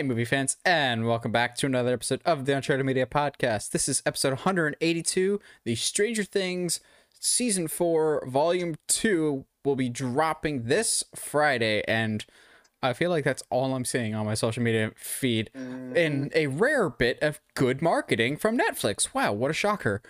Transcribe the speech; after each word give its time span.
Hey, 0.00 0.06
movie 0.06 0.24
fans, 0.24 0.56
and 0.64 1.06
welcome 1.06 1.30
back 1.30 1.54
to 1.56 1.66
another 1.66 1.92
episode 1.92 2.22
of 2.24 2.46
the 2.46 2.56
Uncharted 2.56 2.86
Media 2.86 3.04
Podcast. 3.04 3.72
This 3.72 3.86
is 3.86 4.02
episode 4.06 4.30
182. 4.30 5.38
The 5.66 5.74
Stranger 5.74 6.24
Things 6.24 6.80
Season 7.20 7.68
4, 7.68 8.24
Volume 8.26 8.76
2 8.88 9.44
will 9.62 9.76
be 9.76 9.90
dropping 9.90 10.62
this 10.62 11.04
Friday, 11.14 11.82
and 11.86 12.24
I 12.82 12.94
feel 12.94 13.10
like 13.10 13.24
that's 13.24 13.42
all 13.50 13.74
I'm 13.74 13.84
seeing 13.84 14.14
on 14.14 14.24
my 14.24 14.32
social 14.32 14.62
media 14.62 14.92
feed 14.96 15.50
in 15.54 16.30
a 16.34 16.46
rare 16.46 16.88
bit 16.88 17.18
of 17.20 17.38
good 17.52 17.82
marketing 17.82 18.38
from 18.38 18.56
Netflix. 18.56 19.12
Wow, 19.12 19.34
what 19.34 19.50
a 19.50 19.52
shocker. 19.52 20.00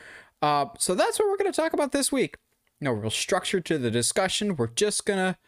Uh, 0.40 0.66
so 0.78 0.94
that's 0.94 1.18
what 1.18 1.28
we're 1.28 1.36
going 1.36 1.52
to 1.52 1.60
talk 1.60 1.72
about 1.72 1.90
this 1.90 2.12
week. 2.12 2.36
No 2.80 2.92
real 2.92 3.10
structure 3.10 3.60
to 3.62 3.76
the 3.76 3.90
discussion. 3.90 4.54
We're 4.54 4.68
just 4.68 5.04
going 5.04 5.18
to 5.18 5.38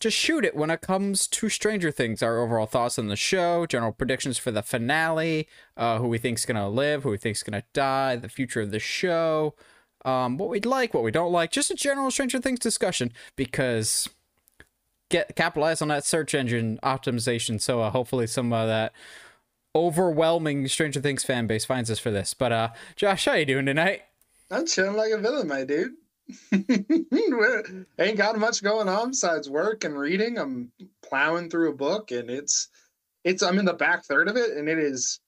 just 0.00 0.16
shoot 0.16 0.44
it 0.44 0.54
when 0.54 0.70
it 0.70 0.80
comes 0.80 1.26
to 1.26 1.48
Stranger 1.48 1.90
Things. 1.90 2.22
Our 2.22 2.38
overall 2.38 2.66
thoughts 2.66 2.98
on 2.98 3.08
the 3.08 3.16
show, 3.16 3.66
general 3.66 3.92
predictions 3.92 4.38
for 4.38 4.50
the 4.50 4.62
finale, 4.62 5.48
uh, 5.76 5.98
who 5.98 6.08
we 6.08 6.18
think's 6.18 6.44
gonna 6.44 6.68
live, 6.68 7.02
who 7.02 7.10
we 7.10 7.18
think's 7.18 7.42
gonna 7.42 7.64
die, 7.72 8.16
the 8.16 8.28
future 8.28 8.60
of 8.60 8.70
the 8.70 8.78
show, 8.78 9.54
um, 10.04 10.36
what 10.36 10.48
we'd 10.48 10.66
like, 10.66 10.92
what 10.92 11.02
we 11.02 11.10
don't 11.10 11.32
like, 11.32 11.50
just 11.50 11.70
a 11.70 11.74
general 11.74 12.10
Stranger 12.10 12.40
Things 12.40 12.58
discussion 12.58 13.12
because 13.36 14.08
get 15.08 15.34
capitalize 15.36 15.80
on 15.80 15.88
that 15.88 16.04
search 16.04 16.34
engine 16.34 16.78
optimization. 16.82 17.60
So 17.60 17.80
uh, 17.80 17.90
hopefully 17.90 18.26
some 18.26 18.52
of 18.52 18.68
that 18.68 18.92
overwhelming 19.74 20.68
Stranger 20.68 21.00
Things 21.00 21.24
fan 21.24 21.46
base 21.46 21.64
finds 21.64 21.90
us 21.90 21.98
for 21.98 22.10
this. 22.10 22.34
But 22.34 22.52
uh, 22.52 22.68
Josh, 22.96 23.24
how 23.24 23.34
you 23.34 23.46
doing 23.46 23.66
tonight? 23.66 24.02
I'm 24.50 24.66
chilling 24.66 24.96
like 24.96 25.12
a 25.12 25.18
villain, 25.18 25.48
my 25.48 25.64
dude. 25.64 25.94
Ain't 26.52 28.16
got 28.16 28.38
much 28.38 28.62
going 28.62 28.88
on 28.88 29.10
besides 29.10 29.48
work 29.48 29.84
and 29.84 29.96
reading. 29.96 30.38
I'm 30.38 30.72
plowing 31.04 31.50
through 31.50 31.70
a 31.70 31.76
book 31.76 32.10
and 32.10 32.30
it's 32.30 32.68
it's 33.24 33.42
I'm 33.42 33.58
in 33.58 33.64
the 33.64 33.74
back 33.74 34.04
third 34.04 34.28
of 34.28 34.36
it 34.36 34.56
and 34.56 34.68
it 34.68 34.78
is 34.78 35.20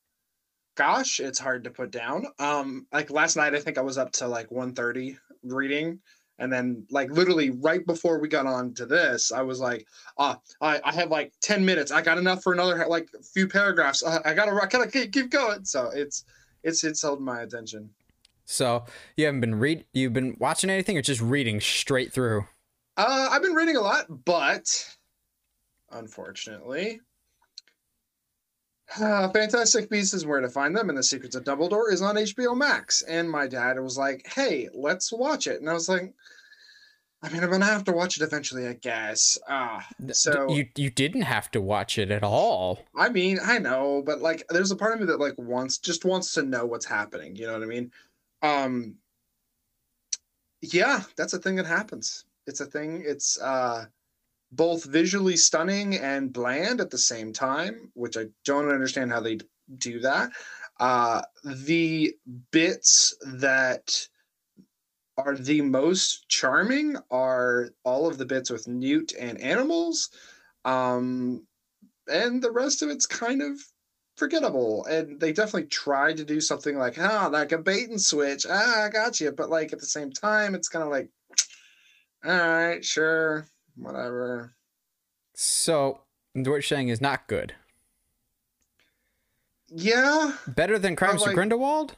gosh, 0.76 1.20
it's 1.20 1.38
hard 1.38 1.64
to 1.64 1.70
put 1.70 1.90
down. 1.90 2.26
Um 2.38 2.86
like 2.92 3.10
last 3.10 3.36
night 3.36 3.54
I 3.54 3.60
think 3.60 3.78
I 3.78 3.82
was 3.82 3.98
up 3.98 4.12
to 4.12 4.28
like 4.28 4.50
1:30 4.50 5.16
reading 5.44 6.00
and 6.40 6.52
then 6.52 6.86
like 6.90 7.10
literally 7.10 7.50
right 7.50 7.84
before 7.86 8.20
we 8.20 8.28
got 8.28 8.46
on 8.46 8.74
to 8.74 8.86
this 8.86 9.30
I 9.30 9.42
was 9.42 9.60
like, 9.60 9.86
"Ah, 10.18 10.38
I 10.60 10.80
I 10.84 10.92
have 10.94 11.10
like 11.10 11.32
10 11.42 11.64
minutes. 11.64 11.92
I 11.92 12.02
got 12.02 12.18
enough 12.18 12.42
for 12.42 12.52
another 12.52 12.86
like 12.88 13.08
few 13.34 13.46
paragraphs. 13.46 14.02
I, 14.04 14.20
I 14.24 14.34
got 14.34 14.46
to 14.46 14.52
I 14.52 14.66
got 14.66 14.84
to 14.84 14.90
keep, 14.90 15.12
keep 15.12 15.30
going." 15.30 15.64
So 15.64 15.90
it's 15.94 16.24
it's 16.64 16.82
it's 16.84 17.02
held 17.02 17.20
my 17.20 17.42
attention. 17.42 17.90
So 18.50 18.86
you 19.14 19.26
haven't 19.26 19.42
been 19.42 19.56
read, 19.56 19.84
you've 19.92 20.14
been 20.14 20.34
watching 20.40 20.70
anything, 20.70 20.96
or 20.96 21.02
just 21.02 21.20
reading 21.20 21.60
straight 21.60 22.14
through? 22.14 22.46
Uh, 22.96 23.28
I've 23.30 23.42
been 23.42 23.52
reading 23.52 23.76
a 23.76 23.82
lot, 23.82 24.06
but 24.24 24.96
unfortunately, 25.90 27.00
uh, 28.98 29.28
Fantastic 29.32 29.90
Beasts 29.90 30.14
is 30.14 30.24
where 30.24 30.40
to 30.40 30.48
find 30.48 30.74
them, 30.74 30.88
and 30.88 30.96
The 30.96 31.02
Secrets 31.02 31.36
of 31.36 31.44
Dumbledore 31.44 31.92
is 31.92 32.00
on 32.00 32.16
HBO 32.16 32.56
Max. 32.56 33.02
And 33.02 33.30
my 33.30 33.46
dad 33.46 33.78
was 33.78 33.98
like, 33.98 34.26
"Hey, 34.26 34.70
let's 34.72 35.12
watch 35.12 35.46
it," 35.46 35.60
and 35.60 35.68
I 35.68 35.74
was 35.74 35.90
like, 35.90 36.14
"I 37.22 37.28
mean, 37.28 37.44
I'm 37.44 37.50
gonna 37.50 37.66
have 37.66 37.84
to 37.84 37.92
watch 37.92 38.16
it 38.16 38.22
eventually, 38.22 38.66
I 38.66 38.72
guess." 38.72 39.36
Ah, 39.46 39.86
so 40.12 40.48
you 40.48 40.66
you 40.74 40.88
didn't 40.88 41.22
have 41.22 41.50
to 41.50 41.60
watch 41.60 41.98
it 41.98 42.10
at 42.10 42.22
all. 42.22 42.86
I 42.96 43.10
mean, 43.10 43.40
I 43.42 43.58
know, 43.58 44.02
but 44.04 44.22
like, 44.22 44.44
there's 44.48 44.70
a 44.70 44.76
part 44.76 44.94
of 44.94 45.00
me 45.00 45.06
that 45.06 45.20
like 45.20 45.34
wants 45.36 45.76
just 45.76 46.06
wants 46.06 46.32
to 46.32 46.42
know 46.42 46.64
what's 46.64 46.86
happening. 46.86 47.36
You 47.36 47.46
know 47.46 47.52
what 47.52 47.62
I 47.62 47.66
mean? 47.66 47.92
Um, 48.42 48.96
yeah, 50.60 51.02
that's 51.16 51.34
a 51.34 51.38
thing 51.38 51.56
that 51.56 51.66
happens. 51.66 52.24
It's 52.46 52.60
a 52.60 52.66
thing. 52.66 53.02
It's 53.06 53.40
uh, 53.40 53.86
both 54.52 54.84
visually 54.84 55.36
stunning 55.36 55.96
and 55.96 56.32
bland 56.32 56.80
at 56.80 56.90
the 56.90 56.98
same 56.98 57.32
time, 57.32 57.90
which 57.94 58.16
I 58.16 58.26
don't 58.44 58.68
understand 58.68 59.12
how 59.12 59.20
they 59.20 59.38
do 59.78 60.00
that. 60.00 60.30
Uh, 60.80 61.22
the 61.44 62.14
bits 62.52 63.14
that 63.26 64.08
are 65.16 65.36
the 65.36 65.60
most 65.60 66.28
charming 66.28 66.96
are 67.10 67.70
all 67.84 68.06
of 68.06 68.18
the 68.18 68.24
bits 68.24 68.50
with 68.50 68.68
Newt 68.68 69.12
and 69.18 69.40
animals. 69.40 70.10
Um, 70.64 71.46
and 72.06 72.40
the 72.40 72.52
rest 72.52 72.82
of 72.82 72.90
it's 72.90 73.06
kind 73.06 73.42
of 73.42 73.60
forgettable. 74.18 74.84
And 74.86 75.18
they 75.20 75.32
definitely 75.32 75.68
tried 75.68 76.16
to 76.18 76.24
do 76.24 76.40
something 76.40 76.76
like, 76.76 76.98
ah, 76.98 77.28
like 77.32 77.52
a 77.52 77.58
bait 77.58 77.88
and 77.88 78.00
switch. 78.00 78.44
Ah, 78.48 78.84
I 78.84 78.88
got 78.88 79.20
you. 79.20 79.32
But 79.32 79.50
like 79.50 79.72
at 79.72 79.78
the 79.80 79.86
same 79.86 80.12
time, 80.12 80.54
it's 80.54 80.68
kind 80.68 80.82
of 80.84 80.90
like, 80.90 81.08
all 82.24 82.32
right, 82.32 82.84
sure, 82.84 83.46
whatever. 83.76 84.52
So 85.34 86.00
what 86.34 86.62
saying 86.62 86.88
is 86.88 87.00
not 87.00 87.28
good. 87.28 87.54
Yeah. 89.68 90.32
Better 90.46 90.78
than 90.78 90.96
Crimes 90.96 91.20
like- 91.22 91.30
of 91.30 91.34
Grindelwald? 91.34 91.96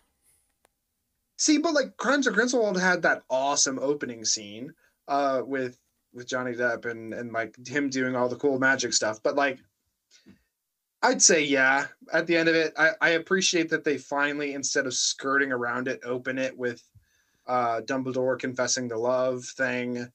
See, 1.36 1.56
but 1.56 1.72
like 1.72 1.97
Crimes 1.97 2.26
of 2.26 2.34
Grindelwald 2.34 2.78
had 2.78 3.03
that 3.03 3.22
awesome 3.30 3.78
opening 3.78 4.25
scene 4.26 4.75
uh 5.09 5.42
with 5.44 5.78
with 6.12 6.28
Johnny 6.28 6.53
Depp 6.53 6.84
and 6.84 7.14
and 7.14 7.32
like 7.32 7.56
him 7.66 7.88
doing 7.88 8.14
all 8.14 8.28
the 8.28 8.36
cool 8.36 8.59
magic 8.59 8.92
stuff. 8.92 9.22
But 9.22 9.36
like 9.36 9.59
I'd 11.03 11.22
say 11.22 11.43
yeah. 11.43 11.87
At 12.12 12.27
the 12.27 12.37
end 12.37 12.49
of 12.49 12.55
it, 12.55 12.72
I, 12.77 12.91
I 13.00 13.09
appreciate 13.11 13.71
that 13.71 13.84
they 13.84 13.97
finally, 13.97 14.55
instead 14.55 14.87
of 14.87 14.94
skirting 14.94 15.50
around 15.53 15.88
it, 15.88 16.00
open 16.05 16.38
it 16.38 16.56
with 16.56 16.83
uh 17.47 17.81
Dumbledore 17.83 18.38
confessing 18.38 18.87
the 18.88 18.99
love 18.99 19.44
thing. 19.56 20.06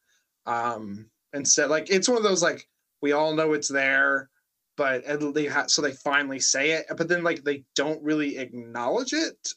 Um 0.45 1.09
instead 1.33 1.69
like 1.69 1.89
it's 1.89 2.07
one 2.07 2.17
of 2.17 2.23
those 2.23 2.43
like 2.43 2.67
we 3.01 3.11
all 3.13 3.33
know 3.33 3.53
it's 3.53 3.67
there, 3.67 4.29
but 4.77 5.03
and 5.05 5.33
they 5.33 5.47
ha- 5.47 5.67
so 5.67 5.81
they 5.81 5.91
finally 5.91 6.39
say 6.39 6.71
it, 6.71 6.85
but 6.97 7.07
then 7.07 7.23
like 7.23 7.43
they 7.43 7.63
don't 7.75 8.01
really 8.03 8.37
acknowledge 8.37 9.13
it 9.13 9.49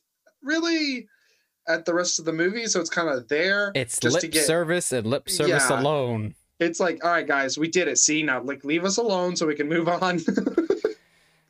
really 0.43 1.07
at 1.69 1.85
the 1.85 1.93
rest 1.93 2.19
of 2.19 2.25
the 2.25 2.33
movie. 2.33 2.67
So 2.67 2.81
it's 2.81 2.89
kind 2.91 3.09
of 3.11 3.29
there. 3.29 3.71
It's 3.75 3.99
just 3.99 4.15
lip 4.15 4.21
to 4.23 4.29
get 4.29 4.47
service 4.47 4.93
and 4.93 5.07
lip 5.07 5.29
service 5.29 5.67
Yeah. 5.69 5.81
alone. 5.81 6.35
it's 6.59 6.81
like, 6.81 7.05
all 7.05 7.11
right, 7.11 7.27
guys, 7.27 7.59
we 7.59 7.69
did 7.69 7.87
it. 7.89 7.99
See 7.99 8.23
now, 8.23 8.43
like 8.43 8.65
leave 8.65 8.85
us 8.87 8.97
alone 8.97 9.37
so 9.37 9.47
we 9.47 9.55
can 9.55 9.69
move 9.69 9.89
on. 9.89 10.21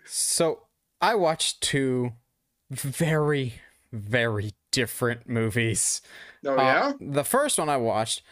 So 0.08 0.62
I 1.00 1.14
watched 1.14 1.60
two 1.60 2.12
very, 2.70 3.54
very 3.92 4.52
different 4.70 5.28
movies. 5.28 6.00
oh 6.44 6.56
Uh, 6.56 6.62
yeah, 6.62 6.92
the 7.00 7.24
first 7.24 7.58
one 7.58 7.69
I 7.69 7.76
watched 7.76 8.22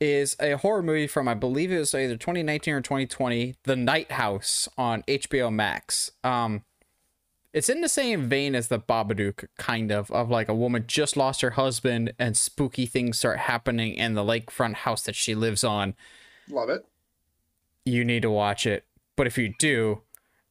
is 0.00 0.36
a 0.40 0.56
horror 0.56 0.82
movie 0.82 1.06
from 1.06 1.28
I 1.28 1.34
believe 1.34 1.70
it 1.70 1.78
was 1.78 1.94
either 1.94 2.16
2019 2.16 2.74
or 2.74 2.80
2020, 2.80 3.54
The 3.64 3.76
Night 3.76 4.12
House 4.12 4.68
on 4.76 5.02
HBO 5.02 5.52
Max. 5.52 6.10
Um 6.24 6.64
it's 7.52 7.68
in 7.68 7.82
the 7.82 7.88
same 7.88 8.28
vein 8.30 8.54
as 8.54 8.68
the 8.68 8.78
Babadook 8.80 9.46
kind 9.58 9.92
of 9.92 10.10
of 10.10 10.30
like 10.30 10.48
a 10.48 10.54
woman 10.54 10.84
just 10.86 11.16
lost 11.18 11.42
her 11.42 11.50
husband 11.50 12.14
and 12.18 12.36
spooky 12.36 12.86
things 12.86 13.18
start 13.18 13.38
happening 13.40 13.94
in 13.94 14.14
the 14.14 14.24
lakefront 14.24 14.74
house 14.76 15.02
that 15.02 15.14
she 15.14 15.34
lives 15.34 15.62
on. 15.62 15.94
love 16.48 16.70
it. 16.70 16.86
You 17.84 18.04
need 18.04 18.22
to 18.22 18.30
watch 18.30 18.66
it. 18.66 18.86
But 19.16 19.26
if 19.26 19.36
you 19.36 19.52
do, 19.58 20.00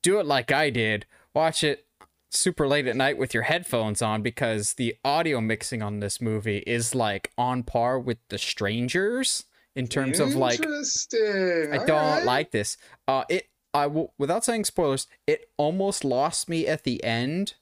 do 0.02 0.20
it 0.20 0.26
like 0.26 0.52
I 0.52 0.70
did. 0.70 1.06
Watch 1.34 1.64
it 1.64 1.86
super 2.30 2.68
late 2.68 2.88
at 2.88 2.96
night 2.96 3.18
with 3.18 3.34
your 3.34 3.44
headphones 3.44 4.02
on 4.02 4.22
because 4.22 4.74
the 4.74 4.96
audio 5.04 5.42
mixing 5.42 5.82
on 5.82 6.00
this 6.00 6.22
movie 6.22 6.60
is 6.60 6.96
like 6.96 7.32
on 7.38 7.64
par 7.64 8.00
with 8.00 8.18
The 8.30 8.38
Strangers 8.38 9.44
in 9.76 9.88
terms 9.88 10.20
of 10.20 10.36
like 10.36 10.60
interesting. 10.60 11.70
I 11.74 11.78
All 11.78 11.86
don't 11.86 11.98
right. 11.98 12.26
like 12.26 12.52
this. 12.52 12.78
Uh 13.08 13.24
it 13.30 13.50
I 13.74 13.88
will 13.88 14.14
without 14.18 14.44
saying 14.46 14.66
spoilers, 14.66 15.08
it 15.28 15.50
almost 15.58 16.04
lost 16.04 16.50
me 16.50 16.68
at 16.68 16.84
the 16.84 17.04
end, 17.04 17.56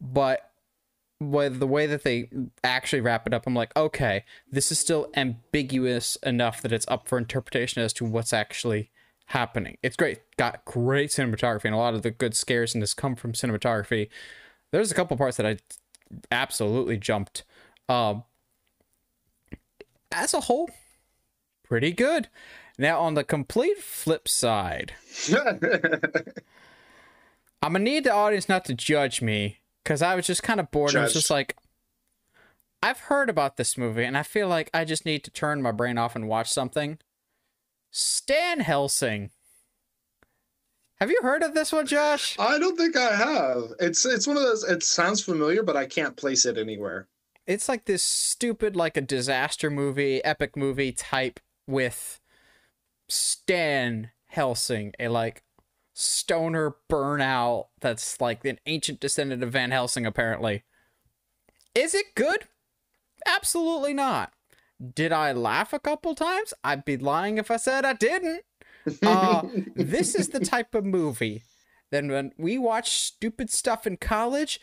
but 0.00 0.50
with 1.20 1.58
the 1.58 1.66
way 1.66 1.86
that 1.86 2.02
they 2.02 2.28
actually 2.62 3.00
wrap 3.00 3.26
it 3.26 3.32
up, 3.32 3.46
I'm 3.46 3.54
like, 3.54 3.74
okay, 3.76 4.24
this 4.50 4.70
is 4.72 4.78
still 4.78 5.10
ambiguous 5.16 6.16
enough 6.16 6.60
that 6.62 6.72
it's 6.72 6.88
up 6.88 7.08
for 7.08 7.18
interpretation 7.18 7.82
as 7.82 7.92
to 7.94 8.04
what's 8.04 8.32
actually 8.32 8.90
happening. 9.26 9.78
It's 9.82 9.96
great. 9.96 10.20
Got 10.36 10.64
great 10.64 11.10
cinematography, 11.10 11.64
and 11.66 11.74
a 11.74 11.78
lot 11.78 11.94
of 11.94 12.02
the 12.02 12.10
good 12.10 12.34
scares 12.34 12.74
in 12.74 12.80
this 12.80 12.94
come 12.94 13.16
from 13.16 13.32
cinematography. 13.32 14.08
There's 14.70 14.90
a 14.90 14.94
couple 14.94 15.16
parts 15.16 15.36
that 15.36 15.46
I 15.46 15.58
absolutely 16.30 16.96
jumped. 16.96 17.44
Um, 17.88 18.24
as 20.12 20.34
a 20.34 20.40
whole, 20.40 20.70
pretty 21.64 21.92
good. 21.92 22.28
Now, 22.78 23.00
on 23.00 23.14
the 23.14 23.24
complete 23.24 23.78
flip 23.78 24.28
side, 24.28 24.94
I'm 27.62 27.72
gonna 27.72 27.78
need 27.78 28.04
the 28.04 28.12
audience 28.12 28.48
not 28.48 28.64
to 28.66 28.74
judge 28.74 29.22
me 29.22 29.60
because 29.82 30.02
I 30.02 30.14
was 30.14 30.26
just 30.26 30.42
kind 30.42 30.60
of 30.60 30.70
bored. 30.70 30.96
I 30.96 31.02
was 31.02 31.12
just 31.12 31.30
like, 31.30 31.56
I've 32.82 33.00
heard 33.00 33.30
about 33.30 33.56
this 33.56 33.78
movie, 33.78 34.04
and 34.04 34.18
I 34.18 34.22
feel 34.22 34.48
like 34.48 34.70
I 34.74 34.84
just 34.84 35.06
need 35.06 35.24
to 35.24 35.30
turn 35.30 35.62
my 35.62 35.72
brain 35.72 35.98
off 35.98 36.16
and 36.16 36.28
watch 36.28 36.50
something. 36.50 36.98
Stan 37.96 38.58
Helsing. 38.58 39.30
Have 40.96 41.12
you 41.12 41.20
heard 41.22 41.44
of 41.44 41.54
this 41.54 41.72
one, 41.72 41.86
Josh? 41.86 42.36
I 42.40 42.58
don't 42.58 42.76
think 42.76 42.96
I 42.96 43.14
have. 43.14 43.72
It's 43.78 44.04
it's 44.04 44.26
one 44.26 44.36
of 44.36 44.42
those. 44.42 44.64
It 44.64 44.82
sounds 44.82 45.22
familiar, 45.22 45.62
but 45.62 45.76
I 45.76 45.86
can't 45.86 46.16
place 46.16 46.44
it 46.44 46.58
anywhere. 46.58 47.06
It's 47.46 47.68
like 47.68 47.84
this 47.84 48.02
stupid, 48.02 48.74
like 48.74 48.96
a 48.96 49.00
disaster 49.00 49.70
movie, 49.70 50.24
epic 50.24 50.56
movie 50.56 50.90
type 50.90 51.38
with 51.68 52.20
Stan 53.08 54.10
Helsing, 54.26 54.92
a 54.98 55.06
like 55.06 55.44
stoner 55.92 56.74
burnout 56.90 57.66
that's 57.80 58.20
like 58.20 58.44
an 58.44 58.58
ancient 58.66 58.98
descendant 58.98 59.44
of 59.44 59.52
Van 59.52 59.70
Helsing, 59.70 60.04
apparently. 60.04 60.64
Is 61.76 61.94
it 61.94 62.16
good? 62.16 62.48
Absolutely 63.24 63.94
not. 63.94 64.32
Did 64.94 65.12
I 65.12 65.32
laugh 65.32 65.72
a 65.72 65.78
couple 65.78 66.14
times? 66.14 66.52
I'd 66.62 66.84
be 66.84 66.96
lying 66.96 67.38
if 67.38 67.50
I 67.50 67.56
said 67.56 67.84
I 67.84 67.92
didn't. 67.94 68.42
Uh, 69.02 69.42
this 69.74 70.14
is 70.14 70.28
the 70.28 70.40
type 70.40 70.74
of 70.74 70.84
movie 70.84 71.42
that 71.90 72.04
when 72.04 72.32
we 72.36 72.58
watch 72.58 72.90
stupid 72.90 73.50
stuff 73.50 73.86
in 73.86 73.96
college, 73.96 74.60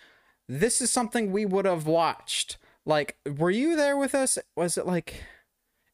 this 0.47 0.81
is 0.81 0.91
something 0.91 1.31
we 1.31 1.45
would 1.45 1.65
have 1.65 1.87
watched. 1.87 2.57
Like, 2.85 3.17
were 3.25 3.51
you 3.51 3.75
there 3.75 3.97
with 3.97 4.13
us? 4.13 4.37
Was 4.55 4.77
it 4.77 4.85
like 4.85 5.23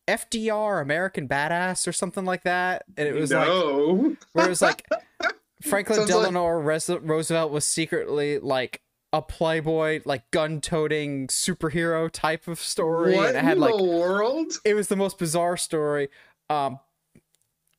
FDR, 0.07 0.81
American 0.81 1.27
Badass, 1.27 1.87
or 1.87 1.91
something 1.91 2.25
like 2.25 2.43
that? 2.43 2.83
And 2.97 3.07
it 3.07 3.13
was 3.13 3.31
like, 3.31 3.47
no. 3.47 4.15
where 4.33 4.45
it 4.45 4.49
was 4.49 4.61
like 4.61 4.85
Franklin 5.63 5.99
Sounds 5.99 6.09
like- 6.11 6.25
Delano 6.27 6.47
Res- 6.47 6.89
Roosevelt 6.89 7.51
was 7.51 7.65
secretly 7.65 8.39
like 8.39 8.81
a 9.13 9.21
playboy, 9.21 10.01
like 10.05 10.29
gun-toting 10.31 11.27
superhero 11.27 12.09
type 12.11 12.47
of 12.47 12.59
story, 12.59 13.15
what 13.15 13.29
and 13.29 13.37
it 13.37 13.43
had 13.43 13.57
in 13.57 13.61
like 13.61 13.75
the 13.75 13.83
world? 13.83 14.53
it 14.65 14.73
was 14.73 14.87
the 14.87 14.95
most 14.95 15.17
bizarre 15.17 15.57
story. 15.57 16.09
Um, 16.49 16.79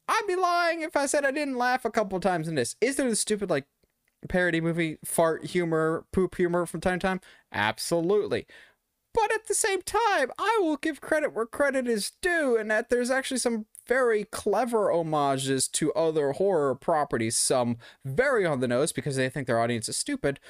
I'd 0.08 0.24
be 0.26 0.36
lying 0.36 0.80
if 0.80 0.96
I 0.96 1.06
said 1.06 1.24
I 1.24 1.30
didn't 1.30 1.58
laugh 1.58 1.84
a 1.84 1.90
couple 1.90 2.18
times 2.20 2.48
in 2.48 2.54
this. 2.54 2.76
Is 2.80 2.96
there 2.96 3.10
the 3.10 3.16
stupid 3.16 3.50
like 3.50 3.66
parody 4.28 4.60
movie 4.60 4.98
fart 5.04 5.46
humor, 5.46 6.06
poop 6.12 6.36
humor 6.36 6.64
from 6.66 6.80
time 6.80 6.98
to 6.98 7.06
time? 7.06 7.20
Absolutely. 7.52 8.46
But 9.14 9.32
at 9.34 9.46
the 9.46 9.54
same 9.54 9.82
time, 9.82 10.30
I 10.38 10.58
will 10.62 10.76
give 10.76 11.00
credit 11.00 11.34
where 11.34 11.46
credit 11.46 11.88
is 11.88 12.12
due, 12.22 12.56
and 12.56 12.70
that 12.70 12.88
there's 12.88 13.10
actually 13.10 13.38
some 13.38 13.66
very 13.86 14.24
clever 14.24 14.92
homages 14.92 15.66
to 15.68 15.92
other 15.94 16.32
horror 16.32 16.74
properties. 16.74 17.36
Some 17.36 17.78
very 18.04 18.46
on 18.46 18.60
the 18.60 18.68
nose 18.68 18.92
because 18.92 19.16
they 19.16 19.28
think 19.28 19.46
their 19.46 19.60
audience 19.60 19.88
is 19.88 19.96
stupid. 19.96 20.40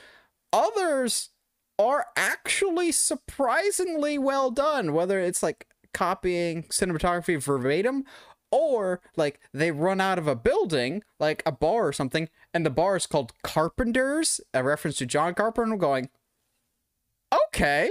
Others 0.53 1.31
are 1.79 2.06
actually 2.17 2.93
surprisingly 2.93 4.19
well 4.19 4.50
done, 4.50 4.93
whether 4.93 5.21
it's 5.21 5.43
like 5.43 5.67
copying 5.95 6.65
cinematography 6.65 7.41
verbatim 7.43 8.05
or 8.50 9.00
like 9.17 9.41
they 9.53 9.71
run 9.71 10.00
out 10.00 10.19
of 10.19 10.27
a 10.27 10.35
building, 10.35 11.03
like 11.21 11.43
a 11.45 11.53
bar 11.53 11.89
or 11.89 11.93
something, 11.93 12.29
and 12.55 12.65
the 12.65 12.71
bar 12.71 12.97
is 12.97 13.06
called 13.06 13.33
Carpenter's, 13.43 14.41
a 14.55 14.65
reference 14.65 14.97
to 14.99 15.06
John 15.06 15.35
Carpenter. 15.35 15.73
I'm 15.73 15.79
going, 15.79 16.09
okay, 17.33 17.91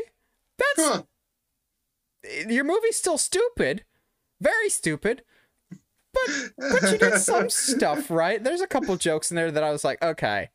that's 0.57 0.89
Huh. 0.89 1.03
Eh, 2.25 2.49
your 2.49 2.63
movie's 2.63 2.97
still 2.97 3.17
stupid, 3.17 3.85
very 4.41 4.69
stupid, 4.69 5.23
but 6.13 6.51
but 6.57 6.91
you 6.91 6.97
did 6.97 7.19
some 7.19 7.49
stuff 7.49 8.09
right. 8.09 8.43
There's 8.43 8.61
a 8.61 8.67
couple 8.67 8.95
jokes 8.97 9.31
in 9.31 9.35
there 9.35 9.51
that 9.51 9.63
I 9.63 9.71
was 9.71 9.83
like, 9.83 10.01
okay, 10.03 10.49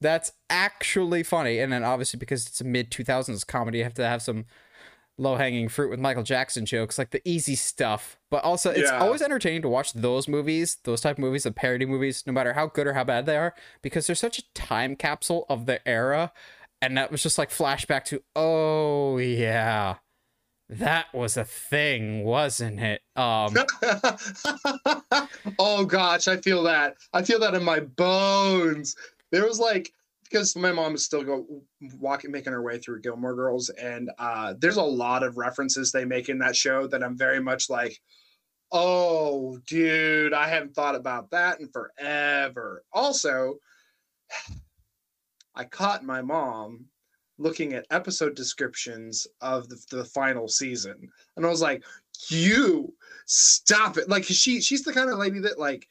that's 0.00 0.32
actually 0.48 1.22
funny. 1.22 1.58
And 1.58 1.72
then 1.72 1.84
obviously 1.84 2.18
because 2.18 2.46
it's 2.46 2.60
a 2.60 2.64
mid 2.64 2.90
2000s 2.90 3.46
comedy, 3.46 3.78
you 3.78 3.84
have 3.84 3.94
to 3.94 4.06
have 4.06 4.22
some 4.22 4.46
low 5.18 5.36
hanging 5.36 5.68
fruit 5.68 5.90
with 5.90 6.00
Michael 6.00 6.22
Jackson 6.22 6.64
jokes, 6.64 6.96
like 6.96 7.10
the 7.10 7.20
easy 7.28 7.54
stuff. 7.54 8.18
But 8.30 8.42
also, 8.42 8.70
it's 8.70 8.90
Yeah. 8.90 8.98
always 9.00 9.20
entertaining 9.20 9.60
to 9.62 9.68
watch 9.68 9.92
those 9.92 10.26
movies, 10.26 10.78
those 10.84 11.02
type 11.02 11.16
of 11.16 11.20
movies, 11.20 11.42
the 11.42 11.52
parody 11.52 11.84
movies, 11.84 12.22
no 12.26 12.32
matter 12.32 12.54
how 12.54 12.66
good 12.68 12.86
or 12.86 12.94
how 12.94 13.04
bad 13.04 13.26
they 13.26 13.36
are, 13.36 13.54
because 13.82 14.06
they're 14.06 14.16
such 14.16 14.38
a 14.38 14.42
time 14.54 14.96
capsule 14.96 15.44
of 15.50 15.66
the 15.66 15.86
era. 15.86 16.32
And 16.80 16.96
that 16.96 17.10
was 17.12 17.22
just 17.22 17.36
like 17.36 17.50
flashback 17.50 18.04
to, 18.06 18.22
oh 18.34 19.18
yeah, 19.18 19.96
that 20.70 21.12
was 21.12 21.36
a 21.36 21.44
thing, 21.44 22.24
wasn't 22.24 22.80
it? 22.80 23.02
Um, 23.14 23.54
oh 25.58 25.84
gosh, 25.84 26.28
I 26.28 26.38
feel 26.38 26.62
that. 26.62 26.96
I 27.12 27.22
feel 27.22 27.40
that 27.40 27.54
in 27.54 27.62
my 27.62 27.80
bones. 27.80 28.96
There 29.30 29.46
was 29.46 29.58
like 29.58 29.92
because 30.30 30.54
my 30.54 30.70
mom 30.70 30.94
is 30.94 31.04
still 31.04 31.24
go 31.24 31.44
walking, 31.98 32.30
making 32.30 32.52
her 32.52 32.62
way 32.62 32.78
through 32.78 33.00
Gilmore 33.00 33.34
Girls, 33.34 33.68
and 33.70 34.10
uh, 34.18 34.54
there's 34.58 34.76
a 34.76 34.82
lot 34.82 35.22
of 35.22 35.36
references 35.36 35.90
they 35.90 36.04
make 36.04 36.28
in 36.28 36.38
that 36.38 36.54
show 36.54 36.86
that 36.86 37.02
I'm 37.02 37.18
very 37.18 37.40
much 37.40 37.68
like, 37.68 37.98
oh, 38.70 39.58
dude, 39.66 40.32
I 40.32 40.46
haven't 40.46 40.74
thought 40.74 40.94
about 40.94 41.30
that 41.30 41.60
in 41.60 41.68
forever. 41.68 42.84
Also, 42.92 43.56
I 45.56 45.64
caught 45.64 46.04
my 46.04 46.22
mom 46.22 46.86
looking 47.38 47.72
at 47.72 47.86
episode 47.90 48.36
descriptions 48.36 49.26
of 49.40 49.68
the, 49.68 49.84
the 49.90 50.04
final 50.04 50.46
season, 50.46 51.08
and 51.36 51.44
I 51.44 51.48
was 51.48 51.62
like, 51.62 51.82
you 52.28 52.94
stop 53.26 53.96
it 53.96 54.08
like 54.08 54.24
she 54.24 54.60
she's 54.60 54.82
the 54.82 54.92
kind 54.92 55.10
of 55.10 55.18
lady 55.18 55.38
that 55.40 55.58
like 55.58 55.88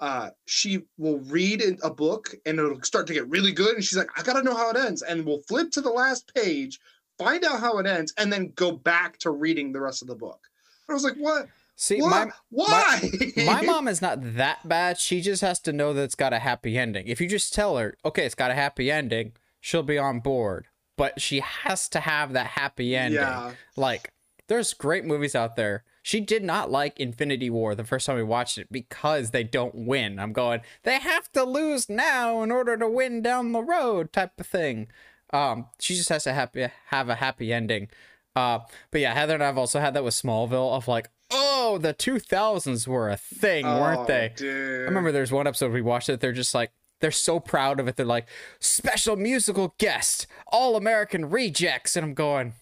uh 0.00 0.30
she 0.46 0.82
will 0.98 1.18
read 1.20 1.62
a 1.82 1.90
book 1.90 2.34
and 2.44 2.58
it'll 2.58 2.82
start 2.82 3.06
to 3.06 3.14
get 3.14 3.28
really 3.28 3.52
good 3.52 3.74
and 3.74 3.84
she's 3.84 3.98
like 3.98 4.08
i 4.16 4.22
gotta 4.22 4.42
know 4.42 4.54
how 4.54 4.70
it 4.70 4.76
ends 4.76 5.02
and 5.02 5.24
we'll 5.24 5.42
flip 5.42 5.70
to 5.70 5.80
the 5.80 5.90
last 5.90 6.32
page 6.34 6.78
find 7.18 7.44
out 7.44 7.60
how 7.60 7.78
it 7.78 7.86
ends 7.86 8.12
and 8.18 8.32
then 8.32 8.52
go 8.56 8.72
back 8.72 9.18
to 9.18 9.30
reading 9.30 9.72
the 9.72 9.80
rest 9.80 10.02
of 10.02 10.08
the 10.08 10.14
book 10.14 10.40
i 10.88 10.92
was 10.92 11.04
like 11.04 11.16
what 11.16 11.48
see, 11.76 12.00
what? 12.00 12.10
my 12.10 12.32
why 12.50 13.10
my 13.36 13.60
mom 13.64 13.86
is 13.86 14.02
not 14.02 14.18
that 14.36 14.66
bad. 14.66 14.98
She 14.98 15.20
just 15.20 15.42
has 15.42 15.60
to 15.60 15.72
know 15.72 15.92
that 15.92 16.02
it's 16.02 16.14
got 16.14 16.32
a 16.32 16.40
happy 16.40 16.76
ending. 16.76 17.06
If 17.06 17.20
you 17.20 17.28
just 17.28 17.54
tell 17.54 17.76
her, 17.76 17.96
okay, 18.04 18.24
it's 18.24 18.34
got 18.34 18.50
a 18.50 18.54
happy 18.54 18.90
ending, 18.90 19.32
she'll 19.60 19.82
be 19.82 19.98
on 19.98 20.20
board. 20.20 20.66
But 20.96 21.20
she 21.20 21.40
has 21.40 21.88
to 21.90 22.00
have 22.00 22.32
that 22.32 22.46
happy 22.46 22.96
ending. 22.96 23.20
yeah 23.20 23.52
Like, 23.76 24.14
there's 24.48 24.72
great 24.72 25.04
movies 25.04 25.34
out 25.34 25.56
there. 25.56 25.84
She 26.06 26.20
did 26.20 26.44
not 26.44 26.70
like 26.70 27.00
Infinity 27.00 27.50
War 27.50 27.74
the 27.74 27.82
first 27.82 28.06
time 28.06 28.14
we 28.14 28.22
watched 28.22 28.58
it 28.58 28.70
because 28.70 29.32
they 29.32 29.42
don't 29.42 29.74
win. 29.74 30.20
I'm 30.20 30.32
going, 30.32 30.60
they 30.84 31.00
have 31.00 31.32
to 31.32 31.42
lose 31.42 31.88
now 31.88 32.44
in 32.44 32.52
order 32.52 32.76
to 32.76 32.88
win 32.88 33.22
down 33.22 33.50
the 33.50 33.60
road, 33.60 34.12
type 34.12 34.38
of 34.38 34.46
thing. 34.46 34.86
Um, 35.32 35.66
she 35.80 35.96
just 35.96 36.08
has 36.10 36.22
to 36.22 36.32
happy 36.32 36.68
have 36.90 37.08
a 37.08 37.16
happy 37.16 37.52
ending. 37.52 37.88
Uh, 38.36 38.60
but 38.92 39.00
yeah, 39.00 39.14
Heather 39.14 39.34
and 39.34 39.42
I've 39.42 39.58
also 39.58 39.80
had 39.80 39.94
that 39.94 40.04
with 40.04 40.14
Smallville 40.14 40.76
of 40.76 40.86
like, 40.86 41.08
oh, 41.32 41.76
the 41.78 41.92
2000s 41.92 42.86
were 42.86 43.10
a 43.10 43.16
thing, 43.16 43.66
weren't 43.66 44.02
Oh, 44.02 44.04
they? 44.06 44.32
dude. 44.36 44.82
I 44.82 44.84
remember 44.84 45.10
there's 45.10 45.32
one 45.32 45.48
episode 45.48 45.72
we 45.72 45.82
watched 45.82 46.08
it. 46.08 46.20
They're 46.20 46.30
just 46.30 46.54
like 46.54 46.70
they're 47.00 47.10
so 47.10 47.40
proud 47.40 47.80
of 47.80 47.88
it. 47.88 47.96
They're 47.96 48.06
like 48.06 48.28
special 48.60 49.16
musical 49.16 49.74
guest, 49.78 50.28
all 50.46 50.76
American 50.76 51.28
rejects, 51.30 51.96
and 51.96 52.04
I'm 52.06 52.14
going, 52.14 52.52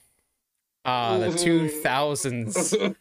ah, 0.85 1.19
the 1.19 1.27
2000s, 1.29 2.94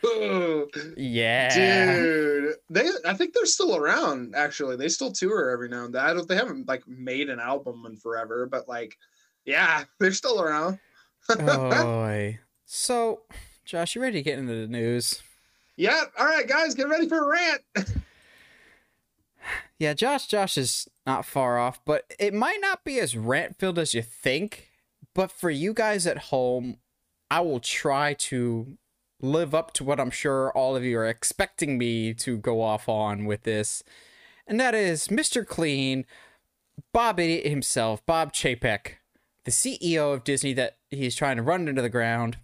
yeah. 0.98 1.54
Dude, 1.54 2.56
they 2.70 2.90
I 3.06 3.14
think 3.14 3.34
they're 3.34 3.46
still 3.46 3.76
around. 3.76 4.36
Actually, 4.36 4.76
they 4.76 4.90
still 4.90 5.12
tour 5.12 5.50
every 5.50 5.70
now 5.70 5.86
and 5.86 5.94
then. 5.94 6.04
I 6.04 6.14
don't. 6.14 6.28
They 6.28 6.36
haven't 6.36 6.68
like 6.68 6.88
made 6.88 7.30
an 7.30 7.40
album 7.40 7.86
in 7.86 7.98
forever, 7.98 8.46
but 8.46 8.68
like, 8.68 8.98
yeah, 9.46 9.84
they're 10.00 10.12
still 10.12 10.42
around. 10.42 10.80
Boy. 11.30 12.40
So, 12.66 13.22
Josh, 13.66 13.94
you 13.94 14.02
ready 14.02 14.18
to 14.18 14.24
get 14.24 14.40
into 14.40 14.56
the 14.56 14.68
news? 14.68 15.22
Yeah. 15.76 16.06
All 16.18 16.26
right, 16.26 16.48
guys, 16.48 16.74
get 16.74 16.90
ready 16.90 17.08
for 17.08 17.24
a 17.24 17.28
rant. 17.28 17.62
Yeah, 19.78 19.94
Josh, 19.94 20.28
Josh 20.28 20.58
is 20.58 20.88
not 21.06 21.26
far 21.26 21.60
off, 21.60 21.84
but 21.84 22.06
it 22.18 22.34
might 22.34 22.60
not 22.62 22.86
be 22.86 23.00
as 23.00 23.18
rant 23.18 23.60
filled 23.60 23.78
as 23.78 23.94
you 23.94 24.02
think. 24.02 24.70
But 25.14 25.30
for 25.30 25.50
you 25.50 25.74
guys 25.74 26.08
at 26.08 26.18
home, 26.18 26.78
I 27.34 27.40
will 27.40 27.60
try 27.60 28.14
to 28.30 28.78
live 29.20 29.56
up 29.56 29.74
to 29.74 29.84
what 29.84 30.00
I'm 30.00 30.12
sure 30.12 30.52
all 30.52 30.76
of 30.76 30.84
you 30.84 31.00
are 31.00 31.08
expecting 31.08 31.80
me 31.80 32.14
to 32.14 32.38
go 32.38 32.62
off 32.62 32.88
on 32.88 33.26
with 33.26 33.42
this. 33.42 33.82
And 34.46 34.60
that 34.60 34.76
is 34.76 35.08
Mr. 35.08 35.44
Clean, 35.44 36.06
Bob 36.92 37.20
Idiot 37.20 37.48
himself, 37.48 38.06
Bob 38.06 38.34
Chapek, 38.34 38.98
the 39.46 39.52
CEO 39.52 40.14
of 40.14 40.24
Disney 40.24 40.54
that 40.54 40.78
he's 40.92 41.16
trying 41.16 41.38
to 41.38 41.42
run 41.42 41.68
into 41.68 41.82
the 41.82 41.90
ground, 41.90 42.38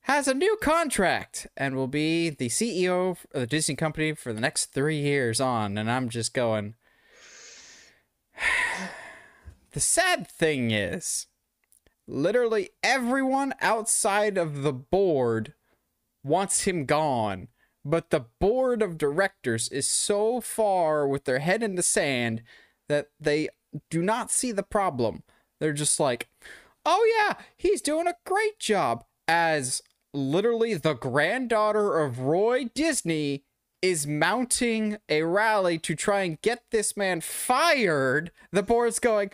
has 0.00 0.26
a 0.26 0.34
new 0.34 0.58
contract 0.60 1.46
and 1.56 1.76
will 1.76 1.86
be 1.86 2.28
the 2.28 2.48
CEO 2.48 3.12
of 3.12 3.26
the 3.30 3.46
Disney 3.46 3.76
company 3.76 4.16
for 4.16 4.32
the 4.32 4.40
next 4.40 4.72
three 4.72 4.98
years 4.98 5.40
on. 5.40 5.78
And 5.78 5.88
I'm 5.88 6.08
just 6.08 6.34
going. 6.34 6.74
The 9.72 9.80
sad 9.80 10.26
thing 10.26 10.70
is, 10.70 11.26
literally 12.06 12.70
everyone 12.82 13.54
outside 13.60 14.38
of 14.38 14.62
the 14.62 14.72
board 14.72 15.54
wants 16.24 16.62
him 16.62 16.84
gone. 16.84 17.48
But 17.84 18.10
the 18.10 18.26
board 18.40 18.82
of 18.82 18.98
directors 18.98 19.68
is 19.68 19.86
so 19.86 20.40
far 20.40 21.06
with 21.06 21.24
their 21.24 21.38
head 21.38 21.62
in 21.62 21.76
the 21.76 21.82
sand 21.82 22.42
that 22.88 23.08
they 23.20 23.48
do 23.90 24.02
not 24.02 24.30
see 24.30 24.50
the 24.50 24.64
problem. 24.64 25.22
They're 25.60 25.72
just 25.72 26.00
like, 26.00 26.28
oh 26.84 27.06
yeah, 27.16 27.34
he's 27.56 27.80
doing 27.80 28.06
a 28.06 28.16
great 28.24 28.58
job. 28.58 29.04
As 29.28 29.82
literally 30.12 30.74
the 30.74 30.94
granddaughter 30.94 32.00
of 32.00 32.20
Roy 32.20 32.64
Disney 32.74 33.44
is 33.82 34.06
mounting 34.06 34.96
a 35.08 35.22
rally 35.22 35.78
to 35.78 35.94
try 35.94 36.22
and 36.22 36.40
get 36.42 36.64
this 36.70 36.96
man 36.96 37.20
fired, 37.20 38.32
the 38.50 38.62
board's 38.62 38.98
going, 38.98 39.30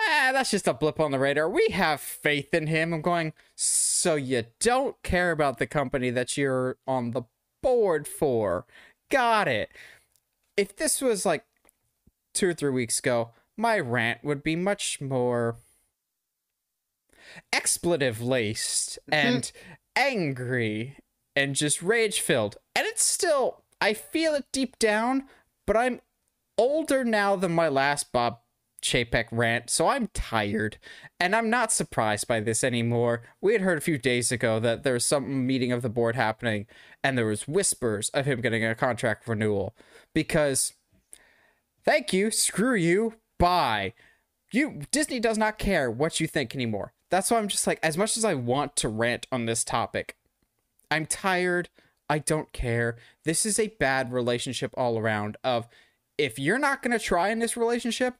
ah, 0.00 0.30
that's 0.32 0.50
just 0.50 0.68
a 0.68 0.74
blip 0.74 1.00
on 1.00 1.10
the 1.10 1.18
radar. 1.18 1.48
We 1.48 1.68
have 1.72 2.00
faith 2.00 2.52
in 2.52 2.66
him. 2.66 2.92
I'm 2.92 3.02
going, 3.02 3.32
so 3.54 4.14
you 4.14 4.44
don't 4.60 5.00
care 5.02 5.30
about 5.30 5.58
the 5.58 5.66
company 5.66 6.10
that 6.10 6.36
you're 6.36 6.76
on 6.86 7.12
the 7.12 7.22
board 7.62 8.06
for. 8.06 8.66
Got 9.10 9.48
it. 9.48 9.70
If 10.56 10.76
this 10.76 11.00
was 11.00 11.26
like 11.26 11.44
two 12.34 12.48
or 12.48 12.54
three 12.54 12.70
weeks 12.70 12.98
ago, 12.98 13.30
my 13.56 13.78
rant 13.78 14.22
would 14.24 14.42
be 14.42 14.56
much 14.56 15.00
more 15.00 15.56
expletive 17.52 18.20
laced 18.20 18.98
and 19.10 19.50
angry 19.96 20.96
and 21.34 21.54
just 21.54 21.82
rage 21.82 22.20
filled. 22.20 22.56
And 22.74 22.86
it's 22.86 23.04
still, 23.04 23.62
I 23.80 23.94
feel 23.94 24.34
it 24.34 24.46
deep 24.52 24.78
down, 24.78 25.24
but 25.66 25.76
I'm 25.76 26.00
older 26.58 27.04
now 27.04 27.36
than 27.36 27.52
my 27.52 27.68
last 27.68 28.12
Bob 28.12 28.38
Chapek 28.82 29.26
rant, 29.30 29.70
so 29.70 29.88
I'm 29.88 30.08
tired. 30.08 30.78
And 31.18 31.34
I'm 31.34 31.50
not 31.50 31.72
surprised 31.72 32.28
by 32.28 32.40
this 32.40 32.62
anymore. 32.62 33.22
We 33.40 33.52
had 33.52 33.62
heard 33.62 33.78
a 33.78 33.82
few 33.82 33.98
days 33.98 34.30
ago 34.30 34.60
that 34.60 34.82
there 34.82 34.94
was 34.94 35.04
some 35.04 35.46
meeting 35.46 35.72
of 35.72 35.82
the 35.82 35.88
board 35.88 36.14
happening, 36.14 36.66
and 37.02 37.16
there 37.16 37.26
was 37.26 37.48
whispers 37.48 38.08
of 38.10 38.26
him 38.26 38.40
getting 38.40 38.64
a 38.64 38.74
contract 38.74 39.26
renewal. 39.26 39.74
Because, 40.14 40.74
thank 41.84 42.12
you, 42.12 42.30
screw 42.30 42.74
you, 42.74 43.14
bye. 43.38 43.94
You 44.52 44.82
Disney 44.90 45.20
does 45.20 45.38
not 45.38 45.58
care 45.58 45.90
what 45.90 46.20
you 46.20 46.26
think 46.26 46.54
anymore. 46.54 46.92
That's 47.10 47.30
why 47.30 47.38
I'm 47.38 47.48
just 47.48 47.66
like, 47.66 47.80
as 47.82 47.98
much 47.98 48.16
as 48.16 48.24
I 48.24 48.34
want 48.34 48.76
to 48.76 48.88
rant 48.88 49.26
on 49.32 49.46
this 49.46 49.64
topic, 49.64 50.16
I'm 50.90 51.06
tired. 51.06 51.68
I 52.08 52.18
don't 52.18 52.52
care. 52.52 52.96
This 53.24 53.44
is 53.44 53.58
a 53.58 53.74
bad 53.80 54.12
relationship 54.12 54.72
all 54.76 54.98
around. 54.98 55.36
Of 55.42 55.66
if 56.16 56.38
you're 56.38 56.58
not 56.58 56.82
gonna 56.82 56.98
try 56.98 57.30
in 57.30 57.40
this 57.40 57.56
relationship, 57.56 58.14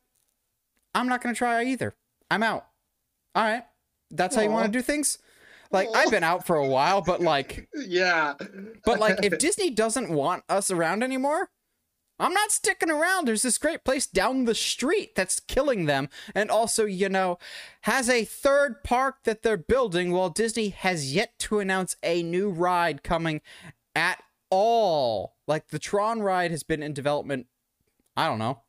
I'm 0.96 1.08
not 1.08 1.22
gonna 1.22 1.34
try 1.34 1.62
either. 1.64 1.94
I'm 2.30 2.42
out. 2.42 2.66
All 3.34 3.44
right. 3.44 3.64
That's 4.10 4.34
how 4.34 4.42
you 4.42 4.50
want 4.50 4.66
to 4.66 4.72
do 4.72 4.82
things. 4.82 5.18
Like. 5.70 5.88
I've 5.94 6.10
been 6.10 6.24
out 6.24 6.46
for 6.46 6.56
a 6.56 6.66
while, 6.66 7.02
but 7.02 7.20
like, 7.20 7.68
yeah. 7.74 8.34
but 8.84 8.98
like, 8.98 9.18
if 9.22 9.38
Disney 9.38 9.70
doesn't 9.70 10.10
want 10.10 10.44
us 10.48 10.70
around 10.70 11.02
anymore, 11.02 11.50
I'm 12.18 12.32
not 12.32 12.50
sticking 12.50 12.90
around. 12.90 13.28
There's 13.28 13.42
this 13.42 13.58
great 13.58 13.84
place 13.84 14.06
down 14.06 14.46
the 14.46 14.54
street 14.54 15.14
that's 15.14 15.38
killing 15.38 15.84
them, 15.84 16.08
and 16.34 16.50
also, 16.50 16.86
you 16.86 17.10
know, 17.10 17.38
has 17.82 18.08
a 18.08 18.24
third 18.24 18.82
park 18.82 19.16
that 19.24 19.42
they're 19.42 19.58
building. 19.58 20.12
While 20.12 20.30
Disney 20.30 20.70
has 20.70 21.14
yet 21.14 21.38
to 21.40 21.58
announce 21.58 21.96
a 22.02 22.22
new 22.22 22.48
ride 22.48 23.02
coming 23.02 23.42
at 23.94 24.22
all. 24.48 25.34
Like 25.46 25.68
the 25.68 25.78
Tron 25.78 26.22
ride 26.22 26.52
has 26.52 26.62
been 26.62 26.82
in 26.82 26.94
development. 26.94 27.48
I 28.16 28.28
don't 28.28 28.38
know 28.38 28.62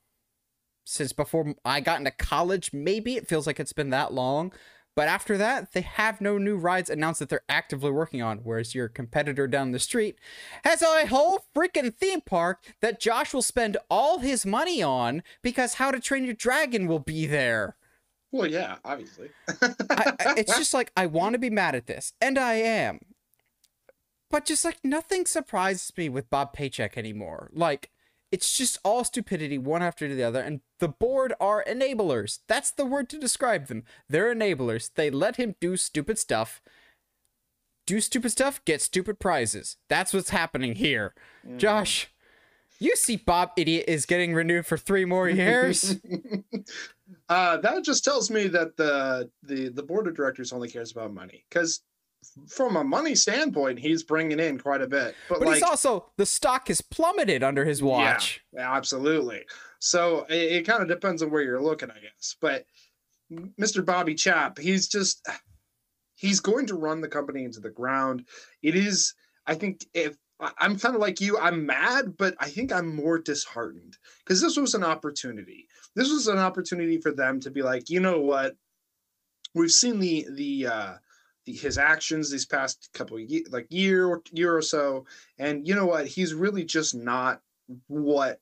since 0.88 1.12
before 1.14 1.54
I 1.66 1.82
got 1.82 2.00
into 2.00 2.12
college. 2.12 2.72
Maybe 2.74 3.16
it 3.16 3.28
feels 3.28 3.46
like 3.46 3.60
it's 3.60 3.74
been 3.74 3.90
that 3.92 4.14
long. 4.14 4.54
But 4.96 5.08
after 5.08 5.38
that, 5.38 5.74
they 5.74 5.82
have 5.82 6.22
no 6.22 6.40
new 6.40 6.58
rides 6.58 6.90
announced 6.90 7.20
that 7.20 7.30
they're 7.30 7.44
actively 7.48 7.92
working 7.92 8.24
on. 8.24 8.40
Whereas 8.40 8.74
your 8.74 8.88
competitor 8.88 9.48
down 9.48 9.72
the 9.72 9.80
street 9.80 10.18
has 10.64 10.82
a 10.82 11.06
whole 11.06 11.46
freaking 11.56 11.94
theme 11.96 12.22
park 12.22 12.64
that 12.82 13.00
Josh 13.00 13.32
will 13.32 13.44
spend 13.44 13.78
all 13.92 14.20
his 14.20 14.44
money 14.44 14.82
on 14.82 15.22
because 15.44 15.76
How 15.76 15.92
to 15.92 16.00
Train 16.00 16.24
Your 16.26 16.34
Dragon 16.34 16.88
will 16.88 16.98
be 17.00 17.28
there. 17.28 17.76
well, 18.32 18.48
yeah, 18.48 18.78
obviously. 18.84 19.30
I, 19.48 20.14
I- 20.20 20.34
it's 20.38 20.58
just 20.58 20.74
like 20.74 20.92
I 20.98 21.06
want 21.06 21.34
to 21.34 21.40
be 21.40 21.52
mad 21.52 21.76
at 21.76 21.86
this, 21.86 22.14
and 22.20 22.40
I 22.40 22.56
am. 22.56 23.00
But 24.32 24.46
just 24.46 24.66
like 24.66 24.80
nothing 24.84 25.26
surprises 25.26 25.92
me 25.96 26.10
with 26.10 26.30
Bob 26.32 26.54
Paycheck 26.54 26.98
anymore. 26.98 27.50
Like 27.54 27.92
it's 28.32 28.58
just 28.58 28.78
all 28.84 29.04
stupidity 29.04 29.58
one 29.58 29.82
after 29.82 30.14
the 30.14 30.24
other, 30.24 30.40
and 30.42 30.62
the 30.80 30.88
board 30.88 31.34
are 31.40 31.64
enablers. 31.68 32.40
That's 32.48 32.72
the 32.72 32.86
word 32.86 33.10
to 33.10 33.20
describe 33.20 33.68
them. 33.68 33.84
They're 34.10 34.34
enablers. 34.34 34.92
They 34.94 35.10
let 35.10 35.38
him 35.38 35.56
do 35.60 35.78
stupid 35.78 36.20
stuff. 36.20 36.62
Do 37.86 38.02
stupid 38.02 38.32
stuff, 38.32 38.64
get 38.66 38.82
stupid 38.82 39.18
prizes. 39.18 39.78
That's 39.88 40.14
what's 40.14 40.32
happening 40.32 40.76
here. 40.76 41.14
Josh, 41.56 42.10
you 42.80 42.96
see 42.98 43.16
Bob 43.16 43.52
Idiot 43.56 43.86
is 43.88 44.06
getting 44.06 44.34
renewed 44.34 44.66
for 44.66 44.78
three 44.78 45.06
more 45.06 45.30
years. 45.30 45.96
uh, 47.30 47.58
that 47.58 47.84
just 47.84 48.04
tells 48.04 48.30
me 48.30 48.48
that 48.48 48.76
the 48.76 49.30
the 49.44 49.70
the 49.70 49.84
board 49.84 50.08
of 50.08 50.16
directors 50.16 50.52
only 50.52 50.68
cares 50.70 50.92
about 50.92 51.14
money 51.14 51.46
because 51.50 51.82
from 52.48 52.76
a 52.76 52.84
money 52.84 53.16
standpoint, 53.16 53.80
he's 53.80 54.04
bringing 54.04 54.40
in 54.40 54.60
quite 54.60 54.82
a 54.82 54.88
bit. 54.88 55.16
But, 55.30 55.40
but 55.40 55.48
like, 55.48 55.56
he's 55.56 55.64
also 55.64 56.12
the 56.18 56.26
stock 56.26 56.68
has 56.68 56.82
plummeted 56.82 57.44
under 57.44 57.66
his 57.66 57.82
watch. 57.82 58.42
Yeah, 58.54 58.74
absolutely. 58.76 59.46
So 59.80 60.26
it, 60.30 60.52
it 60.52 60.68
kind 60.68 60.82
of 60.82 60.88
depends 60.88 61.22
on 61.22 61.32
where 61.32 61.42
you're 61.42 61.62
looking, 61.62 61.92
I 61.92 62.00
guess. 62.00 62.36
But 62.40 62.66
Mr. 63.32 63.86
Bobby 63.86 64.16
Chap, 64.16 64.58
he's 64.58 64.88
just 64.88 65.28
he's 66.16 66.40
going 66.40 66.66
to 66.68 66.76
run 66.76 67.02
the 67.02 67.08
company 67.08 67.44
into 67.44 67.60
the 67.60 67.70
ground. 67.70 68.28
It 68.62 68.76
is, 68.76 69.14
I 69.46 69.56
think, 69.56 69.86
if 69.94 70.16
I'm 70.40 70.78
kind 70.78 70.96
of 70.96 71.02
like 71.02 71.20
you, 71.20 71.38
I'm 71.40 71.66
mad, 71.66 72.18
but 72.18 72.36
I 72.40 72.50
think 72.50 72.72
I'm 72.72 72.96
more 72.96 73.18
disheartened 73.18 73.98
because 74.24 74.42
this 74.42 74.58
was 74.58 74.76
an 74.76 74.84
opportunity. 74.84 75.68
This 75.96 76.12
was 76.12 76.28
an 76.28 76.38
opportunity 76.38 77.00
for 77.00 77.12
them 77.12 77.40
to 77.42 77.50
be 77.50 77.64
like, 77.64 77.90
you 77.90 78.00
know 78.00 78.20
what? 78.22 78.56
We've 79.56 79.72
seen 79.72 80.00
the 80.00 80.28
the 80.30 80.68
uh 80.68 80.94
the, 81.48 81.54
his 81.54 81.78
actions 81.78 82.30
these 82.30 82.46
past 82.46 82.90
couple 82.94 83.18
of 83.18 83.24
ye- 83.24 83.46
like 83.50 83.66
year 83.70 84.06
or 84.06 84.22
year 84.32 84.56
or 84.56 84.62
so, 84.62 85.06
and 85.40 85.68
you 85.68 85.74
know 85.74 85.86
what? 85.86 86.06
He's 86.06 86.34
really 86.34 86.64
just 86.64 86.94
not 86.94 87.42
what 87.88 88.40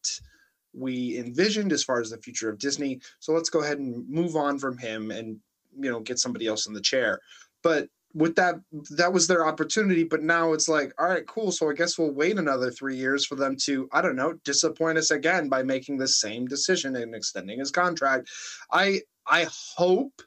we 0.74 1.18
envisioned 1.18 1.72
as 1.72 1.84
far 1.84 2.02
as 2.02 2.10
the 2.10 2.18
future 2.18 2.50
of 2.50 2.60
Disney. 2.60 3.00
So 3.20 3.32
let's 3.32 3.50
go 3.50 3.62
ahead 3.62 3.78
and 3.78 4.08
move 4.10 4.36
on 4.36 4.60
from 4.60 4.78
him 4.78 5.12
and 5.12 5.38
you 5.80 5.90
know 5.90 6.00
get 6.02 6.20
somebody 6.20 6.48
else 6.48 6.68
in 6.68 6.74
the 6.74 6.82
chair. 6.82 7.22
But 7.64 7.88
with 8.14 8.36
that, 8.36 8.56
that 8.92 9.12
was 9.12 9.28
their 9.28 9.46
opportunity. 9.46 10.04
But 10.06 10.24
now 10.24 10.54
it's 10.54 10.70
like, 10.70 10.94
all 10.98 11.08
right, 11.08 11.28
cool. 11.28 11.52
So 11.52 11.70
I 11.70 11.74
guess 11.74 11.98
we'll 11.98 12.12
wait 12.12 12.38
another 12.38 12.72
three 12.72 12.96
years 12.96 13.26
for 13.26 13.36
them 13.36 13.58
to, 13.64 13.90
I 13.92 14.02
don't 14.02 14.16
know, 14.16 14.34
disappoint 14.46 14.98
us 14.98 15.12
again 15.12 15.50
by 15.50 15.64
making 15.64 15.98
the 15.98 16.08
same 16.08 16.48
decision 16.48 16.96
and 16.96 17.14
extending 17.14 17.60
his 17.60 17.72
contract. 17.72 18.30
I 18.72 19.02
I 19.28 19.48
hope 19.78 20.22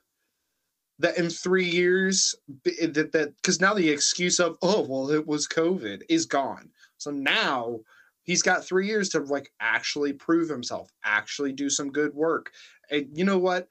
that 0.99 1.17
in 1.17 1.31
three 1.31 1.69
years 1.69 2.35
eh, 2.67 2.87
that 2.89 3.13
that 3.13 3.37
because 3.37 3.61
now 3.61 3.75
the 3.75 3.89
excuse 3.89 4.41
of 4.41 4.57
oh 4.63 4.83
well 4.83 5.11
it 5.11 5.27
was 5.27 5.47
COVID 5.47 6.03
is 6.09 6.27
gone. 6.27 6.71
So 6.99 7.11
now 7.11 7.81
he's 8.23 8.43
got 8.43 8.65
three 8.65 8.87
years 8.87 9.09
to 9.11 9.21
like 9.21 9.53
actually 9.61 10.13
prove 10.13 10.49
himself, 10.49 10.91
actually 11.05 11.53
do 11.53 11.71
some 11.71 11.91
good 11.91 12.15
work. 12.15 12.51
And 12.91 13.07
you 13.13 13.25
know 13.25 13.39
what? 13.39 13.69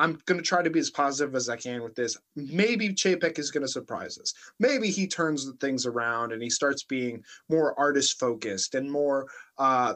I'm 0.00 0.18
gonna 0.26 0.42
try 0.42 0.62
to 0.62 0.70
be 0.70 0.80
as 0.80 0.90
positive 0.90 1.34
as 1.36 1.48
I 1.48 1.56
can 1.56 1.82
with 1.82 1.94
this. 1.94 2.16
Maybe 2.34 2.88
Chapek 2.88 3.38
is 3.38 3.50
gonna 3.50 3.68
surprise 3.68 4.18
us. 4.18 4.32
Maybe 4.58 4.90
he 4.90 5.06
turns 5.06 5.46
the 5.46 5.52
things 5.64 5.86
around 5.86 6.32
and 6.32 6.42
he 6.42 6.50
starts 6.50 6.82
being 6.82 7.22
more 7.48 7.78
artist 7.78 8.18
focused 8.18 8.74
and 8.74 8.90
more. 8.90 9.26
Uh, 9.58 9.94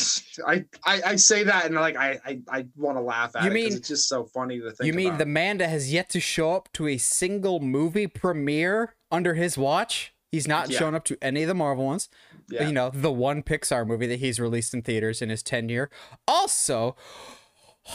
I, 0.46 0.64
I 0.84 1.02
I 1.06 1.16
say 1.16 1.44
that 1.44 1.66
and 1.66 1.74
like 1.76 1.96
I 1.96 2.18
I, 2.26 2.40
I 2.50 2.66
want 2.76 2.98
to 2.98 3.02
laugh 3.02 3.34
at 3.36 3.44
You 3.44 3.50
it 3.50 3.54
mean- 3.54 3.72
it's 3.72 3.88
just 3.88 4.08
so 4.08 4.24
funny 4.26 4.60
to 4.60 4.70
think. 4.72 4.86
You 4.86 4.92
mean 4.92 5.08
about. 5.08 5.18
the 5.20 5.26
man 5.26 5.58
that 5.58 5.68
has 5.70 5.92
yet 5.92 6.08
to 6.10 6.20
show 6.20 6.52
up 6.54 6.68
to 6.74 6.88
a 6.88 6.98
single 6.98 7.60
movie 7.60 8.06
premiere 8.08 8.96
under 9.10 9.34
his 9.34 9.56
watch? 9.56 10.12
He's 10.32 10.48
not 10.48 10.68
Yeah. 10.68 10.80
shown 10.80 10.96
up 10.96 11.04
to 11.04 11.16
any 11.22 11.42
of 11.42 11.48
the 11.48 11.54
Marvel 11.54 11.84
ones. 11.84 12.08
Yeah. 12.50 12.66
You 12.66 12.72
know, 12.72 12.90
the 12.92 13.12
one 13.12 13.44
Pixar 13.44 13.86
movie 13.86 14.08
that 14.08 14.18
he's 14.18 14.40
released 14.40 14.74
in 14.74 14.82
theaters 14.82 15.22
in 15.22 15.28
his 15.30 15.44
tenure. 15.44 15.90
Also, 16.26 16.96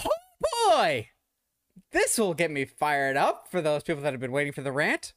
oh 0.06 0.10
boy, 0.70 1.10
this 1.92 2.18
will 2.18 2.34
get 2.34 2.52
me 2.52 2.66
fired 2.66 3.18
up 3.18 3.48
for 3.50 3.62
those 3.62 3.84
people 3.84 4.04
that 4.04 4.14
have 4.14 4.20
been 4.20 4.32
waiting 4.32 4.54
for 4.54 4.62
the 4.62 4.72
rant. 4.72 5.14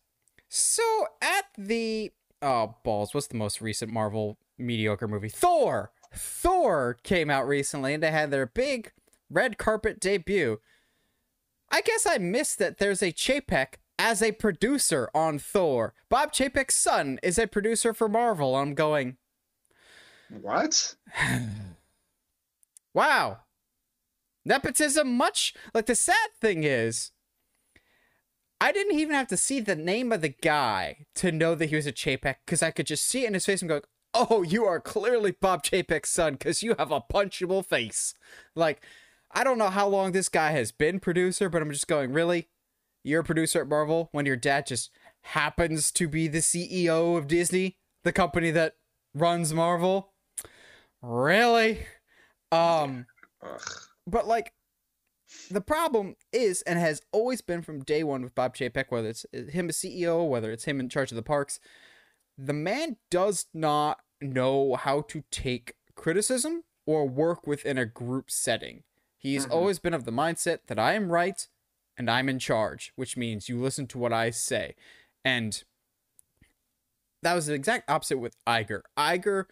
So 0.48 1.06
at 1.20 1.46
the 1.56 2.12
oh 2.40 2.76
balls, 2.84 3.14
what's 3.14 3.26
the 3.26 3.36
most 3.36 3.60
recent 3.60 3.92
Marvel 3.92 4.38
mediocre 4.58 5.08
movie? 5.08 5.28
Thor. 5.28 5.92
Thor 6.14 6.98
came 7.02 7.30
out 7.30 7.46
recently 7.46 7.94
and 7.94 8.02
they 8.02 8.10
had 8.10 8.30
their 8.30 8.46
big 8.46 8.92
red 9.30 9.58
carpet 9.58 10.00
debut. 10.00 10.60
I 11.70 11.80
guess 11.80 12.06
I 12.06 12.18
missed 12.18 12.58
that 12.58 12.78
there's 12.78 13.02
a 13.02 13.12
Chapek 13.12 13.74
as 13.98 14.22
a 14.22 14.32
producer 14.32 15.08
on 15.14 15.38
Thor. 15.38 15.94
Bob 16.10 16.32
Chapek's 16.32 16.74
son 16.74 17.18
is 17.22 17.38
a 17.38 17.46
producer 17.46 17.94
for 17.94 18.08
Marvel. 18.08 18.56
I'm 18.56 18.74
going, 18.74 19.16
what? 20.40 20.96
wow. 22.94 23.38
Nepotism 24.44 25.16
much 25.16 25.54
like 25.72 25.86
the 25.86 25.94
sad 25.94 26.30
thing 26.40 26.64
is 26.64 27.12
I 28.62 28.70
didn't 28.70 28.96
even 28.96 29.16
have 29.16 29.26
to 29.26 29.36
see 29.36 29.58
the 29.58 29.74
name 29.74 30.12
of 30.12 30.20
the 30.20 30.28
guy 30.28 31.06
to 31.16 31.32
know 31.32 31.56
that 31.56 31.70
he 31.70 31.74
was 31.74 31.86
a 31.88 31.92
Chapek 31.92 32.36
because 32.46 32.62
I 32.62 32.70
could 32.70 32.86
just 32.86 33.04
see 33.04 33.24
it 33.24 33.26
in 33.26 33.34
his 33.34 33.44
face 33.44 33.60
and 33.60 33.68
go, 33.68 33.80
"Oh, 34.14 34.42
you 34.42 34.64
are 34.64 34.78
clearly 34.78 35.32
Bob 35.32 35.64
Chapek's 35.64 36.10
son 36.10 36.34
because 36.34 36.62
you 36.62 36.76
have 36.78 36.92
a 36.92 37.00
punchable 37.00 37.66
face." 37.66 38.14
Like, 38.54 38.84
I 39.32 39.42
don't 39.42 39.58
know 39.58 39.70
how 39.70 39.88
long 39.88 40.12
this 40.12 40.28
guy 40.28 40.52
has 40.52 40.70
been 40.70 41.00
producer, 41.00 41.48
but 41.48 41.60
I'm 41.60 41.72
just 41.72 41.88
going, 41.88 42.12
"Really? 42.12 42.50
You're 43.02 43.22
a 43.22 43.24
producer 43.24 43.62
at 43.62 43.68
Marvel 43.68 44.10
when 44.12 44.26
your 44.26 44.36
dad 44.36 44.68
just 44.68 44.90
happens 45.22 45.90
to 45.92 46.06
be 46.06 46.28
the 46.28 46.40
CEO 46.40 47.16
of 47.16 47.26
Disney, 47.26 47.78
the 48.04 48.12
company 48.12 48.52
that 48.52 48.76
runs 49.12 49.52
Marvel?" 49.52 50.12
Really? 51.00 51.86
Um 52.52 53.06
Ugh. 53.42 53.60
But 54.06 54.26
like 54.26 54.52
the 55.50 55.60
problem 55.60 56.16
is 56.32 56.62
and 56.62 56.78
has 56.78 57.00
always 57.12 57.40
been 57.40 57.62
from 57.62 57.82
day 57.84 58.02
one 58.02 58.22
with 58.22 58.34
Bob 58.34 58.54
Chapek, 58.56 58.86
whether 58.90 59.08
it's 59.08 59.24
him 59.32 59.68
as 59.68 59.76
CEO, 59.76 60.28
whether 60.28 60.50
it's 60.50 60.64
him 60.64 60.80
in 60.80 60.88
charge 60.88 61.10
of 61.10 61.16
the 61.16 61.22
parks, 61.22 61.58
the 62.36 62.52
man 62.52 62.96
does 63.10 63.46
not 63.54 64.00
know 64.20 64.74
how 64.74 65.00
to 65.02 65.22
take 65.30 65.74
criticism 65.94 66.64
or 66.86 67.08
work 67.08 67.46
within 67.46 67.78
a 67.78 67.86
group 67.86 68.30
setting. 68.30 68.82
He's 69.16 69.46
Mhm. 69.46 69.50
always 69.52 69.78
been 69.78 69.94
of 69.94 70.04
the 70.04 70.10
mindset 70.12 70.66
that 70.66 70.78
I 70.78 70.94
am 70.94 71.10
right 71.12 71.46
and 71.96 72.10
I'm 72.10 72.28
in 72.28 72.38
charge, 72.38 72.92
which 72.96 73.16
means 73.16 73.48
you 73.48 73.60
listen 73.60 73.86
to 73.88 73.98
what 73.98 74.12
I 74.12 74.30
say. 74.30 74.74
And 75.24 75.62
that 77.22 77.34
was 77.34 77.46
the 77.46 77.54
exact 77.54 77.88
opposite 77.88 78.18
with 78.18 78.36
Iger. 78.46 78.82
Iger, 78.98 79.46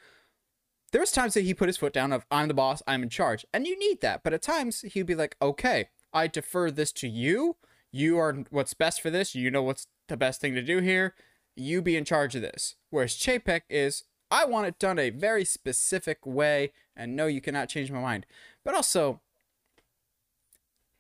there 0.93 1.01
was 1.01 1.13
times 1.13 1.35
that 1.35 1.43
he 1.45 1.55
put 1.55 1.69
his 1.69 1.77
foot 1.77 1.93
down 1.93 2.13
of 2.13 2.27
I'm 2.31 2.49
the 2.49 2.55
boss, 2.55 2.83
I'm 2.87 3.03
in 3.03 3.09
charge, 3.09 3.45
and 3.53 3.67
you 3.67 3.79
need 3.79 4.01
that. 4.01 4.23
But 4.23 4.33
at 4.33 4.43
times 4.43 4.81
he'd 4.83 5.07
be 5.07 5.15
like, 5.15 5.37
okay, 5.41 5.89
I 6.13 6.27
defer 6.27 6.71
this 6.71 6.93
to 6.93 7.09
you. 7.09 7.57
You 7.93 8.19
are 8.19 8.45
what's 8.51 8.75
best 8.75 9.01
for 9.01 9.11
this. 9.11 9.35
You 9.35 9.51
know 9.51 9.63
what's 9.63 9.87
the 10.09 10.17
best 10.17 10.41
thing 10.41 10.55
to 10.55 10.63
do 10.63 10.79
here. 10.81 11.15
You 11.57 11.83
be 11.83 11.97
in 11.97 12.05
charge 12.05 12.35
of 12.35 12.43
this. 12.43 12.77
Whereas 12.91 13.17
Chapek 13.17 13.63
is, 13.69 14.05
I 14.31 14.45
want 14.45 14.67
it 14.67 14.79
done 14.79 14.99
a 14.99 15.11
very 15.11 15.45
specific 15.45 16.25
way, 16.25 16.73
and 16.97 17.15
no, 17.17 17.27
you 17.27 17.41
cannot 17.41 17.69
change 17.69 17.91
my 17.91 18.01
mind. 18.01 18.27
But 18.65 18.75
also, 18.75 19.21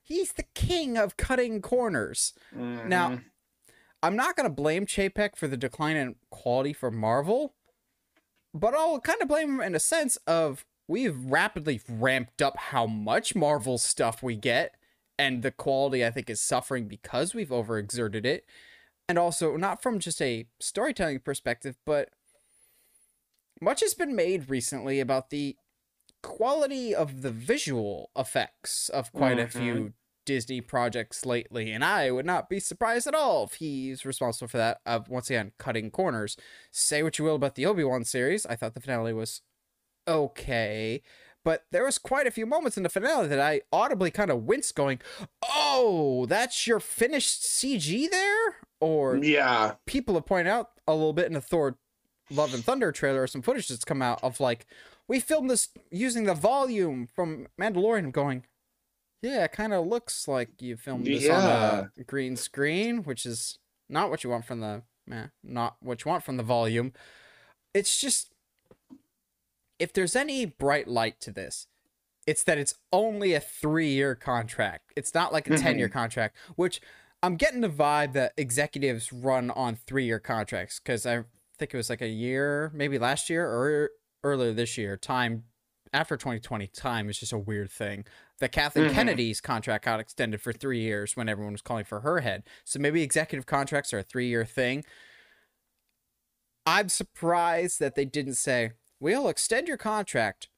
he's 0.02 0.32
the 0.32 0.44
king 0.54 0.96
of 0.96 1.16
cutting 1.16 1.60
corners. 1.62 2.32
Now, 2.52 3.10
Mhm. 3.10 3.24
I'm 4.02 4.16
not 4.16 4.34
going 4.36 4.48
to 4.48 4.54
blame 4.54 4.86
Chapek 4.86 5.36
for 5.36 5.46
the 5.46 5.56
decline 5.56 5.96
in 5.96 6.16
quality 6.30 6.72
for 6.72 6.90
Marvel, 6.90 7.54
but 8.52 8.74
I'll 8.74 9.00
kind 9.00 9.20
of 9.22 9.28
blame 9.28 9.56
him 9.56 9.60
in 9.60 9.74
a 9.74 9.80
sense 9.80 10.16
of 10.26 10.64
we've 10.88 11.16
rapidly 11.16 11.80
ramped 11.88 12.42
up 12.42 12.56
how 12.56 12.86
much 12.86 13.34
Marvel 13.34 13.78
stuff 13.78 14.22
we 14.22 14.36
get, 14.36 14.74
and 15.18 15.42
the 15.42 15.50
quality 15.50 16.04
I 16.04 16.10
think 16.10 16.28
is 16.28 16.40
suffering 16.40 16.88
because 16.88 17.34
we've 17.34 17.48
overexerted 17.50 18.24
it. 18.24 18.44
And 19.08 19.18
also, 19.18 19.56
not 19.56 19.82
from 19.82 19.98
just 19.98 20.22
a 20.22 20.46
storytelling 20.60 21.20
perspective, 21.20 21.76
but 21.84 22.10
much 23.60 23.80
has 23.80 23.94
been 23.94 24.14
made 24.14 24.48
recently 24.48 25.00
about 25.00 25.30
the 25.30 25.56
quality 26.22 26.94
of 26.94 27.22
the 27.22 27.30
visual 27.30 28.10
effects 28.16 28.88
of 28.88 29.12
quite 29.12 29.38
a 29.38 29.46
few 29.46 29.74
mm-hmm. 29.74 29.86
Disney 30.30 30.60
projects 30.60 31.26
lately, 31.26 31.72
and 31.72 31.84
I 31.84 32.12
would 32.12 32.24
not 32.24 32.48
be 32.48 32.60
surprised 32.60 33.08
at 33.08 33.16
all 33.16 33.42
if 33.46 33.54
he's 33.54 34.04
responsible 34.04 34.46
for 34.46 34.58
that. 34.58 34.80
Of 34.86 35.08
once 35.08 35.28
again 35.28 35.50
cutting 35.58 35.90
corners. 35.90 36.36
Say 36.70 37.02
what 37.02 37.18
you 37.18 37.24
will 37.24 37.34
about 37.34 37.56
the 37.56 37.66
Obi 37.66 37.82
Wan 37.82 38.04
series, 38.04 38.46
I 38.46 38.54
thought 38.54 38.74
the 38.74 38.80
finale 38.80 39.12
was 39.12 39.42
okay, 40.06 41.02
but 41.44 41.64
there 41.72 41.84
was 41.84 41.98
quite 41.98 42.28
a 42.28 42.30
few 42.30 42.46
moments 42.46 42.76
in 42.76 42.84
the 42.84 42.88
finale 42.88 43.26
that 43.26 43.40
I 43.40 43.62
audibly 43.72 44.12
kind 44.12 44.30
of 44.30 44.44
winced, 44.44 44.76
going, 44.76 45.00
"Oh, 45.42 46.26
that's 46.26 46.64
your 46.64 46.78
finished 46.78 47.42
CG 47.42 48.08
there," 48.08 48.58
or 48.78 49.16
yeah, 49.16 49.74
people 49.84 50.14
have 50.14 50.26
pointed 50.26 50.48
out 50.48 50.70
a 50.86 50.92
little 50.94 51.12
bit 51.12 51.26
in 51.26 51.32
the 51.32 51.40
Thor 51.40 51.76
Love 52.30 52.54
and 52.54 52.64
Thunder 52.64 52.92
trailer, 52.92 53.24
or 53.24 53.26
some 53.26 53.42
footage 53.42 53.66
that's 53.66 53.84
come 53.84 54.00
out 54.00 54.22
of 54.22 54.38
like, 54.38 54.68
we 55.08 55.18
filmed 55.18 55.50
this 55.50 55.70
using 55.90 56.22
the 56.22 56.34
volume 56.34 57.08
from 57.12 57.48
Mandalorian 57.60 58.12
going, 58.12 58.44
yeah, 59.22 59.44
it 59.44 59.52
kind 59.52 59.72
of 59.72 59.86
looks 59.86 60.26
like 60.26 60.62
you 60.62 60.76
filmed 60.76 61.06
this 61.06 61.28
on 61.28 61.90
a 61.98 62.04
green 62.04 62.36
screen, 62.36 63.02
which 63.02 63.26
is 63.26 63.58
not 63.88 64.10
what 64.10 64.24
you 64.24 64.30
want 64.30 64.44
from 64.44 64.60
the, 64.60 64.82
eh, 65.10 65.26
not 65.42 65.76
what 65.80 66.04
you 66.04 66.10
want 66.10 66.24
from 66.24 66.36
the 66.36 66.42
volume. 66.42 66.92
It's 67.74 68.00
just, 68.00 68.32
if 69.78 69.92
there's 69.92 70.16
any 70.16 70.44
bright 70.46 70.88
light 70.88 71.20
to 71.22 71.30
this, 71.30 71.66
it's 72.26 72.44
that 72.44 72.58
it's 72.58 72.74
only 72.92 73.34
a 73.34 73.40
three 73.40 73.90
year 73.90 74.14
contract. 74.14 74.92
It's 74.96 75.14
not 75.14 75.32
like 75.32 75.48
a 75.48 75.56
10 75.56 75.78
year 75.78 75.88
contract, 75.88 76.36
which 76.56 76.80
I'm 77.22 77.36
getting 77.36 77.60
the 77.60 77.68
vibe 77.68 78.12
that 78.14 78.32
executives 78.36 79.12
run 79.12 79.50
on 79.50 79.76
three 79.76 80.04
year 80.04 80.18
contracts 80.20 80.80
because 80.80 81.04
I 81.06 81.24
think 81.58 81.74
it 81.74 81.76
was 81.76 81.90
like 81.90 82.02
a 82.02 82.08
year, 82.08 82.70
maybe 82.74 82.98
last 82.98 83.28
year 83.28 83.46
or 83.46 83.90
earlier 84.22 84.52
this 84.52 84.78
year. 84.78 84.96
Time 84.96 85.44
after 85.92 86.16
2020, 86.16 86.66
time 86.68 87.08
is 87.10 87.18
just 87.18 87.32
a 87.32 87.38
weird 87.38 87.70
thing. 87.70 88.04
That 88.38 88.52
Kathleen 88.52 88.90
Mhm. 88.90 88.94
Kennedy's 88.94 89.40
contract 89.40 89.84
got 89.84 90.00
extended 90.00 90.40
for 90.40 90.52
three 90.52 90.80
years 90.80 91.16
when 91.16 91.28
everyone 91.28 91.52
was 91.52 91.62
calling 91.62 91.84
for 91.84 92.00
her 92.00 92.20
head. 92.20 92.44
So 92.64 92.78
maybe 92.78 93.02
executive 93.02 93.46
contracts 93.46 93.92
are 93.92 93.98
a 93.98 94.02
three 94.02 94.28
year 94.28 94.44
thing. 94.44 94.84
I'm 96.66 96.88
surprised 96.88 97.80
that 97.80 97.94
they 97.94 98.04
didn't 98.04 98.34
say, 98.34 98.72
we'll 99.00 99.28
extend 99.28 99.66
your 99.68 99.76
contract 99.76 100.48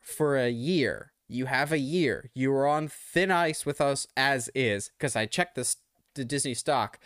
for 0.00 0.36
a 0.36 0.48
year. 0.48 1.12
You 1.28 1.46
have 1.46 1.70
a 1.72 1.78
year. 1.78 2.30
You 2.34 2.52
are 2.54 2.66
on 2.66 2.88
thin 2.88 3.30
ice 3.30 3.64
with 3.66 3.80
us 3.80 4.06
as 4.16 4.50
is. 4.54 4.90
Because 4.98 5.14
I 5.14 5.26
checked 5.26 5.54
this 5.54 5.76
the 6.14 6.24
Disney 6.24 6.54
stock. 6.54 6.98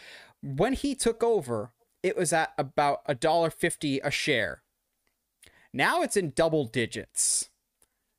When 0.43 0.73
he 0.73 0.95
took 0.95 1.23
over, 1.23 1.73
it 2.03 2.17
was 2.17 2.33
at 2.33 2.55
about 2.57 3.03
a 3.07 3.15
dollar 3.15 3.51
fifty 3.51 3.99
a 4.01 4.11
share. 4.11 4.63
Now 5.73 6.03
it's 6.03 6.17
in 6.17 6.31
double 6.31 6.65
digits. 6.65 7.51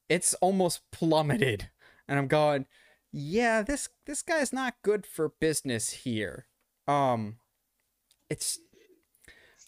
It's 0.09 0.33
almost 0.35 0.81
plummeted. 0.91 1.69
And 2.07 2.19
I'm 2.19 2.27
going, 2.27 2.67
yeah, 3.11 3.61
this 3.61 3.89
this 4.05 4.21
guy's 4.21 4.53
not 4.53 4.75
good 4.83 5.05
for 5.05 5.33
business 5.39 5.89
here. 5.91 6.45
Um 6.87 7.37
it's 8.29 8.59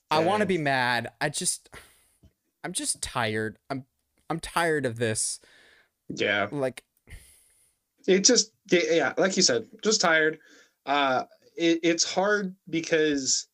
I 0.10 0.20
want 0.20 0.42
to 0.42 0.46
be 0.46 0.58
mad. 0.58 1.10
I 1.20 1.30
just 1.30 1.70
I'm 2.64 2.74
just 2.74 3.02
tired. 3.02 3.58
I'm 3.70 3.86
I'm 4.30 4.40
tired 4.40 4.86
of 4.86 4.98
this. 4.98 5.40
yeah. 6.10 6.48
Like 6.52 6.84
It 8.08 8.24
just 8.26 8.52
yeah, 8.70 8.82
yeah, 8.92 9.14
like 9.18 9.36
you 9.38 9.44
said, 9.44 9.68
just 9.84 10.02
tired. 10.02 10.40
Uh, 10.86 11.24
it, 11.56 11.80
it's 11.84 12.04
hard 12.04 12.56
because 12.70 13.48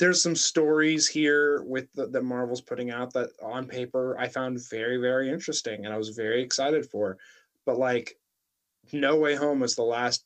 there's 0.00 0.22
some 0.22 0.34
stories 0.34 1.06
here 1.06 1.62
with 1.62 1.92
the, 1.94 2.08
that 2.08 2.24
Marvel's 2.24 2.60
putting 2.60 2.90
out 2.90 3.12
that 3.12 3.30
on 3.40 3.66
paper 3.66 4.16
I 4.18 4.26
found 4.28 4.58
very 4.68 4.96
very 4.96 5.30
interesting 5.30 5.84
and 5.84 5.94
I 5.94 5.98
was 5.98 6.08
very 6.10 6.42
excited 6.42 6.86
for, 6.90 7.18
but 7.64 7.78
like, 7.78 8.18
No 8.92 9.16
Way 9.16 9.36
Home 9.36 9.60
was 9.60 9.76
the 9.76 9.82
last 9.82 10.24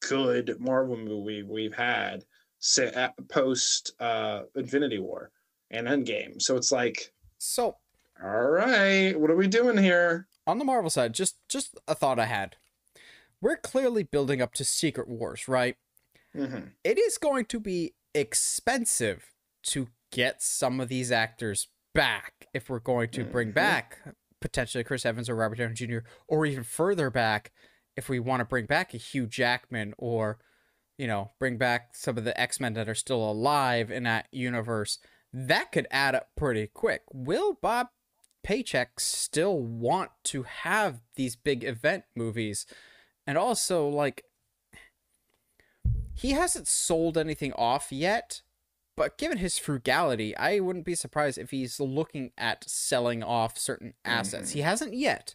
good 0.00 0.56
Marvel 0.58 0.96
movie 0.96 1.42
we've 1.42 1.74
had 1.74 2.24
post 3.28 3.92
uh, 4.00 4.42
Infinity 4.56 4.98
War 4.98 5.30
and 5.70 5.86
Endgame. 5.86 6.42
So 6.42 6.56
it's 6.56 6.72
like, 6.72 7.12
so 7.38 7.76
all 8.22 8.48
right, 8.50 9.18
what 9.18 9.30
are 9.30 9.36
we 9.36 9.46
doing 9.46 9.78
here? 9.78 10.26
on 10.46 10.58
the 10.58 10.64
Marvel 10.64 10.90
side, 10.90 11.14
just 11.14 11.36
just 11.48 11.78
a 11.86 11.94
thought 11.94 12.18
I 12.18 12.26
had. 12.26 12.56
We're 13.40 13.56
clearly 13.56 14.02
building 14.02 14.42
up 14.42 14.52
to 14.54 14.64
Secret 14.64 15.08
Wars, 15.08 15.48
right? 15.48 15.76
hmm 16.34 16.68
It 16.84 16.98
is 16.98 17.18
going 17.18 17.44
to 17.46 17.60
be 17.60 17.94
expensive 18.14 19.32
to 19.64 19.88
get 20.12 20.42
some 20.42 20.80
of 20.80 20.88
these 20.88 21.12
actors 21.12 21.68
back 21.94 22.46
if 22.54 22.68
we're 22.68 22.78
going 22.80 23.08
to 23.10 23.24
bring 23.24 23.50
Mhm. 23.50 23.54
back 23.54 23.98
potentially 24.40 24.82
Chris 24.82 25.04
Evans 25.04 25.28
or 25.28 25.36
Robert 25.36 25.56
Downey 25.56 25.74
Jr. 25.74 25.98
or 26.26 26.46
even 26.46 26.64
further 26.64 27.10
back 27.10 27.52
if 27.96 28.08
we 28.08 28.18
want 28.18 28.40
to 28.40 28.44
bring 28.44 28.66
back 28.66 28.94
a 28.94 28.96
Hugh 28.96 29.26
Jackman 29.26 29.94
or 29.98 30.38
you 30.96 31.06
know, 31.06 31.30
bring 31.38 31.56
back 31.56 31.96
some 31.96 32.18
of 32.18 32.24
the 32.24 32.38
X-Men 32.38 32.74
that 32.74 32.86
are 32.86 32.94
still 32.94 33.30
alive 33.30 33.90
in 33.90 34.02
that 34.02 34.26
universe. 34.30 34.98
That 35.32 35.72
could 35.72 35.86
add 35.90 36.14
up 36.14 36.28
pretty 36.36 36.66
quick. 36.66 37.04
Will 37.10 37.54
Bob 37.54 37.86
Paycheck 38.42 39.00
still 39.00 39.58
want 39.62 40.10
to 40.24 40.42
have 40.42 41.00
these 41.16 41.36
big 41.36 41.64
event 41.64 42.04
movies? 42.14 42.66
And 43.26 43.38
also 43.38 43.88
like 43.88 44.24
he 46.20 46.32
hasn't 46.32 46.68
sold 46.68 47.16
anything 47.16 47.52
off 47.54 47.90
yet, 47.90 48.42
but 48.96 49.16
given 49.16 49.38
his 49.38 49.58
frugality, 49.58 50.36
I 50.36 50.60
wouldn't 50.60 50.84
be 50.84 50.94
surprised 50.94 51.38
if 51.38 51.50
he's 51.50 51.80
looking 51.80 52.32
at 52.36 52.68
selling 52.68 53.22
off 53.22 53.56
certain 53.56 53.94
assets. 54.04 54.50
Mhm. 54.50 54.54
He 54.54 54.60
hasn't 54.60 54.94
yet. 54.94 55.34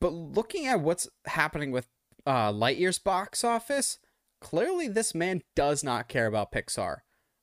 But 0.00 0.10
looking 0.12 0.66
at 0.66 0.80
what's 0.80 1.08
happening 1.26 1.70
with 1.72 1.88
uh, 2.26 2.52
Lightyear's 2.52 2.98
box 2.98 3.42
office, 3.42 3.98
clearly 4.40 4.88
this 4.88 5.14
man 5.14 5.42
does 5.56 5.82
not 5.82 6.08
care 6.08 6.26
about 6.26 6.52
Pixar. 6.52 6.98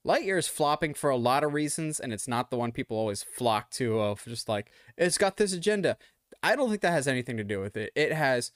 Lightyear 0.05 0.37
is 0.37 0.47
flopping 0.47 0.93
for 0.93 1.09
a 1.09 1.17
lot 1.17 1.43
of 1.43 1.53
reasons, 1.53 1.99
and 1.99 2.13
it's 2.13 2.27
not 2.27 2.51
the 2.51 2.57
one 2.57 2.71
people 2.71 2.95
always 2.95 3.23
flock 3.23 3.71
to 3.71 3.99
of 3.99 4.23
just 4.25 4.47
like, 4.47 4.71
it's 4.95 5.17
got 5.17 5.37
this 5.37 5.53
agenda. 5.53 5.97
I 6.43 6.55
don't 6.55 6.69
think 6.69 6.81
that 6.81 6.91
has 6.91 7.07
anything 7.07 7.37
to 7.37 7.43
do 7.43 7.59
with 7.59 7.75
it. 7.75 7.91
It 7.95 8.11
has 8.11 8.51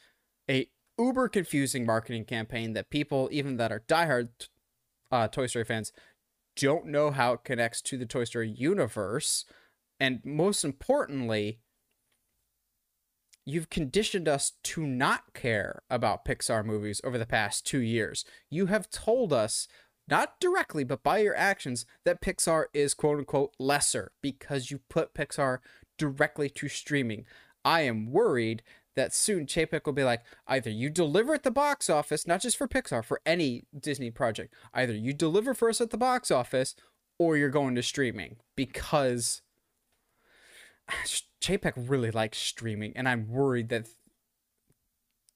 a 0.47 0.69
uber 0.99 1.29
confusing 1.29 1.85
marketing 1.85 2.25
campaign 2.25 2.73
that 2.73 2.89
people, 2.89 3.29
even 3.31 3.57
that 3.57 3.71
are 3.71 3.83
diehard 3.88 4.29
uh, 5.12 5.27
Toy 5.27 5.47
Story 5.47 5.65
fans, 5.65 5.91
don't 6.55 6.85
know 6.88 7.12
how 7.12 7.33
it 7.33 7.43
connects 7.43 7.81
to 7.83 7.97
the 7.97 8.05
Toy 8.05 8.25
Story 8.25 8.49
universe. 8.49 9.45
And 9.99 10.19
most 10.23 10.63
importantly, 10.63 11.59
you've 13.45 13.69
conditioned 13.69 14.27
us 14.27 14.53
to 14.63 14.85
not 14.85 15.33
care 15.33 15.81
about 15.89 16.25
Pixar 16.25 16.63
movies 16.63 17.01
over 17.03 17.17
the 17.17 17.25
past 17.25 17.65
two 17.65 17.79
years. 17.79 18.25
You 18.49 18.67
have 18.67 18.89
told 18.89 19.33
us, 19.33 19.67
not 20.07 20.39
directly, 20.39 20.83
but 20.83 21.03
by 21.03 21.19
your 21.19 21.35
actions, 21.35 21.85
that 22.03 22.21
Pixar 22.21 22.65
is 22.73 22.93
quote 22.93 23.19
unquote 23.19 23.53
lesser 23.59 24.12
because 24.21 24.71
you 24.71 24.79
put 24.89 25.13
Pixar 25.13 25.59
directly 25.97 26.49
to 26.49 26.67
streaming. 26.67 27.25
I 27.63 27.81
am 27.81 28.12
worried 28.12 28.63
that 28.99 29.13
soon 29.13 29.45
Chapek 29.45 29.85
will 29.85 29.93
be 29.93 30.03
like, 30.03 30.21
either 30.45 30.69
you 30.69 30.89
deliver 30.89 31.33
at 31.33 31.43
the 31.43 31.51
box 31.51 31.89
office, 31.89 32.27
not 32.27 32.41
just 32.41 32.57
for 32.57 32.67
Pixar, 32.67 33.03
for 33.03 33.21
any 33.25 33.63
Disney 33.77 34.12
project, 34.12 34.53
either 34.73 34.93
you 34.93 35.13
deliver 35.13 35.53
first 35.53 35.79
at 35.79 35.89
the 35.89 35.97
box 35.97 36.29
office 36.29 36.75
or 37.17 37.38
you're 37.38 37.49
going 37.49 37.75
to 37.75 37.83
streaming 37.83 38.35
because 38.55 39.41
Chapek 41.41 41.73
really 41.75 42.12
likes 42.12 42.38
streaming, 42.38 42.91
and 42.95 43.07
I'm 43.07 43.29
worried 43.29 43.69
that 43.69 43.88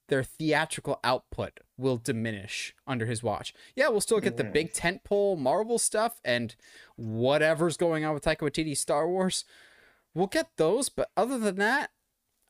their 0.09 0.23
theatrical 0.23 0.99
output 1.03 1.61
will 1.77 1.97
diminish 1.97 2.75
under 2.85 3.05
his 3.05 3.23
watch. 3.23 3.53
Yeah, 3.75 3.87
we'll 3.87 4.01
still 4.01 4.19
get 4.19 4.35
the 4.35 4.43
big 4.43 4.73
tentpole 4.73 5.37
Marvel 5.37 5.79
stuff 5.79 6.19
and 6.25 6.55
whatever's 6.97 7.77
going 7.77 8.03
on 8.03 8.13
with 8.13 8.25
Taika 8.25 8.39
Waititi's 8.39 8.81
Star 8.81 9.07
Wars. 9.07 9.45
We'll 10.13 10.27
get 10.27 10.49
those, 10.57 10.89
but 10.89 11.09
other 11.15 11.39
than 11.39 11.55
that, 11.55 11.91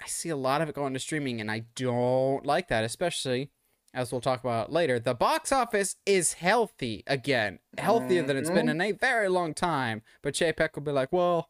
I 0.04 0.08
see 0.08 0.30
a 0.30 0.36
lot 0.36 0.62
of 0.62 0.68
it 0.68 0.76
going 0.76 0.94
to 0.94 1.00
streaming, 1.00 1.40
and 1.40 1.50
I 1.50 1.64
don't 1.76 2.46
like 2.46 2.68
that, 2.68 2.84
especially 2.84 3.52
as 3.94 4.12
we'll 4.12 4.20
talk 4.20 4.44
about 4.44 4.72
later. 4.72 5.00
The 5.00 5.14
box 5.14 5.52
office 5.52 5.96
is 6.06 6.34
healthy 6.34 7.04
again, 7.08 7.60
healthier 7.78 8.24
than 8.24 8.36
it's 8.36 8.50
been 8.50 8.66
mm-hmm. 8.66 8.82
in 8.82 8.82
a 8.82 8.92
very 8.92 9.30
long 9.30 9.54
time. 9.54 10.02
But 10.22 10.34
Chapek 10.34 10.76
will 10.76 10.84
be 10.84 10.92
like, 10.92 11.14
well, 11.14 11.48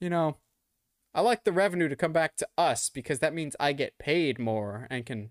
you 0.00 0.08
know, 0.08 0.38
I 1.14 1.20
like 1.20 1.44
the 1.44 1.52
revenue 1.52 1.88
to 1.88 1.96
come 1.96 2.12
back 2.12 2.36
to 2.36 2.48
us 2.56 2.88
because 2.88 3.18
that 3.18 3.34
means 3.34 3.54
I 3.60 3.72
get 3.74 3.98
paid 3.98 4.38
more 4.38 4.86
and 4.88 5.04
can 5.04 5.30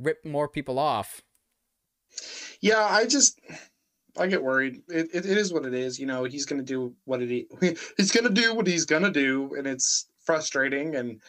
rip 0.00 0.24
more 0.24 0.48
people 0.48 0.80
off. 0.80 1.22
Yeah, 2.60 2.84
I 2.84 3.06
just 3.06 3.40
I 4.18 4.26
get 4.26 4.42
worried. 4.42 4.82
It, 4.88 5.10
it, 5.14 5.26
it 5.26 5.38
is 5.38 5.52
what 5.52 5.64
it 5.64 5.74
is. 5.74 6.00
You 6.00 6.06
know, 6.06 6.24
he's 6.24 6.44
gonna 6.44 6.62
do 6.62 6.94
what 7.04 7.22
it 7.22 7.46
he's 7.96 8.10
gonna 8.10 8.30
do 8.30 8.52
what 8.54 8.66
he's 8.66 8.84
gonna 8.84 9.12
do, 9.12 9.54
and 9.56 9.66
it's 9.66 10.08
frustrating. 10.24 10.96
And 10.96 11.20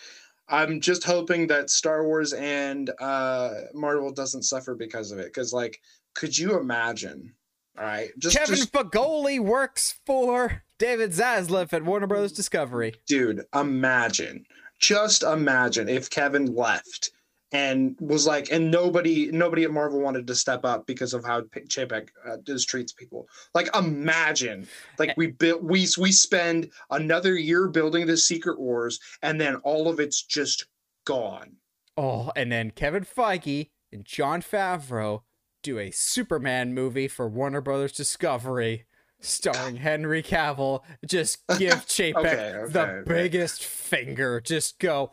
I'm 0.47 0.79
just 0.79 1.03
hoping 1.03 1.47
that 1.47 1.69
Star 1.69 2.05
Wars 2.05 2.33
and 2.33 2.91
uh, 2.99 3.61
Marvel 3.73 4.11
doesn't 4.11 4.43
suffer 4.43 4.75
because 4.75 5.11
of 5.11 5.19
it. 5.19 5.25
Because 5.25 5.53
like, 5.53 5.81
could 6.13 6.37
you 6.37 6.59
imagine? 6.59 7.33
All 7.77 7.83
right, 7.83 8.09
just 8.17 8.37
Kevin 8.37 8.55
just 8.55 8.71
Fagoli 8.71 9.37
works 9.37 9.99
for 10.05 10.63
David 10.79 11.11
Zaslav 11.11 11.73
at 11.73 11.83
Warner 11.83 12.07
Brothers 12.07 12.31
Discovery. 12.31 12.93
dude, 13.05 13.43
imagine, 13.53 14.45
just 14.79 15.23
imagine 15.23 15.89
if 15.89 16.09
Kevin 16.09 16.55
left 16.55 17.11
and 17.55 17.95
was 18.01 18.27
like, 18.27 18.51
and 18.51 18.69
nobody, 18.69 19.31
nobody 19.31 19.63
at 19.63 19.71
Marvel 19.71 20.01
wanted 20.01 20.27
to 20.27 20.35
step 20.35 20.65
up 20.65 20.85
because 20.85 21.13
of 21.13 21.23
how 21.23 21.41
Chapek 21.41 22.09
uh, 22.27 22.37
just 22.43 22.67
treats 22.67 22.91
people. 22.91 23.27
Like, 23.53 23.73
imagine, 23.73 24.67
like 24.99 25.15
we 25.15 25.27
built, 25.27 25.63
we 25.63 25.87
we 25.97 26.11
spend 26.11 26.69
another 26.91 27.35
year 27.35 27.69
building 27.69 28.07
the 28.07 28.17
Secret 28.17 28.59
Wars, 28.59 28.99
and 29.21 29.39
then 29.39 29.55
all 29.57 29.87
of 29.87 30.01
it's 30.01 30.21
just 30.21 30.65
gone. 31.05 31.53
Oh, 31.95 32.31
and 32.35 32.51
then 32.51 32.71
Kevin 32.71 33.05
Feige 33.05 33.69
and 33.93 34.03
Jon 34.03 34.41
Favreau 34.41 35.21
do 35.63 35.79
a 35.79 35.91
Superman 35.91 36.73
movie 36.73 37.07
for 37.07 37.29
Warner 37.29 37.61
Brothers 37.61 37.93
Discovery 37.93 38.85
starring 39.21 39.75
Henry 39.77 40.21
Cavill. 40.21 40.81
Just 41.07 41.39
give 41.57 41.85
Chapek 41.87 42.15
Okay, 42.15 42.51
the 42.69 42.81
okay, 42.81 42.91
okay. 42.91 43.03
biggest 43.07 43.63
finger. 43.63 44.41
Just 44.41 44.77
go, 44.77 45.11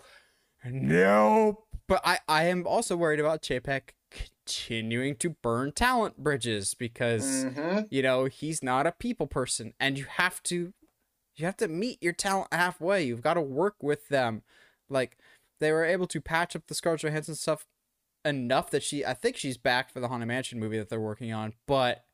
nope. 0.64 1.64
But 1.88 2.00
I, 2.04 2.18
I 2.28 2.44
am 2.44 2.66
also 2.66 2.96
worried 2.96 3.20
about 3.20 3.42
Chapek 3.42 3.90
continuing 4.46 5.16
to 5.16 5.30
burn 5.30 5.72
talent 5.72 6.18
bridges 6.18 6.74
because 6.74 7.24
Mhm. 7.46 7.86
you 7.90 8.02
know 8.02 8.26
he's 8.26 8.62
not 8.62 8.86
a 8.86 8.92
people 8.92 9.26
person 9.26 9.72
and 9.80 9.96
you 9.96 10.04
have 10.04 10.42
to 10.44 10.74
you 11.36 11.46
have 11.46 11.56
to 11.56 11.68
meet 11.68 12.02
your 12.02 12.12
talent 12.12 12.48
halfway 12.52 13.02
you've 13.04 13.22
got 13.22 13.34
to 13.34 13.40
work 13.40 13.76
with 13.82 14.08
them 14.08 14.42
like 14.90 15.16
they 15.60 15.72
were 15.72 15.84
able 15.84 16.06
to 16.08 16.20
patch 16.20 16.54
up 16.54 16.66
the 16.66 16.74
scarlett 16.74 17.00
johansson 17.00 17.34
stuff 17.34 17.64
enough 18.24 18.70
that 18.70 18.82
she 18.82 19.02
i 19.06 19.14
think 19.14 19.36
she's 19.36 19.56
back 19.56 19.90
for 19.90 20.00
the 20.00 20.08
haunted 20.08 20.28
mansion 20.28 20.58
movie 20.60 20.76
that 20.76 20.90
they're 20.90 21.00
working 21.00 21.32
on 21.32 21.54
but 21.66 22.04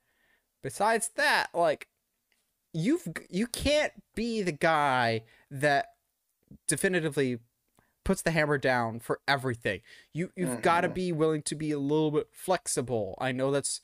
besides 0.62 1.10
that 1.16 1.48
like 1.52 1.88
you've 2.72 3.08
you 3.28 3.46
can't 3.48 3.92
be 4.14 4.40
the 4.42 4.52
guy 4.52 5.22
that 5.50 5.86
definitively 6.68 7.38
puts 8.08 8.22
the 8.22 8.30
hammer 8.30 8.56
down 8.56 8.98
for 8.98 9.20
everything 9.28 9.82
you 10.14 10.30
you've 10.34 10.62
got 10.62 10.80
to 10.80 10.88
mm-hmm. 10.88 10.94
be 10.94 11.12
willing 11.12 11.42
to 11.42 11.54
be 11.54 11.72
a 11.72 11.78
little 11.78 12.10
bit 12.10 12.26
flexible 12.32 13.14
i 13.20 13.30
know 13.30 13.50
that's 13.50 13.82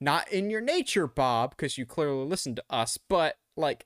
not 0.00 0.26
in 0.32 0.48
your 0.48 0.62
nature 0.62 1.06
bob 1.06 1.50
because 1.50 1.76
you 1.76 1.84
clearly 1.84 2.24
listen 2.24 2.54
to 2.54 2.64
us 2.70 2.96
but 2.96 3.36
like 3.54 3.84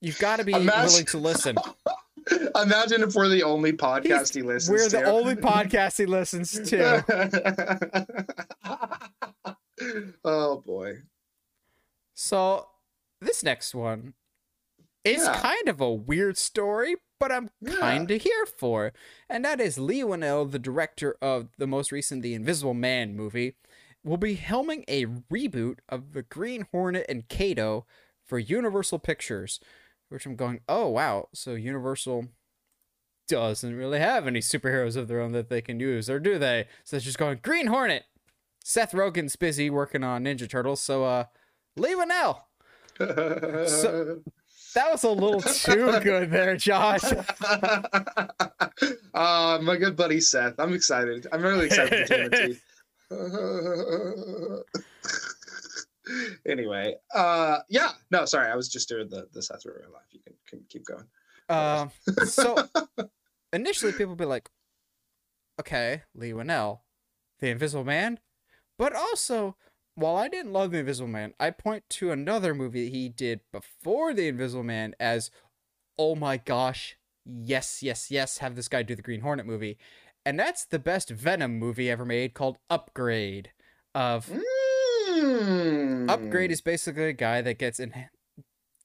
you've 0.00 0.18
got 0.18 0.38
to 0.38 0.44
be 0.44 0.50
Imagine- 0.50 0.90
willing 0.90 1.04
to 1.06 1.18
listen 1.18 1.56
Imagine 2.60 3.04
if 3.04 3.14
we're 3.14 3.28
the 3.28 3.44
only 3.44 3.72
podcast 3.72 4.34
he 4.34 4.42
listens 4.42 4.66
to. 4.66 4.72
we're 4.72 4.88
to. 4.88 4.96
the 4.96 5.04
only 5.04 5.34
podcast 5.50 5.98
he 5.98 6.06
listens 6.06 6.50
to 6.70 7.04
oh 10.24 10.56
boy. 10.66 10.94
so 12.14 12.66
this 13.20 13.44
next 13.44 13.76
one 13.76 14.14
is 15.04 15.22
Yeah. 15.22 15.40
kind 15.40 15.68
of 15.68 15.80
a 15.80 15.92
weird 15.92 16.36
story 16.36 16.96
but 17.22 17.30
i'm 17.30 17.48
kind 17.64 18.10
of 18.10 18.20
here 18.22 18.46
for 18.58 18.92
and 19.30 19.44
that 19.44 19.60
is 19.60 19.78
lee 19.78 20.02
Whannell, 20.02 20.50
the 20.50 20.58
director 20.58 21.16
of 21.22 21.48
the 21.56 21.66
most 21.68 21.92
recent 21.92 22.22
the 22.22 22.34
invisible 22.34 22.74
man 22.74 23.14
movie 23.14 23.54
will 24.02 24.16
be 24.16 24.36
helming 24.36 24.82
a 24.88 25.06
reboot 25.06 25.78
of 25.88 26.12
the 26.12 26.22
green 26.22 26.66
hornet 26.72 27.06
and 27.08 27.28
kato 27.28 27.86
for 28.24 28.40
universal 28.40 28.98
pictures 28.98 29.60
which 30.08 30.26
i'm 30.26 30.34
going 30.34 30.60
oh 30.68 30.88
wow 30.88 31.28
so 31.32 31.54
universal 31.54 32.26
doesn't 33.28 33.76
really 33.76 34.00
have 34.00 34.26
any 34.26 34.40
superheroes 34.40 34.96
of 34.96 35.08
their 35.08 35.20
own 35.20 35.32
that 35.32 35.48
they 35.48 35.62
can 35.62 35.80
use 35.80 36.10
or 36.10 36.18
do 36.18 36.38
they? 36.38 36.66
So 36.84 36.96
it's 36.96 37.04
just 37.04 37.18
going 37.18 37.38
green 37.42 37.68
hornet. 37.68 38.04
Seth 38.64 38.92
rogen's 38.92 39.36
busy 39.36 39.70
working 39.70 40.04
on 40.04 40.24
ninja 40.24 40.48
turtles 40.50 40.82
so 40.82 41.04
uh 41.04 41.24
lee 41.76 41.94
Whannell. 41.94 42.42
So- 43.68 44.20
that 44.74 44.90
was 44.90 45.04
a 45.04 45.10
little 45.10 45.40
too 45.40 46.00
good 46.00 46.30
there 46.30 46.56
josh 46.56 47.02
uh, 49.14 49.58
my 49.62 49.76
good 49.76 49.96
buddy 49.96 50.20
Seth. 50.20 50.58
I'm 50.58 50.74
excited. 50.74 51.26
I'm 51.32 51.42
really 51.42 51.66
excited 51.66 52.06
to 52.06 52.06
for 52.06 52.30
Timothy. 52.30 52.60
anyway, 56.46 56.94
uh, 57.14 57.58
yeah. 57.68 57.90
No, 58.10 58.24
sorry. 58.24 58.50
I 58.50 58.56
was 58.56 58.68
just 58.68 58.88
doing 58.88 59.08
the 59.08 59.28
the 59.32 59.42
Seth 59.42 59.64
Rogen 59.64 59.92
life. 59.92 60.02
You 60.10 60.20
can, 60.24 60.34
can 60.46 60.64
keep 60.68 60.84
going. 60.84 61.06
Um, 61.48 61.90
so 62.26 62.56
initially 63.52 63.92
people 63.92 64.16
be 64.16 64.24
like, 64.24 64.50
okay, 65.60 66.02
Lee 66.14 66.32
Whannell, 66.32 66.80
the 67.40 67.48
Invisible 67.48 67.84
Man, 67.84 68.18
but 68.78 68.94
also 68.94 69.56
while 69.94 70.16
I 70.16 70.28
didn't 70.28 70.52
love 70.52 70.70
the 70.70 70.78
Invisible 70.78 71.08
Man, 71.08 71.34
I 71.38 71.50
point 71.50 71.84
to 71.90 72.10
another 72.10 72.54
movie 72.54 72.90
he 72.90 73.08
did 73.08 73.40
before 73.52 74.14
the 74.14 74.28
Invisible 74.28 74.64
Man 74.64 74.94
as, 74.98 75.30
oh 75.98 76.14
my 76.14 76.36
gosh, 76.36 76.96
yes, 77.24 77.82
yes, 77.82 78.10
yes, 78.10 78.38
have 78.38 78.56
this 78.56 78.68
guy 78.68 78.82
do 78.82 78.94
the 78.94 79.02
Green 79.02 79.20
Hornet 79.20 79.46
movie, 79.46 79.78
and 80.24 80.38
that's 80.38 80.64
the 80.64 80.78
best 80.78 81.10
Venom 81.10 81.58
movie 81.58 81.90
ever 81.90 82.04
made 82.04 82.34
called 82.34 82.58
Upgrade. 82.70 83.50
Of 83.94 84.30
Mm. 85.12 86.10
Upgrade 86.10 86.50
is 86.50 86.60
basically 86.60 87.04
a 87.04 87.12
guy 87.12 87.42
that 87.42 87.58
gets 87.58 87.78
in 87.78 87.92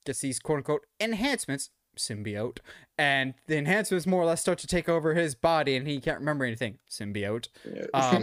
gets 0.05 0.19
these 0.19 0.39
quote 0.39 0.57
unquote 0.57 0.85
enhancements, 0.99 1.69
symbiote, 1.97 2.59
and 2.97 3.33
the 3.47 3.57
enhancements 3.57 4.05
more 4.05 4.21
or 4.21 4.25
less 4.25 4.41
start 4.41 4.57
to 4.59 4.67
take 4.67 4.89
over 4.89 5.13
his 5.13 5.35
body 5.35 5.75
and 5.75 5.87
he 5.87 5.99
can't 5.99 6.19
remember 6.19 6.45
anything. 6.45 6.79
Symbiote. 6.89 7.47
Yeah. 7.65 8.19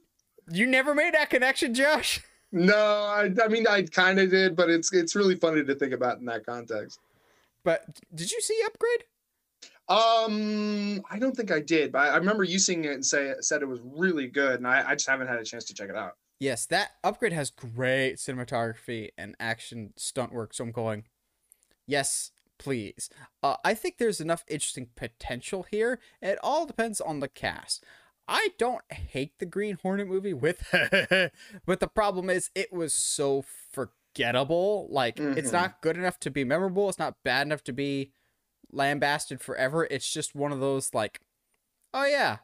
You 0.50 0.66
never 0.66 0.94
made 0.94 1.14
that 1.14 1.30
connection, 1.30 1.74
Josh? 1.74 2.20
no, 2.52 2.76
I, 2.76 3.30
I 3.42 3.48
mean 3.48 3.66
I 3.66 3.82
kind 3.82 4.18
of 4.18 4.30
did, 4.30 4.56
but 4.56 4.70
it's 4.70 4.92
it's 4.92 5.14
really 5.14 5.36
funny 5.36 5.64
to 5.64 5.74
think 5.74 5.92
about 5.92 6.18
in 6.18 6.24
that 6.26 6.46
context. 6.46 7.00
But 7.64 7.84
did 8.14 8.30
you 8.30 8.40
see 8.40 8.60
Upgrade? 8.66 9.04
Um, 9.86 11.02
I 11.10 11.18
don't 11.18 11.36
think 11.36 11.50
I 11.50 11.60
did, 11.60 11.92
but 11.92 11.98
I, 11.98 12.08
I 12.10 12.16
remember 12.16 12.42
you 12.42 12.58
seeing 12.58 12.84
it 12.84 12.92
and 12.92 13.04
say 13.04 13.34
said 13.40 13.62
it 13.62 13.68
was 13.68 13.80
really 13.82 14.28
good, 14.28 14.56
and 14.56 14.66
I, 14.66 14.90
I 14.90 14.94
just 14.94 15.08
haven't 15.08 15.28
had 15.28 15.38
a 15.38 15.44
chance 15.44 15.64
to 15.66 15.74
check 15.74 15.90
it 15.90 15.96
out. 15.96 16.16
Yes, 16.40 16.66
that 16.66 16.92
Upgrade 17.02 17.32
has 17.32 17.50
great 17.50 18.16
cinematography 18.16 19.10
and 19.16 19.36
action 19.38 19.92
stunt 19.96 20.32
work, 20.32 20.52
so 20.52 20.64
I'm 20.64 20.72
going, 20.72 21.04
yes, 21.86 22.32
please. 22.58 23.08
Uh, 23.42 23.56
I 23.64 23.74
think 23.74 23.98
there's 23.98 24.20
enough 24.20 24.44
interesting 24.48 24.88
potential 24.96 25.64
here. 25.70 26.00
It 26.20 26.38
all 26.42 26.66
depends 26.66 27.00
on 27.00 27.20
the 27.20 27.28
cast. 27.28 27.84
I 28.26 28.48
don't 28.58 28.82
hate 28.90 29.38
the 29.38 29.46
Green 29.46 29.76
Hornet 29.82 30.08
movie 30.08 30.32
with, 30.32 30.66
but 31.66 31.80
the 31.80 31.88
problem 31.92 32.30
is 32.30 32.50
it 32.54 32.72
was 32.72 32.94
so 32.94 33.44
forgettable. 33.72 34.88
Like 34.90 35.18
it's 35.18 35.50
Mhm. 35.50 35.52
not 35.52 35.80
good 35.82 35.96
enough 35.96 36.18
to 36.20 36.30
be 36.30 36.44
memorable. 36.44 36.88
It's 36.88 36.98
not 36.98 37.22
bad 37.22 37.46
enough 37.46 37.62
to 37.64 37.72
be 37.72 38.12
lambasted 38.72 39.40
forever. 39.40 39.86
It's 39.90 40.10
just 40.10 40.34
one 40.34 40.52
of 40.52 40.60
those 40.60 40.94
like, 40.94 41.20
oh 41.92 42.06
yeah, 42.06 42.38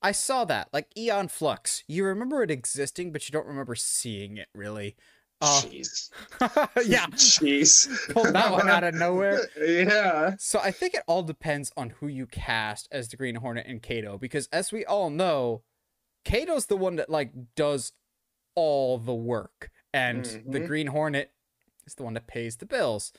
I 0.00 0.12
saw 0.12 0.44
that. 0.46 0.68
Like 0.72 0.88
Aeon 0.96 1.28
Flux. 1.28 1.84
You 1.86 2.04
remember 2.04 2.42
it 2.42 2.50
existing, 2.50 3.12
but 3.12 3.28
you 3.28 3.32
don't 3.32 3.46
remember 3.46 3.74
seeing 3.74 4.36
it 4.38 4.48
really. 4.54 4.96
Oh, 5.44 5.62
Jeez. 5.66 6.10
yeah. 6.86 7.06
Jeez. 7.08 8.12
Pulled 8.12 8.32
that 8.34 8.52
one 8.52 8.68
out 8.68 8.84
of 8.84 8.94
nowhere. 8.94 9.40
Yeah. 9.58 10.36
So 10.38 10.58
I 10.60 10.70
think 10.70 10.94
it 10.94 11.02
all 11.06 11.22
depends 11.22 11.72
on 11.76 11.90
who 11.90 12.06
you 12.06 12.26
cast 12.26 12.88
as 12.92 13.08
the 13.08 13.16
Green 13.16 13.34
Hornet 13.36 13.66
and 13.66 13.82
Kato, 13.82 14.18
because 14.18 14.48
as 14.52 14.72
we 14.72 14.84
all 14.84 15.10
know, 15.10 15.62
Kato's 16.24 16.66
the 16.66 16.76
one 16.76 16.96
that 16.96 17.10
like 17.10 17.32
does 17.56 17.92
all 18.54 18.98
the 18.98 19.14
work, 19.14 19.70
and 19.92 20.24
the 20.46 20.60
Mhm. 20.60 20.66
Green 20.66 20.86
Hornet 20.88 21.32
is 21.86 21.94
the 21.96 22.02
one 22.04 22.14
that 22.14 22.26
pays 22.26 22.56
the 22.58 22.66
bills. 22.66 23.12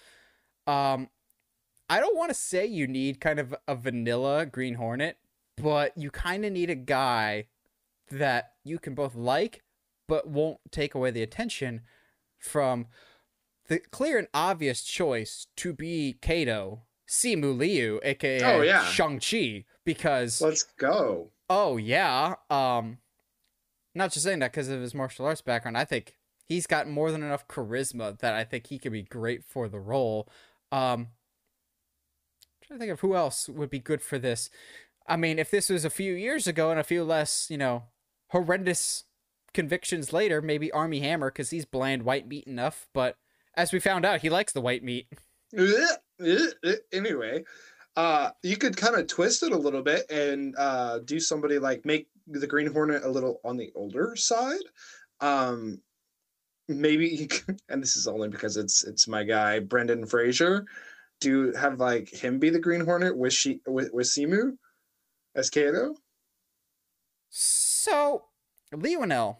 Um, 0.65 1.09
I 1.89 1.99
don't 1.99 2.15
want 2.15 2.29
to 2.29 2.35
say 2.35 2.65
you 2.65 2.87
need 2.87 3.19
kind 3.19 3.39
of 3.39 3.53
a 3.67 3.75
vanilla 3.75 4.45
Green 4.45 4.75
Hornet, 4.75 5.17
but 5.57 5.97
you 5.97 6.09
kind 6.11 6.45
of 6.45 6.51
need 6.53 6.69
a 6.69 6.75
guy 6.75 7.47
that 8.09 8.53
you 8.63 8.79
can 8.79 8.95
both 8.95 9.15
like, 9.15 9.63
but 10.07 10.27
won't 10.27 10.59
take 10.71 10.95
away 10.95 11.11
the 11.11 11.23
attention 11.23 11.81
from 12.43 12.87
the 13.67 13.79
clear 13.79 14.17
and 14.17 14.27
obvious 14.33 14.83
choice 14.83 15.47
to 15.57 15.73
be 15.73 16.17
Kato, 16.21 16.83
Simu 17.07 17.57
Liu, 17.57 17.99
aka 18.03 18.43
Oh, 18.43 18.61
yeah. 18.61 18.85
Shang-Chi, 18.85 19.65
because 19.85 20.41
Let's 20.41 20.63
go. 20.63 21.31
Oh 21.49 21.77
yeah. 21.77 22.35
Um 22.49 22.97
not 23.95 24.11
just 24.11 24.25
saying 24.25 24.39
that 24.39 24.51
because 24.51 24.69
of 24.69 24.81
his 24.81 24.95
martial 24.95 25.25
arts 25.25 25.41
background. 25.41 25.77
I 25.77 25.85
think 25.85 26.15
he's 26.45 26.65
got 26.67 26.87
more 26.87 27.11
than 27.11 27.21
enough 27.23 27.47
charisma 27.47 28.17
that 28.19 28.33
I 28.33 28.43
think 28.43 28.67
he 28.67 28.79
could 28.79 28.91
be 28.91 29.03
great 29.03 29.43
for 29.43 29.67
the 29.69 29.79
role. 29.79 30.27
Um 30.71 31.09
trying 32.61 32.79
to 32.79 32.83
think 32.83 32.91
of 32.91 33.01
who 33.01 33.15
else 33.15 33.47
would 33.49 33.69
be 33.69 33.79
good 33.79 34.01
for 34.01 34.17
this. 34.17 34.49
I 35.05 35.17
mean, 35.17 35.37
if 35.37 35.51
this 35.51 35.69
was 35.69 35.83
a 35.83 35.89
few 35.89 36.13
years 36.13 36.47
ago 36.47 36.71
and 36.71 36.79
a 36.79 36.83
few 36.83 37.03
less, 37.03 37.47
you 37.49 37.57
know, 37.57 37.83
horrendous 38.29 39.03
convictions 39.53 40.13
later, 40.13 40.41
maybe 40.41 40.71
Armie 40.71 40.99
Hammer 41.01 41.29
because 41.29 41.49
he's 41.49 41.65
bland 41.65 42.03
white 42.03 42.27
meat 42.27 42.45
enough. 42.45 42.87
But 42.93 43.17
as 43.55 43.71
we 43.71 43.79
found 43.79 44.05
out, 44.05 44.21
he 44.21 44.29
likes 44.29 44.53
the 44.53 44.61
white 44.61 44.83
meat. 44.83 45.07
anyway, 46.91 47.43
uh, 47.95 48.31
you 48.41 48.57
could 48.57 48.75
kind 48.77 48.95
of 48.95 49.07
twist 49.07 49.43
it 49.43 49.51
a 49.51 49.57
little 49.57 49.83
bit 49.83 50.09
and 50.09 50.55
uh, 50.57 50.99
do 50.99 51.19
somebody 51.19 51.59
like 51.59 51.85
make 51.85 52.07
the 52.27 52.47
Green 52.47 52.71
Hornet 52.71 53.03
a 53.03 53.09
little 53.09 53.39
on 53.43 53.57
the 53.57 53.71
older 53.75 54.15
side. 54.15 54.63
Um, 55.21 55.79
maybe, 56.67 57.29
and 57.69 57.81
this 57.81 57.95
is 57.95 58.07
only 58.07 58.29
because 58.29 58.57
it's 58.57 58.83
it's 58.83 59.07
my 59.07 59.23
guy 59.23 59.59
Brendan 59.59 60.05
Fraser. 60.05 60.65
Do 61.21 61.53
have 61.53 61.79
like 61.79 62.09
him 62.09 62.39
be 62.39 62.49
the 62.49 62.59
Green 62.59 62.81
Hornet 62.81 63.15
with 63.15 63.33
she 63.33 63.61
with, 63.67 63.91
with 63.93 64.07
Simu 64.07 64.57
as 65.35 65.49
Kato. 65.49 65.95
So, 67.29 68.25
Whannell 68.71 69.37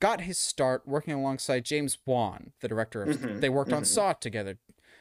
got 0.00 0.20
his 0.22 0.38
start 0.38 0.86
working 0.86 1.14
alongside 1.14 1.64
James 1.64 1.98
Wan, 2.06 2.52
the 2.60 2.68
director 2.68 3.02
of. 3.02 3.16
Mhm, 3.16 3.40
They 3.40 3.48
worked 3.48 3.72
on 3.72 3.82
mhm. 3.82 3.86
Saw 3.86 4.12
together. 4.12 4.58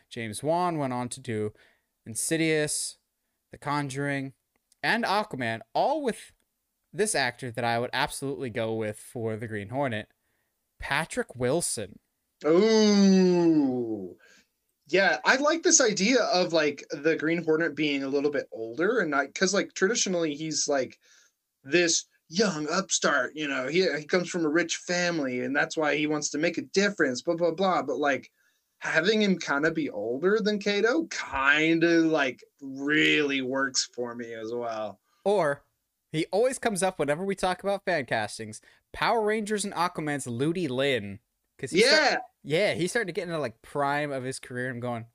James 0.09 0.41
Wan 0.43 0.77
went 0.77 0.93
on 0.93 1.09
to 1.09 1.19
do 1.19 1.53
Insidious, 2.05 2.97
The 3.51 3.57
Conjuring, 3.57 4.33
and 4.83 5.03
Aquaman, 5.03 5.61
all 5.73 6.01
with 6.03 6.31
this 6.93 7.15
actor 7.15 7.51
that 7.51 7.65
I 7.65 7.79
would 7.79 7.89
absolutely 7.91 8.49
go 8.49 8.73
with 8.73 8.97
for 8.99 9.35
the 9.35 9.47
Green 9.47 9.69
Hornet, 9.69 10.07
Patrick 10.79 11.35
Wilson. 11.35 11.99
Ooh. 12.45 14.15
Yeah, 14.87 15.17
I 15.25 15.37
like 15.37 15.63
this 15.63 15.81
idea 15.81 16.21
of 16.25 16.53
like 16.53 16.85
the 16.91 17.15
Green 17.15 17.43
Hornet 17.43 17.75
being 17.75 18.03
a 18.03 18.07
little 18.07 18.29
bit 18.31 18.47
older 18.51 18.99
and 18.99 19.09
not 19.09 19.27
because 19.27 19.53
like 19.53 19.73
traditionally 19.73 20.35
he's 20.35 20.67
like 20.67 20.99
this 21.63 22.05
young 22.29 22.67
upstart, 22.69 23.33
you 23.35 23.47
know, 23.47 23.67
he, 23.67 23.87
he 23.97 24.05
comes 24.05 24.29
from 24.29 24.45
a 24.45 24.49
rich 24.49 24.77
family 24.77 25.41
and 25.41 25.55
that's 25.55 25.77
why 25.77 25.95
he 25.95 26.07
wants 26.07 26.29
to 26.31 26.37
make 26.37 26.57
a 26.57 26.63
difference, 26.63 27.21
blah, 27.21 27.35
blah, 27.35 27.51
blah. 27.51 27.81
But 27.83 27.97
like 27.97 28.31
having 28.79 29.21
him 29.21 29.37
kind 29.37 29.65
of 29.65 29.73
be 29.73 29.89
older 29.89 30.39
than 30.41 30.59
Kato 30.59 31.05
kind 31.07 31.83
of 31.83 32.05
like 32.05 32.43
really 32.61 33.41
works 33.41 33.89
for 33.95 34.15
me 34.15 34.33
as 34.33 34.51
well. 34.53 34.99
Or 35.23 35.63
he 36.11 36.25
always 36.31 36.59
comes 36.59 36.81
up 36.83 36.99
whenever 36.99 37.23
we 37.23 37.35
talk 37.35 37.63
about 37.63 37.85
fan 37.85 38.05
castings. 38.05 38.61
Power 38.93 39.21
Rangers 39.23 39.65
and 39.65 39.73
Aquaman's 39.73 40.27
Ludi 40.27 40.67
Lin. 40.67 41.19
Cause 41.59 41.71
he's 41.71 41.85
start- 41.87 42.21
Yeah. 42.43 42.71
yeah, 42.71 42.73
he's 42.73 42.91
starting 42.91 43.07
to 43.07 43.13
get 43.13 43.27
into 43.27 43.39
like 43.39 43.61
prime 43.61 44.11
of 44.11 44.23
his 44.23 44.39
career. 44.39 44.69
I'm 44.69 44.79
going, 44.79 45.05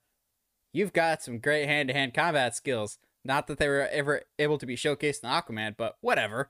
you've 0.73 0.93
got 0.93 1.21
some 1.21 1.39
great 1.39 1.67
hand 1.67 1.89
to 1.89 1.93
hand 1.93 2.13
combat 2.13 2.55
skills. 2.55 2.97
Not 3.23 3.45
that 3.47 3.59
they 3.59 3.67
were 3.67 3.87
ever 3.91 4.23
able 4.39 4.57
to 4.57 4.65
be 4.65 4.75
showcased 4.75 5.23
in 5.23 5.29
Aquaman, 5.29 5.75
but 5.77 5.97
whatever. 6.01 6.49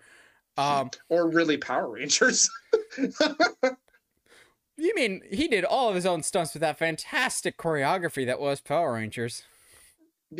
Um, 0.58 0.92
Or 1.10 1.30
really 1.30 1.58
Power 1.58 1.90
Rangers. 1.92 2.50
you 4.78 4.96
mean 4.96 5.22
he 5.32 5.48
did 5.48 5.66
all 5.66 5.90
of 5.90 5.96
his 5.96 6.06
own 6.06 6.24
stunts 6.24 6.54
with 6.54 6.62
that 6.62 6.78
fantastic 6.78 7.58
choreography 7.58 8.26
that 8.26 8.40
was 8.40 8.62
Power 8.62 8.94
Rangers 8.94 9.44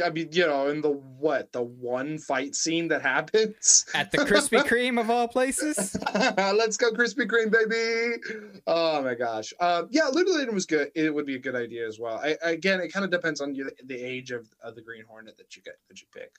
I 0.04 0.10
mean, 0.10 0.30
you 0.32 0.47
know, 0.47 0.69
in 0.69 0.82
the 0.82 0.91
what, 0.91 1.52
the 1.52 1.62
one 1.62 2.17
fight 2.17 2.56
scene 2.56 2.88
that 2.89 3.02
happens 3.02 3.86
at 3.93 4.12
the 4.12 4.19
Krispy 4.19 4.60
Kreme 4.67 5.00
of 5.00 5.10
all 5.10 5.28
places? 5.28 5.97
Let's 6.13 6.78
go 6.78 6.91
Krispy 6.91 7.28
Kreme, 7.28 7.52
baby! 7.52 8.62
Oh 8.67 9.02
my 9.02 9.15
gosh, 9.15 9.54
uh, 9.60 9.84
yeah, 9.89 10.08
Ludi 10.08 10.50
was 10.50 10.65
good. 10.65 10.91
It 10.95 11.13
would 11.13 11.26
be 11.26 11.36
a 11.36 11.39
good 11.39 11.56
idea 11.56 11.86
as 11.86 12.00
well. 12.00 12.21
I, 12.24 12.38
again, 12.41 12.80
it 12.80 12.93
kind 12.93 13.04
of 13.04 13.12
depends 13.12 13.41
on 13.41 13.54
you, 13.54 13.69
the 13.84 14.02
age 14.02 14.32
of, 14.32 14.47
of 14.63 14.76
the 14.76 14.82
Green 14.82 15.04
Hornet 15.08 15.38
that 15.38 15.56
you 15.58 15.62
get 15.62 15.76
that 15.89 16.00
you 16.00 16.08
pick. 16.13 16.36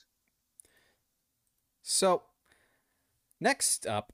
So, 1.83 2.23
next 3.43 3.85
up, 3.85 4.13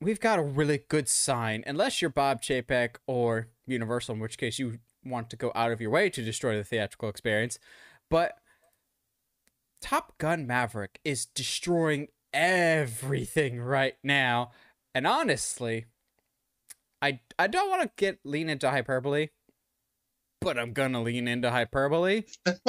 we've 0.00 0.20
got 0.20 0.38
a 0.38 0.42
really 0.42 0.82
good 0.88 1.08
sign. 1.08 1.64
Unless 1.66 2.00
you're 2.00 2.10
Bob 2.10 2.40
Chapek 2.40 2.96
or 3.06 3.48
Universal, 3.66 4.14
in 4.14 4.20
which 4.20 4.38
case 4.38 4.58
you 4.58 4.78
want 5.04 5.28
to 5.30 5.36
go 5.36 5.52
out 5.54 5.72
of 5.72 5.80
your 5.80 5.90
way 5.90 6.08
to 6.08 6.22
destroy 6.22 6.56
the 6.56 6.64
theatrical 6.64 7.08
experience. 7.08 7.58
But 8.08 8.38
Top 9.82 10.16
Gun 10.18 10.46
Maverick 10.46 11.00
is 11.04 11.26
destroying 11.26 12.08
everything 12.32 13.60
right 13.60 13.96
now. 14.02 14.52
And 14.94 15.06
honestly, 15.06 15.86
I 17.02 17.20
I 17.38 17.46
don't 17.48 17.68
want 17.68 17.82
to 17.82 17.90
get 17.96 18.20
lean 18.24 18.48
into 18.48 18.70
hyperbole, 18.70 19.28
but 20.40 20.58
I'm 20.58 20.72
gonna 20.72 21.02
lean 21.02 21.28
into 21.28 21.50
hyperbole. 21.50 22.22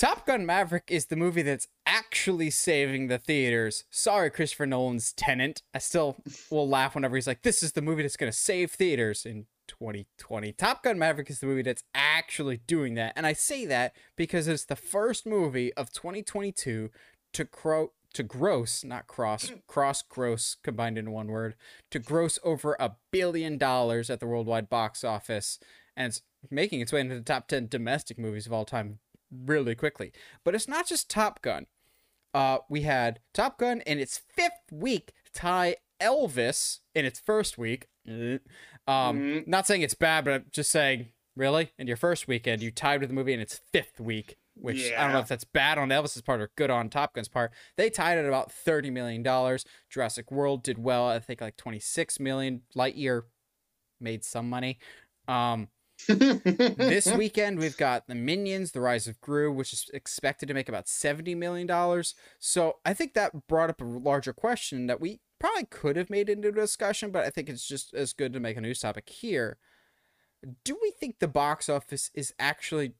Top 0.00 0.24
Gun 0.24 0.46
Maverick 0.46 0.84
is 0.88 1.04
the 1.04 1.14
movie 1.14 1.42
that's 1.42 1.68
actually 1.84 2.48
saving 2.48 3.08
the 3.08 3.18
theaters. 3.18 3.84
Sorry, 3.90 4.30
Christopher 4.30 4.64
Nolan's 4.64 5.12
Tenet. 5.12 5.60
I 5.74 5.78
still 5.78 6.16
will 6.50 6.66
laugh 6.66 6.94
whenever 6.94 7.16
he's 7.16 7.26
like, 7.26 7.42
"This 7.42 7.62
is 7.62 7.72
the 7.72 7.82
movie 7.82 8.00
that's 8.00 8.16
going 8.16 8.32
to 8.32 8.38
save 8.38 8.70
theaters 8.70 9.26
in 9.26 9.44
2020." 9.66 10.54
Top 10.54 10.82
Gun 10.82 10.98
Maverick 10.98 11.28
is 11.28 11.40
the 11.40 11.46
movie 11.46 11.60
that's 11.60 11.84
actually 11.94 12.62
doing 12.66 12.94
that, 12.94 13.12
and 13.14 13.26
I 13.26 13.34
say 13.34 13.66
that 13.66 13.94
because 14.16 14.48
it's 14.48 14.64
the 14.64 14.74
first 14.74 15.26
movie 15.26 15.70
of 15.74 15.92
2022 15.92 16.90
to 17.34 17.44
cro- 17.44 17.92
to 18.14 18.22
gross, 18.22 18.82
not 18.82 19.06
cross, 19.06 19.52
cross 19.66 20.00
gross 20.00 20.56
combined 20.62 20.96
into 20.96 21.10
one 21.10 21.28
word, 21.28 21.56
to 21.90 21.98
gross 21.98 22.38
over 22.42 22.74
a 22.80 22.96
billion 23.10 23.58
dollars 23.58 24.08
at 24.08 24.18
the 24.18 24.26
worldwide 24.26 24.70
box 24.70 25.04
office, 25.04 25.58
and 25.94 26.08
it's 26.08 26.22
making 26.50 26.80
its 26.80 26.90
way 26.90 27.00
into 27.00 27.16
the 27.16 27.20
top 27.20 27.48
10 27.48 27.68
domestic 27.68 28.18
movies 28.18 28.46
of 28.46 28.52
all 28.54 28.64
time 28.64 28.98
really 29.30 29.74
quickly. 29.74 30.12
But 30.44 30.54
it's 30.54 30.68
not 30.68 30.86
just 30.86 31.10
Top 31.10 31.42
Gun. 31.42 31.66
Uh, 32.32 32.58
we 32.68 32.82
had 32.82 33.20
Top 33.34 33.58
Gun 33.58 33.80
in 33.82 33.98
its 33.98 34.18
fifth 34.18 34.70
week 34.72 35.12
tie 35.34 35.76
Elvis 36.00 36.80
in 36.94 37.04
its 37.04 37.18
first 37.20 37.58
week. 37.58 37.86
Um, 38.06 38.40
Mhm. 38.86 39.46
not 39.46 39.66
saying 39.66 39.82
it's 39.82 39.94
bad, 39.94 40.24
but 40.24 40.34
I'm 40.34 40.46
just 40.50 40.70
saying, 40.70 41.12
really, 41.36 41.72
in 41.78 41.86
your 41.86 41.96
first 41.96 42.26
weekend, 42.28 42.62
you 42.62 42.70
tied 42.70 43.00
with 43.00 43.08
the 43.10 43.14
movie 43.14 43.32
in 43.32 43.40
its 43.40 43.60
fifth 43.72 44.00
week, 44.00 44.36
which 44.54 44.92
I 44.92 45.02
don't 45.04 45.12
know 45.12 45.18
if 45.20 45.28
that's 45.28 45.44
bad 45.44 45.78
on 45.78 45.88
Elvis's 45.90 46.22
part 46.22 46.40
or 46.40 46.50
good 46.56 46.70
on 46.70 46.88
Top 46.88 47.14
Gun's 47.14 47.28
part. 47.28 47.52
They 47.76 47.90
tied 47.90 48.18
at 48.18 48.24
about 48.24 48.50
thirty 48.52 48.90
million 48.90 49.22
dollars. 49.22 49.64
Jurassic 49.88 50.30
World 50.30 50.62
did 50.62 50.78
well, 50.78 51.06
I 51.08 51.18
think 51.20 51.40
like 51.40 51.56
twenty 51.56 51.78
six 51.80 52.18
million. 52.18 52.62
Lightyear 52.76 53.24
made 54.00 54.24
some 54.24 54.48
money. 54.48 54.78
Um, 55.28 55.68
this 56.06 57.06
weekend 57.16 57.58
we've 57.58 57.76
got 57.76 58.06
the 58.06 58.14
Minions: 58.14 58.72
The 58.72 58.80
Rise 58.80 59.06
of 59.06 59.20
Gru, 59.20 59.52
which 59.52 59.72
is 59.72 59.90
expected 59.92 60.46
to 60.46 60.54
make 60.54 60.68
about 60.68 60.88
seventy 60.88 61.34
million 61.34 61.66
dollars. 61.66 62.14
So 62.38 62.78
I 62.84 62.94
think 62.94 63.14
that 63.14 63.46
brought 63.46 63.70
up 63.70 63.80
a 63.80 63.84
larger 63.84 64.32
question 64.32 64.86
that 64.86 65.00
we 65.00 65.20
probably 65.38 65.64
could 65.64 65.96
have 65.96 66.10
made 66.10 66.28
into 66.28 66.48
a 66.48 66.52
discussion, 66.52 67.10
but 67.10 67.24
I 67.24 67.30
think 67.30 67.48
it's 67.48 67.66
just 67.66 67.94
as 67.94 68.12
good 68.12 68.32
to 68.32 68.40
make 68.40 68.56
a 68.56 68.60
news 68.60 68.80
topic 68.80 69.08
here. 69.08 69.58
Do 70.64 70.78
we 70.80 70.90
think 70.90 71.18
the 71.18 71.28
box 71.28 71.68
office 71.68 72.10
is 72.14 72.34
actually 72.38 72.94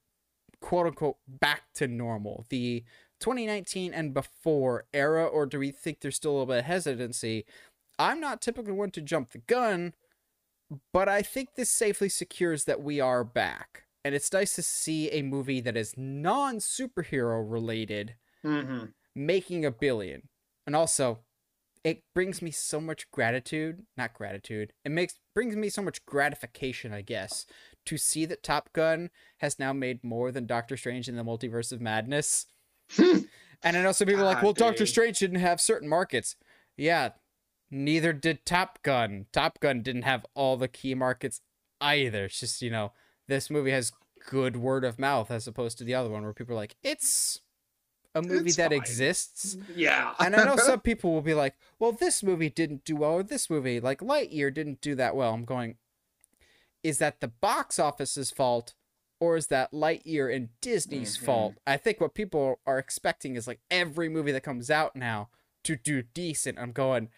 quote 0.60 0.86
unquote 0.86 1.16
back 1.26 1.62
to 1.74 1.88
normal, 1.88 2.46
the 2.48 2.84
2019 3.20 3.92
and 3.92 4.14
before 4.14 4.84
era, 4.92 5.26
or 5.26 5.46
do 5.46 5.58
we 5.58 5.70
think 5.70 6.00
there's 6.00 6.16
still 6.16 6.32
a 6.32 6.32
little 6.32 6.46
bit 6.46 6.58
of 6.58 6.64
hesitancy? 6.64 7.44
I'm 7.98 8.20
not 8.20 8.40
typically 8.40 8.72
one 8.72 8.90
to 8.92 9.02
jump 9.02 9.30
the 9.30 9.38
gun, 9.38 9.94
but 10.92 11.08
I 11.08 11.22
think 11.22 11.54
this 11.54 11.70
safely 11.70 12.08
secures 12.08 12.64
that 12.64 12.82
we 12.82 13.00
are 13.00 13.24
back. 13.24 13.84
And 14.04 14.14
it's 14.14 14.32
nice 14.32 14.54
to 14.54 14.62
see 14.62 15.10
a 15.10 15.22
movie 15.22 15.60
that 15.60 15.76
is 15.76 15.94
non 15.96 16.56
superhero 16.56 17.44
related 17.48 18.16
Mhm. 18.44 18.94
making 19.14 19.64
a 19.64 19.70
billion. 19.70 20.28
And 20.66 20.74
also, 20.74 21.18
it 21.84 22.02
brings 22.14 22.40
me 22.42 22.50
so 22.50 22.80
much 22.80 23.10
gratitude, 23.10 23.86
not 23.96 24.14
gratitude. 24.14 24.72
It 24.84 24.90
makes 24.90 25.18
brings 25.34 25.56
me 25.56 25.68
so 25.70 25.82
much 25.82 26.04
gratification, 26.06 26.92
I 26.92 27.02
guess, 27.02 27.46
to 27.86 27.96
see 27.98 28.24
that 28.26 28.42
Top 28.42 28.72
Gun 28.72 29.10
has 29.38 29.58
now 29.58 29.72
made 29.72 30.04
more 30.04 30.30
than 30.32 30.46
Doctor 30.46 30.76
Strange 30.76 31.08
in 31.08 31.16
the 31.16 31.22
Multiverse 31.24 31.72
of 31.72 31.80
Madness. 31.80 32.46
and 32.98 33.26
I 33.62 33.70
know 33.82 33.92
some 33.92 34.06
people 34.06 34.22
are 34.22 34.26
like, 34.26 34.36
God, 34.38 34.44
well, 34.44 34.52
Doctor. 34.52 34.86
Strange 34.86 35.18
didn't 35.18 35.40
have 35.40 35.60
certain 35.60 35.88
markets. 35.88 36.36
Yeah, 36.76 37.10
neither 37.70 38.12
did 38.12 38.44
Top 38.44 38.82
Gun. 38.82 39.26
Top 39.32 39.60
Gun 39.60 39.82
didn't 39.82 40.02
have 40.02 40.24
all 40.34 40.56
the 40.56 40.68
key 40.68 40.94
markets 40.94 41.40
either. 41.80 42.24
It's 42.26 42.40
just, 42.40 42.62
you 42.62 42.70
know, 42.70 42.92
this 43.28 43.50
movie 43.50 43.70
has 43.70 43.92
good 44.28 44.56
word 44.56 44.84
of 44.84 44.98
mouth 44.98 45.30
as 45.30 45.46
opposed 45.46 45.78
to 45.78 45.84
the 45.84 45.94
other 45.94 46.10
one 46.10 46.22
where 46.24 46.32
people 46.34 46.52
are 46.54 46.56
like, 46.58 46.76
it's 46.82 47.40
a 48.14 48.20
movie 48.22 48.48
It's 48.48 48.56
that 48.56 48.70
fine. 48.70 48.78
exists. 48.78 49.56
Yeah. 49.74 50.14
And 50.18 50.34
I 50.36 50.44
know 50.44 50.56
some 50.56 50.80
people 50.90 51.12
will 51.12 51.22
be 51.22 51.34
like, 51.34 51.54
well, 51.78 51.92
this 51.92 52.22
movie 52.22 52.50
didn't 52.50 52.84
do 52.84 52.96
well, 52.96 53.12
or 53.12 53.22
this 53.22 53.48
movie, 53.48 53.80
like 53.80 54.00
Lightyear, 54.00 54.52
didn't 54.52 54.80
do 54.80 54.94
that 54.96 55.14
well. 55.14 55.32
I'm 55.32 55.44
going, 55.44 55.76
is 56.82 56.98
that 56.98 57.20
the 57.20 57.28
box 57.28 57.78
office's 57.78 58.30
fault, 58.30 58.74
or 59.20 59.36
is 59.36 59.46
that 59.48 59.70
Lightyear 59.72 60.34
and 60.34 60.48
Disney's 60.60 61.16
Mhm. 61.18 61.24
fault? 61.24 61.54
I 61.66 61.76
think 61.76 62.00
what 62.00 62.14
people 62.14 62.58
are 62.66 62.78
expecting 62.78 63.36
is 63.36 63.46
like 63.46 63.60
every 63.70 64.08
movie 64.08 64.32
that 64.32 64.42
comes 64.42 64.70
out 64.70 64.96
now 64.96 65.28
to 65.64 65.76
do 65.76 66.02
decent. 66.02 66.58
I'm 66.58 66.72
going, 66.72 67.10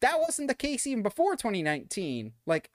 that 0.00 0.18
wasn't 0.20 0.48
the 0.48 0.54
case 0.54 0.86
even 0.86 1.02
before 1.02 1.36
2019. 1.36 2.32
Like, 2.46 2.70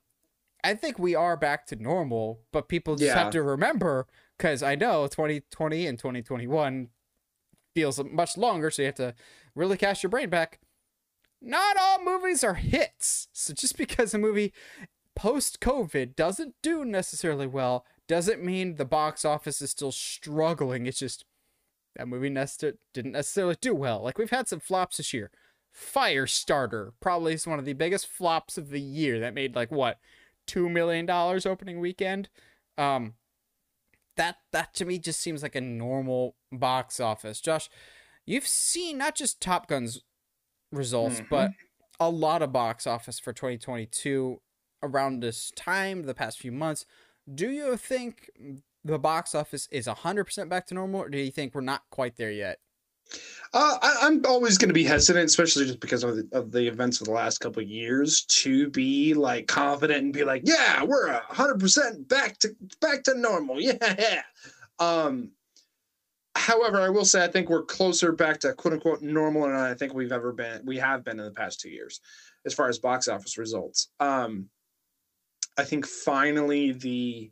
I 0.63 0.73
think 0.73 0.99
we 0.99 1.15
are 1.15 1.37
back 1.37 1.65
to 1.67 1.75
normal, 1.75 2.41
but 2.51 2.67
people 2.69 2.95
just 2.95 3.07
Yeah. 3.15 3.23
have 3.23 3.31
to 3.33 3.41
remember 3.43 4.07
because 4.37 4.61
I 4.61 4.75
know 4.75 5.07
2020 5.07 5.87
and 5.87 5.97
2021 5.97 6.89
feels 7.73 8.03
much 8.03 8.37
longer, 8.37 8.69
so 8.69 8.81
you 8.81 8.87
have 8.87 8.95
to 8.95 9.15
really 9.55 9.77
cast 9.77 10.03
your 10.03 10.09
brain 10.09 10.29
back. 10.29 10.59
Not 11.41 11.77
all 11.77 12.03
movies 12.03 12.43
are 12.43 12.55
hits. 12.55 13.27
So 13.31 13.53
just 13.53 13.77
because 13.77 14.13
a 14.13 14.17
movie 14.17 14.53
post 15.15 15.59
COVID 15.61 16.15
doesn't 16.15 16.55
do 16.61 16.83
necessarily 16.85 17.47
well 17.47 17.85
doesn't 18.07 18.43
mean 18.43 18.75
the 18.75 18.85
box 18.85 19.23
office 19.23 19.61
is 19.61 19.71
still 19.71 19.91
struggling. 19.91 20.85
It's 20.87 20.99
just 20.99 21.25
that 21.95 22.07
movie 22.07 22.29
necessar- 22.29 22.77
didn't 22.93 23.11
necessarily 23.13 23.55
do 23.61 23.73
well. 23.73 24.01
Like 24.01 24.17
we've 24.17 24.29
had 24.29 24.47
some 24.47 24.59
flops 24.59 24.97
this 24.97 25.13
year. 25.13 25.31
Firestarter 25.75 26.93
probably 26.99 27.33
is 27.33 27.47
one 27.47 27.59
of 27.59 27.65
the 27.65 27.73
biggest 27.73 28.07
flops 28.07 28.57
of 28.57 28.69
the 28.69 28.81
year 28.81 29.19
that 29.19 29.33
made 29.33 29.55
like 29.55 29.71
what 29.71 29.99
two 30.47 30.69
million 30.69 31.05
dollars 31.05 31.45
opening 31.45 31.79
weekend. 31.79 32.29
Um, 32.77 33.15
that 34.17 34.37
that 34.51 34.73
to 34.75 34.85
me 34.85 34.99
just 34.99 35.21
seems 35.21 35.43
like 35.43 35.55
a 35.55 35.61
normal 35.61 36.35
box 36.51 36.99
office. 36.99 37.39
Josh, 37.39 37.69
you've 38.25 38.47
seen 38.47 38.97
not 38.97 39.15
just 39.15 39.41
Top 39.41 39.67
Gun's 39.67 40.03
results, 40.71 41.21
Mhm. 41.21 41.29
but 41.29 41.51
a 41.99 42.09
lot 42.09 42.41
of 42.41 42.51
box 42.51 42.85
office 42.87 43.19
for 43.19 43.33
2022 43.33 44.41
around 44.81 45.19
this 45.21 45.51
time, 45.55 46.03
the 46.03 46.13
past 46.13 46.39
few 46.39 46.51
months. 46.51 46.85
Do 47.33 47.49
you 47.49 47.75
think 47.77 48.29
the 48.83 48.97
box 48.99 49.35
office 49.35 49.67
is 49.71 49.87
100% 49.87 50.49
back 50.49 50.65
to 50.67 50.73
normal, 50.73 51.01
or 51.01 51.09
do 51.09 51.17
you 51.17 51.31
think 51.31 51.53
we're 51.53 51.61
not 51.61 51.83
quite 51.89 52.15
there 52.15 52.31
yet? 52.31 52.59
Uh, 53.51 53.77
I, 53.81 53.97
I'm 54.03 54.23
always 54.25 54.57
going 54.57 54.69
to 54.69 54.73
be 54.73 54.83
hesitant, 54.83 55.25
especially 55.25 55.65
just 55.65 55.79
because 55.79 56.03
of 56.03 56.15
the, 56.15 56.27
of 56.33 56.51
the 56.51 56.67
events 56.67 57.01
of 57.01 57.07
the 57.07 57.13
last 57.13 57.39
couple 57.39 57.63
of 57.63 57.67
years, 57.67 58.25
to 58.25 58.69
be 58.69 59.13
like 59.15 59.47
confident 59.47 60.03
and 60.03 60.13
be 60.13 60.23
like, 60.23 60.43
"Yeah, 60.45 60.83
we're 60.83 61.11
hundred 61.23 61.59
percent 61.59 62.07
back 62.07 62.37
to 62.39 62.49
back 62.79 63.03
to 63.03 63.17
normal." 63.17 63.59
Yeah. 63.61 64.21
Um. 64.77 65.31
However, 66.35 66.79
I 66.79 66.89
will 66.89 67.05
say 67.05 67.23
I 67.23 67.27
think 67.27 67.49
we're 67.49 67.63
closer 67.63 68.11
back 68.11 68.39
to 68.41 68.53
quote 68.53 68.73
unquote 68.73 69.01
normal 69.01 69.43
than 69.43 69.55
I 69.55 69.73
think 69.73 69.93
we've 69.93 70.11
ever 70.11 70.31
been. 70.31 70.61
We 70.65 70.77
have 70.77 71.03
been 71.03 71.19
in 71.19 71.25
the 71.25 71.31
past 71.31 71.59
two 71.59 71.69
years, 71.69 72.01
as 72.45 72.53
far 72.53 72.69
as 72.69 72.79
box 72.79 73.07
office 73.07 73.37
results. 73.37 73.89
Um. 73.99 74.49
I 75.57 75.63
think 75.65 75.85
finally 75.85 76.71
the 76.71 77.31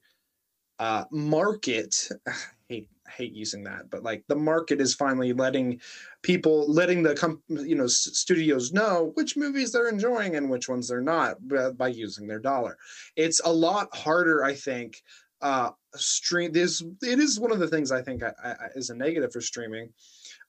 uh, 0.80 1.06
market. 1.12 2.10
Hate 3.10 3.34
using 3.34 3.64
that, 3.64 3.90
but 3.90 4.04
like 4.04 4.24
the 4.28 4.36
market 4.36 4.82
is 4.82 4.94
finally 4.94 5.34
letting 5.34 5.80
people, 6.22 6.72
letting 6.72 7.04
the 7.04 7.16
com- 7.16 7.42
you 7.48 7.76
know 7.76 7.88
studios 7.88 8.74
know 8.74 9.12
which 9.16 9.38
movies 9.38 9.72
they're 9.72 9.90
enjoying 9.90 10.36
and 10.36 10.50
which 10.50 10.70
ones 10.70 10.88
they're 10.88 11.02
not 11.02 11.36
by, 11.48 11.72
by 11.72 11.88
using 11.88 12.28
their 12.28 12.40
dollar. 12.40 12.78
It's 13.16 13.42
a 13.44 13.52
lot 13.52 13.96
harder, 13.96 14.44
I 14.44 14.54
think. 14.54 15.04
Uh, 15.40 15.70
stream 15.94 16.52
this 16.52 16.82
it 17.04 17.20
is 17.20 17.40
one 17.40 17.52
of 17.52 17.60
the 17.60 17.68
things 17.68 17.92
I 17.92 18.02
think 18.02 18.24
I, 18.24 18.34
I, 18.44 18.56
is 18.76 18.90
a 18.90 18.96
negative 18.96 19.32
for 19.32 19.42
streaming. 19.42 19.90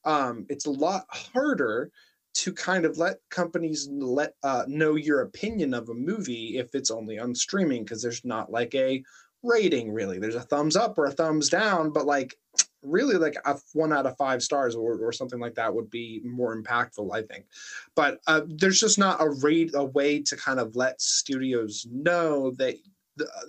Um, 0.04 0.46
it's 0.48 0.64
a 0.64 0.70
lot 0.70 1.04
harder 1.10 1.90
to 2.34 2.52
kind 2.52 2.84
of 2.84 2.98
let 2.98 3.18
companies 3.30 3.88
let 3.90 4.34
uh, 4.42 4.64
know 4.68 4.94
your 4.94 5.22
opinion 5.22 5.74
of 5.74 5.88
a 5.88 5.94
movie 5.94 6.56
if 6.58 6.74
it's 6.74 6.90
only 6.90 7.18
on 7.18 7.34
streaming 7.34 7.82
because 7.82 8.00
there's 8.00 8.24
not 8.24 8.50
like 8.50 8.74
a 8.74 9.02
rating 9.42 9.92
really. 9.92 10.18
There's 10.18 10.34
a 10.34 10.40
thumbs 10.40 10.76
up 10.76 10.98
or 10.98 11.06
a 11.06 11.12
thumbs 11.12 11.48
down 11.48 11.90
but 11.90 12.06
like 12.06 12.36
really 12.82 13.16
like 13.16 13.36
a 13.44 13.56
one 13.72 13.92
out 13.92 14.06
of 14.06 14.16
five 14.16 14.42
stars 14.42 14.74
or, 14.74 14.96
or 14.98 15.12
something 15.12 15.40
like 15.40 15.54
that 15.54 15.74
would 15.74 15.90
be 15.90 16.20
more 16.24 16.56
impactful 16.56 17.12
i 17.12 17.22
think. 17.22 17.46
But 17.94 18.20
uh, 18.26 18.42
there's 18.46 18.80
just 18.80 18.98
not 18.98 19.20
a 19.20 19.30
rate 19.30 19.72
a 19.74 19.84
way 19.84 20.22
to 20.22 20.36
kind 20.36 20.60
of 20.60 20.76
let 20.76 21.00
studios 21.00 21.86
know 21.90 22.52
that 22.52 22.72
th- 22.72 22.84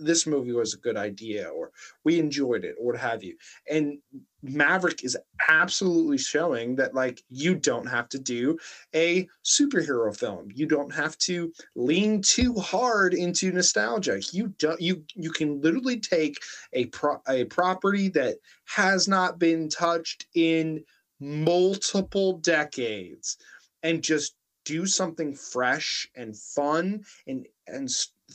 this 0.02 0.26
movie 0.28 0.52
was 0.52 0.74
a 0.74 0.78
good 0.78 0.98
idea 0.98 1.48
or 1.50 1.72
we 2.04 2.20
enjoyed 2.20 2.64
it 2.64 2.76
or 2.80 2.88
what 2.88 2.98
have 2.98 3.24
you. 3.24 3.36
And 3.70 4.00
maverick 4.42 5.04
is 5.04 5.18
absolutely 5.50 6.18
showing 6.18 6.76
that 6.76 6.94
like 6.94 7.22
you 7.30 7.56
don't 7.56 7.88
have 7.88 8.08
to 8.10 8.20
do 8.20 8.58
a 8.96 9.28
superhero 9.44 10.16
film. 10.16 10.50
You 10.54 10.66
don't 10.66 10.94
have 10.94 11.18
to 11.20 11.52
lean 11.76 12.22
too 12.22 12.54
hard 12.56 13.14
into 13.14 13.52
nostalgia. 13.52 14.22
You 14.32 14.54
don't 14.60 14.80
you 14.80 15.04
you 15.16 15.32
can 15.32 15.62
literally 15.62 16.00
take 16.00 16.38
a 16.74 16.86
pro- 16.88 17.22
a 17.28 17.46
property 17.46 18.10
that 18.10 18.38
has 18.66 19.08
not 19.08 19.40
been 19.40 19.70
touched 19.70 20.28
in 20.36 20.84
multiple 21.20 22.38
decades 22.38 23.38
and 23.84 24.02
just 24.02 24.36
do 24.66 24.86
something 24.86 25.34
fresh 25.36 26.08
and 26.16 26.38
fun 26.38 27.04
and 27.28 27.48
and 27.68 27.90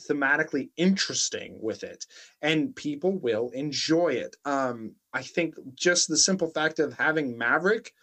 thematically 0.09 0.69
interesting 0.77 1.57
with 1.61 1.83
it 1.83 2.05
and 2.41 2.75
people 2.75 3.17
will 3.17 3.49
enjoy 3.51 4.09
it. 4.09 4.35
Um 4.45 4.93
i 5.13 5.21
think 5.21 5.55
just 5.75 6.07
the 6.07 6.17
simple 6.17 6.49
fact 6.49 6.79
of 6.79 6.93
having 6.93 7.37
maverick 7.37 7.93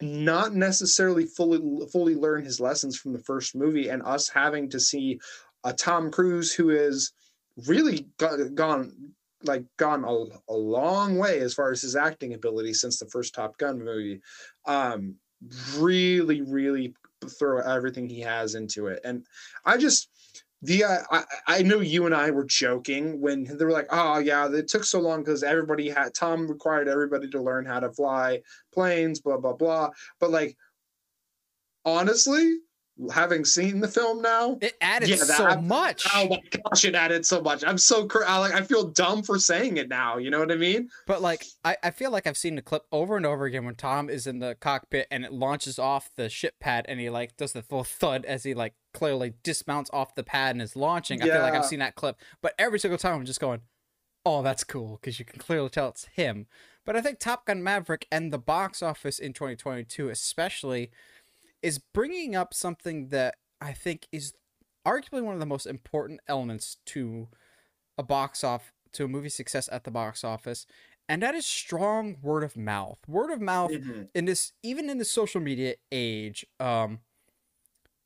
not 0.00 0.54
necessarily 0.54 1.24
fully 1.24 1.86
fully 1.90 2.14
learn 2.14 2.44
his 2.44 2.60
lessons 2.60 2.96
from 2.96 3.12
the 3.12 3.18
first 3.18 3.56
movie 3.56 3.88
and 3.88 4.02
us 4.02 4.28
having 4.28 4.68
to 4.70 4.78
see 4.78 5.18
a 5.64 5.72
tom 5.72 6.10
cruise 6.10 6.52
who 6.52 6.70
is 6.70 7.12
really 7.66 8.06
go- 8.18 8.48
gone 8.50 8.92
like 9.44 9.64
gone 9.76 10.04
a, 10.04 10.52
a 10.52 10.54
long 10.54 11.16
way 11.16 11.40
as 11.40 11.54
far 11.54 11.70
as 11.72 11.82
his 11.82 11.96
acting 11.96 12.34
ability 12.34 12.72
since 12.72 12.98
the 12.98 13.06
first 13.06 13.34
top 13.34 13.56
gun 13.58 13.82
movie 13.82 14.20
um 14.66 15.14
really 15.76 16.42
really 16.42 16.94
throw 17.38 17.60
everything 17.60 18.08
he 18.08 18.20
has 18.20 18.54
into 18.54 18.86
it. 18.86 19.00
And 19.04 19.26
i 19.64 19.76
just 19.76 20.08
the 20.62 20.82
uh, 20.84 20.98
I, 21.10 21.24
I 21.46 21.62
know 21.62 21.80
you 21.80 22.06
and 22.06 22.14
I 22.14 22.30
were 22.30 22.44
joking 22.44 23.20
when 23.20 23.44
they 23.44 23.64
were 23.64 23.70
like, 23.70 23.86
oh 23.90 24.18
yeah, 24.18 24.48
it 24.52 24.66
took 24.68 24.84
so 24.84 25.00
long 25.00 25.22
because 25.22 25.42
everybody 25.42 25.88
had 25.88 26.14
Tom 26.14 26.48
required 26.48 26.88
everybody 26.88 27.28
to 27.30 27.40
learn 27.40 27.64
how 27.64 27.78
to 27.80 27.92
fly 27.92 28.40
planes, 28.74 29.20
blah 29.20 29.36
blah 29.38 29.52
blah. 29.52 29.90
But 30.18 30.30
like, 30.30 30.56
honestly, 31.84 32.56
having 33.12 33.44
seen 33.44 33.78
the 33.78 33.86
film 33.86 34.20
now, 34.20 34.58
It 34.60 34.74
added 34.80 35.08
Yeah, 35.08 35.16
that- 35.16 35.26
so 35.26 35.60
much. 35.60 36.04
oh 36.16 36.28
my 36.28 36.42
gosh, 36.50 36.84
it 36.84 36.96
added 36.96 37.24
so 37.24 37.40
much. 37.40 37.62
I'm 37.64 37.78
so 37.78 38.06
cr- 38.06 38.24
I, 38.26 38.38
like 38.38 38.52
I 38.54 38.62
feel 38.62 38.88
dumb 38.88 39.22
for 39.22 39.38
saying 39.38 39.76
it 39.76 39.88
now. 39.88 40.16
You 40.18 40.30
know 40.30 40.40
what 40.40 40.50
I 40.50 40.56
mean? 40.56 40.88
But 41.06 41.22
like 41.22 41.44
I, 41.64 41.76
I 41.84 41.90
feel 41.92 42.10
like 42.10 42.26
I've 42.26 42.36
seen 42.36 42.56
the 42.56 42.62
clip 42.62 42.82
over 42.90 43.16
and 43.16 43.24
over 43.24 43.44
again 43.44 43.64
when 43.64 43.76
Tom 43.76 44.10
is 44.10 44.26
in 44.26 44.40
the 44.40 44.56
cockpit 44.58 45.06
and 45.12 45.24
it 45.24 45.32
launches 45.32 45.78
off 45.78 46.10
the 46.16 46.28
ship 46.28 46.56
pad 46.58 46.86
and 46.88 46.98
he 46.98 47.08
like 47.10 47.36
does 47.36 47.52
the 47.52 47.62
full 47.62 47.84
thud 47.84 48.24
as 48.24 48.42
he 48.42 48.52
like 48.54 48.74
clearly 48.98 49.34
dismounts 49.42 49.90
off 49.92 50.14
the 50.14 50.24
pad 50.24 50.54
and 50.54 50.62
is 50.62 50.74
launching. 50.76 51.22
I 51.22 51.26
feel 51.26 51.42
like 51.42 51.54
I've 51.54 51.66
seen 51.66 51.78
that 51.78 51.94
clip. 51.94 52.16
But 52.42 52.54
every 52.58 52.78
single 52.78 52.98
time 52.98 53.14
I'm 53.14 53.24
just 53.24 53.40
going, 53.40 53.60
Oh, 54.26 54.42
that's 54.42 54.64
cool, 54.64 54.98
because 55.00 55.18
you 55.18 55.24
can 55.24 55.38
clearly 55.38 55.70
tell 55.70 55.88
it's 55.88 56.04
him. 56.06 56.46
But 56.84 56.96
I 56.96 57.00
think 57.00 57.18
Top 57.18 57.46
Gun 57.46 57.62
Maverick 57.62 58.06
and 58.10 58.32
the 58.32 58.38
box 58.38 58.82
office 58.82 59.18
in 59.18 59.32
2022 59.32 60.08
especially 60.08 60.90
is 61.62 61.78
bringing 61.78 62.34
up 62.34 62.52
something 62.52 63.08
that 63.08 63.36
I 63.60 63.72
think 63.72 64.06
is 64.12 64.34
arguably 64.86 65.22
one 65.22 65.34
of 65.34 65.40
the 65.40 65.46
most 65.46 65.66
important 65.66 66.20
elements 66.28 66.78
to 66.86 67.28
a 67.96 68.02
box 68.02 68.42
off 68.42 68.72
to 68.92 69.04
a 69.04 69.08
movie 69.08 69.28
success 69.28 69.68
at 69.70 69.84
the 69.84 69.90
box 69.90 70.24
office 70.24 70.66
and 71.08 71.22
that 71.22 71.34
is 71.34 71.44
strong 71.44 72.16
word 72.22 72.42
of 72.42 72.56
mouth 72.56 72.98
word 73.06 73.30
of 73.30 73.40
mouth 73.40 73.70
in 74.14 74.24
this 74.24 74.52
even 74.62 74.88
in 74.88 74.98
the 74.98 75.04
social 75.04 75.40
media 75.40 75.74
age 75.92 76.46
um 76.60 77.00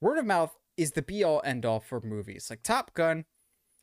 word 0.01 0.19
of 0.19 0.25
mouth 0.27 0.57
is 0.77 0.93
the 0.93 1.03
be 1.03 1.23
all 1.23 1.41
end 1.45 1.65
all 1.67 1.81
for 1.81 2.01
movies 2.01 2.49
like 2.51 2.63
top 2.63 2.95
gun 2.95 3.25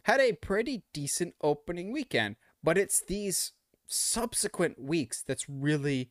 had 0.03 0.19
a 0.19 0.33
pretty 0.33 0.83
decent 0.93 1.33
opening 1.41 1.91
weekend 1.91 2.35
but 2.63 2.77
it's 2.77 3.01
these 3.07 3.53
subsequent 3.87 4.81
weeks 4.81 5.21
that's 5.25 5.49
really 5.49 6.09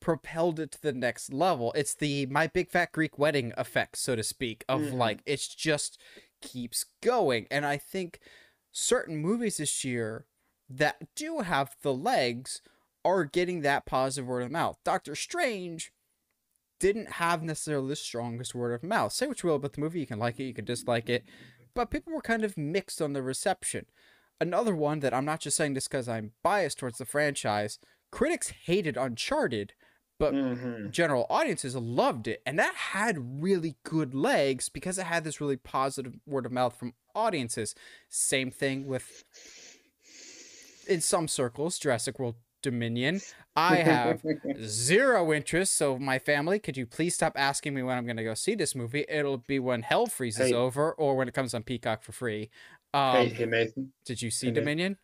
propelled 0.00 0.58
it 0.58 0.72
to 0.72 0.82
the 0.82 0.92
next 0.92 1.32
level 1.32 1.72
it's 1.76 1.94
the 1.94 2.26
my 2.26 2.46
big 2.46 2.68
fat 2.70 2.90
greek 2.92 3.18
wedding 3.18 3.52
effect 3.56 3.96
so 3.96 4.16
to 4.16 4.22
speak 4.22 4.64
of 4.68 4.80
Mhm. 4.80 4.94
like 4.94 5.20
it's 5.26 5.46
just 5.54 5.98
keeps 6.40 6.84
going 7.00 7.46
and 7.50 7.64
i 7.64 7.76
think 7.76 8.18
certain 8.72 9.16
movies 9.16 9.58
this 9.58 9.84
year 9.84 10.26
that 10.68 11.14
do 11.14 11.40
have 11.40 11.76
the 11.82 11.92
legs 11.94 12.60
are 13.04 13.24
getting 13.24 13.60
that 13.60 13.84
positive 13.84 14.26
word 14.28 14.44
of 14.44 14.50
mouth. 14.50 14.78
Doctor 14.84 15.14
Strange 15.14 15.92
didn't 16.82 17.12
have 17.12 17.44
necessarily 17.44 17.88
the 17.90 17.96
strongest 17.96 18.56
word 18.56 18.72
of 18.72 18.82
mouth. 18.82 19.12
Say 19.12 19.28
what 19.28 19.40
you 19.42 19.48
will 19.48 19.56
about 19.56 19.74
the 19.74 19.80
movie, 19.80 20.00
you 20.00 20.06
can 20.06 20.18
like 20.18 20.40
it, 20.40 20.44
you 20.44 20.52
can 20.52 20.64
dislike 20.64 21.08
it, 21.08 21.24
but 21.74 21.90
people 21.92 22.12
were 22.12 22.20
kind 22.20 22.42
of 22.44 22.58
mixed 22.58 23.00
on 23.00 23.12
the 23.12 23.22
reception. 23.22 23.86
another 24.40 24.74
one 24.74 24.98
that 24.98 25.14
I'm 25.14 25.24
not 25.24 25.38
just 25.38 25.56
saying 25.56 25.74
this 25.74 25.86
because 25.86 26.08
I'm 26.08 26.32
biased 26.42 26.76
towards 26.76 26.98
the 26.98 27.04
franchise. 27.04 27.78
Critics 28.10 28.48
hated 28.64 28.96
Uncharted, 28.96 29.72
but 30.18 30.34
Mhm. 30.34 30.90
general 30.90 31.26
audiences 31.30 31.76
loved 31.76 32.26
it, 32.26 32.42
and 32.44 32.58
that 32.58 32.74
had 32.74 33.40
really 33.40 33.76
good 33.84 34.14
legs 34.14 34.68
because 34.68 34.98
it 34.98 35.04
had 35.06 35.22
this 35.22 35.40
really 35.40 35.56
positive 35.56 36.14
word 36.26 36.44
of 36.44 36.50
mouth 36.50 36.74
from 36.76 36.94
audiences. 37.14 37.76
Same 38.08 38.50
thing 38.50 38.84
with, 38.88 39.22
in 40.88 41.00
some 41.00 41.28
circles, 41.28 41.78
Jurassic 41.78 42.18
World 42.18 42.34
Dominion. 42.62 43.20
I 43.54 43.76
have 43.76 44.22
zero 44.62 45.32
interest. 45.32 45.76
So, 45.76 45.98
my 45.98 46.18
family, 46.18 46.58
could 46.58 46.76
you 46.76 46.86
please 46.86 47.14
stop 47.14 47.34
asking 47.36 47.74
me 47.74 47.82
when 47.82 47.98
I'm 47.98 48.04
going 48.04 48.16
to 48.16 48.24
go 48.24 48.34
see 48.34 48.54
this 48.54 48.74
movie? 48.74 49.04
It'll 49.08 49.38
be 49.38 49.58
when 49.58 49.82
hell 49.82 50.06
freezes 50.06 50.48
Hey. 50.48 50.54
over 50.54 50.92
or 50.92 51.16
when 51.16 51.28
it 51.28 51.34
comes 51.34 51.52
on 51.54 51.62
Peacock 51.62 52.02
for 52.02 52.12
free. 52.12 52.50
Um, 52.94 53.16
hey, 53.16 53.28
hey, 53.28 53.46
Nathan. 53.46 53.92
Did 54.04 54.22
you 54.22 54.30
see 54.30 54.48
hey, 54.48 54.52
Dominion? 54.54 54.96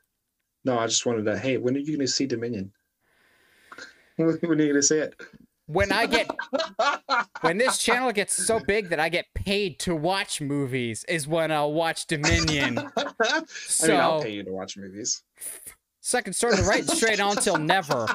No, 0.65 0.79
I 0.79 0.87
just 0.87 1.05
wanted 1.05 1.25
to. 1.25 1.39
Hey, 1.39 1.57
when 1.57 1.75
are 1.77 1.79
you 1.79 1.87
going 1.97 2.01
to 2.01 2.09
see 2.09 2.27
Dominion? 2.27 2.73
when 4.17 4.29
are 4.29 4.33
you 4.33 4.39
going 4.39 4.75
to 4.75 4.83
see 4.83 4.99
it? 4.99 5.15
When 5.67 5.93
I 5.93 6.07
get 6.07 6.31
when 7.43 7.59
this 7.59 7.77
channel 7.77 8.11
gets 8.11 8.35
so 8.35 8.59
big 8.59 8.89
that 8.89 8.99
I 8.99 9.11
get 9.11 9.27
paid 9.35 9.79
to 9.81 9.95
watch 9.95 10.41
movies 10.41 11.05
is 11.07 11.29
when 11.29 11.53
I'll 11.53 11.75
watch 11.75 12.07
Dominion. 12.07 12.79
I 12.97 13.43
So 13.47 13.89
mean, 13.89 14.01
I'll 14.01 14.23
pay 14.23 14.31
you 14.31 14.45
to 14.45 14.51
watch 14.51 14.79
movies. 14.79 15.23
Second 16.09 16.35
the 16.35 16.63
right 16.67 16.89
straight 16.89 17.21
on 17.21 17.37
till 17.37 17.59
never. 17.59 18.07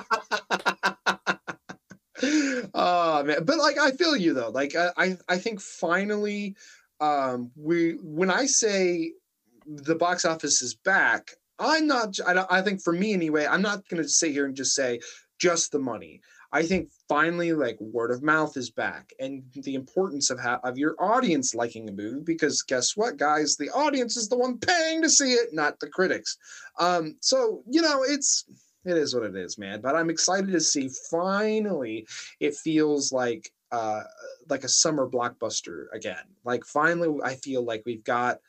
oh 2.73 3.23
man. 3.23 3.43
But 3.43 3.57
like 3.57 3.77
i 3.77 3.91
feel 3.91 4.17
you 4.17 4.33
though. 4.33 4.49
Like 4.49 4.75
I, 4.75 5.17
I 5.27 5.37
think 5.37 5.61
finally 5.61 6.55
um 6.99 7.51
we 7.55 7.97
when 8.01 8.29
i 8.29 8.45
say 8.45 9.11
the 9.65 9.95
box 9.95 10.25
office 10.25 10.61
is 10.61 10.73
back 10.73 11.31
i'm 11.59 11.87
not 11.87 12.17
i, 12.25 12.45
I 12.49 12.61
think 12.61 12.81
for 12.81 12.93
me 12.93 13.13
anyway 13.13 13.45
i'm 13.45 13.61
not 13.61 13.87
going 13.89 14.01
to 14.01 14.07
sit 14.07 14.31
here 14.31 14.45
and 14.45 14.55
just 14.55 14.75
say 14.75 14.99
just 15.39 15.71
the 15.71 15.79
money 15.79 16.21
i 16.53 16.63
think 16.63 16.89
finally 17.09 17.51
like 17.51 17.77
word 17.81 18.11
of 18.11 18.23
mouth 18.23 18.55
is 18.55 18.69
back 18.69 19.11
and 19.19 19.43
the 19.53 19.75
importance 19.75 20.29
of 20.29 20.39
how 20.39 20.59
of 20.63 20.77
your 20.77 20.95
audience 20.99 21.53
liking 21.53 21.89
a 21.89 21.91
movie 21.91 22.21
because 22.23 22.61
guess 22.61 22.95
what 22.95 23.17
guys 23.17 23.57
the 23.57 23.69
audience 23.71 24.15
is 24.15 24.29
the 24.29 24.37
one 24.37 24.57
paying 24.57 25.01
to 25.01 25.09
see 25.09 25.33
it 25.33 25.49
not 25.51 25.77
the 25.79 25.87
critics 25.87 26.37
um 26.79 27.15
so 27.19 27.61
you 27.69 27.81
know 27.81 28.03
it's 28.03 28.45
it 28.85 28.97
is 28.97 29.15
what 29.15 29.23
it 29.23 29.35
is, 29.35 29.57
man. 29.57 29.81
But 29.81 29.95
I'm 29.95 30.09
excited 30.09 30.51
to 30.51 30.59
see 30.59 30.89
finally 31.09 32.07
it 32.39 32.55
feels 32.55 33.11
like 33.11 33.51
uh 33.71 34.03
like 34.49 34.63
a 34.63 34.69
summer 34.69 35.09
blockbuster 35.09 35.85
again. 35.93 36.23
Like 36.43 36.65
finally 36.65 37.19
I 37.23 37.35
feel 37.35 37.63
like 37.63 37.83
we've 37.85 38.03
got 38.03 38.39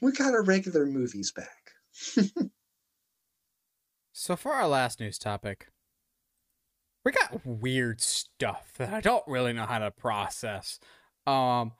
we 0.00 0.12
got 0.12 0.34
our 0.34 0.42
regular 0.42 0.86
movies 0.86 1.32
back. 1.32 2.16
So 4.12 4.36
for 4.36 4.52
our 4.52 4.68
last 4.68 5.00
news 5.00 5.18
topic, 5.18 5.68
we 7.04 7.12
got 7.12 7.44
weird 7.46 8.00
stuff 8.00 8.72
that 8.78 8.92
I 8.92 9.00
don't 9.00 9.24
really 9.26 9.52
know 9.52 9.66
how 9.66 9.78
to 9.78 9.90
process. 9.90 10.78
Um 11.26 11.72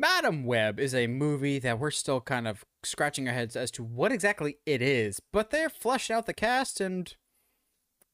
Madame 0.00 0.44
Web 0.44 0.78
is 0.78 0.94
a 0.94 1.08
movie 1.08 1.58
that 1.58 1.80
we're 1.80 1.90
still 1.90 2.20
kind 2.20 2.46
of 2.46 2.64
scratching 2.84 3.26
our 3.26 3.34
heads 3.34 3.56
as 3.56 3.72
to 3.72 3.82
what 3.82 4.12
exactly 4.12 4.58
it 4.64 4.80
is, 4.80 5.20
but 5.32 5.50
they're 5.50 5.68
fleshing 5.68 6.14
out 6.14 6.26
the 6.26 6.32
cast 6.32 6.80
and 6.80 7.16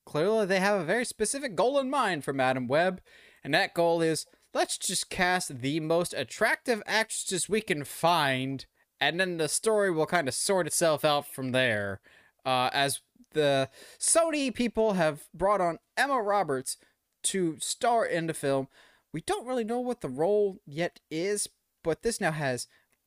clearly 0.06 0.46
they 0.46 0.60
have 0.60 0.80
a 0.80 0.84
very 0.84 1.04
specific 1.04 1.54
goal 1.54 1.78
in 1.78 1.90
mind 1.90 2.24
for 2.24 2.32
Madame 2.32 2.68
Web, 2.68 3.00
and 3.42 3.52
that 3.52 3.74
goal 3.74 4.00
is 4.00 4.26
let's 4.52 4.78
just 4.78 5.10
cast 5.10 5.60
the 5.60 5.80
most 5.80 6.14
attractive 6.14 6.82
actresses 6.86 7.48
we 7.48 7.60
can 7.60 7.84
find, 7.84 8.66
and 9.00 9.18
then 9.20 9.36
the 9.36 9.48
story 9.48 9.90
will 9.90 10.06
kind 10.06 10.28
of 10.28 10.34
sort 10.34 10.66
itself 10.66 11.04
out 11.04 11.26
from 11.26 11.52
there. 11.52 12.00
Uh, 12.46 12.68
as 12.72 13.00
the 13.34 13.68
Sony 13.98 14.54
people 14.54 14.94
have 14.94 15.24
brought 15.34 15.60
on 15.60 15.78
Emma 15.96 16.20
Roberts 16.20 16.76
to 17.24 17.56
star 17.60 18.04
in 18.04 18.26
the 18.26 18.34
film. 18.34 18.68
We 19.12 19.20
don't 19.20 19.46
really 19.46 19.64
know 19.64 19.80
what 19.80 20.00
the 20.00 20.08
role 20.08 20.58
yet 20.66 21.00
is, 21.10 21.48
but 21.82 22.02
this 22.02 22.20
now 22.20 22.32
has 22.32 22.66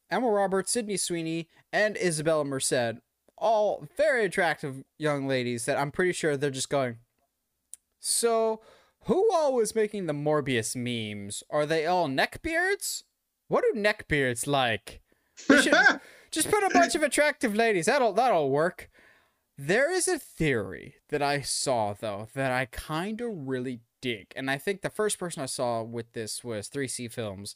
Emma 0.10 0.30
Roberts, 0.30 0.72
Sydney 0.72 0.98
Sweeney, 0.98 1.50
and 1.74 1.96
Isabela 1.96 2.46
Merced. 2.46 3.02
All 3.38 3.88
very 3.98 4.26
attractive 4.26 4.84
young 4.98 5.28
ladies 5.28 5.66
that 5.66 5.78
I'm 5.78 5.92
pretty 5.92 6.14
sure 6.14 6.38
they're 6.38 6.50
just 6.50 6.70
going. 6.70 6.98
So, 8.00 8.62
who 9.02 9.32
all 9.34 9.54
was 9.54 9.76
making 9.76 10.06
the 10.06 10.14
Morbius 10.14 10.76
memes? 10.76 11.44
Are 11.50 11.66
they 11.66 11.86
all 11.86 12.08
neckbeards? 12.08 13.04
What 13.48 13.64
do 13.64 13.80
neckbeards 13.80 14.48
like? 14.48 15.02
Just 16.32 16.50
put 16.50 16.64
a 16.64 16.70
bunch 16.74 16.96
of 16.96 17.04
attractive 17.04 17.56
ladies. 17.56 17.86
That'll 17.86 18.14
that'll 18.14 18.50
work. 18.50 18.90
There 19.58 19.92
is 19.92 20.08
a 20.08 20.20
theory 20.20 20.96
that 21.10 21.22
I 21.22 21.42
saw 21.42 21.94
though 21.94 22.28
that 22.36 22.52
I 22.52 22.66
kind 22.66 23.20
of 23.22 23.30
really 23.48 23.80
dig, 24.02 24.28
and 24.36 24.52
I 24.52 24.58
think 24.58 24.82
the 24.82 24.90
first 24.90 25.18
person 25.18 25.42
I 25.42 25.48
saw 25.48 25.82
with 25.82 26.14
this 26.14 26.44
was 26.44 26.70
3C 26.70 27.12
Films. 27.12 27.56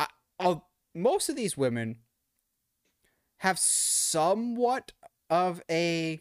I, 0.00 0.06
I'll, 0.40 0.68
most 0.94 1.28
of 1.28 1.36
these 1.36 1.56
women 1.56 1.98
have 3.38 3.58
somewhat 3.58 4.92
of 5.28 5.62
a 5.70 6.20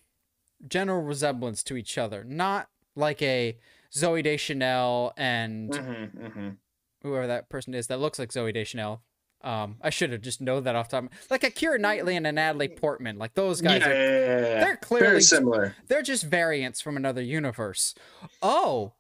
general 0.68 1.02
resemblance 1.02 1.64
to 1.64 1.76
each 1.76 1.98
other, 1.98 2.24
not 2.24 2.70
like 2.96 3.22
a 3.22 3.58
Zooey 3.92 4.24
Deschanel 4.24 5.12
and 5.18 5.72
Mhm, 5.72 6.12
mhm. 6.16 6.58
whoever 7.02 7.26
that 7.26 7.50
person 7.50 7.74
is 7.74 7.88
that 7.88 8.00
looks 8.00 8.20
like 8.20 8.30
Zooey 8.30 8.54
Deschanel. 8.54 9.02
Um, 9.42 9.78
I 9.82 9.90
should 9.90 10.12
have 10.12 10.22
just 10.22 10.42
know 10.42 10.60
that 10.60 10.76
off 10.76 10.90
the 10.90 11.00
top. 11.02 11.12
Like 11.30 11.44
a 11.44 11.52
Keira 11.52 11.80
Knightley 11.80 12.18
and 12.18 12.28
a 12.28 12.32
Natalie 12.32 12.68
Portman, 12.68 13.18
like 13.18 13.36
those 13.36 13.62
guys 13.62 13.82
yeah, 13.82 13.90
are 13.90 13.94
yeah, 13.94 14.10
yeah, 14.10 14.40
yeah. 14.40 14.60
they're 14.60 14.76
clearly 14.78 15.08
very 15.08 15.22
similar. 15.22 15.76
they're 15.88 16.02
just 16.02 16.26
variants 16.26 16.82
from 16.82 16.98
another 16.98 17.22
universe. 17.22 17.96
Oh, 18.42 18.94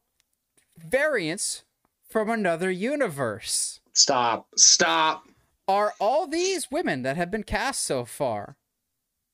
variants 0.77 1.63
from 2.07 2.29
another 2.29 2.71
universe. 2.71 3.81
Stop. 3.93 4.47
Stop. 4.55 5.25
Are 5.67 5.93
all 5.99 6.25
these 6.25 6.71
women 6.71 7.03
that 7.03 7.17
have 7.17 7.29
been 7.29 7.43
cast 7.43 7.83
so 7.83 8.05
far, 8.05 8.55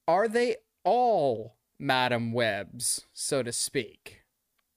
are 0.07 0.27
they 0.27 0.57
all 0.83 1.55
Madame 1.79 2.33
Webs, 2.33 3.05
so 3.13 3.43
to 3.43 3.51
speak? 3.51 4.21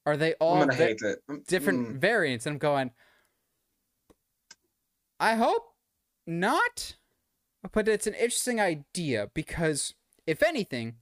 Are 0.04 0.16
they 0.16 0.34
all 0.34 0.54
I'm 0.54 0.60
gonna 0.60 0.72
va- 0.72 0.84
hate 0.84 1.02
it. 1.02 1.18
Mm, 1.28 1.46
different 1.46 2.00
variants? 2.00 2.46
And 2.46 2.54
I'm 2.54 2.58
going, 2.58 2.90
I 5.18 5.34
hope 5.34 5.67
not, 6.28 6.96
but 7.72 7.88
it's 7.88 8.06
an 8.06 8.14
interesting 8.14 8.60
idea 8.60 9.30
because, 9.34 9.94
if 10.26 10.42
anything, 10.42 10.96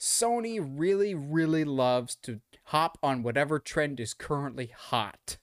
Sony 0.00 0.58
really, 0.60 1.14
really 1.14 1.64
loves 1.64 2.16
to 2.22 2.40
hop 2.64 2.98
on 3.02 3.22
whatever 3.22 3.58
trend 3.58 4.00
is 4.00 4.14
currently 4.14 4.72
hot. 4.74 5.36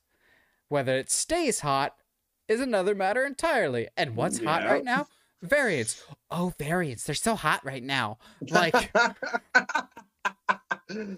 Whether 0.68 0.98
it 0.98 1.12
stays 1.12 1.62
hot 1.62 1.96
is 2.48 2.60
another 2.60 2.96
matter 2.96 3.26
entirely. 3.26 3.88
And 3.96 4.16
what's 4.16 4.44
hot 4.44 4.66
right 4.66 4.84
now? 4.84 5.08
Variants. 5.42 6.04
Oh, 6.32 6.54
variants. 6.58 7.04
They're 7.04 7.16
so 7.16 7.36
hot 7.36 7.64
right 7.64 7.84
now. 7.84 8.18
Like, 8.50 8.92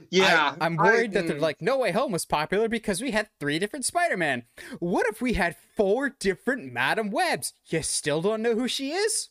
yeah, 0.10 0.56
I, 0.60 0.66
am 0.66 0.80
I- 0.80 0.84
worried 0.84 1.14
that 1.14 1.28
they're 1.28 1.38
mm. 1.38 1.42
like, 1.42 1.62
No 1.62 1.78
Way 1.78 1.92
Home 1.92 2.12
was 2.12 2.26
popular 2.26 2.68
because 2.68 3.02
we 3.02 3.12
had 3.12 3.30
three 3.40 3.60
different 3.60 3.86
Spider 3.86 4.18
Man. 4.18 4.44
What 4.80 5.08
if 5.08 5.22
we 5.22 5.34
had 5.34 5.56
four 5.76 6.10
different 6.10 6.72
Madame 6.72 7.12
Webs? 7.12 7.54
You 7.68 7.82
still 7.84 8.22
don't 8.22 8.42
know 8.42 8.56
who 8.56 8.68
she 8.68 8.92
is? 8.92 9.30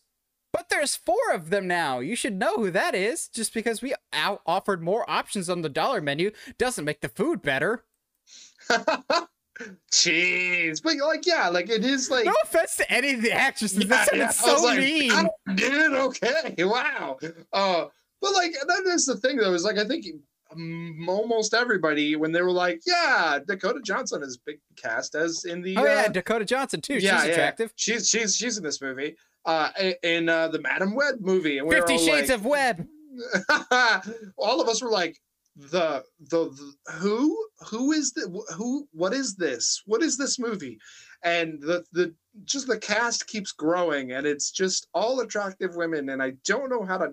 But 0.53 0.71
there's 0.71 0.97
four 0.97 1.33
of 1.33 1.51
them 1.51 1.67
now. 1.67 1.99
You 1.99 2.17
should 2.17 2.35
know 2.35 2.57
who 2.57 2.71
that 2.71 2.95
is. 2.95 3.29
Just 3.29 3.53
because 3.53 3.83
we 3.83 3.95
out- 4.13 4.43
offered 4.47 4.83
more 4.83 5.09
options 5.09 5.51
on 5.51 5.63
the 5.63 5.69
dollar 5.69 6.01
menu 6.01 6.31
doesn't 6.57 6.85
make 6.85 7.01
the 7.01 7.09
food 7.09 7.43
better. 7.43 7.85
Jeez, 9.91 10.83
but 10.83 10.97
like, 10.97 11.27
yeah, 11.27 11.49
like 11.49 11.69
it 11.69 11.85
is 11.85 12.11
like. 12.11 12.25
No 12.25 12.35
offense 12.45 12.77
to 12.77 12.91
any 12.93 13.15
of 13.15 13.23
the 13.23 13.33
actresses. 13.33 13.79
Yeah, 13.79 13.87
that 13.87 14.09
sounded 14.09 14.19
yeah. 14.19 14.25
I 14.25 14.29
was 14.29 14.37
so 14.37 14.63
like, 14.65 14.79
mean. 14.79 15.11
"Oh, 15.13 15.55
dude, 15.55 15.93
okay, 15.93 16.55
wow. 16.59 17.19
Uh, 17.53 17.87
but 18.21 18.33
like 18.33 18.53
that 18.53 18.83
is 18.87 19.07
the 19.07 19.17
thing 19.17 19.37
though, 19.37 19.55
is 19.55 19.65
like 19.65 19.79
I 19.79 19.85
think 19.85 20.07
almost 21.07 21.55
everybody 21.55 22.17
when 22.17 22.33
they 22.33 22.43
were 22.43 22.53
like, 22.53 22.81
yeah, 22.87 23.39
Dakota 23.47 23.81
Johnson 23.83 24.23
is 24.23 24.39
big 24.39 24.59
cast 24.77 25.15
as 25.15 25.45
in 25.45 25.63
the 25.63 25.77
oh 25.77 25.85
yeah, 25.85 26.05
uh, 26.07 26.09
Dakota 26.09 26.45
Johnson 26.45 26.81
too. 26.81 26.95
yeah, 26.95 27.19
She's 27.19 27.27
yeah. 27.27 27.33
attractive. 27.33 27.73
She's 27.77 28.09
she's 28.09 28.37
she's 28.37 28.59
in 28.59 28.65
this 28.65 28.81
movie. 28.81 29.17
Uh, 29.45 29.71
in 30.03 30.29
uh, 30.29 30.49
the 30.49 30.61
Madame 30.61 30.95
Web 30.95 31.17
movie, 31.21 31.59
and 31.59 31.67
we 31.67 31.75
Fifty 31.75 31.97
Shades 31.99 32.29
like, 32.29 32.39
of 32.39 32.45
Web. 32.45 32.87
all 34.37 34.61
of 34.61 34.69
us 34.69 34.83
were 34.83 34.91
like 34.91 35.19
the, 35.57 36.05
the 36.31 36.51
the 36.87 36.93
who 36.93 37.37
who 37.67 37.93
is 37.93 38.13
the 38.13 38.45
who 38.55 38.87
what 38.93 39.13
is 39.13 39.35
this 39.35 39.83
what 39.87 40.03
is 40.03 40.17
this 40.17 40.39
movie 40.39 40.79
and 41.25 41.61
the 41.61 41.85
the 41.93 42.15
just 42.45 42.69
the 42.69 42.79
cast 42.79 43.27
keeps 43.27 43.51
growing 43.51 44.13
and 44.13 44.25
it's 44.25 44.53
just 44.53 44.87
all 44.95 45.19
attractive 45.19 45.75
women 45.75 46.11
and 46.11 46.23
i 46.23 46.33
don't 46.45 46.71
know 46.71 46.85
how 46.85 46.97
to 46.97 47.13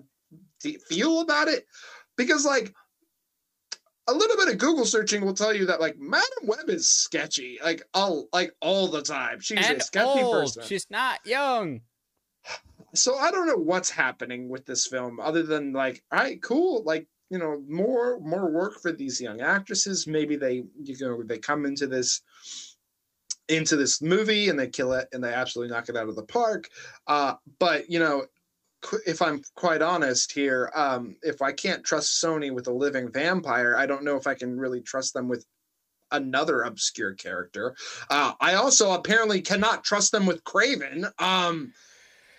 feel 0.88 1.20
about 1.20 1.48
it 1.48 1.66
because 2.16 2.44
like 2.44 2.74
a 4.08 4.12
little 4.12 4.36
bit 4.36 4.48
of 4.48 4.58
google 4.58 4.84
searching 4.84 5.24
will 5.24 5.34
tell 5.34 5.54
you 5.54 5.66
that 5.66 5.80
like 5.80 5.96
madame 5.98 6.24
web 6.44 6.68
is 6.68 6.88
sketchy 6.88 7.58
like 7.62 7.82
all 7.94 8.28
like 8.32 8.52
all 8.60 8.88
the 8.88 9.02
time 9.02 9.40
she's 9.40 9.64
and 9.68 9.78
a 9.78 9.84
sketchy 9.84 10.22
old. 10.22 10.34
person 10.34 10.62
She's 10.64 10.86
not 10.90 11.20
young. 11.24 11.80
so 12.94 13.16
I 13.16 13.30
don't 13.30 13.46
know 13.46 13.56
what's 13.56 13.90
happening 13.90 14.48
with 14.48 14.64
this 14.66 14.86
film 14.86 15.20
other 15.20 15.42
than 15.42 15.72
like, 15.72 16.02
all 16.12 16.20
right, 16.20 16.42
cool, 16.42 16.82
like 16.84 17.06
you 17.30 17.38
know, 17.38 17.62
more 17.68 18.20
more 18.20 18.50
work 18.50 18.80
for 18.80 18.92
these 18.92 19.20
young 19.20 19.40
actresses. 19.40 20.06
Maybe 20.06 20.36
they 20.36 20.64
you 20.82 20.96
know 21.00 21.22
they 21.24 21.38
come 21.38 21.66
into 21.66 21.86
this 21.86 22.22
into 23.48 23.76
this 23.76 24.02
movie 24.02 24.48
and 24.48 24.58
they 24.58 24.68
kill 24.68 24.92
it 24.92 25.08
and 25.12 25.22
they 25.22 25.32
absolutely 25.32 25.74
knock 25.74 25.88
it 25.88 25.96
out 25.96 26.08
of 26.08 26.16
the 26.16 26.22
park. 26.22 26.68
Uh, 27.06 27.34
but 27.58 27.90
you 27.90 27.98
know, 27.98 28.26
if 29.06 29.22
I'm 29.22 29.42
quite 29.54 29.82
honest 29.82 30.32
here, 30.32 30.70
um, 30.74 31.16
if 31.22 31.42
I 31.42 31.52
can't 31.52 31.84
trust 31.84 32.22
Sony 32.22 32.52
with 32.52 32.66
a 32.66 32.72
living 32.72 33.10
vampire, 33.10 33.76
I 33.76 33.86
don't 33.86 34.04
know 34.04 34.16
if 34.16 34.26
I 34.26 34.34
can 34.34 34.58
really 34.58 34.80
trust 34.80 35.14
them 35.14 35.28
with 35.28 35.44
another 36.12 36.62
obscure 36.62 37.14
character. 37.14 37.74
Uh, 38.10 38.32
I 38.40 38.54
also 38.54 38.92
apparently 38.92 39.40
cannot 39.40 39.84
trust 39.84 40.12
them 40.12 40.26
with 40.26 40.44
Kraven. 40.44 41.10
Um, 41.20 41.72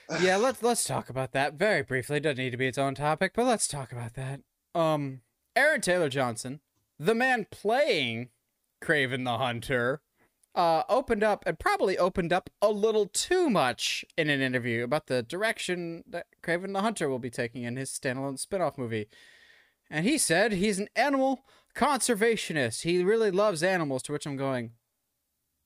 yeah, 0.21 0.37
let's 0.37 0.63
let's 0.63 0.85
talk 0.85 1.09
about 1.09 1.33
that 1.33 1.55
very 1.55 1.83
briefly. 1.83 2.17
It 2.17 2.21
doesn't 2.21 2.37
need 2.37 2.51
to 2.51 2.57
be 2.57 2.67
its 2.67 2.77
own 2.77 2.95
topic, 2.95 3.33
but 3.35 3.45
let's 3.45 3.67
talk 3.67 3.91
about 3.91 4.13
that. 4.15 4.41
Um, 4.73 5.21
Aaron 5.55 5.81
Taylor 5.81 6.09
Johnson, 6.09 6.61
the 6.99 7.15
man 7.15 7.47
playing 7.51 8.29
Kraven 8.81 9.25
the 9.25 9.37
Hunter, 9.37 10.01
uh, 10.57 10.83
opened 10.89 11.23
up 11.23 11.43
and 11.45 11.59
probably 11.59 11.97
opened 11.99 12.33
up 12.33 12.49
a 12.63 12.71
little 12.71 13.05
too 13.05 13.47
much 13.47 14.03
in 14.17 14.27
an 14.27 14.41
interview 14.41 14.83
about 14.83 15.05
the 15.05 15.21
direction 15.21 16.03
that 16.09 16.25
Kraven 16.41 16.73
the 16.73 16.81
Hunter 16.81 17.07
will 17.07 17.19
be 17.19 17.29
taking 17.29 17.61
in 17.61 17.77
his 17.77 17.91
standalone 17.91 18.39
spin-off 18.39 18.75
movie. 18.75 19.07
And 19.89 20.03
he 20.03 20.17
said 20.17 20.53
he's 20.53 20.79
an 20.79 20.89
animal 20.95 21.45
conservationist. 21.75 22.81
He 22.81 23.03
really 23.03 23.29
loves 23.29 23.61
animals, 23.61 24.01
to 24.03 24.11
which 24.11 24.25
I'm 24.25 24.35
going, 24.35 24.71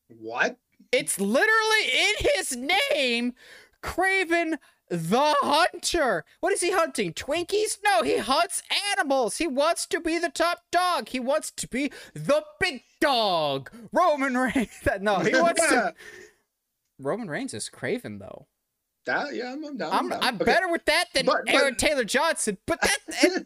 What? 0.10 0.58
It's 0.92 1.22
literally 1.22 1.86
in 1.86 2.14
his 2.36 2.58
name, 2.92 3.34
Kraven 3.82 4.58
the 4.92 5.36
Hunter. 5.42 6.26
What 6.42 6.52
is 6.52 6.60
he 6.60 6.72
hunting? 6.72 7.14
Twinkies? 7.14 7.78
No, 7.84 8.04
he 8.04 8.18
hunts 8.18 8.62
animals. 8.92 9.38
He 9.38 9.48
wants 9.48 9.86
to 9.88 10.02
be 10.02 10.20
the 10.20 10.30
top 10.30 10.66
dog. 10.70 11.08
He 11.10 11.20
wants 11.20 11.50
to 11.52 11.68
be 11.68 11.92
the 12.14 12.44
big 12.60 12.84
dog. 13.00 13.72
Roman 13.94 14.38
Reigns. 14.38 14.70
no, 15.00 15.20
he 15.20 15.34
wants 15.34 15.66
to. 15.66 15.96
Roman 17.00 17.30
Reigns 17.30 17.54
is 17.54 17.70
Kraven 17.74 18.20
though. 18.20 18.48
That 19.06 19.34
yeah, 19.34 19.54
I'm, 19.54 19.64
I'm 19.64 19.78
down. 19.78 19.94
I'm, 19.94 20.14
I'm, 20.14 20.20
I'm 20.22 20.36
okay. 20.36 20.44
better 20.44 20.68
with 20.68 20.84
that 20.86 21.06
than 21.14 21.26
but, 21.26 21.46
but... 21.46 21.56
Aaron 21.56 21.76
Taylor 21.76 22.04
Johnson. 22.04 22.58
But 22.68 22.82
that 22.82 22.98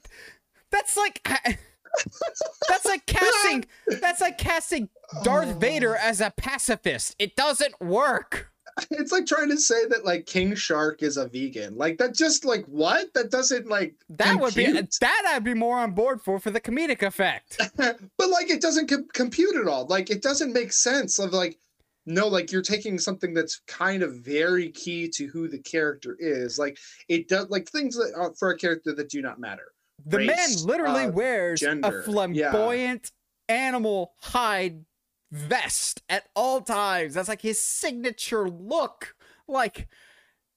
that's 0.72 0.98
like. 0.98 1.26
that's 2.68 2.86
like 2.86 3.06
casting. 3.06 3.66
That's 4.02 4.20
like 4.20 4.38
casting 4.38 4.90
Darth 5.24 5.56
Vader 5.62 5.96
as 5.96 6.20
a 6.20 6.34
pacifist. 6.36 7.16
It 7.20 7.38
doesn't 7.38 7.80
work. 7.80 8.52
it's 8.92 9.12
like 9.12 9.26
trying 9.26 9.50
to 9.50 9.58
say 9.58 9.86
that 9.88 10.06
like 10.06 10.26
King 10.26 10.56
Shark 10.56 11.02
is 11.02 11.18
a 11.18 11.28
vegan. 11.28 11.78
Like 11.78 11.98
that 12.00 12.14
just 12.14 12.44
like 12.44 12.66
what? 12.66 13.14
That 13.14 13.32
doesn't 13.32 13.68
like 13.68 13.96
That 14.10 14.40
compute. 14.40 14.42
would 14.42 14.56
be 14.56 14.88
that 15.02 15.24
I'd 15.28 15.44
be 15.44 15.54
more 15.54 15.80
on 15.80 15.92
board 15.92 16.22
for 16.22 16.40
for 16.40 16.52
the 16.52 16.60
comedic 16.60 17.02
effect. 17.02 17.58
but 17.78 18.30
like 18.30 18.50
it 18.50 18.62
doesn't 18.62 18.90
com- 18.90 19.08
compute 19.14 19.56
at 19.56 19.68
all. 19.68 19.86
Like 19.86 20.10
it 20.10 20.22
doesn't 20.22 20.52
make 20.52 20.74
sense 20.74 21.20
of 21.20 21.32
like 21.32 21.58
no 22.06 22.28
like 22.28 22.52
you're 22.52 22.62
taking 22.62 23.00
something 23.00 23.34
that's 23.34 23.62
kind 23.68 24.04
of 24.04 24.16
very 24.16 24.70
key 24.72 25.08
to 25.10 25.28
who 25.28 25.48
the 25.48 25.60
character 25.60 26.18
is. 26.20 26.60
Like 26.60 26.78
it 27.08 27.30
does 27.30 27.50
like 27.50 27.70
things 27.70 27.96
that 27.96 28.14
are 28.16 28.34
for 28.34 28.52
a 28.52 28.58
character 28.58 28.94
that 28.94 29.10
do 29.10 29.22
not 29.22 29.40
matter. 29.40 29.72
The 30.06 30.18
Race, 30.18 30.28
man 30.28 30.68
literally 30.68 31.06
uh, 31.06 31.12
wears 31.12 31.62
gender. 31.62 32.02
a 32.02 32.04
flamboyant 32.04 33.12
yeah. 33.48 33.56
animal 33.56 34.12
hide 34.20 34.84
vest 35.32 36.02
at 36.10 36.28
all 36.36 36.62
times. 36.62 37.14
That's 37.14 37.30
like 37.30 37.42
his 37.42 37.62
signature 37.62 38.50
look. 38.50 39.16
Like, 39.48 39.88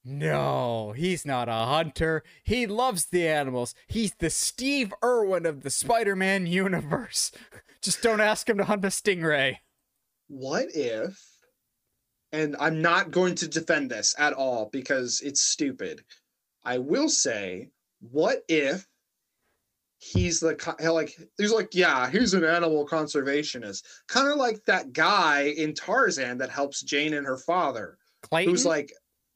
no, 0.04 0.92
he's 0.96 1.26
not 1.26 1.48
a 1.48 1.52
hunter. 1.52 2.22
He 2.42 2.66
loves 2.66 3.06
the 3.06 3.28
animals. 3.28 3.74
He's 3.86 4.14
the 4.14 4.30
Steve 4.30 4.92
Irwin 5.04 5.46
of 5.46 5.62
the 5.62 5.70
Spider 5.70 6.16
Man 6.16 6.46
universe. 6.46 7.30
Just 7.82 8.02
don't 8.02 8.20
ask 8.20 8.48
him 8.48 8.58
to 8.58 8.64
hunt 8.64 8.84
a 8.84 8.88
stingray. 8.88 9.56
What 10.28 10.68
if, 10.74 11.18
and 12.32 12.56
I'm 12.58 12.82
not 12.82 13.10
going 13.10 13.34
to 13.36 13.48
defend 13.48 13.90
this 13.90 14.14
at 14.18 14.32
all 14.32 14.68
because 14.72 15.20
it's 15.20 15.40
stupid. 15.40 16.02
I 16.64 16.78
will 16.78 17.08
say, 17.08 17.70
what 18.00 18.42
if 18.48 18.86
he's 19.98 20.40
the 20.40 20.56
like 20.92 21.18
he's 21.36 21.52
like 21.52 21.74
yeah 21.74 22.08
he's 22.10 22.34
an 22.34 22.44
animal 22.44 22.86
conservationist. 22.86 23.82
Kind 24.06 24.28
of 24.28 24.36
like 24.36 24.64
that 24.66 24.92
guy 24.92 25.54
in 25.56 25.74
tarzan 25.74 26.38
that 26.38 26.50
helps 26.50 26.82
jane 26.82 27.14
and 27.14 27.26
her 27.26 27.38
father 27.38 27.98
clayton? 28.22 28.50
who's 28.50 28.64
like 28.64 28.92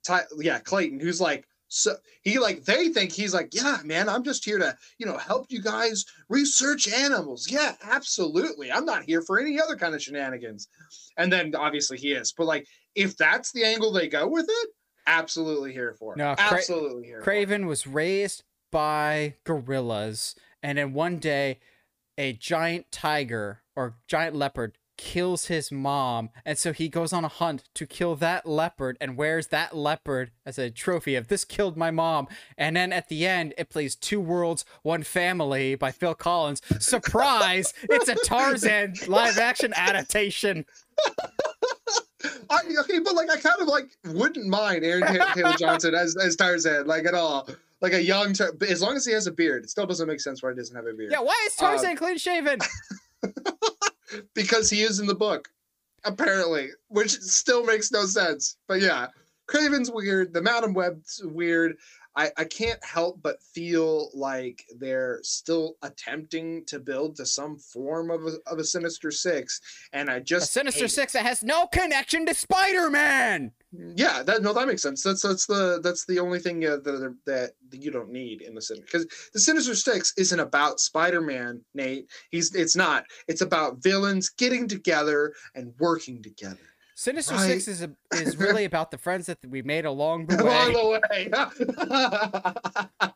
ty- 0.07 0.25
yeah 0.39 0.59
clayton 0.61 1.01
who's 1.01 1.21
like 1.21 1.47
so 1.69 1.95
he 2.23 2.39
like 2.39 2.65
they 2.65 2.91
think 2.91 3.11
he's 3.11 3.33
like 3.33 3.49
yeah 3.55 3.79
man 3.83 4.09
i'm 4.09 4.23
just 4.23 4.45
here 4.45 4.59
to 4.59 4.77
you 4.99 5.07
know 5.07 5.17
help 5.17 5.47
you 5.49 5.61
guys 5.61 6.05
research 6.29 6.87
animals. 6.93 7.51
Yeah 7.51 7.75
absolutely. 7.83 8.71
I'm 8.71 8.85
not 8.85 9.05
here 9.05 9.23
for 9.23 9.39
any 9.39 9.61
other 9.61 9.77
kind 9.77 9.95
of 9.95 10.03
shenanigans. 10.03 10.69
And 11.17 11.33
then 11.33 11.55
obviously 11.55 11.99
he 11.99 12.13
is. 12.13 12.33
But 12.33 12.47
like 12.47 12.67
if 12.95 13.17
that's 13.17 13.53
the 13.53 13.65
angle 13.65 13.93
they 13.93 14.09
go 14.09 14.27
with 14.29 14.47
it 14.49 14.69
absolutely 15.07 15.73
here 15.73 15.95
for 15.99 16.15
it. 16.15 16.19
no 16.19 16.35
absolutely 16.39 17.05
here 17.05 17.21
kraven 17.21 17.67
was 17.67 17.87
raised 17.87 18.45
by 18.71 19.35
gorillas 19.45 20.37
and 20.63 20.79
then 20.79 20.93
one 20.93 21.19
day 21.19 21.59
a 22.19 22.33
giant 22.33 22.93
tiger 22.93 23.63
or 23.75 23.97
giant 24.07 24.37
leopard 24.37 24.77
kills 24.97 25.47
his 25.47 25.73
mom. 25.73 26.31
And 26.45 26.57
so 26.57 26.73
he 26.73 26.89
goes 26.89 27.13
on 27.13 27.25
a 27.25 27.29
hunt 27.29 27.65
to 27.75 27.87
kill 27.87 28.15
that 28.17 28.47
leopard. 28.47 28.97
And 29.01 29.17
wears 29.17 29.49
that 29.49 29.77
leopard? 29.77 30.31
As 30.47 30.59
a 30.59 30.71
trophy 30.71 31.15
of 31.17 31.29
this 31.29 31.45
killed 31.45 31.77
my 31.77 31.91
mom. 31.91 32.29
And 32.57 32.77
then 32.77 32.93
at 32.93 33.09
the 33.09 33.27
end 33.27 33.55
it 33.59 33.71
plays 33.71 33.97
two 33.97 34.21
worlds 34.21 34.65
one 34.83 35.03
family 35.03 35.75
by 35.75 35.91
phil 35.91 36.15
collins. 36.15 36.63
Surprise! 36.79 37.75
It's 37.91 38.09
a 38.09 38.15
tarzan 38.15 38.95
live 39.07 39.39
action 39.39 39.73
adaptation. 39.77 40.65
I, 42.51 42.61
okay, 42.81 43.01
but 43.01 43.15
like 43.15 43.31
I 43.31 43.37
kind 43.37 43.61
of 43.61 43.69
like 43.69 43.91
wouldn't 44.05 44.47
mind 44.47 44.85
Aaron 44.85 45.03
Taylor 45.35 45.55
Johnson 45.59 45.95
as 45.95 46.17
as 46.17 46.37
Tarzan, 46.37 46.87
like 46.87 47.05
at 47.07 47.15
all 47.15 47.49
like 47.83 47.93
a 47.93 48.03
young, 48.03 48.33
tar- 48.33 48.55
as 48.69 48.81
long 48.81 48.97
as 48.97 49.05
he 49.05 49.13
has 49.13 49.27
a 49.27 49.33
beard, 49.33 49.65
it 49.65 49.71
still 49.71 49.87
doesn't 49.87 50.07
make 50.07 50.21
sense 50.21 50.43
why 50.43 50.51
he 50.51 50.57
doesn't 50.57 50.75
have 50.75 50.87
a 50.87 50.95
beard. 50.95 51.11
Yeah, 51.11 51.21
why 51.21 51.39
is 51.47 51.57
Tarzan 51.57 51.91
um, 51.91 51.97
clean 51.97 52.17
shaven? 52.17 52.61
because 54.35 54.71
he 54.71 54.83
is 54.83 55.01
in 55.01 55.07
the 55.07 55.15
book, 55.15 55.49
apparently, 56.05 56.69
which 56.89 57.11
still 57.11 57.67
makes 57.67 57.91
no 57.91 58.07
sense. 58.07 58.57
But 58.69 58.81
yeah, 58.81 59.09
Kraven's 59.49 59.91
weird. 59.93 60.33
The 60.33 60.41
Madame 60.41 60.75
Web's 60.75 61.21
weird. 61.25 61.77
I, 62.15 62.31
I 62.37 62.45
can't 62.45 62.83
help 62.85 63.21
but 63.23 63.43
feel 63.43 64.11
like 64.15 64.65
they're 64.79 65.21
still 65.23 65.77
attempting 65.83 66.65
to 66.67 66.79
build 66.79 67.17
to 67.17 67.27
some 67.27 67.59
form 67.59 68.11
of 68.11 68.27
a, 68.27 68.37
of 68.47 68.59
a 68.59 68.65
Sinister 68.65 69.11
Six, 69.11 69.61
and 69.93 70.11
I 70.11 70.21
just 70.21 70.51
a 70.51 70.53
Sinister 70.53 70.89
Six 70.89 71.15
that 71.15 71.25
has 71.25 71.43
no 71.43 71.67
connection 71.67 72.27
to 72.27 72.35
Spider 72.35 72.91
Man. 72.91 73.53
Yeah, 73.73 74.23
that 74.25 74.43
no, 74.43 74.53
that 74.53 74.67
makes 74.67 74.83
sense. 74.83 75.03
That's 75.03 75.23
that's 75.23 75.47
the 75.47 75.81
that's 75.83 76.05
the 76.05 76.19
only 76.19 76.39
thing 76.39 76.65
uh, 76.67 76.77
that, 76.77 77.17
that 77.25 77.53
that 77.71 77.83
you 77.83 77.91
don't 77.91 78.11
need 78.11 78.43
in 78.43 78.55
the 78.55 78.61
Sinister 78.61 78.85
because 78.85 79.31
the 79.33 79.41
Sinister 79.41 79.75
Six 79.75 80.13
isn't 80.19 80.41
about 80.41 80.81
Spider 80.81 81.23
Man, 81.23 81.63
Nate. 81.75 82.11
He's 82.31 82.55
it's 82.55 82.77
not. 82.77 83.07
It's 83.29 83.41
about 83.41 83.83
villains 83.83 84.29
getting 84.29 84.69
together 84.69 85.33
and 85.55 85.73
working 85.79 86.23
together. 86.23 86.59
Sinister 87.03 87.35
right. 87.35 87.61
Six 87.61 87.67
is 87.67 87.83
a, 87.83 87.91
is 88.13 88.37
really 88.39 88.65
about 88.65 88.93
the 88.93 88.99
friends 88.99 89.27
that 89.27 89.45
we 89.45 89.61
made 89.61 89.85
along 89.85 90.27
the 90.27 90.45
way. 90.45 90.73
Along 90.73 91.01
the 91.01 91.49
way. 93.01 93.11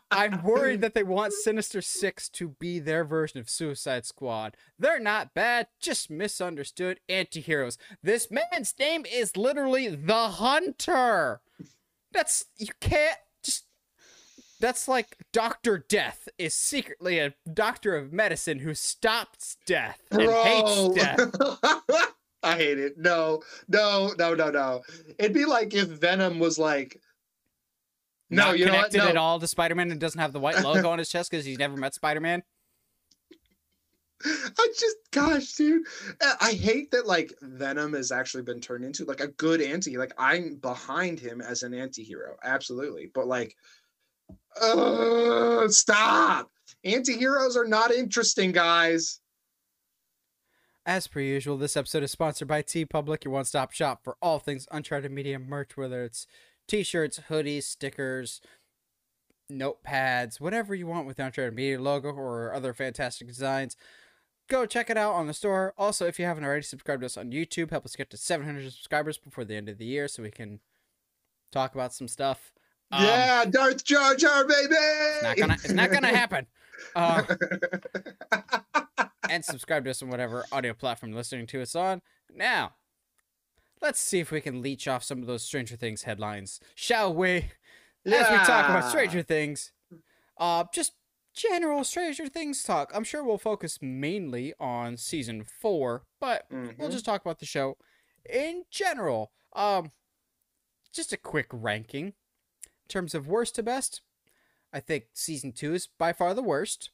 I'm 0.10 0.42
worried 0.42 0.80
that 0.80 0.94
they 0.94 1.04
want 1.04 1.32
Sinister 1.32 1.80
Six 1.80 2.28
to 2.30 2.48
be 2.58 2.80
their 2.80 3.04
version 3.04 3.38
of 3.38 3.48
Suicide 3.48 4.04
Squad. 4.04 4.56
They're 4.80 4.98
not 4.98 5.32
bad, 5.32 5.68
just 5.80 6.10
misunderstood 6.10 6.98
anti-heroes. 7.08 7.78
This 8.02 8.32
man's 8.32 8.74
name 8.80 9.06
is 9.06 9.36
literally 9.36 9.86
the 9.86 10.28
Hunter. 10.30 11.40
That's 12.10 12.46
you 12.58 12.72
can't 12.80 13.16
just 13.44 13.66
that's 14.58 14.88
like 14.88 15.18
Doctor 15.32 15.78
Death 15.78 16.28
is 16.36 16.54
secretly 16.54 17.20
a 17.20 17.34
doctor 17.54 17.96
of 17.96 18.12
medicine 18.12 18.58
who 18.58 18.74
stops 18.74 19.56
death 19.66 20.02
and 20.10 20.24
Bro. 20.24 20.42
hates 20.42 20.88
death. 21.00 22.10
I 22.42 22.56
hate 22.56 22.78
it. 22.78 22.96
No, 22.96 23.42
no, 23.68 24.12
no, 24.18 24.34
no, 24.34 24.50
no. 24.50 24.82
It'd 25.18 25.34
be 25.34 25.44
like 25.44 25.74
if 25.74 25.88
Venom 25.88 26.38
was 26.38 26.58
like, 26.58 27.00
no, 28.30 28.46
Not 28.46 28.58
you 28.58 28.66
connected 28.66 28.98
know 28.98 29.04
what? 29.04 29.06
No. 29.06 29.10
at 29.10 29.16
all 29.16 29.40
to 29.40 29.48
Spider 29.48 29.74
Man 29.74 29.90
and 29.90 30.00
doesn't 30.00 30.20
have 30.20 30.32
the 30.32 30.40
white 30.40 30.62
logo 30.62 30.88
on 30.88 30.98
his 30.98 31.08
chest 31.08 31.30
because 31.30 31.44
he's 31.44 31.58
never 31.58 31.76
met 31.76 31.94
Spider 31.94 32.20
Man. 32.20 32.42
I 34.24 34.68
just, 34.78 34.96
gosh, 35.12 35.52
dude, 35.54 35.86
I 36.40 36.52
hate 36.52 36.90
that 36.90 37.06
like 37.06 37.32
Venom 37.40 37.94
has 37.94 38.12
actually 38.12 38.42
been 38.42 38.60
turned 38.60 38.84
into 38.84 39.04
like 39.04 39.20
a 39.20 39.28
good 39.28 39.60
anti. 39.62 39.96
Like 39.96 40.12
I'm 40.18 40.56
behind 40.56 41.18
him 41.18 41.40
as 41.40 41.62
an 41.62 41.74
anti-hero, 41.74 42.36
absolutely. 42.44 43.10
But 43.12 43.26
like, 43.26 43.56
uh, 44.60 45.68
stop. 45.68 46.50
Anti-heroes 46.84 47.56
are 47.56 47.66
not 47.66 47.92
interesting, 47.92 48.52
guys. 48.52 49.19
As 50.86 51.06
per 51.06 51.20
usual, 51.20 51.58
this 51.58 51.76
episode 51.76 52.02
is 52.02 52.10
sponsored 52.10 52.48
by 52.48 52.62
TeePublic, 52.62 53.24
your 53.24 53.34
one 53.34 53.44
stop 53.44 53.72
shop 53.72 54.02
for 54.02 54.16
all 54.22 54.38
things 54.38 54.66
Uncharted 54.70 55.12
Media 55.12 55.38
merch, 55.38 55.76
whether 55.76 56.02
it's 56.04 56.26
t-shirts, 56.66 57.20
hoodies, 57.28 57.64
stickers, 57.64 58.40
notepads, 59.50 60.40
whatever 60.40 60.74
you 60.74 60.86
want 60.86 61.06
with 61.06 61.18
the 61.18 61.24
Uncharted 61.26 61.54
Media 61.54 61.80
logo 61.80 62.10
or 62.10 62.54
other 62.54 62.72
fantastic 62.72 63.26
designs. 63.26 63.76
Go 64.48 64.64
check 64.64 64.88
it 64.88 64.96
out 64.96 65.12
on 65.12 65.26
the 65.26 65.34
store. 65.34 65.74
Also, 65.76 66.06
if 66.06 66.18
you 66.18 66.24
haven't 66.24 66.44
already, 66.44 66.62
subscribed 66.62 67.02
to 67.02 67.06
us 67.06 67.16
on 67.16 67.30
YouTube. 67.30 67.70
Help 67.70 67.84
us 67.84 67.94
get 67.94 68.10
to 68.10 68.16
700 68.16 68.72
subscribers 68.72 69.18
before 69.18 69.44
the 69.44 69.54
end 69.54 69.68
of 69.68 69.78
the 69.78 69.84
year 69.84 70.08
so 70.08 70.22
we 70.22 70.30
can 70.30 70.60
talk 71.52 71.74
about 71.74 71.92
some 71.92 72.08
stuff. 72.08 72.52
Um, 72.90 73.04
yeah, 73.04 73.44
Darth 73.44 73.84
Jar 73.84 74.16
Jar, 74.16 74.44
baby. 74.44 74.74
It's 74.74 75.22
not 75.22 75.36
gonna. 75.36 75.54
It's 75.54 75.72
not 75.72 75.90
gonna 75.92 76.08
happen. 76.16 76.46
Uh, 76.96 77.22
and 79.30 79.44
subscribe 79.44 79.84
to 79.84 79.90
us 79.90 80.02
on 80.02 80.10
whatever 80.10 80.44
audio 80.52 80.74
platform 80.74 81.12
listening 81.12 81.46
to 81.48 81.62
us 81.62 81.74
on. 81.74 82.02
Now, 82.34 82.74
let's 83.80 84.00
see 84.00 84.20
if 84.20 84.30
we 84.30 84.40
can 84.40 84.62
leech 84.62 84.88
off 84.88 85.04
some 85.04 85.20
of 85.20 85.26
those 85.26 85.42
Stranger 85.42 85.76
Things 85.76 86.02
headlines, 86.02 86.60
shall 86.74 87.14
we? 87.14 87.46
Yeah. 88.04 88.16
As 88.16 88.30
we 88.30 88.36
talk 88.46 88.68
about 88.68 88.88
Stranger 88.90 89.22
Things, 89.22 89.72
uh, 90.38 90.64
just 90.72 90.92
general 91.34 91.84
Stranger 91.84 92.28
Things 92.28 92.62
talk. 92.62 92.90
I'm 92.94 93.04
sure 93.04 93.22
we'll 93.22 93.38
focus 93.38 93.78
mainly 93.80 94.54
on 94.58 94.96
season 94.96 95.44
four, 95.44 96.04
but 96.20 96.50
mm-hmm. 96.50 96.80
we'll 96.80 96.90
just 96.90 97.04
talk 97.04 97.20
about 97.20 97.38
the 97.38 97.46
show 97.46 97.76
in 98.28 98.64
general. 98.70 99.32
Um, 99.54 99.92
just 100.92 101.12
a 101.12 101.16
quick 101.16 101.46
ranking 101.52 102.06
in 102.06 102.88
terms 102.88 103.14
of 103.14 103.26
worst 103.26 103.54
to 103.56 103.62
best. 103.62 104.02
I 104.72 104.80
think 104.80 105.06
season 105.12 105.52
two 105.52 105.74
is 105.74 105.88
by 105.98 106.12
far 106.12 106.34
the 106.34 106.42
worst. 106.42 106.90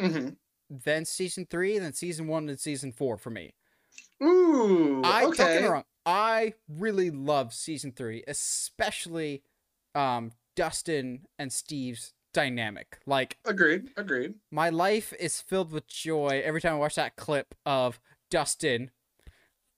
Mm-hmm. 0.00 0.30
Then 0.70 1.04
season 1.04 1.46
three, 1.50 1.78
then 1.78 1.92
season 1.92 2.28
one, 2.28 2.48
and 2.48 2.58
season 2.58 2.92
four 2.92 3.16
for 3.16 3.30
me. 3.30 3.54
Ooh, 4.22 5.02
I 5.04 5.24
okay. 5.24 5.36
Don't 5.36 5.52
get 5.52 5.62
me 5.62 5.68
wrong. 5.68 5.84
I 6.06 6.54
really 6.68 7.10
love 7.10 7.52
season 7.52 7.92
three, 7.92 8.22
especially 8.28 9.42
um, 9.94 10.30
Dustin 10.54 11.26
and 11.38 11.52
Steve's 11.52 12.12
dynamic. 12.32 12.98
Like, 13.06 13.38
agreed, 13.44 13.90
agreed. 13.96 14.34
My 14.50 14.70
life 14.70 15.12
is 15.18 15.40
filled 15.40 15.72
with 15.72 15.88
joy 15.88 16.42
every 16.44 16.60
time 16.60 16.74
I 16.74 16.78
watch 16.78 16.94
that 16.94 17.16
clip 17.16 17.54
of 17.66 17.98
Dustin. 18.30 18.90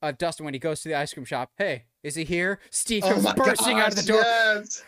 Of 0.03 0.19
Dustin 0.19 0.45
when 0.45 0.55
he 0.55 0.61
goes 0.61 0.83
to 0.83 0.89
the 0.89 0.97
ice 0.97 1.15
cream 1.15 1.25
shop. 1.25 1.53
Hey, 1.57 1.85
is 2.03 2.17
he 2.17 2.25
here? 2.25 2.59
Steve 2.71 3.05
oh 3.05 3.13
comes 3.13 3.27
oh 3.27 3.33
bursting 3.35 3.77
gosh, 3.77 3.87
out 3.87 3.89
of 3.91 3.97
the 3.97 4.03
door. 4.03 4.21
Yes. 4.21 4.83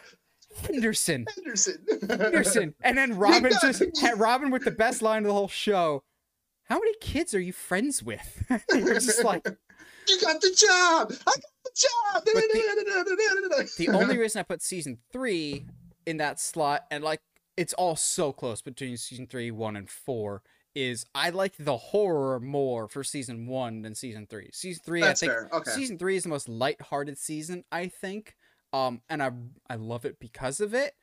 Henderson. 0.62 1.26
Henderson. 1.34 1.78
Henderson. 2.08 2.74
And 2.82 2.98
then 2.98 3.16
Robin 3.16 3.52
just 3.60 3.82
had 4.00 4.18
Robin 4.18 4.50
with 4.50 4.64
the 4.64 4.70
best 4.70 5.02
line 5.02 5.22
of 5.22 5.28
the 5.28 5.32
whole 5.32 5.48
show. 5.48 6.02
How 6.64 6.76
many 6.76 6.94
kids 7.00 7.34
are 7.34 7.40
you 7.40 7.52
friends 7.52 8.02
with? 8.02 8.42
You're 8.72 8.94
just 8.94 9.22
like 9.24 9.46
You 10.08 10.20
got 10.20 10.40
the 10.40 10.50
job. 10.56 11.12
I 11.26 11.32
got 11.32 11.42
the 11.64 11.70
job. 11.74 12.24
The, 12.24 13.74
the 13.86 13.88
only 13.90 14.18
reason 14.18 14.40
I 14.40 14.42
put 14.42 14.62
season 14.62 14.98
three 15.12 15.66
in 16.06 16.18
that 16.18 16.40
slot 16.40 16.84
and 16.90 17.02
like 17.04 17.20
it's 17.56 17.72
all 17.74 17.96
so 17.96 18.32
close 18.32 18.62
between 18.62 18.96
season 18.96 19.26
three, 19.26 19.50
one, 19.50 19.76
and 19.76 19.88
four. 19.88 20.42
Is 20.74 21.06
I 21.14 21.30
like 21.30 21.54
the 21.56 21.76
horror 21.76 22.40
more 22.40 22.88
for 22.88 23.04
season 23.04 23.46
one 23.46 23.82
than 23.82 23.94
season 23.94 24.26
three. 24.28 24.50
Season 24.52 24.82
three, 24.84 25.02
That's 25.02 25.22
I 25.22 25.26
think 25.26 25.38
fair. 25.38 25.48
Okay. 25.52 25.70
season 25.70 25.98
three 25.98 26.16
is 26.16 26.24
the 26.24 26.30
most 26.30 26.48
light-hearted 26.48 27.16
season. 27.16 27.62
I 27.70 27.86
think, 27.86 28.34
um, 28.74 29.02
and 29.08 29.22
I 29.22 29.30
I 29.70 29.76
love 29.76 30.04
it 30.04 30.18
because 30.18 30.60
of 30.60 30.74
it. 30.74 30.94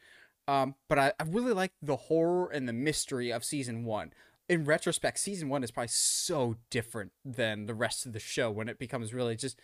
Um, 0.47 0.75
but 0.89 0.99
I, 0.99 1.13
I 1.19 1.23
really 1.23 1.53
like 1.53 1.71
the 1.81 1.95
horror 1.95 2.49
and 2.49 2.67
the 2.67 2.73
mystery 2.73 3.31
of 3.31 3.45
season 3.45 3.85
one. 3.85 4.11
In 4.49 4.65
retrospect, 4.65 5.19
season 5.19 5.47
one 5.47 5.63
is 5.63 5.71
probably 5.71 5.87
so 5.87 6.57
different 6.69 7.13
than 7.23 7.67
the 7.67 7.73
rest 7.73 8.05
of 8.05 8.11
the 8.11 8.19
show 8.19 8.51
when 8.51 8.67
it 8.67 8.77
becomes 8.77 9.13
really 9.13 9.37
just 9.37 9.57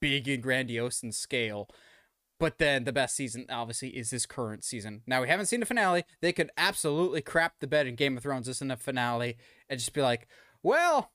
big 0.00 0.26
and 0.26 0.42
grandiose 0.42 1.04
in 1.04 1.12
scale. 1.12 1.68
But 2.40 2.58
then 2.58 2.82
the 2.84 2.92
best 2.92 3.14
season, 3.14 3.46
obviously, 3.48 3.90
is 3.90 4.10
this 4.10 4.26
current 4.26 4.64
season. 4.64 5.02
Now, 5.06 5.20
we 5.20 5.28
haven't 5.28 5.46
seen 5.46 5.60
the 5.60 5.66
finale. 5.66 6.04
They 6.20 6.32
could 6.32 6.50
absolutely 6.56 7.20
crap 7.20 7.60
the 7.60 7.66
bed 7.68 7.86
in 7.86 7.94
Game 7.94 8.16
of 8.16 8.24
Thrones 8.24 8.46
this 8.46 8.62
in 8.62 8.68
the 8.68 8.76
finale 8.76 9.36
and 9.68 9.78
just 9.78 9.92
be 9.92 10.02
like, 10.02 10.26
well, 10.62 11.12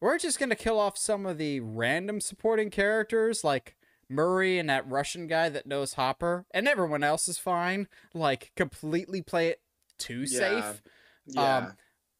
we're 0.00 0.18
just 0.18 0.38
going 0.40 0.50
to 0.50 0.56
kill 0.56 0.78
off 0.80 0.96
some 0.96 1.26
of 1.26 1.38
the 1.38 1.60
random 1.60 2.20
supporting 2.20 2.70
characters 2.70 3.44
like 3.44 3.76
Murray 4.08 4.58
and 4.58 4.68
that 4.70 4.88
Russian 4.88 5.26
guy 5.26 5.48
that 5.48 5.66
knows 5.66 5.94
Hopper, 5.94 6.46
and 6.52 6.66
everyone 6.66 7.02
else 7.02 7.28
is 7.28 7.38
fine. 7.38 7.88
Like, 8.14 8.52
completely 8.56 9.22
play 9.22 9.48
it 9.48 9.60
too 9.98 10.24
yeah. 10.28 10.38
safe. 10.38 10.82
Yeah. 11.26 11.56
Um, 11.56 11.72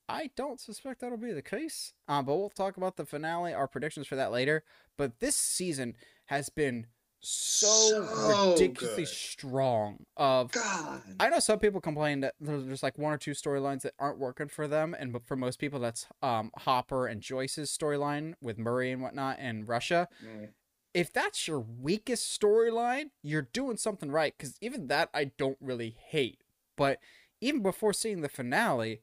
I 0.09 0.31
don't 0.37 0.61
suspect 0.61 1.01
that'll 1.01 1.19
be 1.19 1.33
the 1.33 1.43
case. 1.43 1.93
Um, 2.09 2.25
but 2.25 2.37
we'll 2.37 2.51
talk 2.51 2.77
about 2.77 2.97
the 2.97 3.05
finale, 3.05 3.53
our 3.53 3.69
predictions 3.69 4.07
for 4.07 4.17
that 4.17 4.33
later. 4.33 4.65
But 4.97 5.21
this 5.21 5.37
season 5.37 5.97
has 6.27 6.49
been 6.49 6.87
so, 7.21 8.07
so 8.07 8.53
ridiculously 8.53 9.03
good. 9.05 9.09
strong 9.09 10.07
of 10.17 10.53
God. 10.53 11.03
I 11.19 11.29
know 11.29 11.41
some 11.41 11.59
people 11.59 11.81
complain 11.81 12.21
that 12.21 12.35
there's 12.41 12.83
like 12.83 12.97
one 12.97 13.13
or 13.13 13.19
two 13.19 13.33
storylines 13.33 13.83
that 13.83 13.95
aren't 13.99 14.19
working 14.19 14.49
for 14.49 14.69
them, 14.69 14.95
and 14.99 15.19
for 15.27 15.37
most 15.37 15.59
people 15.59 15.81
that's 15.81 16.07
um, 16.23 16.53
Hopper 16.59 17.07
and 17.07 17.21
Joyce's 17.21 17.77
storyline 17.77 18.35
with 18.41 18.57
Murray 18.59 18.93
and 18.93 19.03
whatnot 19.03 19.37
and 19.41 19.69
Russia. 19.69 20.09
Mm. 20.25 20.51
If 20.95 21.13
that's 21.13 21.47
your 21.47 21.61
weakest 21.61 22.41
storyline, 22.41 23.11
you're 23.23 23.49
doing 23.53 23.77
something 23.77 24.11
right 24.11 24.35
because 24.37 24.57
even 24.61 24.89
that 24.89 25.11
I 25.15 25.33
don't 25.37 25.59
really 25.61 25.97
hate. 25.99 26.43
But 26.77 26.99
even 27.41 27.63
before 27.63 27.93
seeing 27.93 28.21
the 28.21 28.29
finale, 28.29 29.03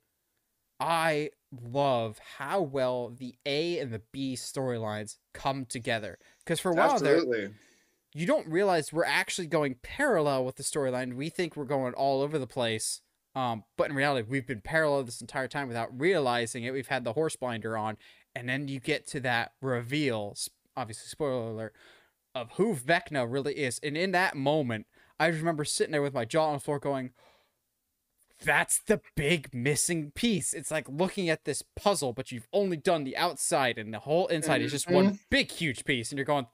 I 0.79 1.29
love 1.51 2.19
how 2.37 2.61
well 2.61 3.09
the 3.09 3.35
A 3.45 3.79
and 3.79 3.93
the 3.93 4.01
B 4.11 4.35
storylines 4.35 5.17
come 5.33 5.65
together. 5.65 6.17
Because 6.43 6.59
for 6.59 6.71
a 6.71 6.75
while 6.75 6.93
Absolutely. 6.93 7.39
there 7.39 7.51
you 8.15 8.25
don't 8.25 8.47
realize 8.47 8.93
we're 8.93 9.03
actually 9.03 9.45
going 9.45 9.75
parallel 9.83 10.45
with 10.45 10.55
the 10.55 10.63
storyline. 10.63 11.15
We 11.15 11.27
think 11.27 11.57
we're 11.57 11.65
going 11.65 11.93
all 11.93 12.21
over 12.21 12.39
the 12.39 12.47
place. 12.47 13.01
Um, 13.35 13.65
but 13.75 13.89
in 13.89 13.95
reality, 13.95 14.25
we've 14.27 14.47
been 14.47 14.61
parallel 14.61 15.03
this 15.03 15.19
entire 15.19 15.49
time 15.49 15.67
without 15.67 15.89
realizing 15.99 16.63
it. 16.63 16.71
We've 16.71 16.87
had 16.87 17.03
the 17.03 17.11
horse 17.11 17.35
blinder 17.35 17.77
on, 17.77 17.97
and 18.33 18.47
then 18.47 18.69
you 18.69 18.79
get 18.79 19.05
to 19.07 19.19
that 19.19 19.51
reveal, 19.61 20.37
obviously, 20.75 21.07
spoiler 21.07 21.49
alert, 21.51 21.75
of 22.33 22.51
who 22.53 22.75
Vecna 22.75 23.25
really 23.29 23.53
is. 23.53 23.79
And 23.83 23.97
in 23.97 24.11
that 24.11 24.35
moment, 24.35 24.87
I 25.19 25.27
remember 25.27 25.65
sitting 25.65 25.91
there 25.91 26.01
with 26.01 26.13
my 26.13 26.25
jaw 26.25 26.47
on 26.47 26.53
the 26.55 26.59
floor 26.59 26.79
going, 26.79 27.11
that's 28.43 28.79
the 28.79 29.01
big 29.15 29.53
missing 29.53 30.11
piece. 30.11 30.53
It's 30.53 30.71
like 30.71 30.87
looking 30.89 31.29
at 31.29 31.45
this 31.45 31.63
puzzle, 31.75 32.11
but 32.11 32.31
you've 32.31 32.47
only 32.51 32.77
done 32.77 33.05
the 33.05 33.15
outside, 33.15 33.77
and 33.77 33.93
the 33.93 33.99
whole 33.99 34.27
inside 34.27 34.57
mm-hmm. 34.57 34.65
is 34.65 34.71
just 34.71 34.89
one 34.89 35.19
big, 35.29 35.51
huge 35.51 35.85
piece. 35.85 36.11
And 36.11 36.17
you're 36.17 36.25
going, 36.25 36.47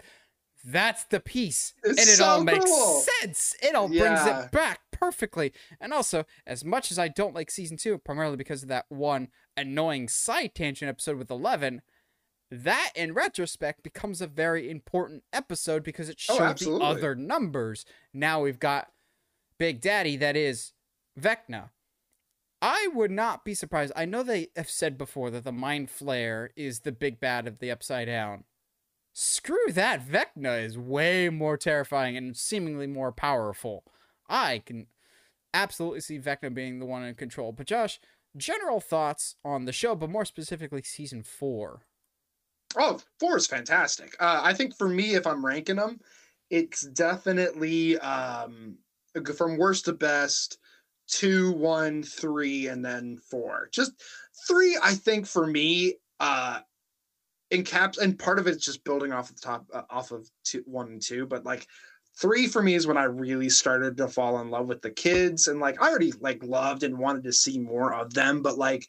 that's 0.63 1.05
the 1.05 1.19
piece 1.19 1.73
it's 1.83 1.99
and 1.99 2.09
it 2.09 2.17
so 2.17 2.25
all 2.25 2.43
makes 2.43 2.65
cool. 2.65 3.03
sense 3.19 3.55
it 3.61 3.75
all 3.75 3.91
yeah. 3.91 4.01
brings 4.03 4.25
it 4.25 4.51
back 4.51 4.79
perfectly 4.91 5.51
and 5.79 5.93
also 5.93 6.23
as 6.45 6.63
much 6.63 6.91
as 6.91 6.99
i 6.99 7.07
don't 7.07 7.33
like 7.33 7.49
season 7.49 7.77
two 7.77 7.97
primarily 7.97 8.37
because 8.37 8.61
of 8.61 8.69
that 8.69 8.85
one 8.89 9.27
annoying 9.57 10.07
side 10.07 10.53
tangent 10.53 10.89
episode 10.89 11.17
with 11.17 11.31
11 11.31 11.81
that 12.51 12.91
in 12.95 13.13
retrospect 13.13 13.81
becomes 13.81 14.21
a 14.21 14.27
very 14.27 14.69
important 14.69 15.23
episode 15.31 15.83
because 15.83 16.09
it 16.09 16.21
oh, 16.29 16.35
showed 16.35 16.67
oh, 16.67 16.79
the 16.79 16.83
other 16.83 17.15
numbers 17.15 17.85
now 18.13 18.41
we've 18.41 18.59
got 18.59 18.91
big 19.57 19.79
daddy 19.79 20.17
that 20.17 20.35
is 20.35 20.73
vecna 21.19 21.69
I 22.63 22.89
would 22.93 23.09
not 23.09 23.43
be 23.43 23.55
surprised. 23.55 23.91
I 23.95 24.05
know 24.05 24.21
they 24.21 24.49
have 24.55 24.69
said 24.69 24.95
before 24.95 25.31
that 25.31 25.43
the 25.43 25.51
Mind 25.51 25.89
Flayer 25.89 26.49
is 26.55 26.81
the 26.81 26.91
big 26.91 27.19
bad 27.19 27.47
of 27.47 27.57
the 27.57 27.71
Upside 27.71 28.05
Down 28.05 28.43
screw 29.13 29.71
that. 29.71 30.07
Vecna 30.07 30.63
is 30.63 30.77
way 30.77 31.29
more 31.29 31.57
terrifying 31.57 32.15
and 32.15 32.37
seemingly 32.37 32.87
more 32.87 33.11
powerful. 33.11 33.83
I 34.29 34.59
can 34.65 34.87
absolutely 35.53 36.01
see 36.01 36.19
Vecna 36.19 36.53
being 36.53 36.79
the 36.79 36.85
one 36.85 37.03
in 37.03 37.15
control. 37.15 37.51
But 37.51 37.67
Josh, 37.67 37.99
general 38.37 38.79
thoughts 38.79 39.35
on 39.43 39.65
the 39.65 39.73
show, 39.73 39.95
but 39.95 40.09
more 40.09 40.25
specifically 40.25 40.83
season 40.83 41.23
four. 41.23 41.81
Oh, 42.77 42.99
four 43.19 43.37
is 43.37 43.47
fantastic. 43.47 44.15
Uh, 44.19 44.41
I 44.43 44.53
think 44.53 44.77
for 44.77 44.87
me, 44.87 45.15
if 45.15 45.27
I'm 45.27 45.45
ranking 45.45 45.77
them, 45.77 45.99
it's 46.49 46.81
definitely 46.87 47.97
um, 47.99 48.77
from 49.35 49.57
worst 49.57 49.85
to 49.85 49.93
best 49.93 50.57
two, 51.07 51.51
one, 51.53 52.03
three, 52.03 52.67
and 52.67 52.83
then 52.83 53.17
four. 53.29 53.69
Just 53.71 53.91
three, 54.47 54.77
I 54.81 54.93
think 54.95 55.27
for 55.27 55.45
me, 55.45 55.95
uh, 56.19 56.59
in 57.51 57.63
caps 57.63 57.97
and 57.97 58.17
part 58.17 58.39
of 58.39 58.47
it's 58.47 58.65
just 58.65 58.83
building 58.83 59.11
off 59.11 59.29
of 59.29 59.35
the 59.35 59.41
top 59.41 59.65
uh, 59.73 59.83
off 59.89 60.11
of 60.11 60.27
two, 60.43 60.63
one 60.65 60.87
and 60.87 61.01
two 61.01 61.25
but 61.27 61.45
like 61.45 61.67
three 62.17 62.47
for 62.47 62.61
me 62.63 62.73
is 62.73 62.87
when 62.87 62.97
i 62.97 63.03
really 63.03 63.49
started 63.49 63.97
to 63.97 64.07
fall 64.07 64.39
in 64.39 64.49
love 64.49 64.67
with 64.67 64.81
the 64.81 64.89
kids 64.89 65.47
and 65.47 65.59
like 65.59 65.81
i 65.81 65.89
already 65.89 66.13
like 66.21 66.41
loved 66.43 66.83
and 66.83 66.97
wanted 66.97 67.23
to 67.23 67.33
see 67.33 67.59
more 67.59 67.93
of 67.93 68.13
them 68.13 68.41
but 68.41 68.57
like 68.57 68.87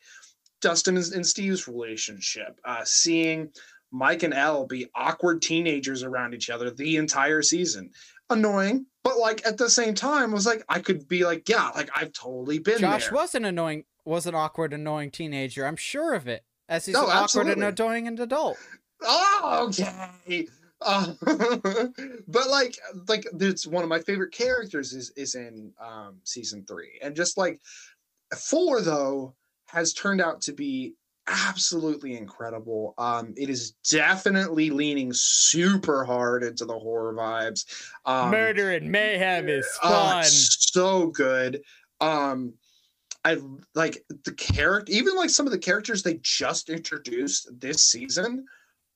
dustin 0.60 0.96
and 0.96 1.26
steve's 1.26 1.68
relationship 1.68 2.58
uh 2.64 2.84
seeing 2.84 3.50
mike 3.92 4.22
and 4.22 4.34
el 4.34 4.66
be 4.66 4.86
awkward 4.94 5.40
teenagers 5.40 6.02
around 6.02 6.34
each 6.34 6.50
other 6.50 6.70
the 6.70 6.96
entire 6.96 7.42
season 7.42 7.90
annoying 8.30 8.86
but 9.04 9.18
like 9.18 9.46
at 9.46 9.58
the 9.58 9.68
same 9.68 9.94
time 9.94 10.32
was 10.32 10.46
like 10.46 10.64
i 10.68 10.80
could 10.80 11.06
be 11.06 11.24
like 11.24 11.48
yeah 11.48 11.70
like 11.74 11.90
i've 11.94 12.12
totally 12.12 12.58
been 12.58 12.78
josh 12.78 13.04
there. 13.04 13.14
was 13.14 13.34
an 13.34 13.44
annoying 13.44 13.84
was 14.04 14.26
an 14.26 14.34
awkward 14.34 14.72
annoying 14.72 15.10
teenager 15.10 15.66
i'm 15.66 15.76
sure 15.76 16.14
of 16.14 16.26
it 16.26 16.44
as 16.72 16.86
he's 16.86 16.94
no, 16.94 17.04
an 17.04 17.10
awkward 17.10 17.48
and 17.48 17.62
annoying 17.62 18.08
an 18.08 18.18
adult. 18.18 18.56
Oh, 19.02 19.66
okay. 19.68 20.48
Uh, 20.80 21.12
but 22.28 22.48
like 22.48 22.78
like 23.08 23.26
it's 23.38 23.66
one 23.66 23.82
of 23.82 23.88
my 23.88 24.00
favorite 24.00 24.32
characters 24.32 24.92
is 24.94 25.10
is 25.10 25.34
in 25.34 25.72
um 25.80 26.16
season 26.24 26.64
three. 26.66 26.98
And 27.02 27.14
just 27.14 27.36
like 27.36 27.60
four 28.36 28.80
though 28.80 29.34
has 29.66 29.92
turned 29.92 30.20
out 30.20 30.40
to 30.42 30.52
be 30.52 30.94
absolutely 31.28 32.16
incredible. 32.16 32.94
Um, 32.98 33.34
it 33.36 33.48
is 33.48 33.72
definitely 33.88 34.70
leaning 34.70 35.12
super 35.14 36.04
hard 36.04 36.42
into 36.42 36.64
the 36.64 36.78
horror 36.78 37.14
vibes. 37.14 37.64
Um, 38.04 38.30
Murder 38.30 38.72
and 38.72 38.90
mayhem 38.90 39.48
is 39.48 39.66
uh, 39.82 40.12
fun. 40.12 40.24
so 40.24 41.06
good. 41.08 41.62
Um, 42.00 42.54
I 43.24 43.38
like 43.74 44.02
the 44.24 44.32
character, 44.32 44.92
even 44.92 45.14
like 45.14 45.30
some 45.30 45.46
of 45.46 45.52
the 45.52 45.58
characters 45.58 46.02
they 46.02 46.18
just 46.22 46.68
introduced 46.70 47.48
this 47.60 47.84
season 47.84 48.44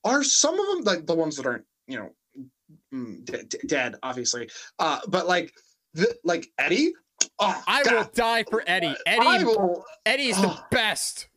are 0.03 0.23
some 0.23 0.59
of 0.59 0.67
them 0.67 0.83
like 0.83 1.05
the 1.05 1.15
ones 1.15 1.37
that 1.37 1.45
aren't, 1.45 1.63
you 1.87 1.97
know, 1.97 2.09
mm, 2.93 3.23
d- 3.23 3.43
d- 3.47 3.57
dead, 3.67 3.95
obviously. 4.03 4.49
Uh, 4.79 4.99
but 5.07 5.27
like 5.27 5.53
the 5.93 6.13
like 6.25 6.47
Eddie. 6.57 6.91
Oh, 7.39 7.63
I 7.67 7.83
God, 7.83 7.93
will 7.93 8.11
die 8.13 8.43
for 8.49 8.63
Eddie. 8.67 8.95
Eddie, 9.05 9.45
will, 9.45 9.83
Eddie 10.05 10.27
is 10.27 10.41
the 10.41 10.49
Oh. 10.49 10.59
best. 10.71 11.27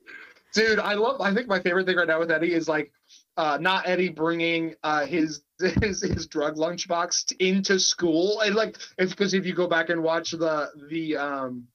Dude 0.54 0.78
i 0.78 0.94
love 0.94 1.20
i 1.20 1.32
think 1.32 1.46
my 1.48 1.60
favorite 1.60 1.86
thing 1.86 1.96
right 1.96 2.08
now 2.08 2.18
with 2.18 2.30
eddie 2.30 2.52
is 2.52 2.68
like 2.68 2.92
uh 3.36 3.58
not 3.60 3.86
eddie 3.86 4.08
bringing 4.08 4.74
uh 4.82 5.06
his 5.06 5.42
his 5.82 6.02
his 6.02 6.26
drug 6.26 6.56
lunchbox 6.56 7.32
into 7.38 7.78
school. 7.78 8.40
And 8.40 8.54
like 8.54 8.78
it's 8.98 9.12
because 9.12 9.34
if 9.34 9.46
you 9.46 9.54
go 9.54 9.66
back 9.66 9.90
and 9.90 10.02
watch 10.02 10.30
the 10.30 10.70
the 10.88 11.16
um 11.16 11.66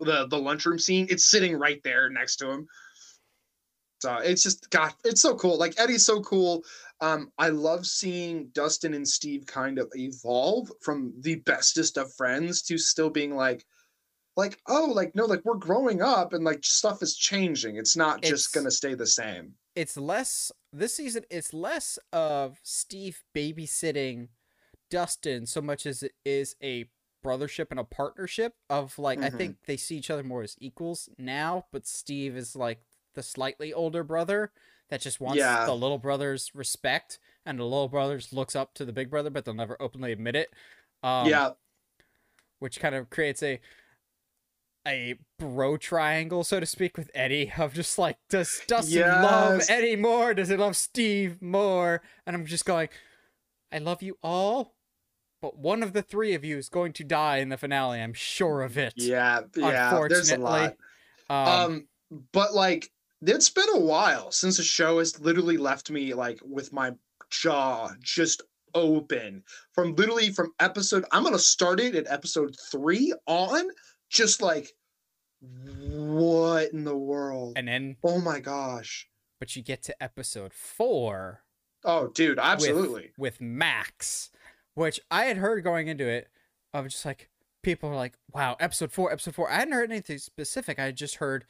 the 0.00 0.26
the 0.26 0.38
lunchroom 0.38 0.78
scene 0.78 1.06
it's 1.08 1.24
sitting 1.24 1.56
right 1.56 1.80
there 1.82 2.10
next 2.10 2.36
to 2.36 2.50
him. 2.50 2.66
So 4.00 4.16
it's 4.16 4.42
just 4.42 4.70
god 4.70 4.92
it's 5.04 5.22
so 5.22 5.34
cool. 5.36 5.58
Like 5.58 5.78
eddie's 5.78 6.04
so 6.04 6.20
cool. 6.20 6.62
Um 7.00 7.30
i 7.38 7.48
love 7.48 7.86
seeing 7.86 8.48
dustin 8.52 8.94
and 8.94 9.06
steve 9.06 9.46
kind 9.46 9.78
of 9.78 9.90
evolve 9.94 10.70
from 10.82 11.12
the 11.20 11.36
bestest 11.36 11.96
of 11.96 12.12
friends 12.14 12.62
to 12.62 12.78
still 12.78 13.10
being 13.10 13.34
like 13.34 13.64
like 14.36 14.58
oh 14.68 14.86
like 14.94 15.14
no 15.14 15.24
like 15.26 15.40
we're 15.44 15.54
growing 15.54 16.02
up 16.02 16.32
and 16.32 16.44
like 16.44 16.64
stuff 16.64 17.02
is 17.02 17.16
changing 17.16 17.76
it's 17.76 17.96
not 17.96 18.18
It's- 18.18 18.30
just 18.30 18.52
gonna 18.52 18.70
stay 18.70 18.94
the 18.94 19.06
same 19.06 19.54
It's 19.76 19.96
less 19.96 20.50
this 20.72 20.94
season. 20.94 21.24
It's 21.30 21.52
less 21.54 21.98
of 22.12 22.58
Steve 22.62 23.22
babysitting 23.34 24.28
Dustin 24.90 25.46
so 25.46 25.60
much 25.60 25.86
as 25.86 26.02
it 26.02 26.12
is 26.24 26.54
a 26.62 26.86
brothership 27.24 27.66
and 27.70 27.80
a 27.80 27.84
partnership 27.84 28.54
of 28.68 28.98
like 28.98 29.20
I 29.20 29.30
Mhm. 29.30 29.36
think 29.38 29.56
they 29.66 29.76
see 29.76 29.96
each 29.96 30.10
other 30.10 30.22
more 30.22 30.42
as 30.42 30.56
equals 30.60 31.08
now, 31.18 31.66
but 31.72 31.86
Steve 31.86 32.36
is 32.36 32.54
like 32.54 32.80
the 33.14 33.22
slightly 33.22 33.72
older 33.72 34.04
brother 34.04 34.52
that 34.90 35.00
just 35.00 35.20
wants 35.20 35.38
Yeah. 35.38 35.64
the 35.64 35.74
little 35.74 35.98
brother's 35.98 36.54
respect, 36.54 37.18
and 37.46 37.58
the 37.58 37.64
little 37.64 37.88
brother's 37.88 38.32
looks 38.32 38.54
up 38.54 38.74
to 38.74 38.84
the 38.84 38.92
big 38.92 39.08
brother, 39.10 39.30
but 39.30 39.44
they'll 39.44 39.54
never 39.54 39.80
openly 39.80 40.12
admit 40.12 40.36
it. 40.36 40.52
Um, 41.02 41.28
yeah 41.28 41.52
which 42.60 42.78
kind 42.80 42.94
of 42.94 43.10
creates 43.10 43.42
a 43.42 43.60
a 44.86 45.14
bro 45.38 45.76
triangle, 45.76 46.44
so 46.44 46.60
to 46.60 46.66
speak, 46.66 46.96
with 46.96 47.10
Eddie 47.14 47.52
of 47.58 47.74
just 47.74 47.98
like, 47.98 48.18
does 48.28 48.60
Dustin 48.66 49.00
love 49.00 49.62
Eddie 49.68 49.96
more? 49.96 50.34
Does 50.34 50.48
he 50.48 50.56
love 50.56 50.76
Steve 50.76 51.40
more? 51.42 52.02
And 52.26 52.36
I'm 52.36 52.46
just 52.46 52.64
going, 52.64 52.88
I 53.72 53.78
love 53.78 54.02
you 54.02 54.18
all, 54.22 54.74
but 55.42 55.58
one 55.58 55.82
of 55.82 55.92
the 55.92 56.02
three 56.02 56.34
of 56.34 56.44
you 56.44 56.56
is 56.58 56.68
going 56.68 56.92
to 56.94 57.04
die 57.04 57.38
in 57.38 57.48
the 57.48 57.56
finale. 57.56 58.00
I'm 58.00 58.14
sure 58.14 58.62
of 58.62 58.76
it. 58.78 58.94
yeah 58.96 59.40
yeah 59.56 59.90
there's 60.08 60.30
a 60.30 60.36
lot 60.38 60.74
Um, 61.30 61.36
um 61.48 61.88
but 62.32 62.54
like 62.54 62.90
it's 63.22 63.48
been 63.50 63.68
a 63.74 63.80
while 63.80 64.30
since 64.30 64.58
the 64.58 64.62
show 64.62 64.98
has 64.98 65.18
literally 65.18 65.56
left 65.56 65.90
me 65.90 66.12
like 66.14 66.38
with 66.44 66.72
my 66.72 66.92
jaw 67.30 67.90
just 68.00 68.42
open 68.74 69.42
from 69.72 69.94
literally 69.94 70.30
from 70.30 70.52
episode 70.60 71.04
i'm 71.12 71.22
gonna 71.24 71.38
start 71.38 71.80
it 71.80 71.94
at 71.94 72.06
episode 72.10 72.54
three 72.70 73.12
on 73.26 73.64
just 74.08 74.42
like 74.42 74.72
what 75.40 76.72
in 76.72 76.84
the 76.84 76.96
world 76.96 77.54
and 77.56 77.68
then, 77.68 77.96
oh 78.02 78.18
my 78.18 78.40
gosh 78.40 79.08
but 79.40 79.54
you 79.56 79.62
get 79.62 79.82
to 79.82 80.02
episode 80.02 80.54
four. 80.54 81.42
oh 81.84 82.08
dude 82.08 82.38
absolutely 82.38 83.10
with 83.18 83.40
Max, 83.40 84.30
which 84.74 85.00
I 85.10 85.24
had 85.26 85.36
heard 85.36 85.62
going 85.62 85.88
into 85.88 86.06
it 86.06 86.28
of 86.72 86.88
just 86.88 87.04
like 87.04 87.28
people 87.62 87.90
are 87.90 87.96
like, 87.96 88.14
wow, 88.32 88.56
episode 88.60 88.92
four, 88.92 89.12
episode 89.12 89.34
four. 89.34 89.50
I 89.50 89.56
hadn't 89.56 89.74
heard 89.74 89.90
anything 89.90 90.18
specific. 90.18 90.78
I 90.78 90.84
had 90.84 90.96
just 90.96 91.16
heard 91.16 91.46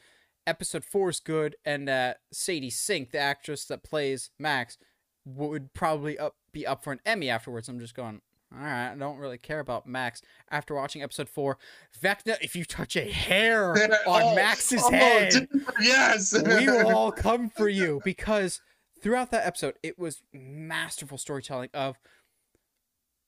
episode 0.47 0.85
four 0.85 1.11
is 1.11 1.21
good 1.21 1.57
and 1.65 1.87
that 1.89 2.21
Sadie 2.33 2.71
Sink, 2.71 3.11
the 3.11 3.19
actress 3.19 3.65
that 3.67 3.83
plays 3.83 4.31
Max, 4.39 4.79
would 5.27 5.73
probably 5.75 6.19
up 6.19 6.37
be 6.53 6.67
up 6.67 6.85
for 6.85 6.93
an 6.93 7.01
Emmy 7.05 7.29
afterwards. 7.29 7.69
I'm 7.69 7.81
just 7.81 7.95
going, 7.95 8.23
all 8.57 8.65
right, 8.65 8.93
I 8.93 8.95
don't 8.95 9.19
really 9.19 9.39
care 9.39 9.61
about 9.61 9.87
Max. 9.87 10.23
After 10.51 10.75
watching 10.75 11.03
episode 11.03 11.29
four, 11.29 11.59
Vecna, 12.03 12.37
if 12.41 12.55
you 12.55 12.65
touch 12.65 12.97
a 12.97 13.11
hair 13.11 13.73
on 14.07 14.23
Oh, 14.23 14.35
Max's 14.35 14.83
oh, 14.85 14.91
head, 14.91 15.49
yes. 15.81 16.33
we 16.33 16.67
will 16.67 16.95
all 16.97 17.13
come 17.13 17.51
for 17.51 17.69
you. 17.69 18.01
Because 18.05 18.61
throughout 19.05 19.31
that 19.31 19.47
episode 19.47 19.75
it 19.83 19.99
was 19.99 20.23
masterful 20.33 21.19
storytelling 21.19 21.69
of 21.75 21.99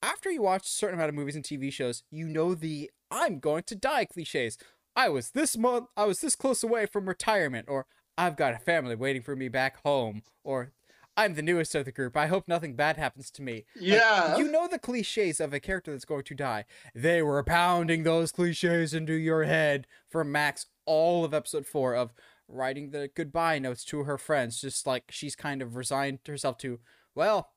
after 0.02 0.30
you 0.30 0.40
watch 0.40 0.64
a 0.64 0.70
certain 0.70 0.94
amount 0.94 1.10
of 1.10 1.14
movies 1.14 1.36
and 1.36 1.44
tv 1.44 1.70
shows 1.70 2.02
you 2.10 2.26
know 2.26 2.54
the 2.54 2.90
i'm 3.10 3.38
going 3.38 3.62
to 3.62 3.74
die 3.76 4.06
cliches. 4.06 4.56
I 4.96 5.10
was 5.10 5.32
this 5.32 5.54
month 5.58 5.88
i 5.94 6.04
was 6.06 6.20
this 6.20 6.34
close 6.34 6.62
away 6.62 6.86
from 6.86 7.06
retirement 7.06 7.66
or 7.68 7.84
i've 8.16 8.36
got 8.36 8.54
a 8.54 8.58
family 8.58 8.94
waiting 8.94 9.20
for 9.20 9.36
me 9.36 9.48
back 9.48 9.82
home 9.82 10.22
or 10.42 10.72
i'm 11.16 11.34
the 11.34 11.42
newest 11.42 11.74
of 11.74 11.84
the 11.84 11.92
group 11.92 12.16
i 12.16 12.26
hope 12.26 12.46
nothing 12.46 12.74
bad 12.74 12.96
happens 12.96 13.30
to 13.30 13.42
me 13.42 13.64
Like, 13.74 13.84
yeah 13.84 14.36
you 14.36 14.50
know 14.50 14.68
the 14.68 14.78
cliches 14.78 15.40
of 15.40 15.52
a 15.52 15.60
character 15.60 15.92
that's 15.92 16.04
going 16.04 16.24
to 16.24 16.34
die. 16.34 16.64
They 16.94 17.22
were 17.22 17.42
pounding 17.42 18.02
those 18.02 18.32
cliches 18.32 18.92
into 18.94 19.14
your 19.14 19.44
head 19.44 19.86
for 20.08 20.24
Max 20.24 20.66
all 20.84 21.24
of 21.24 21.34
episode 21.34 21.66
four 21.66 21.94
of 21.94 22.12
writing 22.48 22.90
the 22.90 23.10
goodbye 23.14 23.58
notes 23.58 23.84
to 23.86 24.04
her 24.04 24.18
friends, 24.18 24.60
just 24.60 24.86
like 24.86 25.04
she's 25.10 25.34
kind 25.36 25.62
of 25.62 25.76
resigned 25.76 26.20
herself 26.26 26.58
to, 26.58 26.78
well, 27.14 27.50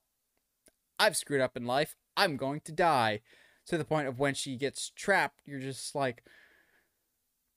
I've 0.98 1.16
screwed 1.18 1.42
up 1.42 1.56
in 1.56 1.66
life. 1.66 1.96
I'm 2.18 2.38
going 2.38 2.62
to 2.62 2.72
die. 2.72 3.22
To 3.68 3.78
the 3.78 3.86
point 3.86 4.08
of 4.08 4.18
when 4.18 4.34
she 4.34 4.56
gets 4.56 4.92
trapped, 4.96 5.42
you're 5.46 5.60
just 5.60 5.94
like, 5.94 6.24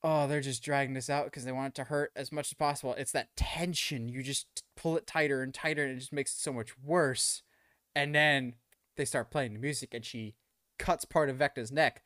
oh, 0.04 0.26
they're 0.26 0.42
just 0.42 0.62
dragging 0.62 0.92
this 0.92 1.08
out 1.08 1.24
because 1.24 1.44
they 1.44 1.52
want 1.52 1.68
it 1.68 1.74
to 1.76 1.84
hurt 1.84 2.12
as 2.14 2.30
much 2.30 2.48
as 2.50 2.54
possible. 2.54 2.94
It's 2.98 3.12
that 3.12 3.34
tension. 3.34 4.08
You 4.08 4.22
just 4.22 4.62
pull 4.82 4.96
it 4.96 5.06
tighter 5.06 5.42
and 5.42 5.54
tighter, 5.54 5.84
and 5.84 5.92
it 5.92 6.00
just 6.00 6.12
makes 6.12 6.32
it 6.32 6.40
so 6.40 6.52
much 6.52 6.76
worse. 6.78 7.42
And 7.94 8.14
then 8.14 8.54
they 8.96 9.04
start 9.04 9.30
playing 9.30 9.52
the 9.54 9.58
music 9.60 9.94
and 9.94 10.04
she 10.04 10.34
cuts 10.78 11.04
part 11.04 11.28
of 11.30 11.36
Vecna's 11.36 11.70
neck. 11.70 12.02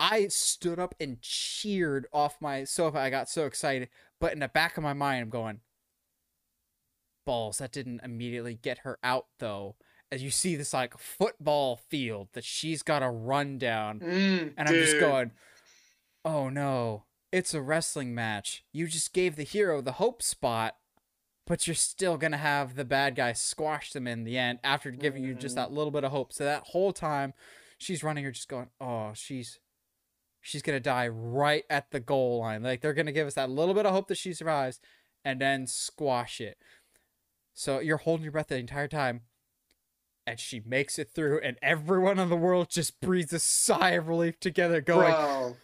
I 0.00 0.28
stood 0.28 0.78
up 0.78 0.94
and 1.00 1.20
cheered 1.22 2.06
off 2.12 2.36
my 2.40 2.64
sofa. 2.64 2.98
I 2.98 3.08
got 3.10 3.28
so 3.28 3.46
excited. 3.46 3.88
But 4.20 4.32
in 4.32 4.40
the 4.40 4.48
back 4.48 4.76
of 4.76 4.82
my 4.82 4.92
mind, 4.92 5.22
I'm 5.22 5.30
going, 5.30 5.60
balls. 7.24 7.58
That 7.58 7.72
didn't 7.72 8.00
immediately 8.02 8.54
get 8.54 8.78
her 8.78 8.98
out, 9.02 9.26
though. 9.38 9.76
As 10.12 10.22
you 10.22 10.30
see 10.30 10.54
this 10.54 10.72
like 10.72 10.96
football 10.98 11.76
field 11.76 12.28
that 12.34 12.44
she's 12.44 12.82
got 12.82 13.00
to 13.00 13.10
run 13.10 13.58
down. 13.58 14.00
Mm, 14.00 14.52
And 14.56 14.68
I'm 14.68 14.74
just 14.74 15.00
going, 15.00 15.32
oh 16.24 16.48
no, 16.48 17.04
it's 17.32 17.54
a 17.54 17.60
wrestling 17.60 18.14
match. 18.14 18.64
You 18.72 18.86
just 18.86 19.12
gave 19.12 19.36
the 19.36 19.42
hero 19.42 19.80
the 19.80 19.92
hope 19.92 20.22
spot, 20.22 20.76
but 21.46 21.66
you're 21.66 21.74
still 21.74 22.18
to 22.18 22.36
have 22.36 22.74
the 22.74 22.84
bad 22.84 23.14
guy 23.14 23.32
squash 23.32 23.92
them 23.92 24.06
in 24.06 24.24
the 24.24 24.36
end 24.36 24.58
after 24.64 24.90
giving 24.90 25.24
you 25.24 25.34
just 25.34 25.54
that 25.54 25.68
mm-hmm. 25.68 25.76
little 25.76 25.90
bit 25.90 26.04
of 26.04 26.12
hope. 26.12 26.32
So 26.32 26.44
that 26.44 26.64
whole 26.68 26.92
time 26.92 27.34
she's 27.78 28.02
running, 28.02 28.22
you're 28.22 28.32
just 28.32 28.48
going, 28.48 28.68
oh, 28.80 29.12
she's. 29.14 29.58
She's 30.42 30.62
gonna 30.62 30.78
die 30.78 31.08
right 31.08 31.64
at 31.68 31.90
the 31.90 31.98
goal 31.98 32.38
line. 32.38 32.62
Like 32.62 32.80
they're 32.80 32.94
gonna 32.94 33.10
give 33.10 33.26
us 33.26 33.34
that 33.34 33.50
little 33.50 33.74
bit 33.74 33.84
of 33.84 33.90
hope 33.90 34.06
that 34.06 34.16
she 34.16 34.32
survives, 34.32 34.78
and 35.24 35.40
then 35.40 35.66
squash 35.66 36.40
it. 36.40 36.56
So 37.52 37.80
you're 37.80 37.96
holding 37.96 38.22
your 38.22 38.30
breath 38.30 38.46
the 38.46 38.56
entire 38.56 38.86
time, 38.86 39.22
and 40.24 40.38
she 40.38 40.62
makes 40.64 41.00
it 41.00 41.10
through, 41.12 41.40
and 41.40 41.56
everyone 41.62 42.20
in 42.20 42.28
the 42.28 42.36
world 42.36 42.68
just 42.70 43.00
breathes 43.00 43.32
a 43.32 43.40
sigh 43.40 43.90
of 43.92 44.06
relief 44.06 44.38
together, 44.38 44.80
going, 44.80 45.10
Bro. 45.10 45.56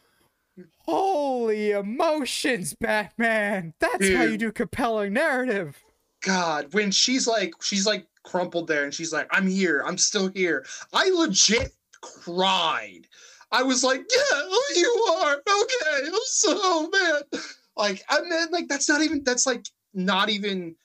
Holy 0.78 1.70
emotions, 1.70 2.74
Batman! 2.74 3.74
That's 3.78 4.08
how 4.10 4.24
you 4.24 4.36
do 4.36 4.52
compelling 4.52 5.14
narrative. 5.14 5.82
God, 6.22 6.72
when 6.72 6.90
she's 6.90 7.26
like, 7.26 7.54
she's 7.62 7.86
like 7.86 8.06
crumpled 8.22 8.68
there 8.68 8.84
and 8.84 8.94
she's 8.94 9.12
like, 9.12 9.28
I'm 9.30 9.46
here, 9.46 9.82
I'm 9.84 9.98
still 9.98 10.28
here. 10.28 10.64
I 10.92 11.10
legit 11.10 11.72
cried. 12.00 13.06
I 13.50 13.62
was 13.62 13.84
like, 13.84 14.00
yeah, 14.00 14.22
oh, 14.32 14.72
you 14.76 15.16
are. 15.20 15.34
Okay, 15.34 16.06
I'm 16.06 16.14
so 16.24 16.90
man. 16.90 17.42
Like, 17.76 18.02
and 18.10 18.30
then 18.30 18.48
like 18.50 18.68
that's 18.68 18.88
not 18.88 19.02
even 19.02 19.22
that's 19.24 19.46
like 19.46 19.64
not 19.94 20.30
even 20.30 20.76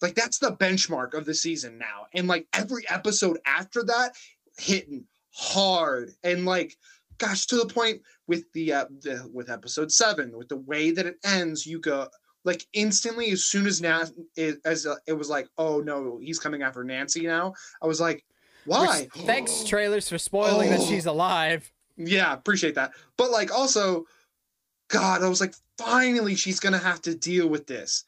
like 0.00 0.14
that's 0.14 0.38
the 0.38 0.52
benchmark 0.52 1.14
of 1.14 1.24
the 1.24 1.34
season 1.34 1.78
now. 1.78 2.06
And 2.14 2.28
like 2.28 2.46
every 2.52 2.88
episode 2.88 3.38
after 3.46 3.82
that 3.84 4.12
hitting 4.56 5.04
hard 5.32 6.12
and 6.22 6.44
like 6.44 6.76
gosh, 7.18 7.46
to 7.46 7.56
the 7.56 7.66
point 7.66 8.00
with 8.28 8.44
the 8.52 8.72
uh 8.72 8.84
the 9.00 9.28
with 9.32 9.50
episode 9.50 9.90
seven, 9.90 10.36
with 10.36 10.48
the 10.48 10.56
way 10.58 10.92
that 10.92 11.06
it 11.06 11.16
ends, 11.24 11.66
you 11.66 11.80
go 11.80 12.06
like 12.44 12.64
instantly 12.72 13.30
as 13.30 13.44
soon 13.44 13.66
as 13.66 13.80
Nas 13.82 14.12
it, 14.36 14.58
as 14.64 14.86
uh, 14.86 14.94
it 15.06 15.14
was 15.14 15.28
like, 15.28 15.48
oh 15.58 15.80
no, 15.80 16.18
he's 16.22 16.38
coming 16.38 16.62
after 16.62 16.84
Nancy 16.84 17.26
now. 17.26 17.54
I 17.82 17.86
was 17.86 18.00
like, 18.00 18.24
why? 18.64 19.08
Which, 19.14 19.24
thanks 19.24 19.64
trailers 19.64 20.08
for 20.08 20.18
spoiling 20.18 20.70
that 20.70 20.80
Oh. 20.80 20.86
she's 20.86 21.06
alive. 21.06 21.70
Yeah, 21.96 22.32
appreciate 22.32 22.76
that. 22.76 22.92
But 23.16 23.30
like 23.32 23.52
also, 23.52 24.04
God, 24.88 25.22
I 25.24 25.28
was 25.28 25.40
like, 25.40 25.54
finally 25.78 26.34
she's 26.36 26.60
gonna 26.60 26.78
have 26.78 27.02
to 27.02 27.14
deal 27.14 27.48
with 27.48 27.66
this. 27.66 28.04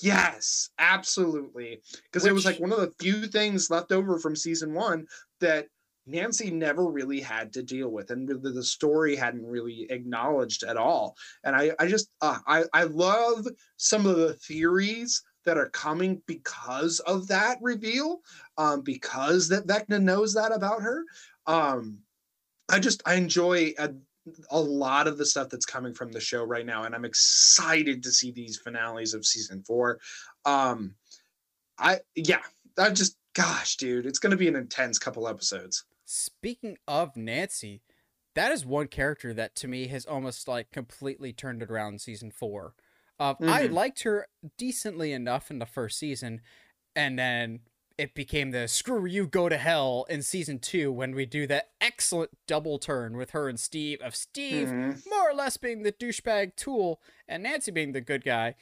Yes, 0.00 0.70
absolutely. 0.78 1.80
Because 2.04 2.24
it 2.24 2.32
was 2.32 2.46
like 2.46 2.58
one 2.58 2.72
of 2.72 2.80
the 2.80 2.92
few 2.98 3.26
things 3.26 3.70
left 3.70 3.92
over 3.92 4.18
from 4.18 4.34
season 4.34 4.72
one 4.72 5.06
that 5.40 5.66
Nancy 6.06 6.50
never 6.50 6.86
really 6.86 7.20
had 7.20 7.52
to 7.54 7.62
deal 7.62 7.88
with, 7.88 8.10
and 8.10 8.28
the, 8.28 8.34
the 8.34 8.62
story 8.62 9.16
hadn't 9.16 9.46
really 9.46 9.86
acknowledged 9.90 10.62
at 10.62 10.76
all. 10.76 11.16
And 11.44 11.56
I, 11.56 11.72
I 11.78 11.86
just, 11.86 12.10
uh, 12.20 12.38
I, 12.46 12.64
I 12.72 12.84
love 12.84 13.46
some 13.76 14.04
of 14.06 14.16
the 14.16 14.34
theories 14.34 15.22
that 15.44 15.56
are 15.56 15.70
coming 15.70 16.22
because 16.26 17.00
of 17.00 17.28
that 17.28 17.58
reveal, 17.60 18.20
um, 18.58 18.82
because 18.82 19.48
that 19.48 19.66
Vecna 19.66 20.00
knows 20.00 20.34
that 20.34 20.52
about 20.52 20.82
her. 20.82 21.04
Um, 21.46 21.98
I 22.70 22.80
just, 22.80 23.02
I 23.06 23.14
enjoy 23.14 23.72
a, 23.78 23.90
a 24.50 24.60
lot 24.60 25.06
of 25.06 25.18
the 25.18 25.26
stuff 25.26 25.48
that's 25.50 25.66
coming 25.66 25.94
from 25.94 26.12
the 26.12 26.20
show 26.20 26.44
right 26.44 26.66
now, 26.66 26.84
and 26.84 26.94
I'm 26.94 27.04
excited 27.04 28.02
to 28.02 28.10
see 28.10 28.30
these 28.30 28.58
finales 28.58 29.14
of 29.14 29.26
season 29.26 29.62
four. 29.62 30.00
Um, 30.44 30.94
I, 31.78 32.00
yeah, 32.14 32.42
I 32.78 32.90
just, 32.90 33.16
gosh, 33.34 33.76
dude, 33.76 34.06
it's 34.06 34.18
gonna 34.18 34.36
be 34.36 34.48
an 34.48 34.56
intense 34.56 34.98
couple 34.98 35.28
episodes. 35.28 35.84
Speaking 36.04 36.76
of 36.86 37.16
Nancy, 37.16 37.82
that 38.34 38.52
is 38.52 38.66
one 38.66 38.88
character 38.88 39.32
that 39.34 39.54
to 39.56 39.68
me 39.68 39.86
has 39.88 40.04
almost 40.04 40.48
like 40.48 40.70
completely 40.70 41.32
turned 41.32 41.62
it 41.62 41.70
around 41.70 41.94
in 41.94 41.98
season 41.98 42.30
four. 42.30 42.74
Uh, 43.18 43.34
I 43.42 43.66
Mhm. 43.68 43.72
liked 43.72 44.02
her 44.02 44.26
decently 44.58 45.12
enough 45.12 45.50
in 45.50 45.60
the 45.60 45.66
first 45.66 45.98
season, 45.98 46.42
and 46.96 47.18
then 47.18 47.60
it 47.96 48.12
became 48.12 48.50
the 48.50 48.66
screw 48.66 49.06
you 49.06 49.26
go 49.28 49.48
to 49.48 49.56
hell 49.56 50.04
in 50.10 50.20
season 50.20 50.58
two 50.58 50.90
when 50.90 51.14
we 51.14 51.24
do 51.24 51.46
that 51.46 51.70
excellent 51.80 52.32
double 52.48 52.78
turn 52.80 53.16
with 53.16 53.30
her 53.30 53.48
and 53.48 53.58
Steve 53.60 54.00
of 54.02 54.16
Steve 54.16 54.68
Mhm. 54.68 55.06
more 55.06 55.30
or 55.30 55.34
less 55.34 55.56
being 55.56 55.84
the 55.84 55.92
douchebag 55.92 56.56
tool 56.56 57.00
and 57.28 57.44
Nancy 57.44 57.70
being 57.70 57.92
the 57.92 58.00
good 58.00 58.24
guy, 58.24 58.56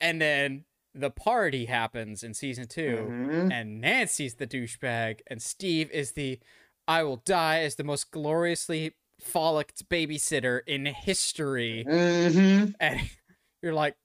and 0.00 0.20
then 0.20 0.66
the 0.92 1.10
party 1.10 1.64
happens 1.64 2.22
in 2.22 2.34
season 2.34 2.68
2 2.68 3.14
Mhm. 3.18 3.50
and 3.50 3.80
Nancy's 3.80 4.34
the 4.34 4.46
douchebag, 4.46 5.22
and 5.26 5.42
Steve 5.42 5.90
is 5.90 6.12
the 6.12 6.38
I 6.86 7.02
will 7.02 7.16
die 7.16 7.60
as 7.60 7.76
the 7.76 7.84
most 7.84 8.10
gloriously 8.10 8.94
frolicked 9.20 9.88
babysitter 9.88 10.60
in 10.66 10.86
history. 10.86 11.84
Mhm. 11.86 12.74
And 12.80 13.00
you're 13.62 13.74
like, 13.74 13.96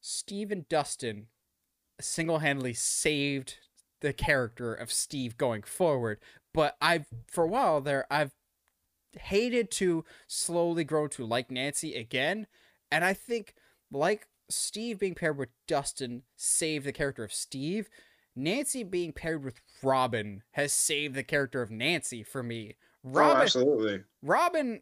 Steve 0.00 0.50
and 0.50 0.68
Dustin 0.68 1.28
single 2.00 2.38
handedly 2.40 2.74
saved 2.74 3.58
the 4.00 4.12
character 4.12 4.74
of 4.74 4.92
Steve 4.92 5.36
going 5.38 5.62
forward. 5.62 6.18
But 6.52 6.76
I've, 6.80 7.06
for 7.28 7.44
a 7.44 7.48
while 7.48 7.80
there, 7.80 8.06
I've 8.10 8.32
hated 9.20 9.70
to 9.72 10.04
slowly 10.26 10.84
grow 10.84 11.06
to 11.08 11.24
like 11.24 11.50
Nancy 11.50 11.94
again. 11.94 12.46
And 12.90 13.04
I 13.04 13.14
think, 13.14 13.54
like 13.90 14.26
Steve 14.50 14.98
being 14.98 15.14
paired 15.14 15.38
with 15.38 15.50
Dustin 15.66 16.22
saved 16.36 16.84
the 16.84 16.92
character 16.92 17.24
of 17.24 17.32
Steve, 17.32 17.88
Nancy 18.34 18.82
being 18.82 19.12
paired 19.12 19.44
with 19.44 19.60
Robin 19.82 20.42
has 20.52 20.72
saved 20.72 21.14
the 21.14 21.22
character 21.22 21.62
of 21.62 21.70
Nancy 21.70 22.22
for 22.22 22.42
me. 22.42 22.76
Oh, 23.14 23.20
absolutely. 23.20 24.02
Robin, 24.22 24.80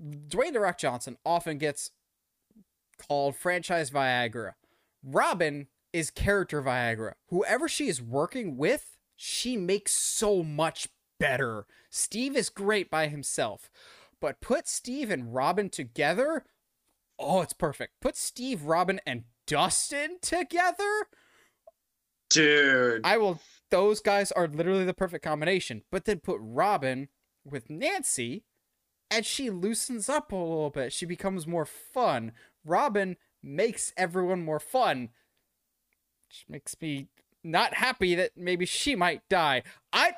Dwayne 0.00 0.52
the 0.52 0.60
Rock 0.60 0.78
Johnson 0.78 1.16
often 1.24 1.58
gets 1.58 1.90
called 2.98 3.36
franchise 3.36 3.90
Viagra. 3.90 4.54
Robin 5.02 5.68
is 5.92 6.10
character 6.10 6.62
Viagra. 6.62 7.12
Whoever 7.28 7.68
she 7.68 7.88
is 7.88 8.02
working 8.02 8.56
with, 8.56 8.96
she 9.16 9.56
makes 9.56 9.92
so 9.92 10.42
much 10.42 10.88
better. 11.18 11.66
Steve 11.90 12.36
is 12.36 12.48
great 12.48 12.90
by 12.90 13.08
himself, 13.08 13.70
but 14.20 14.40
put 14.40 14.68
Steve 14.68 15.10
and 15.10 15.34
Robin 15.34 15.68
together, 15.70 16.44
oh, 17.18 17.42
it's 17.42 17.52
perfect. 17.52 17.94
Put 18.00 18.16
Steve, 18.16 18.64
Robin, 18.64 19.00
and 19.06 19.24
Dustin 19.46 20.18
together, 20.20 21.06
Dude. 22.28 23.02
I 23.04 23.18
will. 23.18 23.40
Those 23.70 24.00
guys 24.00 24.32
are 24.32 24.48
literally 24.48 24.84
the 24.84 24.94
perfect 24.94 25.24
combination. 25.24 25.82
But 25.90 26.04
then 26.04 26.20
put 26.20 26.38
Robin 26.40 27.08
with 27.44 27.70
Nancy, 27.70 28.44
and 29.10 29.24
she 29.24 29.50
loosens 29.50 30.08
up 30.08 30.32
a 30.32 30.36
little 30.36 30.70
bit. 30.70 30.92
She 30.92 31.06
becomes 31.06 31.46
more 31.46 31.66
fun. 31.66 32.32
Robin 32.64 33.16
makes 33.42 33.92
everyone 33.96 34.44
more 34.44 34.60
fun, 34.60 35.10
which 36.28 36.44
makes 36.48 36.76
me 36.80 37.08
not 37.44 37.74
happy 37.74 38.14
that 38.14 38.32
maybe 38.36 38.66
she 38.66 38.94
might 38.94 39.28
die. 39.28 39.62
I. 39.92 40.14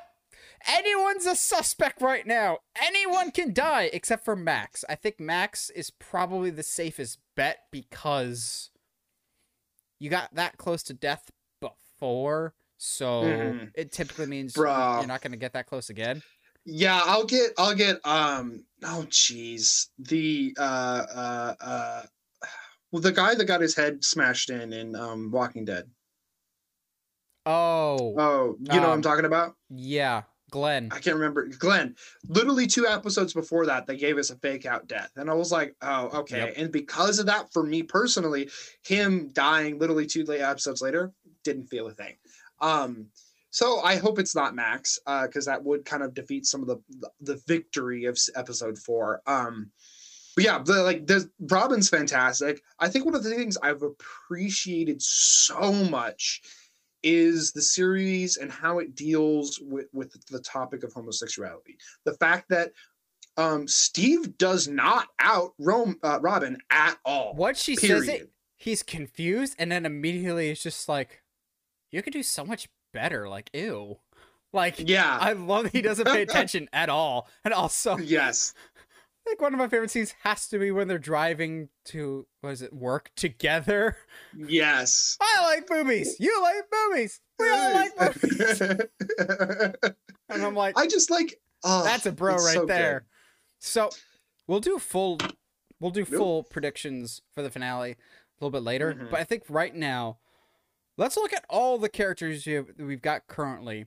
Anyone's 0.67 1.25
a 1.25 1.35
suspect 1.35 2.01
right 2.01 2.27
now. 2.27 2.59
Anyone 2.81 3.31
can 3.31 3.53
die 3.53 3.89
except 3.93 4.25
for 4.25 4.35
Max. 4.35 4.83
I 4.89 4.95
think 4.95 5.19
Max 5.19 5.69
is 5.69 5.89
probably 5.89 6.49
the 6.49 6.63
safest 6.63 7.19
bet 7.35 7.59
because 7.71 8.69
you 9.99 10.09
got 10.09 10.35
that 10.35 10.57
close 10.57 10.83
to 10.83 10.93
death 10.93 11.31
before, 11.61 12.55
so 12.79 13.21
Mhm. 13.23 13.71
it 13.75 13.91
typically 13.91 14.25
means 14.25 14.53
Bruh. 14.53 14.99
you're 14.99 15.07
not 15.07 15.21
going 15.21 15.33
to 15.33 15.37
get 15.37 15.53
that 15.53 15.67
close 15.67 15.89
again. 15.89 16.23
Yeah, 16.65 17.01
I'll 17.05 17.25
get 17.25 17.51
I'll 17.57 17.75
get 17.75 17.99
um 18.05 18.65
oh 18.83 19.05
jeez. 19.09 19.87
The 19.97 20.55
uh 20.57 21.05
uh 21.13 21.55
uh 21.59 22.01
well 22.91 23.01
the 23.01 23.11
guy 23.11 23.35
that 23.35 23.45
got 23.45 23.61
his 23.61 23.75
head 23.75 24.03
smashed 24.03 24.49
in 24.49 24.71
in 24.73 24.95
um 24.95 25.29
Walking 25.31 25.65
Dead. 25.65 25.89
Oh, 27.45 28.13
Oh, 28.17 28.55
you 28.59 28.65
know 28.67 28.81
what 28.81 28.85
I'm 28.85 28.91
Um, 28.93 29.01
talking 29.01 29.25
about? 29.25 29.55
yeah, 29.69 30.23
Glenn. 30.51 30.89
I 30.91 30.99
can't 30.99 31.15
remember. 31.15 31.47
Glenn, 31.47 31.95
literally 32.27 32.67
two 32.67 32.85
episodes 32.87 33.33
before 33.33 33.65
that, 33.65 33.87
they 33.87 33.97
gave 33.97 34.17
us 34.17 34.29
a 34.29 34.35
fake 34.37 34.65
out 34.65 34.87
death. 34.87 35.11
And 35.15 35.29
I 35.29 35.33
was 35.33 35.51
like, 35.51 35.75
oh, 35.81 36.19
okay. 36.19 36.37
Yep. 36.47 36.53
And 36.57 36.71
because 36.71 37.17
of 37.19 37.25
that, 37.27 37.51
for 37.51 37.63
me 37.63 37.81
personally, 37.83 38.49
him 38.83 39.29
dying 39.33 39.79
literally 39.79 40.05
two 40.05 40.25
late 40.25 40.41
episodes 40.41 40.81
later 40.81 41.11
didn't 41.43 41.67
feel 41.67 41.87
a 41.87 41.93
thing. 41.93 42.15
Um, 42.61 43.07
so 43.51 43.81
I 43.81 43.95
hope 43.95 44.19
it's 44.19 44.35
not 44.35 44.55
Max, 44.55 44.99
uh, 45.07 45.25
because 45.25 45.45
that 45.45 45.63
would 45.63 45.85
kind 45.85 46.03
of 46.03 46.13
defeat 46.13 46.45
some 46.45 46.61
of 46.61 46.67
the 46.67 46.77
the 47.21 47.41
victory 47.47 48.05
of 48.05 48.17
episode 48.35 48.77
four. 48.77 49.21
Um, 49.25 49.71
but 50.35 50.45
yeah, 50.45 50.59
the, 50.63 50.83
like 50.83 51.07
there's 51.07 51.27
Robin's 51.39 51.89
fantastic. 51.89 52.61
I 52.79 52.89
think 52.89 53.05
one 53.05 53.15
of 53.15 53.23
the 53.23 53.33
things 53.33 53.57
I've 53.57 53.81
appreciated 53.81 55.01
so 55.01 55.71
much 55.71 56.41
is 57.01 57.51
the 57.53 57.61
series 57.61 58.37
and 58.37 58.51
how 58.51 58.79
it 58.79 58.93
deals 58.93 59.59
with, 59.61 59.87
with 59.93 60.13
the 60.27 60.39
topic 60.41 60.83
of 60.83 60.91
homosexuality. 60.93 61.77
The 62.03 62.13
fact 62.15 62.49
that 62.49 62.71
um, 63.37 63.67
Steve 63.67 64.37
does 64.37 64.67
not 64.67 65.07
out 65.19 65.53
Rome, 65.57 65.97
uh, 66.03 66.19
Robin 66.21 66.57
at 66.69 66.97
all. 67.05 67.33
What 67.35 67.55
she 67.55 67.77
Period. 67.77 68.05
says 68.05 68.15
it, 68.15 68.31
he's 68.57 68.83
confused, 68.83 69.55
and 69.57 69.71
then 69.71 69.85
immediately 69.85 70.49
it's 70.49 70.61
just 70.61 70.89
like, 70.89 71.18
you 71.91 72.01
could 72.01 72.13
do 72.13 72.23
so 72.23 72.43
much 72.45 72.67
better. 72.93 73.27
Like, 73.29 73.49
ew. 73.53 73.97
Like, 74.51 74.75
Yeah. 74.79 75.17
I 75.19 75.33
love 75.33 75.63
that 75.63 75.73
he 75.73 75.81
doesn't 75.81 76.05
pay 76.07 76.21
attention 76.23 76.69
at 76.73 76.89
all. 76.89 77.27
And 77.43 77.53
also, 77.53 77.97
yes. 77.97 78.53
I 79.27 79.29
think 79.31 79.41
one 79.41 79.53
of 79.53 79.59
my 79.59 79.67
favorite 79.67 79.91
scenes 79.91 80.15
has 80.23 80.47
to 80.47 80.57
be 80.57 80.71
when 80.71 80.87
they're 80.87 80.97
driving 80.97 81.69
to, 81.85 82.25
what 82.41 82.49
is 82.51 82.61
it, 82.63 82.73
work 82.73 83.11
together. 83.15 83.95
Yes. 84.35 85.17
I 85.21 85.43
like 85.45 85.67
boobies. 85.67 86.15
You 86.19 86.41
like 86.41 86.63
boobies. 86.71 87.19
We 87.37 87.49
all 87.51 87.73
like 87.73 87.95
boobies. 87.95 88.61
And 88.61 90.43
I'm 90.43 90.55
like, 90.55 90.77
I 90.77 90.87
just 90.87 91.09
like. 91.11 91.39
Oh, 91.63 91.83
That's 91.83 92.05
a 92.05 92.11
bro 92.11 92.35
right 92.35 92.53
so 92.53 92.59
good. 92.61 92.69
there. 92.69 93.05
So 93.59 93.89
we'll 94.47 94.61
do 94.61 94.79
full 94.79 95.17
we'll 95.81 95.91
do 95.91 96.01
Nope. 96.09 96.09
full 96.09 96.43
predictions 96.43 97.21
for 97.33 97.41
the 97.41 97.49
finale 97.49 97.91
a 97.91 97.95
little 98.39 98.51
bit 98.51 98.63
later. 98.63 98.93
Mhm. 98.93 99.11
But 99.11 99.19
I 99.19 99.23
think 99.25 99.43
right 99.49 99.75
now, 99.75 100.19
let's 100.99 101.17
look 101.17 101.33
at 101.33 101.45
all 101.49 101.77
the 101.77 101.89
characters 101.89 102.45
we've 102.77 103.01
got 103.01 103.27
currently 103.27 103.85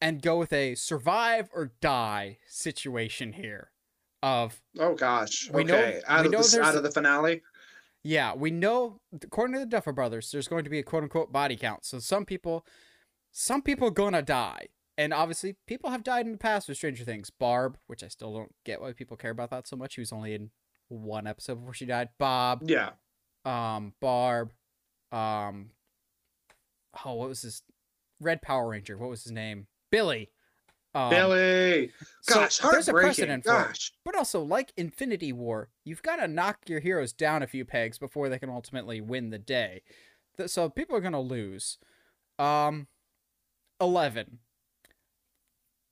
and 0.00 0.20
go 0.22 0.38
with 0.38 0.52
a 0.52 0.74
survive 0.74 1.48
or 1.54 1.72
die 1.80 2.38
situation 2.46 3.32
here. 3.32 3.70
Of 4.22 4.62
Oh 4.78 4.94
gosh. 4.94 5.50
We 5.52 5.64
know- 5.64 5.76
okay. 5.76 6.00
out 6.06 6.20
we 6.20 6.26
of 6.26 6.32
know 6.32 6.42
the 6.42 6.62
out 6.62 6.76
of 6.76 6.82
the 6.82 6.90
finale. 6.90 7.42
yeah, 8.02 8.34
we 8.34 8.50
know 8.50 9.00
according 9.22 9.54
to 9.54 9.60
the 9.60 9.66
Duffer 9.66 9.92
Brothers, 9.92 10.30
there's 10.30 10.48
going 10.48 10.64
to 10.64 10.70
be 10.70 10.78
a 10.78 10.82
quote 10.82 11.02
unquote 11.02 11.32
body 11.32 11.56
count. 11.56 11.84
So 11.84 11.98
some 11.98 12.24
people 12.24 12.64
some 13.32 13.62
people 13.62 13.90
gonna 13.90 14.22
die. 14.22 14.68
And 14.96 15.12
obviously 15.12 15.56
people 15.66 15.90
have 15.90 16.04
died 16.04 16.24
in 16.24 16.32
the 16.32 16.38
past 16.38 16.68
with 16.68 16.76
Stranger 16.76 17.04
Things. 17.04 17.28
Barb, 17.28 17.76
which 17.88 18.02
I 18.04 18.08
still 18.08 18.32
don't 18.32 18.54
get 18.64 18.80
why 18.80 18.92
people 18.92 19.16
care 19.16 19.32
about 19.32 19.50
that 19.50 19.66
so 19.66 19.74
much. 19.76 19.94
She 19.94 20.00
was 20.00 20.12
only 20.12 20.34
in 20.34 20.50
one 20.88 21.26
episode 21.26 21.56
before 21.56 21.74
she 21.74 21.84
died. 21.86 22.10
Bob, 22.16 22.62
Yeah. 22.64 22.90
um, 23.44 23.92
Barb, 24.00 24.52
um 25.12 25.70
oh, 27.04 27.14
what 27.14 27.28
was 27.28 27.42
his 27.42 27.62
Red 28.20 28.42
Power 28.42 28.68
Ranger? 28.68 28.96
What 28.96 29.10
was 29.10 29.24
his 29.24 29.32
name? 29.32 29.66
Billy. 29.90 30.30
Um, 30.94 31.10
Billy. 31.10 31.90
so 32.22 32.34
Gosh, 32.34 32.58
there's 32.58 32.88
a 32.88 32.92
precedent 32.92 33.44
for 33.44 33.50
it. 33.50 33.66
Gosh. 33.68 33.92
But 34.04 34.16
also, 34.16 34.42
like 34.42 34.72
Infinity 34.76 35.32
War, 35.32 35.70
you've 35.84 36.02
got 36.02 36.16
to 36.16 36.28
knock 36.28 36.58
your 36.68 36.80
heroes 36.80 37.12
down 37.12 37.42
a 37.42 37.48
few 37.48 37.64
pegs 37.64 37.98
before 37.98 38.28
they 38.28 38.38
can 38.38 38.50
ultimately 38.50 39.00
win 39.00 39.30
the 39.30 39.38
day. 39.38 39.82
So 40.46 40.68
people 40.68 40.96
are 40.96 41.00
gonna 41.00 41.20
lose. 41.20 41.78
Um, 42.38 42.88
eleven. 43.80 44.38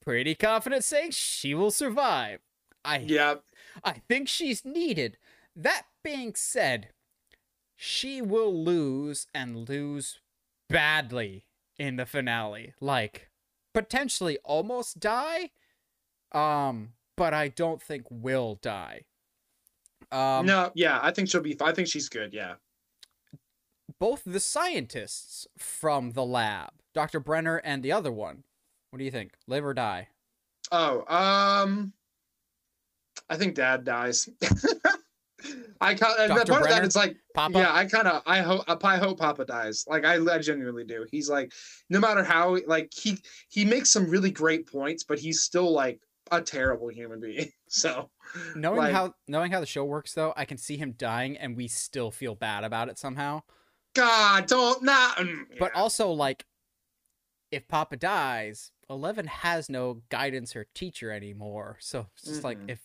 Pretty 0.00 0.34
confident 0.34 0.82
saying 0.82 1.12
she 1.12 1.54
will 1.54 1.70
survive. 1.70 2.40
I 2.84 2.98
Yeah. 2.98 3.36
I 3.84 4.02
think 4.08 4.28
she's 4.28 4.64
needed. 4.64 5.16
That 5.54 5.84
being 6.02 6.34
said, 6.34 6.88
she 7.76 8.20
will 8.20 8.52
lose 8.52 9.26
and 9.32 9.68
lose 9.68 10.18
badly 10.72 11.44
in 11.78 11.96
the 11.96 12.06
finale. 12.06 12.74
Like 12.80 13.28
potentially 13.74 14.38
almost 14.44 15.00
die. 15.00 15.50
Um, 16.32 16.94
but 17.16 17.34
I 17.34 17.48
don't 17.48 17.82
think 17.82 18.06
will 18.10 18.58
die. 18.62 19.02
Um 20.10 20.46
no, 20.46 20.70
yeah, 20.74 20.98
I 21.02 21.10
think 21.10 21.28
she'll 21.30 21.40
be. 21.42 21.56
I 21.60 21.72
think 21.72 21.88
she's 21.88 22.08
good. 22.08 22.32
Yeah. 22.34 22.54
both 23.98 24.22
the 24.26 24.40
scientists 24.40 25.46
from 25.56 26.10
the 26.12 26.24
lab, 26.24 26.70
Dr. 26.94 27.20
Brenner 27.20 27.58
and 27.58 27.82
the 27.82 27.92
other 27.92 28.10
one. 28.12 28.44
What 28.90 28.98
do 28.98 29.04
you 29.04 29.10
think? 29.10 29.32
Live 29.46 29.64
or 29.64 29.72
die? 29.74 30.08
Oh, 30.72 31.04
um, 31.14 31.92
I 33.30 33.36
think 33.36 33.54
Dad 33.54 33.84
dies. 33.84 34.28
I 35.80 35.94
kind 35.94 36.30
of 36.30 36.46
part 36.46 36.62
of 36.62 36.68
that. 36.68 36.84
It's 36.84 36.96
like, 36.96 37.16
Papa? 37.34 37.58
yeah, 37.58 37.74
I 37.74 37.84
kind 37.86 38.06
of, 38.06 38.22
I 38.26 38.40
hope, 38.40 38.64
I 38.84 38.96
hope 38.96 39.18
Papa 39.18 39.44
dies. 39.44 39.84
Like, 39.88 40.04
I, 40.04 40.16
I 40.32 40.38
genuinely 40.38 40.84
do. 40.84 41.06
He's 41.10 41.28
like, 41.28 41.52
no 41.90 41.98
matter 42.00 42.22
how, 42.22 42.58
like, 42.66 42.92
he 42.94 43.18
he 43.48 43.64
makes 43.64 43.90
some 43.90 44.08
really 44.08 44.30
great 44.30 44.70
points, 44.70 45.02
but 45.04 45.18
he's 45.18 45.40
still 45.40 45.72
like 45.72 46.00
a 46.30 46.40
terrible 46.40 46.88
human 46.88 47.20
being. 47.20 47.50
So, 47.74 48.10
Knowing 48.54 48.78
Like- 48.78 48.92
how 48.92 49.14
knowing 49.28 49.50
how 49.50 49.60
the 49.60 49.66
show 49.66 49.84
works 49.86 50.12
though, 50.12 50.34
I 50.36 50.44
can 50.44 50.58
see 50.58 50.76
him 50.76 50.92
dying 50.98 51.38
and 51.38 51.56
we 51.56 51.68
still 51.68 52.10
feel 52.10 52.34
bad 52.34 52.64
about 52.64 52.90
it 52.90 52.98
somehow. 52.98 53.42
God, 53.94 54.46
don't 54.46 54.82
not. 54.82 55.16
mm, 55.16 55.44
But 55.58 55.72
yeah. 55.74 55.80
also 55.80 56.10
like 56.10 56.44
if 57.50 57.66
Papa 57.68 57.96
dies, 57.96 58.72
Eleven 58.90 59.26
has 59.26 59.70
no 59.70 60.02
guidance 60.10 60.54
or 60.54 60.66
teacher 60.74 61.10
anymore. 61.10 61.78
So 61.80 62.08
it's 62.14 62.24
just 62.26 62.44
like 62.44 62.58
Mhm. 62.58 62.70
if 62.72 62.80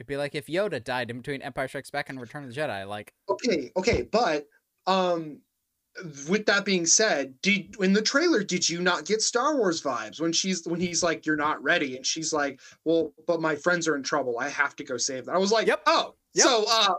it'd 0.00 0.06
be 0.06 0.16
like 0.16 0.34
if 0.34 0.46
Yoda 0.46 0.82
died 0.82 1.10
in 1.10 1.18
between 1.18 1.42
Empire 1.42 1.68
Strikes 1.68 1.90
Back 1.90 2.08
and 2.08 2.18
Return 2.18 2.42
of 2.44 2.52
the 2.54 2.58
Jedi. 2.58 2.88
Like 2.88 3.12
okay, 3.28 3.70
okay, 3.76 4.02
but 4.10 4.46
um, 4.86 5.40
with 6.28 6.46
that 6.46 6.64
being 6.64 6.86
said, 6.86 7.34
did 7.42 7.76
in 7.80 7.92
the 7.92 8.00
trailer 8.00 8.42
did 8.42 8.66
you 8.68 8.80
not 8.80 9.04
get 9.04 9.20
Star 9.20 9.56
Wars 9.56 9.82
vibes 9.82 10.18
when 10.18 10.32
she's 10.32 10.66
when 10.66 10.80
he's 10.80 11.02
like 11.02 11.26
you're 11.26 11.36
not 11.36 11.62
ready 11.62 11.96
and 11.96 12.06
she's 12.06 12.32
like, 12.32 12.60
well, 12.84 13.12
but 13.26 13.42
my 13.42 13.54
friends 13.54 13.86
are 13.86 13.94
in 13.94 14.02
trouble. 14.02 14.38
I 14.38 14.48
have 14.48 14.74
to 14.76 14.84
go 14.84 14.96
save 14.96 15.26
them. 15.26 15.34
I 15.34 15.38
was 15.38 15.52
like, 15.52 15.66
Yep. 15.66 15.82
oh, 15.86 16.14
Yep. 16.32 16.46
so 16.46 16.64
uh, 16.70 16.94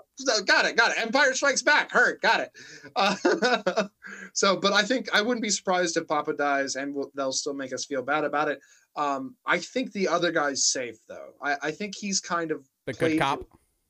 got 0.46 0.66
it, 0.66 0.76
got 0.76 0.92
it. 0.92 1.02
Empire 1.02 1.34
Strikes 1.34 1.64
Back, 1.64 1.92
hurt, 1.92 2.22
got 2.22 2.42
it. 2.42 2.52
Uh, 2.96 3.88
so, 4.34 4.58
but 4.58 4.74
I 4.74 4.84
think 4.84 5.10
I 5.12 5.22
wouldn't 5.24 5.42
be 5.42 5.50
surprised 5.50 5.98
if 5.98 6.08
Papa 6.08 6.34
dies 6.34 6.76
and 6.76 6.94
we'll, 6.94 7.12
they'll 7.16 7.32
still 7.32 7.56
make 7.56 7.74
us 7.74 7.86
feel 7.86 8.04
bad 8.04 8.26
about 8.26 8.50
it. 8.50 8.60
Um, 8.96 9.36
I 9.46 9.58
think 9.58 9.94
the 9.94 10.08
other 10.10 10.32
guy's 10.32 10.66
safe 10.66 10.98
though. 11.08 11.30
I, 11.42 11.56
I 11.64 11.72
think 11.72 11.96
he's 11.96 12.20
kind 12.20 12.52
of 12.52 12.68
the 12.86 12.94
good 12.94 13.20
cop. 13.20 13.44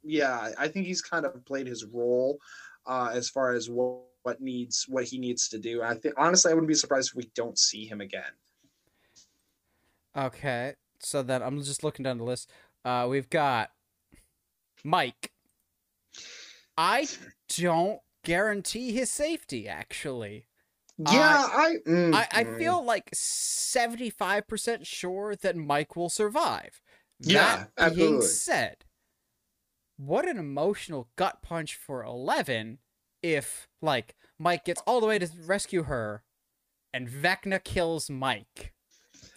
yeah, 0.04 0.52
I 0.58 0.68
think 0.68 0.86
he's 0.88 1.02
kind 1.02 1.26
of 1.26 1.46
played 1.46 1.68
his 1.68 1.86
role 1.86 2.40
uh, 2.86 3.12
as 3.14 3.30
far 3.30 3.54
as 3.54 3.70
what, 3.70 4.02
what 4.24 4.42
needs 4.42 4.86
what 4.88 5.06
he 5.06 5.18
needs 5.18 5.48
to 5.50 5.60
do. 5.60 5.82
I 5.82 5.96
think 5.96 6.16
honestly, 6.18 6.52
I 6.52 6.54
wouldn't 6.54 6.68
be 6.68 6.76
surprised 6.76 7.10
if 7.10 7.16
we 7.16 7.30
don't 7.36 7.58
see 7.58 7.86
him 7.86 8.02
again. 8.02 8.24
Okay. 10.16 10.76
So 11.00 11.24
then 11.24 11.42
I'm 11.42 11.62
just 11.64 11.84
looking 11.84 12.04
down 12.04 12.18
the 12.18 12.24
list. 12.24 12.50
Uh 12.86 13.08
we've 13.10 13.30
got 13.30 13.72
Mike. 14.84 15.32
I 16.78 17.08
don't 17.58 18.00
guarantee 18.24 18.92
his 18.92 19.10
safety 19.10 19.68
actually. 19.68 20.48
Yeah, 20.98 21.48
I 21.50 21.78
mm, 21.88 22.14
I, 22.14 22.28
I 22.32 22.44
mm. 22.44 22.58
feel 22.58 22.84
like 22.84 23.10
75% 23.12 24.86
sure 24.86 25.36
that 25.36 25.56
Mike 25.56 25.96
will 25.96 26.10
survive. 26.10 26.82
Yeah, 27.24 27.66
that 27.78 27.96
being 27.96 28.22
absolutely. 28.22 28.28
said, 28.28 28.86
what 29.98 30.28
an 30.28 30.38
emotional 30.38 31.10
gut 31.16 31.42
punch 31.42 31.76
for 31.76 32.04
Eleven 32.04 32.80
if, 33.22 33.68
like, 33.82 34.16
Mike 34.40 34.66
gets 34.66 34.82
all 34.88 35.00
the 35.00 35.08
way 35.08 35.20
to 35.20 35.30
rescue 35.46 35.84
her 35.84 36.24
and 36.94 37.08
Vecna 37.10 37.64
kills 37.64 38.10
Mike. 38.10 38.74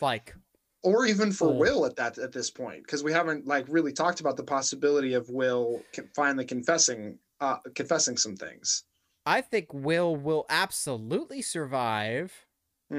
Like, 0.00 0.34
or 0.82 1.06
even 1.06 1.32
for 1.32 1.48
Oh. 1.48 1.58
Will 1.58 1.86
at 1.86 1.96
that 1.96 2.18
at 2.18 2.32
this 2.32 2.50
point 2.50 2.82
because 2.84 3.02
we 3.02 3.12
haven't 3.12 3.46
like 3.46 3.66
really 3.68 3.92
talked 3.92 4.20
about 4.20 4.36
the 4.36 4.44
possibility 4.44 5.14
of 5.14 5.28
Will 5.30 5.82
finally 6.14 6.44
confessing 6.44 7.18
uh 7.40 7.58
confessing 7.74 8.16
some 8.16 8.36
things. 8.36 8.84
I 9.26 9.40
think 9.40 9.72
Will 9.72 10.14
will 10.16 10.46
absolutely 10.48 11.42
survive, 11.42 12.46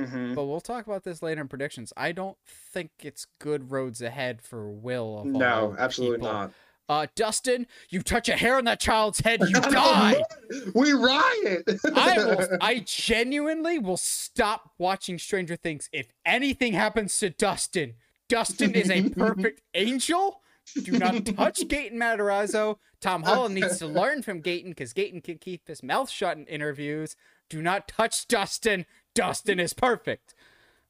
hmm 0.03 0.33
but 0.33 0.45
we'll 0.45 0.61
talk 0.61 0.85
about 0.85 1.03
this 1.03 1.21
later 1.23 1.41
in 1.41 1.47
predictions. 1.47 1.93
I 1.95 2.11
don't 2.11 2.37
think 2.45 2.91
it's 3.01 3.27
good 3.39 3.71
roads 3.71 4.01
ahead 4.01 4.41
for 4.41 4.69
Will. 4.69 5.19
Of 5.19 5.25
No, 5.27 5.75
absolutely 5.77 6.17
people. 6.17 6.33
not. 6.33 6.51
Uh, 6.87 7.07
Dustin, 7.15 7.65
you 7.89 8.03
touch 8.03 8.29
a 8.29 8.33
hair 8.35 8.57
on 8.57 8.65
that 8.65 8.79
child's 8.79 9.19
head, 9.19 9.41
you 9.41 9.53
die. 9.61 10.21
we 10.75 10.91
riot. 10.91 11.63
I 11.95 12.17
will. 12.17 12.47
I 12.61 12.83
genuinely 12.85 13.79
will 13.79 13.97
stop 13.97 14.71
watching 14.77 15.17
Stranger 15.17 15.55
Things 15.55 15.89
if 15.91 16.07
anything 16.25 16.73
happens 16.73 17.17
to 17.19 17.29
Dustin. 17.31 17.95
Dustin 18.29 18.75
is 18.75 18.89
a 18.91 19.09
perfect 19.09 19.61
angel. 19.73 20.41
Do 20.83 20.97
not 20.97 21.25
touch 21.25 21.59
Gaten 21.67 21.93
Matarazzo. 21.93 22.77
Tom 22.99 23.21
Holland 23.23 23.53
needs 23.55 23.77
to 23.79 23.87
learn 23.87 24.23
from 24.23 24.41
Gaten 24.41 24.69
because 24.69 24.93
Gaten 24.93 25.23
can 25.23 25.37
keep 25.37 25.67
his 25.67 25.83
mouth 25.83 26.09
shut 26.09 26.37
in 26.37 26.45
interviews. 26.45 27.15
Do 27.49 27.61
not 27.61 27.87
touch 27.87 28.27
Dustin. 28.27 28.85
Dustin 29.13 29.59
is 29.59 29.73
perfect. 29.73 30.35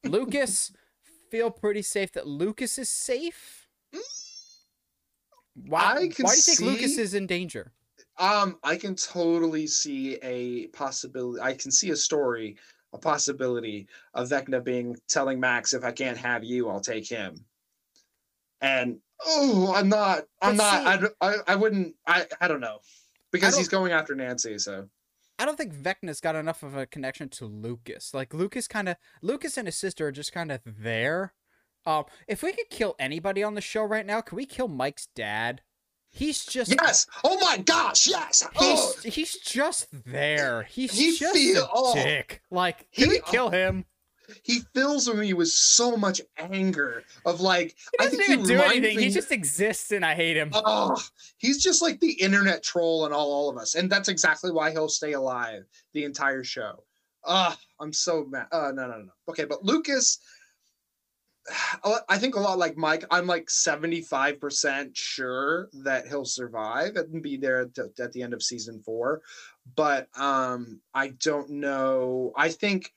Lucas, 0.04 0.72
feel 1.30 1.50
pretty 1.50 1.82
safe 1.82 2.12
that 2.12 2.26
Lucas 2.26 2.78
is 2.78 2.88
safe. 2.88 3.68
Why, 5.54 5.94
why 5.94 5.98
do 5.98 6.04
you 6.04 6.10
think 6.10 6.60
Lucas 6.60 6.98
is 6.98 7.14
in 7.14 7.26
danger? 7.26 7.72
Um, 8.18 8.58
I 8.62 8.76
can 8.76 8.94
totally 8.94 9.66
see 9.66 10.16
a 10.22 10.66
possibility. 10.68 11.40
I 11.40 11.54
can 11.54 11.70
see 11.70 11.90
a 11.90 11.96
story, 11.96 12.56
a 12.92 12.98
possibility 12.98 13.88
of 14.14 14.28
Vecna 14.28 14.62
being 14.62 14.96
telling 15.08 15.40
Max, 15.40 15.72
"If 15.72 15.84
I 15.84 15.92
can't 15.92 16.18
have 16.18 16.44
you, 16.44 16.68
I'll 16.68 16.80
take 16.80 17.08
him." 17.08 17.44
And 18.60 18.98
oh, 19.24 19.72
I'm 19.74 19.88
not. 19.88 20.24
I'm 20.42 20.56
But 20.56 20.62
not. 20.84 21.00
see- 21.00 21.08
I, 21.20 21.28
I. 21.28 21.36
I 21.48 21.56
wouldn't. 21.56 21.94
I. 22.06 22.26
I 22.40 22.48
don't 22.48 22.60
know, 22.60 22.78
because 23.32 23.56
he's 23.56 23.68
going 23.68 23.92
after 23.92 24.14
Nancy. 24.14 24.58
So 24.58 24.88
I 25.38 25.44
don't 25.44 25.56
think 25.56 25.74
Vecna's 25.74 26.20
got 26.20 26.34
enough 26.36 26.62
of 26.62 26.76
a 26.76 26.86
connection 26.86 27.28
to 27.30 27.44
Lucas. 27.46 28.14
Like 28.14 28.32
Lucas 28.32 28.66
kind 28.68 28.88
of 28.88 28.96
Lucas 29.22 29.56
and 29.56 29.68
his 29.68 29.76
sister 29.76 30.06
are 30.06 30.12
just 30.12 30.32
kind 30.32 30.50
of 30.50 30.60
there. 30.64 31.34
Um, 31.84 32.04
if 32.26 32.42
we 32.42 32.52
could 32.52 32.70
kill 32.70 32.96
anybody 32.98 33.42
on 33.42 33.54
the 33.54 33.60
show 33.60 33.82
right 33.82 34.04
now, 34.06 34.20
could 34.20 34.36
we 34.36 34.46
kill 34.46 34.66
Mike's 34.68 35.08
dad? 35.14 35.62
He's 36.10 36.44
just 36.46 36.74
yes. 36.80 37.06
Oh 37.24 37.38
my 37.40 37.58
gosh. 37.58 38.06
Yes. 38.06 38.42
Oh, 38.58 38.92
He's 39.02 39.14
he's 39.14 39.36
just 39.38 39.88
there. 40.06 40.62
He's 40.62 40.92
He 40.92 41.16
just 41.18 41.34
feel- 41.34 41.68
a 41.92 41.92
dick. 41.94 42.40
Like, 42.50 42.90
can 42.92 43.04
He- 43.04 43.10
we 43.10 43.20
kill 43.20 43.50
him? 43.50 43.84
He 44.42 44.60
fills 44.74 45.12
me 45.12 45.32
with 45.32 45.48
so 45.48 45.96
much 45.96 46.20
anger. 46.38 47.04
Of 47.24 47.40
like, 47.40 47.76
He 47.92 47.98
I 48.00 48.04
doesn't 48.04 48.18
think 48.18 48.30
even 48.30 48.40
he 48.40 48.46
do 48.46 48.60
anything. 48.62 48.96
me- 48.96 49.02
He 49.04 49.10
just 49.10 49.32
exists, 49.32 49.90
and 49.92 50.04
I 50.04 50.14
hate 50.14 50.36
him. 50.36 50.50
Oh, 50.52 51.00
he's 51.38 51.62
just 51.62 51.82
like 51.82 52.00
the 52.00 52.12
internet 52.12 52.62
troll 52.62 53.04
and 53.04 53.14
all, 53.14 53.30
all 53.32 53.50
of 53.50 53.56
us. 53.56 53.74
And 53.74 53.90
that's 53.90 54.08
exactly 54.08 54.50
why 54.50 54.70
he'll 54.70 54.88
stay 54.88 55.12
alive 55.12 55.62
the 55.92 56.04
entire 56.04 56.44
show. 56.44 56.84
Ah, 57.24 57.58
I'm 57.80 57.92
so 57.92 58.24
mad. 58.24 58.46
Uh, 58.52 58.72
no, 58.74 58.86
no, 58.88 58.98
no. 58.98 59.10
Okay, 59.28 59.44
but 59.44 59.64
Lucas, 59.64 60.18
I 62.08 62.18
think 62.18 62.34
a 62.36 62.40
lot 62.40 62.58
like 62.58 62.76
Mike, 62.76 63.04
I'm 63.10 63.26
like 63.26 63.46
75% 63.46 64.90
sure 64.94 65.68
that 65.84 66.06
he'll 66.08 66.24
survive 66.24 66.96
and 66.96 67.22
be 67.22 67.36
there 67.36 67.60
at 67.62 67.74
the, 67.74 67.92
at 68.00 68.12
the 68.12 68.22
end 68.22 68.34
of 68.34 68.42
season 68.42 68.80
four. 68.84 69.22
But 69.74 70.08
um, 70.18 70.80
I 70.94 71.08
don't 71.22 71.50
know. 71.50 72.32
I 72.36 72.48
think 72.50 72.92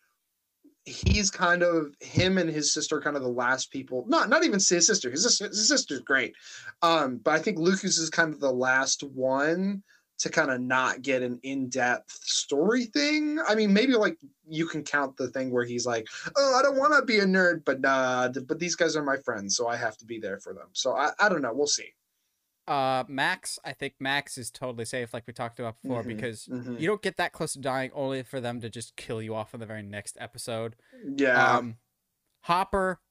he's 0.90 1.30
kind 1.30 1.64
of 1.64 1.94
him 2.00 2.38
and 2.38 2.50
his 2.50 2.74
sister 2.74 3.00
kind 3.00 3.16
of 3.16 3.24
the 3.24 3.30
last 3.30 3.72
people 3.72 4.06
not 4.08 4.30
not 4.30 4.44
even 4.44 4.56
his 4.56 4.68
sister 4.68 5.10
his, 5.10 5.24
his 5.40 5.68
sister's 5.68 6.02
great. 6.02 6.34
Um 6.82 7.18
but 7.24 7.32
i 7.32 7.40
think 7.40 7.58
lucas 7.60 7.98
is 7.98 8.10
kind 8.10 8.34
of 8.34 8.40
the 8.40 8.52
last 8.52 9.04
one 9.04 9.84
to 10.20 10.30
kind 10.30 10.52
of 10.52 10.60
not 10.60 11.02
get 11.02 11.24
an 11.24 11.40
in-depth 11.44 12.12
story 12.12 12.86
thing. 12.86 13.40
I 13.48 13.56
mean 13.56 13.72
maybe 13.72 13.94
like 13.94 14.18
you 14.48 14.66
can 14.66 14.84
count 14.84 15.16
the 15.16 15.30
thing 15.30 15.50
where 15.50 15.64
he's 15.64 15.86
like 15.86 16.08
oh 16.36 16.56
i 16.58 16.62
don't 16.62 16.78
want 16.78 16.94
to 16.98 17.06
be 17.06 17.20
a 17.20 17.26
nerd 17.26 17.64
but 17.66 17.82
th- 18.34 18.48
but 18.48 18.60
these 18.60 18.76
guys 18.76 18.96
are 18.96 19.04
my 19.04 19.18
friends 19.18 19.56
so 19.56 19.68
i 19.68 19.76
have 19.76 19.98
to 19.98 20.06
be 20.06 20.20
there 20.20 20.40
for 20.40 20.54
them. 20.54 20.68
So 20.74 20.96
i, 20.96 21.12
I 21.20 21.30
don't 21.30 21.42
know 21.42 21.54
we'll 21.54 21.68
see 21.68 21.94
Uh, 22.70 23.04
Max, 23.08 23.58
I 23.66 23.74
think 23.74 23.96
Max 24.00 24.38
is 24.38 24.52
totally 24.52 24.86
safe, 24.86 25.12
like 25.14 25.24
we 25.26 25.34
talked 25.34 25.60
about 25.60 25.82
before, 25.82 26.04
Mhm, 26.04 26.08
because 26.08 26.46
mhm. 26.46 26.80
you 26.80 26.86
don't 26.88 27.02
get 27.02 27.18
that 27.18 27.34
close 27.34 27.54
to 27.54 27.60
dying 27.60 27.90
only 27.96 28.22
for 28.24 28.40
them 28.40 28.62
to 28.62 28.70
just 28.70 28.96
kill 28.96 29.22
you 29.22 29.34
off 29.34 29.54
in 29.56 29.60
the 29.60 29.66
very 29.66 29.82
next 29.82 30.16
episode. 30.20 30.76
yeah 31.18 31.58
Um, 31.58 31.78
Hopper, 32.42 33.02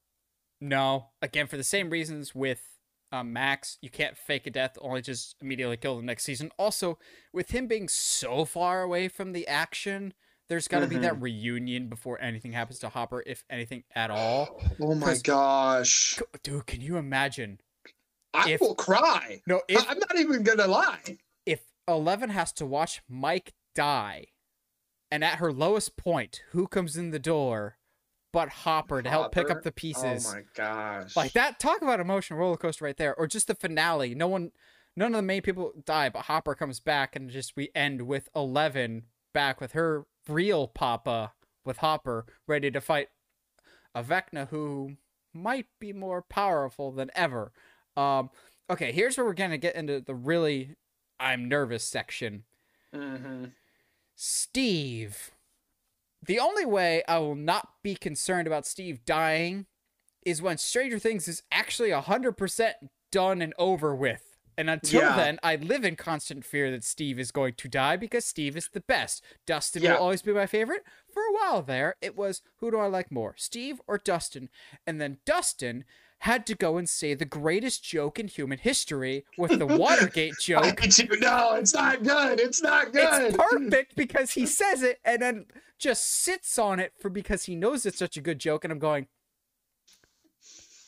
No, 0.60 1.10
again 1.20 1.46
for 1.48 1.56
the 1.56 1.64
same 1.64 1.90
reasons 1.90 2.34
with 2.34 2.62
um, 3.10 3.32
Max, 3.32 3.78
you 3.80 3.88
can't 3.90 4.16
fake 4.18 4.46
a 4.46 4.50
death, 4.50 4.76
only 4.82 5.00
just 5.02 5.34
immediately 5.40 5.76
kill 5.78 5.96
them 5.96 6.04
next 6.06 6.24
season. 6.24 6.50
Also, 6.58 6.98
with 7.32 7.50
him 7.52 7.66
being 7.66 7.88
so 7.88 8.44
far 8.44 8.82
away 8.82 9.08
from 9.08 9.32
the 9.32 9.46
action, 9.48 10.12
there's 10.48 10.68
got 10.68 10.80
to 10.80 10.86
be 10.86 10.96
Mm-hmm. 10.96 11.02
that 11.04 11.20
reunion 11.20 11.88
before 11.88 12.20
anything 12.20 12.52
happens 12.52 12.78
to 12.80 12.90
Hopper, 12.90 13.22
if 13.26 13.44
anything 13.50 13.84
at 13.94 14.10
all. 14.10 14.62
Oh 14.80 14.94
my 14.94 15.16
gosh. 15.22 16.20
Dude, 16.42 16.66
can 16.66 16.80
you 16.82 16.96
imagine 16.98 17.60
I 18.34 18.50
if- 18.50 18.60
will 18.60 18.74
cry. 18.74 19.42
No, 19.46 19.62
if 19.68 19.88
I'm 19.88 19.98
not 19.98 20.18
even 20.18 20.42
gonna 20.42 20.66
lie. 20.66 21.18
if 21.46 21.60
Eleven 21.86 22.30
has 22.30 22.52
to 22.54 22.66
watch 22.66 23.02
Mike 23.08 23.54
die, 23.74 24.26
and 25.10 25.24
at 25.24 25.38
her 25.38 25.52
lowest 25.52 25.96
point, 25.96 26.42
who 26.50 26.66
comes 26.66 26.96
in 26.96 27.10
the 27.10 27.18
door 27.18 27.78
but 28.32 28.50
Hopper 28.50 29.02
to 29.02 29.08
help 29.08 29.32
pick 29.32 29.50
up 29.50 29.62
the 29.62 29.70
oh 29.70 29.72
pieces? 29.72 30.26
Oh 30.28 30.34
my 30.34 30.42
gosh. 30.54 31.16
Like 31.16 31.32
that, 31.32 31.58
talk 31.58 31.80
about 31.82 31.98
emotional 31.98 32.38
roller 32.38 32.56
coaster 32.56 32.84
right 32.84 32.96
there. 32.96 33.14
Or 33.14 33.26
just 33.26 33.46
the 33.46 33.54
finale. 33.54 34.14
No 34.14 34.28
one, 34.28 34.52
none 34.94 35.14
of 35.14 35.16
the 35.16 35.22
main 35.22 35.42
people 35.42 35.72
die, 35.84 36.10
but 36.10 36.26
Hopper 36.26 36.54
comes 36.54 36.78
back, 36.78 37.16
and 37.16 37.30
just 37.30 37.56
we 37.56 37.70
end 37.74 38.02
with 38.02 38.28
Eleven 38.36 39.04
back 39.32 39.60
with 39.60 39.72
her 39.72 40.06
real 40.28 40.66
Papa 40.68 41.32
with 41.64 41.78
Hopper 41.78 42.26
ready 42.46 42.70
to 42.70 42.80
fight 42.80 43.08
a 43.94 44.02
Vecna 44.02 44.48
who 44.48 44.96
might 45.32 45.66
be 45.80 45.92
more 45.92 46.22
powerful 46.22 46.92
than 46.92 47.10
ever. 47.14 47.52
Um, 47.98 48.30
okay, 48.70 48.92
here's 48.92 49.16
where 49.16 49.26
we're 49.26 49.34
gonna 49.34 49.58
get 49.58 49.74
into 49.74 50.00
the 50.00 50.14
really 50.14 50.76
I'm 51.20 51.48
nervous 51.48 51.84
section. 51.84 52.44
hmm 52.94 53.46
Steve. 54.14 55.30
The 56.26 56.40
only 56.40 56.66
way 56.66 57.02
I 57.08 57.18
will 57.18 57.34
not 57.36 57.68
be 57.82 57.94
concerned 57.94 58.46
about 58.46 58.66
Steve 58.66 59.04
dying 59.04 59.66
is 60.24 60.42
when 60.42 60.58
Stranger 60.58 60.98
Things 60.98 61.28
is 61.28 61.42
actually 61.52 61.90
100% 61.90 62.74
done 63.12 63.40
and 63.40 63.54
over 63.58 63.94
with. 63.94 64.36
And 64.56 64.68
until 64.68 65.02
Yeah. 65.02 65.16
then, 65.16 65.38
I 65.42 65.54
live 65.54 65.84
in 65.84 65.94
constant 65.94 66.44
fear 66.44 66.70
that 66.72 66.82
Steve 66.82 67.20
is 67.20 67.30
going 67.30 67.54
to 67.54 67.68
die 67.68 67.96
because 67.96 68.24
Steve 68.24 68.56
is 68.56 68.68
the 68.72 68.80
best. 68.80 69.22
Dustin 69.46 69.84
Yeah. 69.84 69.92
will 69.94 70.00
always 70.00 70.22
be 70.22 70.32
my 70.32 70.46
favorite. 70.46 70.84
For 71.12 71.22
a 71.22 71.32
while 71.32 71.62
there, 71.62 71.94
it 72.02 72.16
was 72.16 72.42
who 72.56 72.72
do 72.72 72.78
I 72.78 72.86
like 72.88 73.12
more, 73.12 73.34
Steve 73.36 73.80
or 73.86 73.98
Dustin? 73.98 74.48
And 74.86 75.00
then 75.00 75.18
Dustin 75.24 75.84
had 76.20 76.46
to 76.46 76.54
go 76.54 76.76
and 76.76 76.88
say 76.88 77.14
the 77.14 77.24
greatest 77.24 77.84
joke 77.84 78.18
in 78.18 78.26
human 78.26 78.58
history 78.58 79.24
with 79.36 79.58
the 79.58 79.66
Watergate 79.78 80.34
joke. 80.40 80.64
No, 81.20 81.54
it's 81.54 81.74
not 81.74 82.02
good. 82.02 82.40
It's 82.40 82.60
not 82.60 82.92
good. 82.92 83.34
It's 83.34 83.36
perfect 83.36 83.94
because 83.96 84.32
he 84.32 84.46
says 84.46 84.82
it 84.82 84.98
and 85.04 85.22
then 85.22 85.46
just 85.78 86.04
sits 86.04 86.58
on 86.58 86.80
it 86.80 86.92
for 87.00 87.08
because 87.08 87.44
he 87.44 87.54
knows 87.54 87.86
it's 87.86 87.98
such 87.98 88.16
a 88.16 88.20
good 88.20 88.40
joke. 88.40 88.64
And 88.64 88.72
I'm 88.72 88.80
going, 88.80 89.06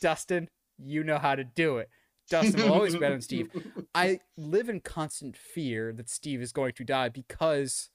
Dustin, 0.01 0.49
you 0.79 1.05
know 1.05 1.19
how 1.19 1.37
to 1.37 1.45
do 1.45 1.79
it. 1.79 1.91
Dustin 2.29 2.63
will 2.63 2.73
always 2.73 2.95
be 2.95 3.01
better 3.01 3.15
than 3.15 3.23
Steve. 3.23 3.51
I 3.95 4.21
live 4.37 4.69
in 4.69 4.81
constant 4.81 5.37
fear 5.37 5.93
that 5.93 6.09
Steve 6.09 6.41
is 6.41 6.53
going 6.53 6.73
to 6.75 6.85
die 6.85 7.09
because 7.09 7.91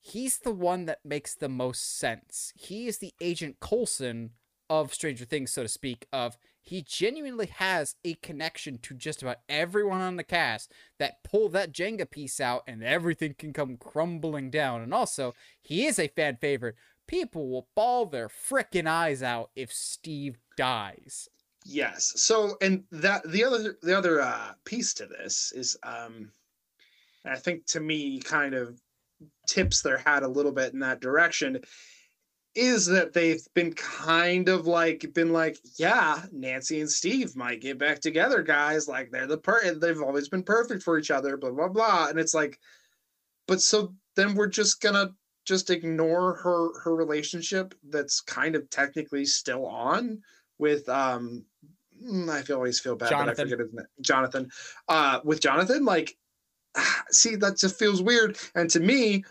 he's 0.00 0.38
the 0.38 0.52
one 0.52 0.86
that 0.86 0.98
makes 1.04 1.34
the 1.34 1.48
most 1.48 1.98
sense. 1.98 2.52
He 2.56 2.86
is 2.86 2.98
the 2.98 3.14
Agent 3.20 3.58
Coulson 3.60 4.30
of 4.70 4.94
Stranger 4.94 5.26
Things, 5.26 5.52
so 5.52 5.62
to 5.62 5.68
speak, 5.68 6.06
of 6.12 6.38
he 6.62 6.82
genuinely 6.82 7.46
has 7.46 7.96
a 8.04 8.14
connection 8.14 8.78
to 8.78 8.94
just 8.94 9.22
about 9.22 9.38
everyone 9.48 10.00
on 10.00 10.16
the 10.16 10.24
cast 10.24 10.72
that 10.98 11.24
pull 11.24 11.48
that 11.50 11.72
Jenga 11.72 12.08
piece 12.08 12.40
out 12.40 12.62
and 12.66 12.84
everything 12.84 13.34
can 13.36 13.52
come 13.52 13.76
crumbling 13.76 14.50
down. 14.50 14.80
And 14.80 14.94
also, 14.94 15.34
he 15.60 15.86
is 15.86 15.98
a 15.98 16.08
fan 16.08 16.36
favorite. 16.40 16.76
People 17.06 17.50
will 17.50 17.68
bawl 17.74 18.06
their 18.06 18.28
frickin' 18.28 18.86
eyes 18.86 19.22
out 19.22 19.50
if 19.56 19.72
Steve 19.72 20.38
dies. 20.56 21.28
Yes. 21.64 22.12
So, 22.16 22.56
and 22.62 22.84
that 22.92 23.22
the 23.28 23.44
other 23.44 23.76
the 23.82 23.96
other 23.98 24.20
uh, 24.20 24.52
piece 24.64 24.94
to 24.94 25.06
this 25.06 25.52
is, 25.54 25.76
um, 25.82 26.30
I 27.24 27.36
think 27.36 27.66
to 27.66 27.80
me, 27.80 28.20
kind 28.20 28.54
of 28.54 28.80
tips 29.48 29.82
their 29.82 29.98
hat 29.98 30.22
a 30.22 30.28
little 30.28 30.52
bit 30.52 30.72
in 30.72 30.78
that 30.80 31.00
direction. 31.00 31.60
Is 32.56 32.86
that 32.86 33.12
they've 33.12 33.42
been 33.54 33.72
kind 33.74 34.48
of 34.48 34.66
like 34.66 35.14
been 35.14 35.32
like, 35.32 35.56
yeah, 35.76 36.22
Nancy 36.32 36.80
and 36.80 36.90
Steve 36.90 37.36
might 37.36 37.60
get 37.60 37.78
back 37.78 38.00
together, 38.00 38.42
guys. 38.42 38.88
Like 38.88 39.10
they're 39.10 39.28
the 39.28 39.38
per 39.38 39.74
they've 39.74 40.02
always 40.02 40.28
been 40.28 40.42
perfect 40.42 40.82
for 40.82 40.98
each 40.98 41.10
other, 41.10 41.36
blah 41.36 41.52
blah 41.52 41.68
blah. 41.68 42.08
And 42.08 42.18
it's 42.18 42.34
like, 42.34 42.58
but 43.46 43.60
so 43.60 43.94
then 44.16 44.34
we're 44.34 44.48
just 44.48 44.80
gonna 44.80 45.10
just 45.44 45.70
ignore 45.70 46.34
her 46.36 46.80
her 46.82 46.94
relationship 46.94 47.74
that's 47.88 48.20
kind 48.20 48.54
of 48.54 48.68
technically 48.70 49.24
still 49.24 49.66
on 49.66 50.20
with 50.58 50.88
um 50.88 51.44
mm, 52.02 52.28
I 52.28 52.42
feel 52.42 52.56
always 52.56 52.80
feel 52.80 52.96
bad, 52.96 53.10
Jonathan. 53.10 53.34
but 53.36 53.40
I 53.40 53.44
forget 53.44 53.58
his 53.60 53.72
name. 53.72 53.86
Jonathan. 54.00 54.50
Uh 54.88 55.20
with 55.24 55.40
Jonathan, 55.40 55.84
like 55.84 56.16
see, 57.10 57.36
that 57.36 57.58
just 57.58 57.78
feels 57.78 58.02
weird. 58.02 58.38
And 58.54 58.68
to 58.70 58.80
me, 58.80 59.24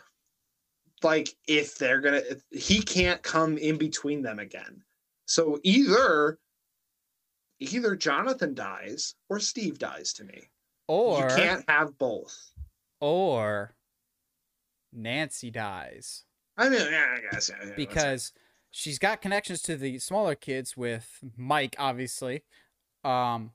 like 1.04 1.30
if 1.48 1.78
they're 1.78 2.02
gonna 2.02 2.22
if, 2.30 2.44
he 2.52 2.82
can't 2.82 3.22
come 3.22 3.58
in 3.58 3.78
between 3.78 4.22
them 4.22 4.40
again. 4.40 4.84
So 5.26 5.60
either 5.64 6.40
either 7.60 7.96
Jonathan 7.96 8.54
dies 8.54 9.16
or 9.30 9.40
Steve 9.40 9.80
dies 9.80 10.14
to 10.14 10.24
me. 10.24 10.50
Or 10.88 11.22
you 11.22 11.36
can't 11.36 11.64
have 11.68 11.98
both. 11.98 12.36
or 13.00 13.76
Nancy 14.92 15.52
dies. 15.52 16.24
I 16.58 16.70
mean, 16.70 16.82
yeah, 16.82 17.16
I 17.16 17.32
guess 17.32 17.50
yeah, 17.50 17.68
yeah, 17.68 17.74
because 17.76 18.34
she's 18.72 19.00
got 19.00 19.22
connections 19.22 19.62
to 19.64 19.78
the 19.78 20.00
smaller 20.00 20.36
kids 20.36 20.76
with 20.76 21.20
Mike, 21.38 21.76
obviously. 21.78 22.44
Um, 23.04 23.52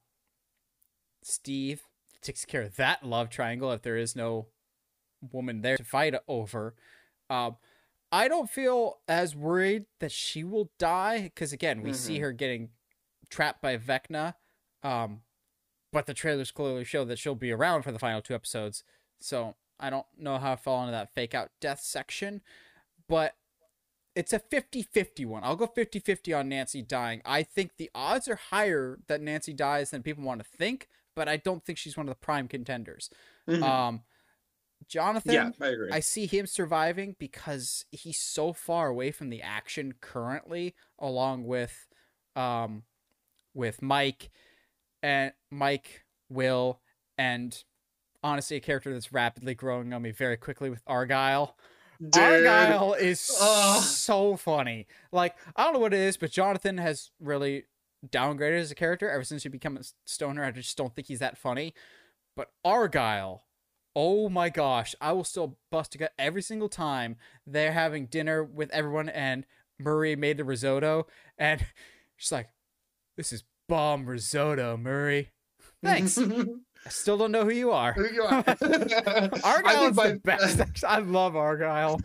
Steve 1.23 1.83
takes 2.23 2.45
care 2.45 2.63
of 2.63 2.77
that 2.77 3.05
love 3.05 3.31
triangle 3.31 3.73
if 3.73 3.83
there 3.83 3.97
is 3.97 4.17
no 4.17 4.47
woman 5.33 5.61
there 5.61 5.77
to 5.77 5.85
fight 5.85 6.15
over. 6.29 6.75
Um, 7.35 7.57
I 8.13 8.29
don't 8.29 8.49
feel 8.49 9.01
as 9.09 9.35
worried 9.35 9.87
that 9.99 10.13
she 10.13 10.45
will 10.45 10.71
die 10.79 11.23
because 11.23 11.53
again, 11.53 11.83
we 11.83 11.93
see 11.93 12.19
Mhm. 12.19 12.21
her 12.21 12.33
getting 12.33 12.71
trapped 13.29 13.61
by 13.61 13.77
Vecna. 13.77 14.35
Um, 14.83 15.23
but 15.93 16.07
the 16.07 16.15
trailers 16.15 16.51
clearly 16.53 16.85
show 16.85 17.05
that 17.05 17.19
she'll 17.19 17.35
be 17.35 17.51
around 17.51 17.83
for 17.83 17.93
the 17.93 17.99
final 17.99 18.23
two 18.23 18.35
episodes. 18.35 18.85
So 19.19 19.57
I 19.81 19.91
don't 19.91 20.07
know 20.17 20.39
how 20.39 20.53
I 20.53 20.57
fall 20.57 20.81
into 20.83 20.93
that 20.93 21.13
fake 21.15 21.35
out 21.35 21.51
death 21.61 21.81
section, 21.81 22.43
but 23.09 23.37
it's 24.15 24.33
a 24.33 24.39
50-50 24.39 25.25
one. 25.25 25.43
I'll 25.43 25.57
go 25.57 25.67
50-50 25.67 26.33
on 26.33 26.49
Nancy 26.49 26.83
dying. 26.83 27.21
I 27.25 27.43
think 27.43 27.77
the 27.77 27.91
odds 27.95 28.29
are 28.29 28.37
higher 28.37 29.01
that 29.09 29.21
Nancy 29.21 29.53
dies 29.53 29.91
than 29.91 30.05
people 30.05 30.23
want 30.23 30.41
to 30.41 30.49
think, 30.49 30.89
but 31.17 31.29
I 31.29 31.37
don't 31.37 31.65
think 31.65 31.79
she's 31.79 31.97
one 31.97 32.07
of 32.09 32.15
the 32.15 32.21
prime 32.25 32.47
contenders. 32.47 33.11
Mhm. 33.49 33.63
Um 33.63 34.05
Jonathan, 34.89 35.33
yeah, 35.33 35.51
I 35.61 35.69
agree. 35.69 35.91
I 35.93 36.01
see 36.01 36.27
him 36.27 36.47
surviving 36.47 37.17
because 37.19 37.85
he's 37.91 38.19
so 38.19 38.53
far 38.53 38.89
away 38.89 39.11
from 39.11 39.31
the 39.31 39.43
action 39.43 39.95
currently, 40.01 40.75
along 40.99 41.45
with, 41.45 41.89
um, 42.37 42.83
with 43.55 43.81
Mike, 43.81 44.31
and 45.03 45.33
Mike, 45.51 46.05
Will, 46.29 46.81
and 47.17 47.63
honestly, 48.23 48.57
a 48.57 48.61
character 48.61 48.93
that's 48.93 49.13
rapidly 49.13 49.55
growing 49.55 49.93
on 49.93 50.03
me 50.03 50.11
very 50.11 50.37
quickly 50.37 50.71
with 50.71 50.83
Argyle. 50.87 51.57
Dude, 52.01 52.17
Argyle 52.17 52.95
is 52.95 53.31
Ugh. 53.41 53.83
so 53.83 54.37
funny. 54.37 54.87
Like 55.13 55.37
I 55.55 55.65
don't 55.65 55.75
know 55.75 55.81
what 55.81 55.95
it 55.95 56.01
is, 56.01 56.17
but 56.17 56.31
Jonathan 56.31 56.79
has 56.79 57.11
really 57.21 57.65
downgraded 58.07 58.61
as 58.61 58.71
a 58.71 58.75
character 58.75 59.09
ever 59.09 59.25
since 59.25 59.45
he 59.45 59.49
became 59.49 59.77
a 59.77 59.83
stoner. 60.05 60.45
I 60.45 60.51
just 60.51 60.77
don't 60.77 60.95
think 60.95 61.09
he's 61.09 61.21
that 61.21 61.39
funny. 61.39 61.75
But 62.37 62.51
Argyle, 62.65 63.44
oh 63.97 64.29
my 64.29 64.49
gosh, 64.51 64.95
I 65.01 65.13
will 65.13 65.25
still 65.25 65.57
bust 65.71 65.95
a 65.95 65.99
gut 65.99 66.13
every 66.19 66.43
single 66.43 66.69
time 66.69 67.17
they're 67.47 67.73
having 67.73 68.07
dinner 68.07 68.43
with 68.43 68.71
everyone 68.71 69.09
and 69.09 69.47
Murray 69.79 70.17
made 70.17 70.37
the 70.37 70.45
risotto 70.45 71.07
and 71.39 71.65
she's 72.17 72.33
like, 72.33 72.49
"This 73.17 73.33
is 73.33 73.45
bomb 73.69 74.07
risotto, 74.07 74.77
Murray." 74.77 75.31
Thanks. 75.83 76.19
I 76.19 76.45
still 76.89 77.19
don't 77.19 77.33
know 77.33 77.45
who 77.45 77.51
you 77.53 77.71
are. 77.71 77.93
Who 77.93 78.11
you 78.11 78.23
are. 78.23 78.45
Argyle 79.45 79.89
is 79.89 79.97
my, 79.97 80.09
the 80.09 80.21
best. 80.25 80.85
I 80.85 80.99
love 80.99 81.37
Argyle. 81.37 82.01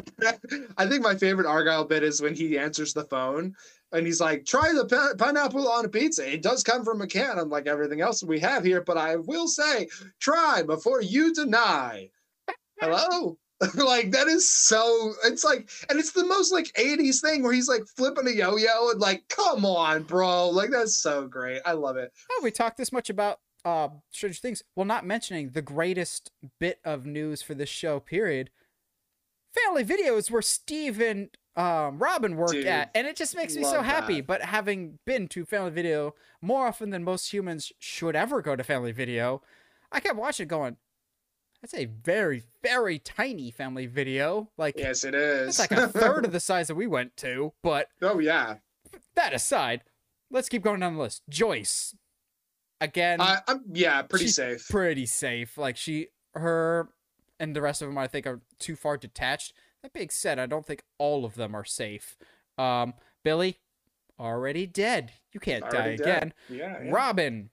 I 0.77 0.85
think 0.85 1.03
my 1.03 1.15
favorite 1.15 1.47
Argyle 1.47 1.85
bit 1.85 2.03
is 2.03 2.21
when 2.21 2.35
he 2.35 2.57
answers 2.57 2.93
the 2.93 3.05
phone 3.05 3.55
and 3.91 4.05
he's 4.05 4.21
like, 4.21 4.45
"Try 4.45 4.71
the 4.73 4.85
pi- 4.85 5.13
pineapple 5.17 5.67
on 5.67 5.85
a 5.85 5.89
pizza. 5.89 6.31
It 6.31 6.41
does 6.41 6.63
come 6.63 6.83
from 6.83 7.01
a 7.01 7.07
can, 7.07 7.39
unlike 7.39 7.67
everything 7.67 8.01
else 8.01 8.23
we 8.23 8.39
have 8.39 8.63
here. 8.63 8.81
But 8.81 8.97
I 8.97 9.15
will 9.15 9.47
say, 9.47 9.87
try 10.19 10.63
before 10.63 11.01
you 11.01 11.33
deny." 11.33 12.09
Hello. 12.79 13.37
like 13.75 14.11
that 14.11 14.29
is 14.29 14.49
so 14.49 15.11
it's 15.25 15.43
like 15.43 15.69
and 15.89 15.99
it's 15.99 16.13
the 16.13 16.25
most 16.25 16.53
like 16.53 16.71
80s 16.79 17.19
thing 17.19 17.43
where 17.43 17.51
he's 17.51 17.67
like 17.67 17.81
flipping 17.97 18.25
a 18.25 18.31
yo-yo 18.31 18.89
and 18.89 19.01
like 19.01 19.21
come 19.27 19.65
on 19.65 20.03
bro 20.03 20.47
like 20.47 20.69
that's 20.69 20.95
so 20.95 21.27
great 21.27 21.59
i 21.65 21.73
love 21.73 21.97
it 21.97 22.09
Oh, 22.31 22.39
we 22.41 22.51
talked 22.51 22.77
this 22.77 22.93
much 22.93 23.09
about 23.09 23.39
uh, 23.65 23.89
Stranger 24.11 24.39
Things. 24.39 24.63
Well, 24.75 24.85
not 24.85 25.05
mentioning 25.05 25.51
the 25.51 25.61
greatest 25.61 26.31
bit 26.59 26.79
of 26.83 27.05
news 27.05 27.41
for 27.41 27.53
this 27.53 27.69
show. 27.69 27.99
Period. 27.99 28.49
Family 29.53 29.83
videos 29.83 30.29
where 30.29 30.41
Steve 30.41 31.01
and 31.01 31.29
um, 31.59 31.99
Robin 31.99 32.37
worked 32.37 32.53
Dude, 32.53 32.65
at, 32.67 32.89
and 32.95 33.05
it 33.05 33.17
just 33.17 33.35
makes 33.35 33.55
me 33.55 33.63
so 33.63 33.81
happy. 33.81 34.17
that. 34.21 34.27
But 34.27 34.41
having 34.43 34.97
been 35.05 35.27
to 35.29 35.43
Family 35.43 35.71
Video 35.71 36.15
more 36.41 36.67
often 36.67 36.89
than 36.89 37.03
most 37.03 37.33
humans 37.33 37.73
should 37.79 38.15
ever 38.15 38.41
go 38.41 38.55
to 38.55 38.63
Family 38.63 38.93
Video, 38.93 39.41
I 39.91 39.99
kept 39.99 40.15
watching, 40.15 40.47
going, 40.47 40.77
"That's 41.61 41.73
a 41.73 41.85
very, 41.85 42.43
very 42.63 42.97
tiny 42.97 43.51
Family 43.51 43.87
Video. 43.87 44.49
Like, 44.57 44.75
Yes, 44.77 45.03
it 45.03 45.13
is. 45.13 45.49
it's 45.49 45.59
like 45.59 45.71
a 45.71 45.87
third 45.89 46.23
of 46.23 46.31
the 46.31 46.39
size 46.49 46.67
that 46.69 46.75
we 46.75 46.87
went 46.87 47.17
to." 47.17 47.51
But 47.61 47.89
oh 48.01 48.19
yeah. 48.19 48.55
that 49.15 49.33
aside, 49.33 49.81
let's 50.31 50.47
keep 50.47 50.63
going 50.63 50.79
down 50.79 50.93
the 50.95 51.01
list. 51.01 51.23
Joyce, 51.27 51.93
again, 52.79 53.19
I, 53.19 53.39
I'm 53.49 53.63
yeah, 53.73 54.01
pretty 54.03 54.27
safe. 54.29 54.65
pretty 54.69 55.05
safe. 55.05 55.57
Like 55.57 55.75
she, 55.75 56.07
her, 56.35 56.87
and 57.37 57.53
the 57.53 57.61
rest 57.61 57.81
of 57.81 57.89
them, 57.89 57.97
I 57.97 58.07
think, 58.07 58.25
are 58.27 58.39
too 58.59 58.77
far 58.77 58.95
detached. 58.95 59.51
That 59.81 59.93
being 59.93 60.09
said, 60.09 60.39
I 60.39 60.45
don't 60.45 60.65
think 60.65 60.83
all 60.97 61.23
of 61.25 61.35
them 61.35 61.55
are 61.55 61.63
safe. 61.65 62.17
Um, 62.57 62.93
Billy, 63.23 63.59
already 64.19 64.65
dead. 64.67 65.13
You 65.31 65.39
can't 65.39 65.63
Already 65.63 65.95
die 65.97 66.03
dead. 66.03 66.17
again. 66.17 66.33
yeah, 66.49 66.83
yeah. 66.83 66.91
Robin, 66.91 67.49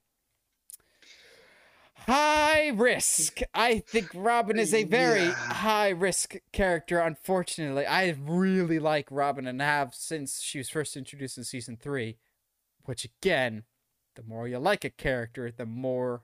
high 1.94 2.68
risk. 2.68 3.40
I 3.54 3.80
think 3.80 4.10
Robin 4.14 4.58
is 4.58 4.74
a 4.74 4.84
very 4.84 5.26
Yeah. 5.26 5.32
high 5.34 5.90
risk 5.90 6.36
character. 6.52 6.98
Unfortunately, 6.98 7.86
I 7.86 8.10
really 8.10 8.78
like 8.78 9.08
Robin 9.10 9.46
and 9.46 9.60
have 9.60 9.94
since 9.94 10.40
she 10.40 10.58
was 10.58 10.68
first 10.68 10.96
introduced 10.96 11.38
in 11.38 11.44
season 11.44 11.76
three. 11.76 12.18
Which 12.84 13.04
again, 13.04 13.64
the 14.14 14.22
more 14.22 14.46
you 14.46 14.58
like 14.58 14.84
a 14.84 14.90
character, 14.90 15.50
the 15.50 15.66
more 15.66 16.22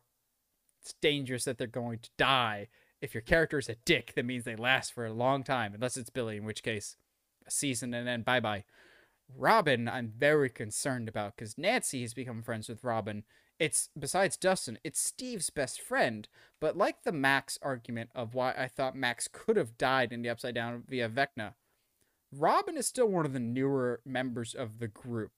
it's 0.80 0.94
dangerous 1.00 1.44
that 1.44 1.58
they're 1.58 1.66
going 1.66 1.98
to 2.00 2.10
die. 2.16 2.68
If 3.02 3.14
your 3.14 3.20
character 3.20 3.58
is 3.58 3.68
a 3.68 3.74
dick, 3.84 4.12
that 4.14 4.24
means 4.24 4.44
they 4.44 4.54
last 4.54 4.94
for 4.94 5.04
a 5.04 5.12
long 5.12 5.42
time, 5.42 5.74
unless 5.74 5.96
it's 5.96 6.08
Billy, 6.08 6.36
in 6.36 6.44
which 6.44 6.62
case, 6.62 6.96
a 7.44 7.50
season 7.50 7.92
and 7.92 8.06
then 8.06 8.22
bye 8.22 8.38
bye. 8.38 8.64
Robin, 9.36 9.88
I'm 9.88 10.12
very 10.16 10.48
concerned 10.48 11.08
about 11.08 11.34
because 11.36 11.58
Nancy 11.58 12.02
has 12.02 12.14
become 12.14 12.42
friends 12.42 12.68
with 12.68 12.84
Robin. 12.84 13.24
It's 13.58 13.88
besides 13.98 14.36
Dustin, 14.36 14.78
it's 14.84 15.00
Steve's 15.00 15.50
best 15.50 15.80
friend. 15.80 16.28
But 16.60 16.76
like 16.76 17.02
the 17.02 17.12
Max 17.12 17.58
argument 17.60 18.10
of 18.14 18.34
why 18.34 18.52
I 18.52 18.68
thought 18.68 18.96
Max 18.96 19.28
could 19.30 19.56
have 19.56 19.76
died 19.76 20.12
in 20.12 20.22
the 20.22 20.28
Upside 20.28 20.54
Down 20.54 20.84
via 20.88 21.08
Vecna, 21.08 21.54
Robin 22.30 22.76
is 22.76 22.86
still 22.86 23.08
one 23.08 23.26
of 23.26 23.32
the 23.32 23.40
newer 23.40 24.00
members 24.04 24.54
of 24.54 24.78
the 24.78 24.88
group. 24.88 25.32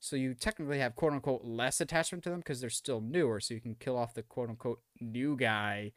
So 0.00 0.16
you 0.16 0.34
technically 0.34 0.80
have 0.80 0.96
quote 0.96 1.12
unquote 1.12 1.44
less 1.44 1.80
attachment 1.80 2.24
to 2.24 2.30
them 2.30 2.40
because 2.40 2.60
they're 2.60 2.70
still 2.70 3.00
newer, 3.00 3.38
so 3.38 3.54
you 3.54 3.60
can 3.60 3.76
kill 3.76 3.96
off 3.96 4.14
the 4.14 4.22
quote 4.22 4.48
unquote 4.48 4.80
new 5.00 5.36
guy. 5.36 5.92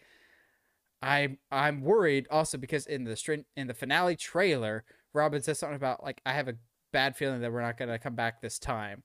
I 1.01 1.37
I'm 1.51 1.81
worried 1.81 2.27
also 2.29 2.57
because 2.57 2.85
in 2.85 3.03
the 3.03 3.15
string 3.15 3.45
in 3.55 3.67
the 3.67 3.73
finale 3.73 4.15
trailer, 4.15 4.83
Robin 5.13 5.41
says 5.41 5.59
something 5.59 5.75
about 5.75 6.03
like 6.03 6.21
I 6.25 6.33
have 6.33 6.47
a 6.47 6.55
bad 6.91 7.15
feeling 7.15 7.41
that 7.41 7.51
we're 7.51 7.61
not 7.61 7.77
gonna 7.77 7.99
come 7.99 8.15
back 8.15 8.41
this 8.41 8.59
time. 8.59 9.03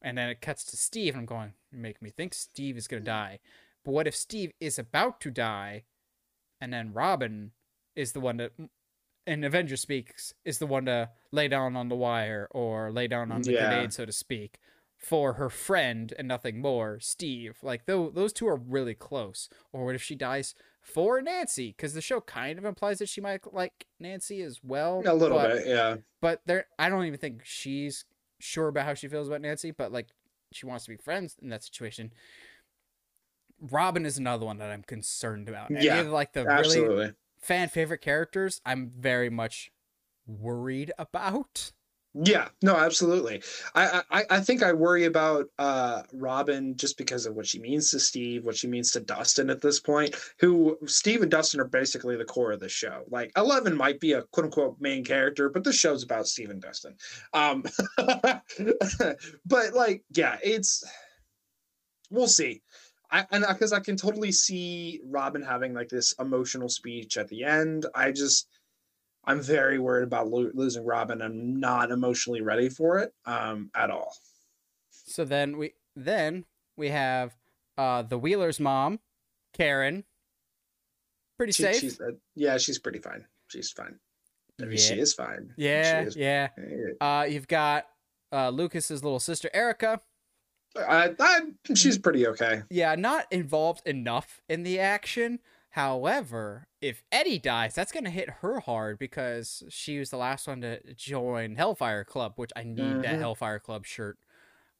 And 0.00 0.16
then 0.16 0.28
it 0.28 0.40
cuts 0.40 0.64
to 0.66 0.76
Steve, 0.76 1.14
and 1.14 1.20
I'm 1.22 1.26
going, 1.26 1.54
you 1.72 1.78
make 1.78 2.00
me 2.00 2.10
think 2.10 2.32
Steve 2.32 2.76
is 2.76 2.86
gonna 2.88 3.02
die. 3.02 3.40
But 3.84 3.92
what 3.92 4.06
if 4.06 4.14
Steve 4.14 4.52
is 4.60 4.78
about 4.78 5.20
to 5.22 5.30
die, 5.30 5.84
and 6.60 6.72
then 6.72 6.92
Robin 6.92 7.52
is 7.96 8.12
the 8.12 8.20
one 8.20 8.36
that 8.36 8.52
in 9.26 9.44
Avenger 9.44 9.76
speaks 9.76 10.32
is 10.44 10.58
the 10.58 10.66
one 10.66 10.86
to 10.86 11.10
lay 11.32 11.48
down 11.48 11.76
on 11.76 11.88
the 11.88 11.96
wire 11.96 12.48
or 12.52 12.90
lay 12.90 13.06
down 13.08 13.30
on 13.30 13.42
the 13.42 13.52
Yeah. 13.52 13.68
grenade, 13.68 13.92
so 13.92 14.06
to 14.06 14.12
speak, 14.12 14.58
for 14.96 15.34
her 15.34 15.50
friend 15.50 16.14
and 16.18 16.26
nothing 16.28 16.60
more, 16.60 16.98
Steve. 17.00 17.58
Like 17.62 17.86
those 17.86 18.14
those 18.14 18.32
two 18.32 18.48
are 18.48 18.56
really 18.56 18.94
close. 18.94 19.48
Or 19.72 19.84
what 19.84 19.94
if 19.94 20.02
she 20.02 20.14
dies 20.14 20.54
for 20.88 21.20
Nancy? 21.20 21.74
Because 21.76 21.94
the 21.94 22.00
show 22.00 22.20
kind 22.20 22.58
of 22.58 22.64
implies 22.64 22.98
that 22.98 23.08
she 23.08 23.20
might 23.20 23.52
like 23.52 23.86
Nancy 24.00 24.42
as 24.42 24.60
well. 24.62 25.02
a 25.04 25.14
little 25.14 25.38
but, 25.38 25.52
bit, 25.52 25.66
yeah. 25.66 25.96
But 26.20 26.40
there, 26.46 26.66
I 26.78 26.88
don't 26.88 27.04
even 27.04 27.18
think 27.18 27.42
she's 27.44 28.04
sure 28.40 28.68
about 28.68 28.86
how 28.86 28.94
she 28.94 29.08
feels 29.08 29.28
about 29.28 29.40
Nancy. 29.40 29.70
But 29.70 29.92
like, 29.92 30.08
she 30.52 30.66
wants 30.66 30.84
to 30.86 30.90
be 30.90 30.96
friends 30.96 31.36
in 31.40 31.50
that 31.50 31.62
situation. 31.62 32.12
Robin 33.60 34.06
is 34.06 34.18
another 34.18 34.46
one 34.46 34.58
that 34.58 34.70
I'm 34.70 34.82
concerned 34.82 35.48
about. 35.48 35.70
Any 35.70 35.84
Yeah, 35.84 36.00
of, 36.00 36.08
like 36.08 36.32
the 36.32 36.44
really 36.44 37.12
fan 37.40 37.68
favorite 37.68 38.00
characters, 38.00 38.60
I'm 38.64 38.90
very 38.90 39.30
much 39.30 39.70
worried 40.26 40.92
about. 40.98 41.72
Yeah, 42.24 42.48
no, 42.62 42.74
absolutely. 42.74 43.42
I, 43.74 44.02
I 44.10 44.24
I 44.30 44.40
think 44.40 44.62
I 44.62 44.72
worry 44.72 45.04
about 45.04 45.46
uh 45.58 46.02
Robin 46.12 46.76
just 46.76 46.98
because 46.98 47.26
of 47.26 47.34
what 47.36 47.46
she 47.46 47.60
means 47.60 47.90
to 47.90 48.00
Steve, 48.00 48.44
what 48.44 48.56
she 48.56 48.66
means 48.66 48.90
to 48.92 49.00
Dustin 49.00 49.50
at 49.50 49.60
this 49.60 49.78
point. 49.78 50.16
Who 50.40 50.78
Steve 50.86 51.22
and 51.22 51.30
Dustin 51.30 51.60
are 51.60 51.68
basically 51.68 52.16
the 52.16 52.24
core 52.24 52.50
of 52.50 52.60
the 52.60 52.68
show. 52.68 53.04
Like 53.08 53.30
Eleven 53.36 53.76
might 53.76 54.00
be 54.00 54.12
a 54.12 54.22
quote 54.32 54.46
unquote 54.46 54.76
main 54.80 55.04
character, 55.04 55.48
but 55.48 55.62
the 55.62 55.72
show's 55.72 56.02
about 56.02 56.26
Steve 56.26 56.50
and 56.50 56.60
Dustin. 56.60 56.96
Um, 57.34 57.64
but 59.46 59.74
like, 59.74 60.02
yeah, 60.10 60.38
it's 60.42 60.82
we'll 62.10 62.26
see. 62.26 62.62
I 63.10 63.26
and 63.30 63.44
because 63.48 63.72
I 63.72 63.80
can 63.80 63.96
totally 63.96 64.32
see 64.32 65.00
Robin 65.04 65.42
having 65.42 65.72
like 65.72 65.88
this 65.88 66.14
emotional 66.18 66.68
speech 66.68 67.16
at 67.16 67.28
the 67.28 67.44
end. 67.44 67.86
I 67.94 68.10
just 68.12 68.48
I'm 69.28 69.42
very 69.42 69.78
worried 69.78 70.04
about 70.04 70.28
lo- 70.28 70.50
losing 70.54 70.86
Robin. 70.86 71.20
I'm 71.20 71.60
not 71.60 71.90
emotionally 71.90 72.40
ready 72.40 72.70
for 72.70 72.98
it 72.98 73.12
um, 73.26 73.70
at 73.74 73.90
all. 73.90 74.14
So 74.90 75.24
then 75.26 75.58
we 75.58 75.74
then 75.94 76.46
we 76.76 76.88
have 76.88 77.36
uh 77.76 78.02
the 78.02 78.18
Wheeler's 78.18 78.58
mom, 78.58 79.00
Karen. 79.52 80.04
Pretty 81.36 81.52
She- 81.52 81.62
safe. 81.62 81.76
she's, 81.76 82.00
uh, 82.00 82.12
yeah, 82.34 82.56
she's 82.58 82.78
pretty 82.78 82.98
fine. 83.00 83.24
She's 83.48 83.70
fine. 83.70 83.98
I 84.60 84.64
mean, 84.64 84.78
She 84.78 84.94
is 84.94 85.14
fine. 85.14 85.52
yeah, 85.56 86.02
She 86.02 86.06
is- 86.08 86.16
yeah. 86.16 86.48
Uh, 87.00 87.24
you've 87.24 87.48
got 87.48 87.86
uh 88.32 88.48
Lucas's 88.48 89.04
little 89.04 89.20
sister 89.20 89.50
Erica. 89.52 90.00
I, 90.76 91.14
I, 91.18 91.40
she's 91.74 91.98
pretty 91.98 92.26
okay. 92.28 92.62
Yeah, 92.70 92.94
not 92.94 93.26
involved 93.32 93.86
enough 93.86 94.42
in 94.48 94.62
the 94.62 94.78
action. 94.80 95.40
However, 95.78 96.66
if 96.80 97.04
Eddie 97.12 97.38
dies, 97.38 97.72
that's 97.76 97.92
gonna 97.92 98.10
hit 98.10 98.28
her 98.40 98.58
hard 98.58 98.98
because 98.98 99.62
she 99.68 100.00
was 100.00 100.10
the 100.10 100.16
last 100.16 100.48
one 100.48 100.60
to 100.62 100.80
join 100.94 101.54
Hellfire 101.54 102.02
Club, 102.02 102.32
which 102.34 102.50
I 102.56 102.64
need 102.64 103.02
that 103.04 103.14
Mhm. 103.14 103.18
Hellfire 103.20 103.60
Club 103.60 103.86
shirt. 103.86 104.18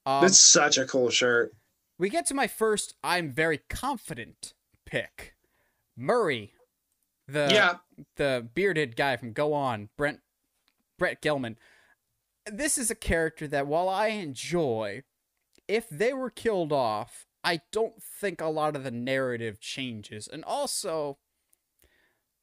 Um, 0.05 0.23
That's 0.23 0.41
such 0.41 0.77
a 0.77 0.85
cool 0.85 1.09
shirt. 1.11 1.55
we 1.99 2.09
get 2.11 2.27
to 2.27 2.35
my 2.35 2.49
first 2.49 2.97
I'm 3.05 3.31
very 3.31 3.59
confident 3.59 4.55
pick. 4.87 5.37
Murray, 5.95 6.55
the 7.29 7.49
yeah, 7.53 7.79
the 8.17 8.51
bearded 8.53 8.97
guy 8.97 9.17
from 9.17 9.33
Go 9.33 9.53
On, 9.55 9.91
Brent 9.97 10.21
Brett 10.99 11.23
Gelman. 11.23 11.59
This 12.45 12.77
is 12.77 12.91
a 12.91 12.97
character 12.97 13.47
that 13.47 13.69
while 13.69 13.89
I 13.89 14.09
enjoy, 14.09 15.05
if 15.69 15.89
they 15.89 16.13
were 16.13 16.31
killed 16.31 16.73
off, 16.73 17.28
I 17.49 17.63
don't 17.73 18.03
think 18.03 18.43
a 18.43 18.47
lot 18.47 18.77
of 18.77 18.85
the 18.85 18.91
narrative 18.91 19.59
changes. 19.59 20.29
And 20.29 20.45
also, 20.45 21.17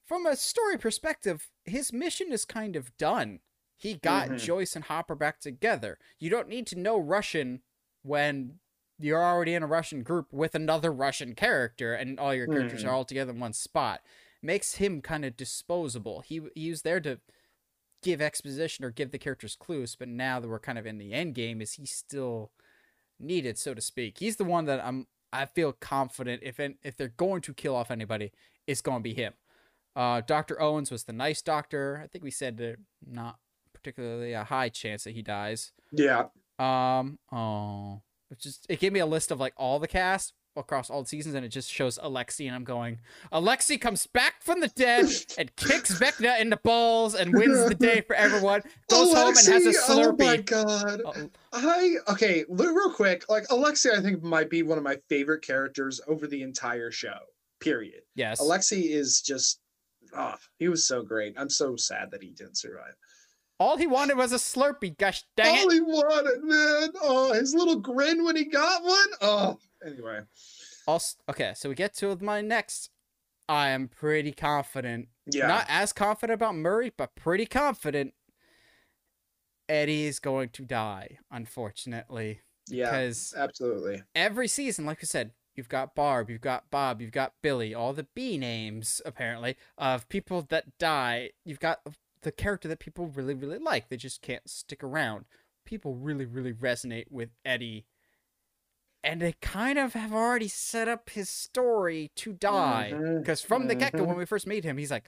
from 0.04 0.26
a 0.26 0.36
story 0.36 0.80
perspective, 0.80 1.52
his 1.64 1.94
mission 1.94 2.32
is 2.32 2.44
kind 2.44 2.76
of 2.76 2.96
done. 2.98 3.42
He 3.78 3.94
got 3.94 4.30
Mhm. 4.30 4.40
Joyce 4.40 4.76
and 4.76 4.86
Hopper 4.86 5.14
back 5.14 5.40
together. 5.40 6.00
You 6.18 6.32
don't 6.32 6.48
need 6.50 6.66
to 6.68 6.76
know 6.80 6.98
Russian 6.98 7.62
when 8.02 8.60
you're 8.98 9.24
already 9.24 9.54
in 9.54 9.62
a 9.62 9.68
Russian 9.68 10.02
group 10.02 10.34
with 10.34 10.56
another 10.56 10.92
Russian 10.92 11.36
character 11.36 11.94
and 11.94 12.20
all 12.20 12.34
your 12.34 12.48
characters 12.48 12.84
Mhm. 12.84 12.88
are 12.88 12.92
all 12.94 13.06
together 13.06 13.32
in 13.32 13.40
one 13.40 13.54
spot. 13.54 14.04
Makes 14.42 14.76
him 14.76 15.04
kind 15.04 15.24
of 15.24 15.38
disposable. 15.38 16.22
He 16.22 16.42
he 16.56 16.72
was 16.72 16.82
there 16.82 17.02
to 17.02 17.20
give 18.02 18.22
exposition 18.22 18.86
or 18.86 18.90
give 18.90 19.12
the 19.12 19.20
characters 19.20 19.56
clues, 19.56 19.96
but 19.96 20.08
now 20.08 20.40
that 20.40 20.48
we're 20.48 20.60
kind 20.60 20.80
of 20.80 20.88
in 20.88 20.98
the 20.98 21.14
end 21.14 21.36
game, 21.36 21.62
is 21.62 21.74
he 21.74 21.86
still 21.86 22.52
needed, 23.20 23.58
so 23.58 23.74
to 23.74 23.82
speak? 23.82 24.18
He's 24.20 24.36
the 24.36 24.44
one 24.44 24.66
that 24.66 24.84
I'm 24.84 25.08
I 25.34 25.46
feel 25.46 25.74
confident 25.74 26.42
if 26.44 26.60
if 26.60 26.96
they're 26.98 27.10
going 27.10 27.42
to 27.42 27.54
kill 27.54 27.76
off 27.76 27.92
anybody, 27.92 28.32
it's 28.68 28.82
going 28.82 29.00
to 29.00 29.04
be 29.04 29.14
him. 29.14 29.34
Uh, 29.96 30.22
Doctor 30.26 30.62
Owens 30.62 30.92
was 30.92 31.04
the 31.06 31.14
nice 31.14 31.42
doctor. 31.42 32.02
I 32.04 32.08
think 32.08 32.24
we 32.24 32.32
said 32.32 32.58
that 32.58 32.78
not 33.06 33.38
particularly 33.74 34.34
a 34.34 34.44
high 34.44 34.70
chance 34.70 35.04
that 35.04 35.12
he 35.12 35.22
dies. 35.22 35.72
yeah. 35.92 36.26
Um, 36.58 37.20
oh, 37.34 38.02
it 38.32 38.40
just 38.40 38.66
it 38.70 38.80
gave 38.80 38.94
me 38.94 39.02
a 39.02 39.06
list 39.06 39.30
of 39.30 39.40
like 39.42 39.54
all 39.58 39.78
the 39.78 39.90
cast 39.90 40.34
across 40.56 40.90
all 40.90 41.02
the 41.04 41.08
seasons, 41.08 41.36
and 41.36 41.46
it 41.46 41.50
just 41.50 41.72
shows 41.72 42.00
Alexei, 42.02 42.48
and 42.48 42.56
I'm 42.56 42.64
going, 42.64 43.00
Alexei 43.32 43.78
comes 43.78 44.08
back 44.08 44.42
from 44.42 44.60
the 44.62 44.68
dead 44.70 45.06
and 45.38 45.56
kicks 45.58 45.98
Vecna 46.00 46.40
in 46.40 46.50
the 46.50 46.58
balls 46.58 47.16
and 47.16 47.34
wins 47.34 47.68
the 47.68 47.76
day 47.76 48.02
for 48.02 48.16
everyone. 48.16 48.62
Goes 48.90 49.14
home 49.14 49.30
and 49.30 49.38
has 49.38 49.48
a 49.48 49.70
Alexei, 49.70 49.80
Oh 49.90 50.12
my 50.18 50.38
Slurpee. 50.38 50.46
god. 50.46 51.02
Oh, 51.06 51.30
I 51.54 51.96
okay, 52.10 52.46
real 52.50 52.92
quick. 52.92 53.26
Like 53.30 53.46
Alexei, 53.50 53.92
I 53.96 54.02
think 54.02 54.24
might 54.24 54.50
be 54.50 54.64
one 54.64 54.78
of 54.78 54.84
my 54.84 54.98
favorite 55.10 55.42
characters 55.42 56.00
over 56.08 56.28
the 56.28 56.42
entire 56.42 56.92
show. 56.92 57.18
Period. 57.60 58.02
yes. 58.16 58.40
Alexei 58.40 58.82
is 58.82 59.22
just, 59.22 59.60
oh, 60.16 60.36
he 60.60 60.68
was 60.68 60.86
so 60.88 61.02
great. 61.04 61.34
I'm 61.38 61.50
so 61.50 61.76
sad 61.76 62.12
that 62.12 62.22
he 62.22 62.30
didn't 62.32 62.58
survive. 62.58 62.94
All 63.60 63.78
he 63.78 63.88
wanted 63.88 64.18
was 64.18 64.32
a 64.32 64.36
Slurpee. 64.38 64.98
Gosh 64.98 65.24
dang 65.38 65.64
All 65.66 65.70
it! 65.70 65.74
he 65.74 65.82
wanted, 65.82 66.44
man. 66.44 66.90
Oh, 67.02 67.34
his 67.34 67.54
little 67.54 67.80
grin 67.80 68.24
when 68.24 68.36
he 68.36 68.46
got 68.46 68.84
one. 68.84 69.08
Oh, 69.22 69.60
anyway. 69.86 70.22
Also, 70.88 71.18
okay, 71.30 71.54
so 71.56 71.70
we 71.70 71.76
get 71.76 71.94
to 71.96 72.18
my 72.22 72.42
next. 72.42 72.90
I 73.48 73.70
am 73.70 73.88
pretty 73.88 74.32
confident 74.32 75.08
Yeah. 75.28 75.48
Not 75.48 75.66
as 75.70 75.94
confident 75.94 76.34
about 76.36 76.56
Murray, 76.56 76.92
but 76.96 77.16
pretty 77.16 77.46
confident. 77.46 78.14
Eddie 79.70 80.06
is 80.06 80.20
going 80.20 80.50
to 80.50 80.64
die, 80.66 81.18
unfortunately. 81.32 82.42
Yeah, 82.68 82.90
Because 82.92 83.34
absolutely. 83.38 84.04
every 84.16 84.48
season, 84.48 84.86
like 84.86 85.00
I 85.02 85.06
said, 85.06 85.32
you've 85.56 85.70
got 85.70 85.96
Barb, 85.96 86.30
you've 86.30 86.42
got 86.42 86.70
Bob, 86.72 87.02
you've 87.02 87.12
got 87.12 87.34
Billy, 87.42 87.74
all 87.74 87.94
the 87.94 88.08
B 88.16 88.38
names, 88.38 89.02
apparently, 89.06 89.56
of 89.78 90.10
people 90.10 90.42
that 90.50 90.78
die. 90.78 91.32
You've 91.44 91.60
got 91.60 91.82
the 92.26 92.32
character 92.32 92.68
that 92.68 92.80
people 92.80 93.08
really, 93.08 93.34
really 93.34 93.58
like. 93.58 93.88
They 93.88 93.98
just 93.98 94.22
can't 94.22 94.50
stick 94.50 94.84
around. 94.84 95.26
People 95.66 95.96
really, 95.96 96.26
really 96.26 96.54
resonate 96.54 97.06
with 97.10 97.30
Eddie. 97.46 97.86
And 99.04 99.22
they 99.22 99.36
kind 99.42 99.80
of 99.80 99.94
have 99.94 100.12
already 100.12 100.48
set 100.48 100.88
up 100.88 101.10
his 101.12 101.30
story 101.30 102.12
to 102.18 102.34
die. 102.34 102.92
Mm-hmm. 102.94 103.20
Because 103.20 103.42
from 103.42 103.68
the 103.68 103.76
get 103.76 103.94
go, 103.94 104.00
when 104.00 104.10
mm-hmm. 104.10 104.20
we 104.20 104.26
first 104.26 104.48
meet 104.48 104.64
him, 104.64 104.78
he's 104.78 104.92
like, 104.92 105.06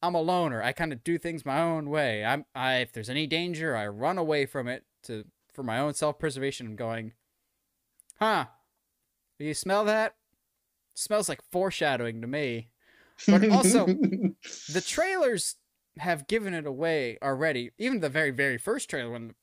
I'm 0.00 0.14
a 0.14 0.20
loner. 0.22 0.62
I 0.62 0.72
kind 0.72 0.92
of 0.92 1.04
do 1.04 1.18
things 1.18 1.44
my 1.44 1.60
own 1.60 1.90
way. 1.90 2.24
I'm 2.24 2.44
I 2.54 2.76
if 2.76 2.92
there's 2.92 3.10
any 3.10 3.26
danger, 3.26 3.76
I 3.76 3.88
run 3.88 4.16
away 4.16 4.46
from 4.46 4.68
it 4.68 4.84
to 5.04 5.24
for 5.52 5.64
my 5.64 5.80
own 5.80 5.94
self 5.94 6.20
preservation. 6.20 6.68
I'm 6.68 6.76
going, 6.76 7.14
huh? 8.20 8.46
Do 9.40 9.44
you 9.44 9.54
smell 9.54 9.84
that? 9.86 10.14
smells 10.98 11.28
like 11.28 11.40
foreshadowing 11.52 12.20
to 12.20 12.26
me. 12.26 12.68
But 13.26 13.48
also- 13.50 13.86
The 14.72 14.84
trailers 14.84 15.56
have 15.98 16.26
given 16.26 16.54
it 16.54 16.66
away 16.66 17.18
already. 17.22 17.70
Even 17.78 18.00
the 18.00 18.08
very 18.08 18.30
very 18.30 18.58
first 18.58 18.90
trailer 18.90 19.10
when 19.10 19.34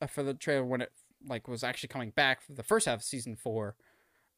uh, 0.00 0.06
for 0.06 0.22
the 0.22 0.34
trailer 0.34 0.64
when 0.64 0.80
it 0.80 0.92
like 1.26 1.48
was 1.48 1.64
actually 1.64 1.88
coming 1.88 2.10
back 2.10 2.42
for 2.42 2.52
the 2.52 2.62
first 2.62 2.86
half 2.86 2.98
of 2.98 3.04
season 3.04 3.36
four, 3.36 3.76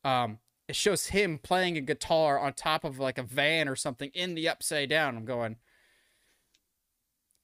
um, 0.05 0.39
it 0.69 0.77
shows 0.77 1.07
him 1.07 1.39
playing 1.39 1.77
a 1.77 1.81
guitar 1.81 2.39
on 2.39 2.53
top 2.53 2.85
of 2.85 2.99
like 2.99 3.19
a 3.19 3.23
van 3.23 3.69
or 3.69 3.77
something 3.77 4.11
in 4.15 4.35
the 4.35 4.49
upside 4.49 4.89
down. 4.89 5.17
I'm 5.17 5.25
going. 5.25 5.57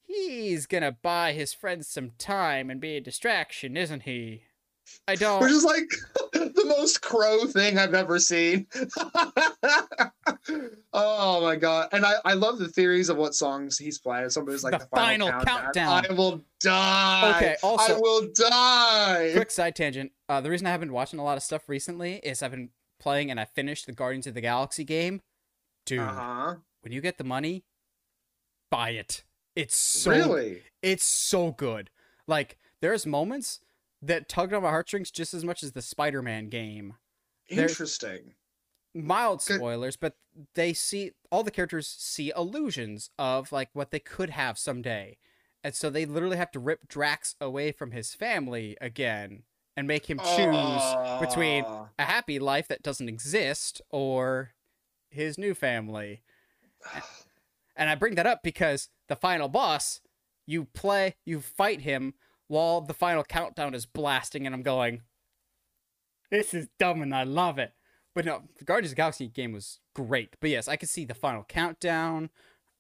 He's 0.03 0.67
gonna 0.67 0.97
buy 1.03 1.33
his 1.33 1.55
friends 1.55 1.89
some 1.89 2.13
time 2.19 2.71
and 2.71 2.81
be 2.81 2.97
a 2.97 3.01
distraction, 3.01 3.77
isn't 3.77 4.03
he? 4.03 4.45
I 5.09 5.15
don't. 5.15 5.41
We're 5.41 5.49
just 5.49 5.67
like 5.67 5.91
the 6.55 6.65
most 6.67 7.03
crow 7.03 7.47
thing 7.47 7.79
I've 7.79 7.95
ever 7.95 8.19
seen. 8.19 8.67
oh 10.93 11.41
my 11.43 11.57
god! 11.57 11.89
And 11.93 12.05
I, 12.05 12.15
I 12.25 12.35
love 12.35 12.59
the 12.59 12.69
theories 12.69 13.09
of 13.09 13.17
what 13.17 13.35
songs 13.35 13.79
he's 13.79 13.99
playing. 13.99 14.31
Somebody's 14.31 14.65
like 14.65 14.73
The 14.73 14.79
the, 14.79 14.87
final, 14.87 15.29
final 15.29 15.45
countdown. 15.45 16.03
countdown. 16.03 16.07
I 16.11 16.15
will 16.15 16.41
die. 16.61 17.33
Okay, 17.37 17.57
also- 17.63 17.97
I 17.97 18.01
will 18.01 18.29
die. 18.35 19.31
quick 19.35 19.51
side 19.51 19.75
tangent. 19.77 20.13
Uh, 20.29 20.41
the 20.41 20.51
reason 20.51 20.67
I 20.67 20.71
haven't 20.71 20.89
been 20.89 20.95
watching 20.95 21.19
a 21.19 21.25
lot 21.25 21.37
of 21.37 21.43
stuff 21.43 21.69
recently 21.69 22.15
is 22.17 22.43
I've 22.43 22.51
been 22.51 22.71
playing 23.01 23.31
and 23.31 23.39
I 23.41 23.45
finished 23.45 23.87
the 23.87 23.93
Guardians 23.93 24.27
of 24.27 24.35
the 24.35 24.41
Galaxy 24.41 24.85
game. 24.85 25.21
Dude, 25.87 26.01
Uh 26.01 26.07
huh. 26.13 26.55
when 26.83 26.93
you 26.93 27.01
get 27.01 27.19
the 27.19 27.25
money, 27.25 27.65
buy 28.71 28.91
it. 28.91 29.25
It's 29.57 29.77
so 29.77 30.11
really? 30.11 30.63
it's 30.83 31.05
so 31.05 31.51
good. 31.53 31.91
Like 32.27 32.57
there's 32.81 33.05
moments 33.07 33.61
that 34.03 34.29
tugged 34.29 34.53
on 34.53 34.63
my 34.63 34.71
heartstrings 34.71 35.11
just 35.11 35.33
as 35.33 35.45
much 35.45 35.63
as 35.63 35.73
the 35.73 35.83
Spider-Man 35.83 36.49
game. 36.49 36.95
Interesting. 37.49 38.35
Mild 38.95 39.43
Good. 39.47 39.57
spoilers, 39.57 39.97
but 39.97 40.17
they 40.55 40.73
see 40.73 41.13
all 41.31 41.43
the 41.43 41.51
characters 41.51 41.87
see 41.87 42.33
illusions 42.37 43.11
of 43.19 43.53
like 43.53 43.71
what 43.73 43.91
they 43.91 44.01
could 44.01 44.31
have 44.31 44.59
someday. 44.59 45.17
And 45.65 45.75
so 45.75 45.89
they 45.89 46.05
literally 46.05 46.37
have 46.37 46.51
to 46.53 46.59
rip 46.59 46.89
Drax 46.89 47.37
away 47.41 47.73
from 47.73 47.93
his 47.93 48.15
family 48.15 48.77
again 48.81 49.45
and 49.77 49.87
make 49.87 50.11
him 50.11 50.19
choose 50.19 50.83
between 51.21 51.65
a 51.99 52.05
happy 52.05 52.39
life 52.39 52.69
that 52.69 52.83
doesn't 52.83 53.09
exist 53.09 53.81
or 53.91 54.53
his 55.11 55.39
new 55.39 55.55
family. 55.55 56.23
And 57.75 57.89
I 57.89 57.95
bring 57.95 58.17
that 58.17 58.27
up 58.27 58.43
because 58.43 58.91
the 59.09 59.17
final 59.17 59.49
boss, 59.49 60.03
you 60.47 60.67
play, 60.67 61.17
you 61.25 61.41
fight 61.41 61.81
him 61.81 62.13
while 62.49 62.81
the 62.81 62.95
final 62.95 63.25
countdown 63.25 63.75
is 63.75 63.87
blasting, 63.87 64.47
and 64.47 64.55
I'm 64.55 64.63
going, 64.63 65.03
this 66.31 66.55
is 66.55 66.69
dumb 66.79 67.03
and 67.03 67.15
I 67.15 67.25
love 67.25 67.59
it. 67.59 67.73
But 68.15 68.25
no, 68.25 68.43
the 68.59 68.65
Guardians 68.65 68.93
of 68.93 68.97
the 68.97 69.01
Galaxy 69.01 69.29
game 69.29 69.53
was 69.53 69.79
great. 69.95 70.37
But 70.41 70.51
yes, 70.51 70.69
I 70.69 70.77
could 70.77 70.89
see 70.89 71.05
the 71.05 71.15
final 71.15 71.45
countdown. 71.45 72.31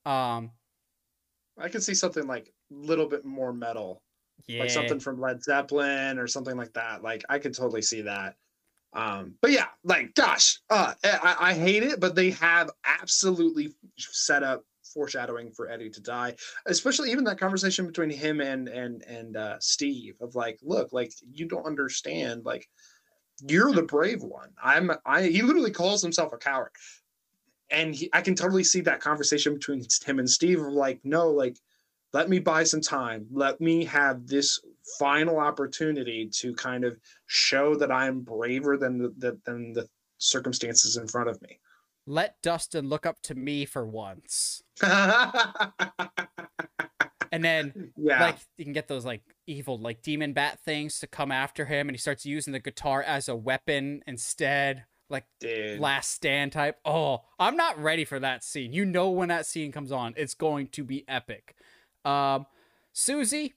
Um, 0.05 0.51
I 1.59 1.69
could 1.69 1.83
see 1.83 1.95
something 1.95 2.27
like 2.27 2.53
a 2.71 2.75
little 2.75 3.07
bit 3.09 3.25
more 3.25 3.53
metal. 3.53 4.03
yeah, 4.47 4.61
like 4.61 4.71
something 4.71 5.01
from 5.01 5.21
Led 5.21 5.43
Zeppelin 5.43 6.19
or 6.19 6.27
something 6.27 6.57
like 6.57 6.73
that. 6.75 7.03
Like 7.03 7.23
I 7.29 7.39
could 7.39 7.55
totally 7.55 7.83
see 7.83 8.03
that. 8.03 8.37
Um, 8.95 9.35
but 9.41 9.53
yeah, 9.53 9.69
like 9.85 10.15
gosh, 10.15 10.61
uh, 10.69 10.93
I, 11.05 11.37
I 11.41 11.55
hate 11.55 11.83
it, 11.83 12.01
but 12.01 12.15
they 12.15 12.31
have 12.33 12.71
absolutely 12.85 13.75
set 13.99 14.43
up 14.43 14.65
foreshadowing 14.93 15.53
for 15.53 15.69
Eddie 15.69 15.91
to 15.91 16.01
die, 16.01 16.35
especially 16.67 17.11
even 17.11 17.25
that 17.25 17.39
conversation 17.39 17.87
between 17.87 18.11
him 18.11 18.41
and 18.41 18.69
and 18.69 19.03
and 19.03 19.37
uh, 19.37 19.57
Steve 19.61 20.17
of 20.21 20.35
like, 20.35 20.59
look, 20.63 20.93
like 20.93 21.13
you 21.33 21.47
don't 21.47 21.67
understand, 21.67 22.45
like 22.45 22.69
you're 23.49 23.73
the 23.73 23.83
brave 23.83 24.23
one. 24.23 24.51
I'm 24.63 24.91
I. 25.05 25.23
He 25.25 25.43
literally 25.43 25.71
calls 25.71 26.03
himself 26.03 26.33
a 26.33 26.39
coward, 26.39 26.73
and 27.71 27.95
he, 27.95 28.11
I 28.13 28.21
can 28.21 28.35
totally 28.35 28.65
see 28.65 28.81
that 28.83 29.01
conversation 29.01 29.55
between 29.55 29.85
him 30.05 30.19
and 30.19 30.29
Steve 30.29 30.61
of 30.61 30.73
like, 30.73 31.01
no, 31.05 31.31
like 31.31 31.57
let 32.13 32.29
me 32.29 32.39
buy 32.39 32.65
some 32.65 32.81
time 32.81 33.27
let 33.31 33.61
me 33.61 33.85
have 33.85 34.27
this 34.27 34.61
final 34.99 35.39
opportunity 35.39 36.29
to 36.29 36.55
kind 36.55 36.85
of 36.85 36.97
show 37.27 37.75
that 37.75 37.91
i'm 37.91 38.21
braver 38.21 38.77
than 38.77 38.99
the, 38.99 39.15
the 39.19 39.39
than 39.45 39.73
the 39.73 39.89
circumstances 40.19 40.97
in 40.97 41.07
front 41.09 41.29
of 41.29 41.41
me 41.43 41.59
let 42.07 42.41
Dustin 42.43 42.89
look 42.89 43.07
up 43.07 43.21
to 43.23 43.35
me 43.35 43.65
for 43.65 43.87
once. 43.87 44.63
And 47.33 47.43
then 47.43 47.93
yeah. 47.97 48.21
like 48.21 48.37
you 48.59 48.65
can 48.65 48.75
get 48.75 48.89
those 48.89 49.07
like 49.07 49.23
evil 49.47 49.79
like 49.79 50.03
demon 50.03 50.35
bat 50.35 50.61
things 50.61 51.01
to 51.01 51.07
come 51.07 51.33
after 51.33 51.65
him 51.65 51.89
and 51.89 51.97
he 51.97 51.99
starts 51.99 52.27
using 52.27 52.53
the 52.53 52.61
guitar 52.61 53.03
as 53.03 53.27
a 53.27 53.35
weapon 53.35 54.03
instead 54.07 54.85
like 55.09 55.25
dude. 55.41 55.81
last 55.81 56.11
stand 56.11 56.53
type. 56.53 56.77
Oh 56.85 57.23
i'm 57.39 57.57
not 57.57 57.83
ready 57.83 58.05
for 58.05 58.21
that 58.21 58.45
scene. 58.45 58.75
You 58.75 58.85
know 58.85 59.09
when 59.09 59.31
that 59.31 59.47
scene 59.47 59.73
comes 59.73 59.91
on. 59.91 60.13
It's 60.19 60.35
going 60.35 60.69
to 60.69 60.85
be 60.85 61.05
epic. 61.09 61.57
Um 62.05 62.45
suzie? 62.95 63.55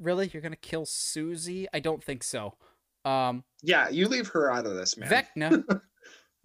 Really? 0.00 0.28
You're 0.32 0.42
gonna 0.42 0.56
kill 0.56 0.86
suzie? 0.86 1.66
I 1.72 1.78
don't 1.78 2.02
think 2.02 2.24
so. 2.24 2.56
Um 3.04 3.44
yeah 3.62 3.88
you 3.88 4.08
leave 4.08 4.26
her 4.28 4.52
out 4.52 4.66
of 4.66 4.74
this 4.74 4.96
man. 4.96 5.08
Vecna 5.08 5.80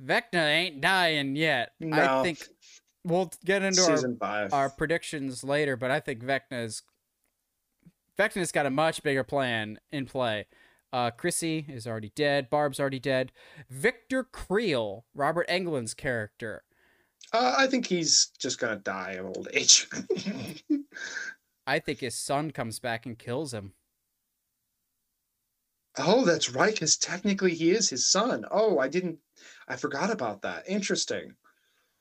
vecna 0.04 0.46
ain't 0.48 0.82
dying 0.82 1.36
yet 1.36 1.72
i 1.94 2.22
think 2.24 2.44
we'll 3.04 3.32
get 3.46 3.62
into 3.64 3.82
our 3.82 4.16
five 4.20 4.54
our 4.54 4.70
predictions 4.70 5.44
later, 5.44 5.78
but 5.78 5.92
I 5.92 6.00
think 6.00 6.24
Vecna's 6.24 6.82
Vecna's 8.18 8.52
got 8.52 8.66
a 8.66 8.70
much 8.72 9.04
bigger 9.04 9.24
plan 9.24 9.80
in 9.92 10.06
play. 10.06 10.48
Uh, 10.92 11.12
Chrissy 11.12 11.66
is 11.70 11.86
already 11.86 12.12
dead. 12.16 12.50
Barb's 12.50 12.80
already 12.80 13.00
dead. 13.00 13.32
Victor 13.70 14.24
Creel, 14.24 15.06
Robert 15.14 15.48
Englund's 15.50 15.94
character. 15.94 16.64
uh, 17.34 17.56
i 17.58 17.68
think 17.68 17.86
he's 17.88 18.32
just 18.40 18.60
gonna 18.60 18.76
die 18.78 19.14
of 19.14 19.26
old 19.28 19.48
age 19.54 19.88
I 21.68 21.80
think 21.80 22.00
his 22.00 22.16
son 22.16 22.52
comes 22.52 22.80
back 22.80 23.06
and 23.06 23.18
kills 23.18 23.54
him. 23.54 23.74
oh 25.98 26.26
that's 26.26 26.50
right 26.52 26.74
because 26.74 26.98
technically 26.98 27.54
he 27.54 27.72
is 27.72 27.90
his 27.90 28.08
son 28.08 28.46
oh 28.52 28.80
i 28.80 28.88
didn't 28.88 29.18
i 29.68 29.76
forgot 29.76 30.12
about 30.12 30.42
that 30.42 30.64
interesting 30.68 31.34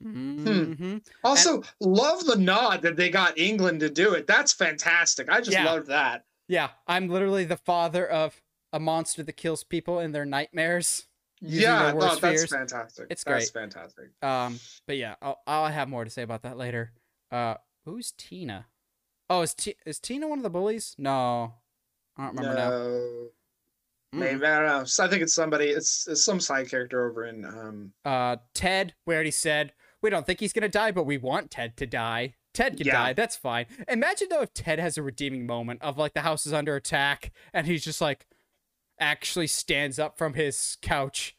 hmm 0.02 0.98
also 1.22 1.62
love 1.80 2.24
the 2.26 2.36
nod 2.36 2.82
that 2.82 2.96
they 2.96 3.08
got 3.08 3.36
Englund 3.36 3.80
to 3.80 3.88
do 3.88 4.12
it 4.14 4.26
that's 4.26 4.52
fantastic 4.52 5.28
i 5.30 5.40
just 5.40 5.56
Yeah. 5.56 5.64
loved 5.72 5.86
that 5.88 6.24
Yeah, 6.48 6.70
I'm 6.86 7.08
literally 7.08 7.44
the 7.44 7.56
father 7.56 8.06
of 8.06 8.42
a 8.72 8.78
monster 8.78 9.22
that 9.22 9.32
kills 9.36 9.64
people 9.64 9.98
in 10.00 10.12
their 10.12 10.26
nightmares. 10.26 11.06
yeah, 11.40 11.78
their 11.78 11.94
no, 11.94 12.00
that's 12.18 12.50
fantastic. 12.50 13.06
It's 13.08 13.24
That's 13.24 13.48
fantastic. 13.50 14.10
Um, 14.20 14.60
but 14.86 14.98
yeah, 14.98 15.14
I'll, 15.22 15.40
I'll 15.46 15.68
have 15.72 15.88
more 15.88 16.04
to 16.04 16.10
say 16.10 16.22
about 16.22 16.42
that 16.42 16.58
later. 16.58 16.92
Uh, 17.30 17.54
who's 17.86 18.12
Tina? 18.12 18.66
Oh, 19.30 19.40
is 19.40 19.54
T- 19.54 19.76
is 19.86 19.98
Tina 19.98 20.28
one 20.28 20.38
of 20.38 20.42
the 20.42 20.50
bullies? 20.50 20.94
No, 20.98 21.54
I 22.18 22.26
don't 22.26 22.36
remember 22.36 22.54
now. 22.56 23.28
No, 24.14 24.26
Mm. 24.26 24.44
I 24.44 24.58
don't 24.60 24.66
know. 24.78 24.84
So 24.84 25.04
I 25.04 25.08
think 25.08 25.22
it's 25.22 25.34
somebody. 25.34 25.66
It's, 25.66 26.06
it's 26.08 26.24
some 26.24 26.40
side 26.40 26.68
character 26.70 27.08
over 27.08 27.24
in. 27.26 27.44
Um, 27.44 27.92
Uh, 28.04 28.36
Ted, 28.54 28.94
we 29.06 29.14
already 29.14 29.30
said 29.30 29.72
we 30.02 30.10
don't 30.10 30.26
think 30.26 30.40
he's 30.40 30.52
gonna 30.52 30.68
die, 30.68 30.90
but 30.92 31.04
we 31.04 31.16
want 31.18 31.50
Ted 31.50 31.76
to 31.78 31.86
die. 31.86 32.34
Ted 32.52 32.76
can 32.76 32.86
Yeah. 32.86 32.92
die. 32.92 33.12
That's 33.14 33.36
fine. 33.36 33.66
Imagine 33.88 34.28
though 34.30 34.42
if 34.42 34.54
Ted 34.54 34.78
has 34.78 34.96
a 34.96 35.02
redeeming 35.02 35.46
moment 35.46 35.82
of 35.82 35.98
like 35.98 36.14
the 36.14 36.20
house 36.20 36.46
is 36.46 36.52
under 36.52 36.76
attack 36.76 37.32
and 37.52 37.66
he's 37.66 37.82
just 37.84 38.00
like 38.00 38.26
actually 39.00 39.46
stands 39.48 39.98
up 39.98 40.16
from 40.16 40.34
his 40.34 40.76
couch. 40.80 41.36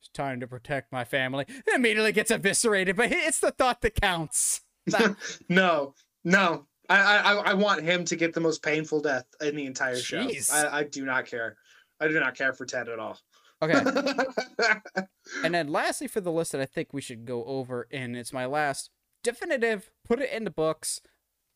It's 0.00 0.08
time 0.08 0.40
to 0.40 0.46
protect 0.48 0.90
my 0.92 1.04
family. 1.04 1.44
Then 1.66 1.76
immediately 1.76 2.10
gets 2.12 2.30
eviscerated, 2.32 2.96
but 2.96 3.12
it's 3.12 3.38
the 3.40 3.52
thought 3.52 3.80
that 3.82 4.00
counts. 4.00 4.62
No, 5.48 5.94
no. 6.24 6.66
I, 6.88 7.16
I 7.18 7.32
I 7.50 7.54
want 7.54 7.82
him 7.82 8.04
to 8.04 8.14
get 8.16 8.32
the 8.32 8.40
most 8.40 8.62
painful 8.62 9.00
death 9.00 9.26
in 9.40 9.56
the 9.56 9.66
entire 9.66 9.96
show. 9.96 10.28
I, 10.52 10.78
I 10.78 10.82
do 10.84 11.04
not 11.04 11.26
care. 11.26 11.56
I 12.00 12.08
do 12.08 12.18
not 12.20 12.34
care 12.36 12.52
for 12.52 12.66
Ted 12.66 12.88
at 12.88 12.98
all. 12.98 13.18
okay. 13.62 13.80
And 15.44 15.54
then 15.54 15.68
lastly 15.68 16.06
for 16.06 16.20
the 16.20 16.30
list 16.30 16.52
that 16.52 16.60
I 16.60 16.66
think 16.66 16.92
we 16.92 17.00
should 17.00 17.24
go 17.24 17.44
over, 17.44 17.88
and 17.90 18.16
it's 18.16 18.32
my 18.32 18.46
last 18.46 18.90
definitive, 19.24 19.90
put 20.04 20.20
it 20.20 20.30
in 20.32 20.44
the 20.44 20.50
books. 20.50 21.00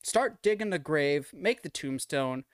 start 0.03 0.43
digging 0.43 0.71
the 0.71 0.79
grave, 0.79 1.31
make 1.33 1.63
the 1.63 1.69
tombstone. 1.69 2.45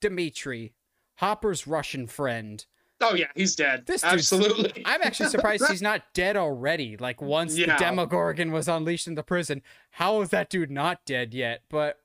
Dimitri, 0.00 0.74
Hopper's 1.16 1.66
Russian 1.66 2.06
friend. 2.06 2.64
Oh 3.00 3.14
yeah, 3.14 3.28
he's 3.34 3.54
dead. 3.54 3.86
This 3.86 4.02
absolutely. 4.02 4.82
I'm 4.86 5.02
actually 5.02 5.28
surprised 5.28 5.66
he's 5.68 5.82
not 5.82 6.02
dead 6.14 6.36
already. 6.36 6.96
Like 6.96 7.20
once 7.22 7.56
Yeah. 7.56 7.76
the 7.76 7.84
Demogorgon 7.84 8.50
was 8.52 8.66
unleashed 8.68 9.06
in 9.06 9.14
the 9.14 9.22
prison, 9.22 9.62
how 9.92 10.20
is 10.22 10.30
that 10.30 10.50
dude 10.50 10.70
not 10.70 11.04
dead 11.06 11.32
yet? 11.34 11.62
But 11.68 12.00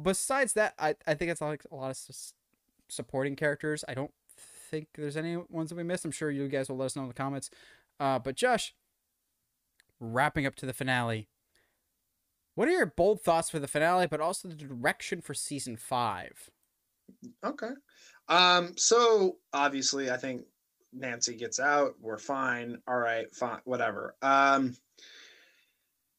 besides 0.00 0.52
that, 0.54 0.74
I 0.78 0.94
I 1.06 1.14
think 1.14 1.30
it's 1.30 1.40
like 1.40 1.64
a 1.70 1.74
lot 1.74 1.86
of 1.90 1.96
s- 1.96 2.34
supporting 2.88 3.34
characters. 3.36 3.84
I 3.88 3.94
don't 3.94 4.12
think 4.72 4.88
there's 4.94 5.16
any 5.16 5.36
ones 5.36 5.68
that 5.68 5.76
we 5.76 5.82
missed. 5.84 6.04
I'm 6.04 6.10
sure 6.10 6.30
you 6.30 6.48
guys 6.48 6.68
will 6.68 6.78
let 6.78 6.86
us 6.86 6.96
know 6.96 7.02
in 7.02 7.08
the 7.08 7.14
comments. 7.14 7.50
Uh, 8.00 8.18
but 8.18 8.34
Josh, 8.34 8.74
wrapping 10.00 10.46
up 10.46 10.56
to 10.56 10.66
the 10.66 10.72
finale. 10.72 11.28
What 12.54 12.68
are 12.68 12.72
your 12.72 12.86
bold 12.86 13.22
thoughts 13.22 13.50
for 13.50 13.58
the 13.58 13.68
finale, 13.68 14.06
but 14.06 14.20
also 14.20 14.48
the 14.48 14.54
direction 14.54 15.20
for 15.20 15.34
season 15.34 15.76
five? 15.76 16.50
Okay. 17.44 17.70
Um, 18.28 18.74
so 18.76 19.36
obviously 19.52 20.10
I 20.10 20.16
think 20.16 20.42
Nancy 20.92 21.36
gets 21.36 21.60
out, 21.60 21.94
we're 22.00 22.18
fine. 22.18 22.78
All 22.86 22.98
right, 22.98 23.32
fine, 23.34 23.60
whatever. 23.64 24.16
Um 24.22 24.76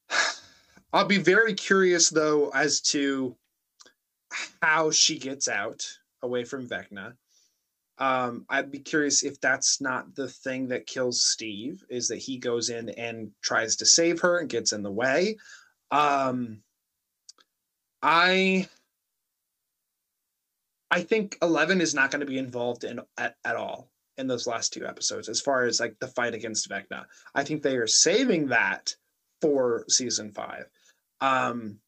I'll 0.93 1.05
be 1.05 1.17
very 1.17 1.55
curious 1.55 2.09
though 2.09 2.49
as 2.49 2.81
to 2.81 3.35
how 4.61 4.91
she 4.91 5.17
gets 5.17 5.47
out 5.47 5.87
away 6.21 6.43
from 6.43 6.67
Vecna. 6.67 7.13
Um, 7.99 8.45
I'd 8.49 8.71
be 8.71 8.79
curious 8.79 9.23
if 9.23 9.39
that's 9.39 9.79
not 9.79 10.15
the 10.15 10.27
thing 10.27 10.67
that 10.69 10.87
kills 10.87 11.21
Steve, 11.23 11.83
is 11.89 12.07
that 12.07 12.17
he 12.17 12.37
goes 12.37 12.69
in 12.69 12.89
and 12.89 13.31
tries 13.41 13.75
to 13.77 13.85
save 13.85 14.19
her 14.21 14.39
and 14.39 14.49
gets 14.49 14.71
in 14.71 14.83
the 14.83 14.91
way. 14.91 15.37
Um 15.91 16.63
I 18.01 18.67
I 20.89 21.01
think 21.01 21.37
Eleven 21.41 21.81
is 21.81 21.93
not 21.93 22.11
going 22.11 22.19
to 22.19 22.25
be 22.25 22.37
involved 22.37 22.83
in 22.83 22.99
at, 23.17 23.35
at 23.45 23.55
all 23.55 23.89
in 24.17 24.27
those 24.27 24.47
last 24.47 24.73
two 24.73 24.85
episodes 24.85 25.29
as 25.29 25.41
far 25.41 25.65
as 25.65 25.79
like 25.79 25.97
the 25.99 26.07
fight 26.07 26.33
against 26.33 26.69
Vecna. 26.69 27.05
I 27.33 27.43
think 27.43 27.61
they 27.63 27.77
are 27.77 27.87
saving 27.87 28.47
that 28.47 28.95
for 29.41 29.85
season 29.87 30.31
five. 30.31 30.65
Um 31.21 31.79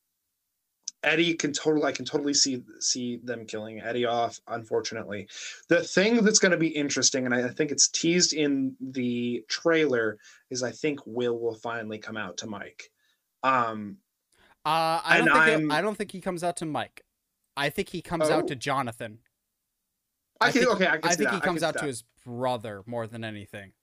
Eddie 1.05 1.35
can 1.35 1.53
totally 1.53 1.85
I 1.85 1.91
can 1.91 2.03
totally 2.05 2.33
see 2.33 2.63
see 2.79 3.17
them 3.23 3.45
killing 3.45 3.79
Eddie 3.81 4.05
off, 4.05 4.39
unfortunately. 4.47 5.27
The 5.69 5.83
thing 5.83 6.23
that's 6.23 6.39
going 6.39 6.51
to 6.51 6.57
be 6.57 6.67
interesting, 6.67 7.25
and 7.25 7.33
I, 7.33 7.45
I 7.45 7.49
think 7.49 7.71
it's 7.71 7.87
teased 7.87 8.33
in 8.33 8.75
the 8.81 9.45
trailer, 9.47 10.17
is 10.49 10.63
I 10.63 10.71
think 10.71 10.99
Will 11.05 11.39
will 11.39 11.55
finally 11.55 11.99
come 11.99 12.17
out 12.17 12.37
to 12.37 12.47
Mike. 12.47 12.89
Um 13.43 13.97
Uh, 14.65 14.99
I 15.05 15.17
don't 15.19 15.27
think 15.31 15.45
he'll- 15.61 15.71
I'm- 15.71 15.83
don't 15.83 15.95
think 15.95 16.11
he 16.11 16.21
comes 16.21 16.43
out 16.43 16.57
to 16.57 16.65
Mike. 16.65 17.03
I 17.55 17.69
think 17.69 17.89
he 17.89 18.01
comes 18.01 18.29
Oh. 18.29 18.33
out 18.33 18.47
to 18.47 18.55
Jonathan. 18.55 19.19
I, 20.41 20.47
I 20.47 20.51
can 20.51 20.61
think- 20.63 20.73
okay, 20.75 20.87
I 20.87 20.95
I 20.95 21.15
think 21.15 21.29
that. 21.29 21.35
he 21.35 21.39
comes 21.41 21.61
out 21.63 21.77
to 21.77 21.85
his 21.85 22.03
brother 22.25 22.81
more 22.87 23.05
than 23.07 23.23
anything. 23.23 23.73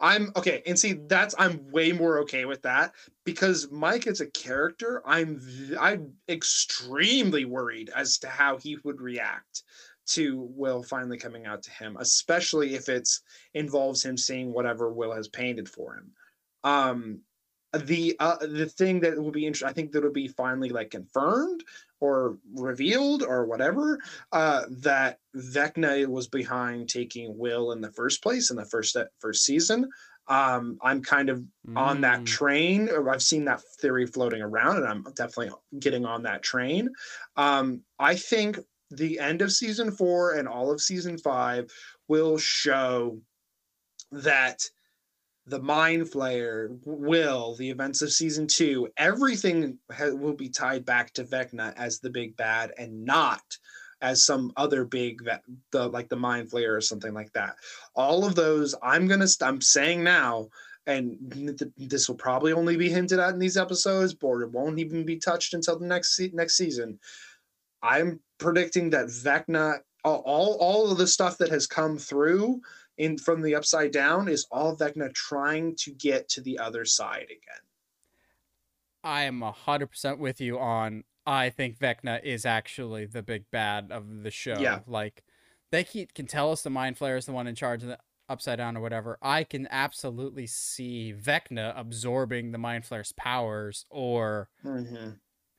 I'm 0.00 0.32
okay, 0.36 0.62
and 0.66 0.78
see 0.78 0.94
that's 1.06 1.34
I'm 1.38 1.70
way 1.70 1.92
more 1.92 2.20
okay 2.20 2.44
with 2.44 2.62
that 2.62 2.92
because 3.24 3.70
Mike 3.70 4.06
as 4.06 4.20
a 4.20 4.30
character, 4.30 5.02
I'm 5.06 5.40
I'm 5.78 6.14
extremely 6.28 7.44
worried 7.44 7.90
as 7.94 8.18
to 8.18 8.28
how 8.28 8.56
he 8.58 8.78
would 8.84 9.00
react 9.00 9.62
to 10.08 10.48
Will 10.54 10.82
finally 10.82 11.18
coming 11.18 11.46
out 11.46 11.62
to 11.64 11.70
him, 11.70 11.96
especially 12.00 12.74
if 12.74 12.88
it's 12.88 13.22
involves 13.54 14.04
him 14.04 14.16
seeing 14.16 14.52
whatever 14.52 14.90
Will 14.90 15.12
has 15.12 15.28
painted 15.28 15.68
for 15.68 15.94
him. 15.94 16.12
Um, 16.64 17.20
the 17.72 18.16
uh, 18.18 18.36
the 18.40 18.66
thing 18.66 19.00
that 19.00 19.18
will 19.18 19.30
be 19.30 19.46
interesting, 19.46 19.68
I 19.68 19.72
think 19.72 19.92
that 19.92 20.02
will 20.02 20.10
be 20.12 20.28
finally 20.28 20.70
like 20.70 20.90
confirmed 20.90 21.64
or 22.00 22.38
revealed 22.54 23.22
or 23.22 23.44
whatever 23.44 23.98
uh, 24.32 24.64
that 24.70 25.18
Vecna 25.36 26.06
was 26.06 26.28
behind 26.28 26.88
taking 26.88 27.36
Will 27.36 27.72
in 27.72 27.80
the 27.80 27.92
first 27.92 28.22
place 28.22 28.50
in 28.50 28.56
the 28.56 28.64
first 28.64 28.96
first 29.18 29.44
season. 29.44 29.90
Um, 30.28 30.78
I'm 30.82 31.02
kind 31.02 31.30
of 31.30 31.44
on 31.76 32.00
that 32.02 32.20
Mm. 32.20 32.26
train. 32.26 32.88
or 32.90 33.08
I've 33.10 33.22
seen 33.22 33.44
that 33.46 33.62
theory 33.80 34.06
floating 34.06 34.42
around, 34.42 34.76
and 34.78 34.86
I'm 34.86 35.02
definitely 35.14 35.52
getting 35.78 36.04
on 36.04 36.22
that 36.22 36.42
train. 36.42 36.90
Um, 37.36 37.82
I 37.98 38.14
think 38.16 38.58
the 38.90 39.18
end 39.18 39.42
of 39.42 39.52
season 39.52 39.90
four 39.90 40.34
and 40.34 40.48
all 40.48 40.70
of 40.70 40.80
season 40.80 41.18
five 41.18 41.70
will 42.08 42.38
show 42.38 43.20
that 44.10 44.64
the 45.48 45.60
mind 45.60 46.02
flayer 46.02 46.78
will 46.84 47.56
the 47.56 47.70
events 47.70 48.02
of 48.02 48.12
season 48.12 48.46
two 48.46 48.88
everything 48.96 49.78
ha- 49.90 50.14
will 50.14 50.34
be 50.34 50.48
tied 50.48 50.84
back 50.84 51.12
to 51.12 51.24
vecna 51.24 51.74
as 51.76 52.00
the 52.00 52.10
big 52.10 52.36
bad 52.36 52.72
and 52.78 53.04
not 53.04 53.42
as 54.00 54.24
some 54.24 54.52
other 54.56 54.84
big 54.84 55.26
the 55.72 55.88
like 55.88 56.08
the 56.08 56.16
mind 56.16 56.50
flayer 56.50 56.76
or 56.76 56.80
something 56.80 57.12
like 57.12 57.32
that. 57.32 57.56
All 57.94 58.24
of 58.24 58.34
those 58.34 58.74
i'm 58.82 59.06
gonna 59.08 59.26
i'm 59.42 59.60
saying 59.60 60.04
now 60.04 60.48
and 60.86 61.18
th- 61.58 61.70
this 61.76 62.08
will 62.08 62.16
probably 62.16 62.52
only 62.52 62.76
be 62.76 62.88
hinted 62.88 63.18
at 63.18 63.34
in 63.34 63.38
these 63.38 63.58
episodes 63.58 64.16
or 64.22 64.42
it 64.42 64.50
won't 64.50 64.78
even 64.78 65.04
be 65.04 65.16
touched 65.16 65.52
until 65.54 65.78
the 65.78 65.86
next 65.86 66.16
se- 66.16 66.30
next 66.32 66.56
season. 66.56 66.98
I'm 67.82 68.20
predicting 68.38 68.90
that 68.90 69.06
vecna 69.06 69.80
all 70.04 70.56
all 70.60 70.90
of 70.90 70.98
the 70.98 71.06
stuff 71.06 71.38
that 71.38 71.50
has 71.50 71.66
come 71.66 71.98
through 71.98 72.60
in 72.98 73.16
from 73.16 73.42
the 73.42 73.54
upside 73.54 73.92
down 73.92 74.28
is 74.28 74.46
all 74.50 74.76
Vecna 74.76 75.12
trying 75.14 75.76
to 75.76 75.92
get 75.92 76.28
to 76.30 76.40
the 76.40 76.58
other 76.58 76.84
side 76.84 77.26
again. 77.26 77.62
I 79.02 79.22
am 79.22 79.40
hundred 79.40 79.86
percent 79.88 80.18
with 80.18 80.40
you 80.40 80.58
on. 80.58 81.04
I 81.24 81.50
think 81.50 81.78
Vecna 81.78 82.22
is 82.24 82.44
actually 82.44 83.06
the 83.06 83.22
big 83.22 83.44
bad 83.50 83.92
of 83.92 84.22
the 84.22 84.30
show. 84.30 84.58
Yeah. 84.58 84.80
Like 84.86 85.22
they 85.70 85.84
keep, 85.84 86.14
can 86.14 86.26
tell 86.26 86.50
us 86.52 86.62
the 86.62 86.70
Mind 86.70 86.98
Flayer 86.98 87.18
is 87.18 87.26
the 87.26 87.32
one 87.32 87.46
in 87.46 87.54
charge 87.54 87.82
of 87.82 87.90
the 87.90 87.98
Upside 88.30 88.58
Down 88.58 88.76
or 88.76 88.80
whatever. 88.80 89.18
I 89.22 89.44
can 89.44 89.68
absolutely 89.70 90.46
see 90.46 91.14
Vecna 91.18 91.72
absorbing 91.78 92.52
the 92.52 92.58
Mind 92.58 92.84
Flayer's 92.84 93.12
powers 93.12 93.86
or 93.90 94.48
Mm-hmm. 94.64 95.10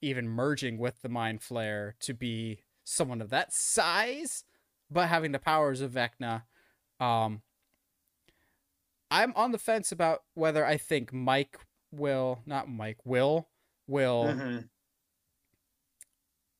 even 0.02 0.28
merging 0.28 0.78
with 0.78 1.02
the 1.02 1.10
Mind 1.10 1.40
Flayer 1.42 1.94
to 2.02 2.14
be 2.14 2.64
someone 2.84 3.22
of 3.22 3.30
that 3.30 3.54
size, 3.54 4.44
but 4.90 5.08
having 5.08 5.32
the 5.32 5.40
powers 5.40 5.82
of 5.82 5.92
Vecna. 5.92 6.44
Um, 7.00 7.42
I'm 9.12 9.34
on 9.36 9.52
the 9.52 9.58
fence 9.58 9.92
about 9.92 10.24
whether 10.34 10.66
I 10.66 10.78
think 10.78 11.12
Mike 11.14 11.58
will, 11.92 12.42
not 12.46 12.70
Mike, 12.70 12.98
Will, 13.06 13.48
will, 13.88 14.26
Mm-hmm. 14.26 14.60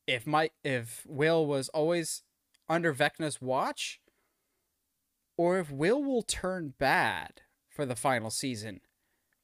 if 0.08 0.26
Mike, 0.26 0.54
if 0.64 1.06
Will 1.08 1.46
was 1.46 1.70
always 1.70 2.24
under 2.68 2.94
Vecna's 2.94 3.42
watch, 3.42 4.00
or 5.38 5.60
if 5.60 5.72
Will 5.72 6.04
will 6.04 6.24
turn 6.24 6.74
bad 6.80 7.42
for 7.70 7.86
the 7.86 7.96
final 7.96 8.30
season, 8.30 8.82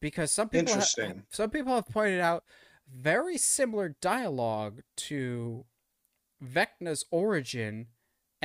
because 0.02 0.32
some 0.32 0.50
people, 0.50 0.68
Interesting. 0.70 1.24
some 1.30 1.50
people 1.50 1.76
have 1.76 1.88
pointed 1.88 2.20
out 2.22 2.44
very 2.92 3.38
similar 3.38 3.96
dialogue 4.02 4.82
to 4.96 5.66
Vecna's 6.44 7.06
origin 7.12 7.88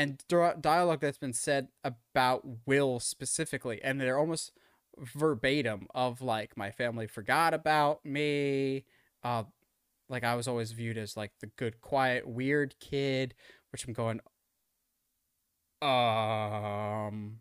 and 0.00 0.24
dialogue 0.62 1.00
that's 1.00 1.18
been 1.18 1.34
said 1.34 1.68
about 1.84 2.42
Will 2.64 3.00
specifically, 3.00 3.82
and 3.84 4.00
they're 4.00 4.18
almost 4.18 4.52
verbatim 4.98 5.88
of 5.94 6.22
like 6.22 6.56
my 6.56 6.70
family 6.70 7.06
forgot 7.06 7.52
about 7.52 8.02
me. 8.04 8.84
Uh, 9.22 9.44
like 10.08 10.24
I 10.24 10.36
was 10.36 10.48
always 10.48 10.72
viewed 10.72 10.96
as 10.96 11.18
like 11.18 11.32
the 11.40 11.48
good, 11.48 11.82
quiet, 11.82 12.26
weird 12.26 12.76
kid, 12.80 13.34
which 13.72 13.86
I'm 13.86 13.92
going. 13.92 14.20
Um, 15.82 17.40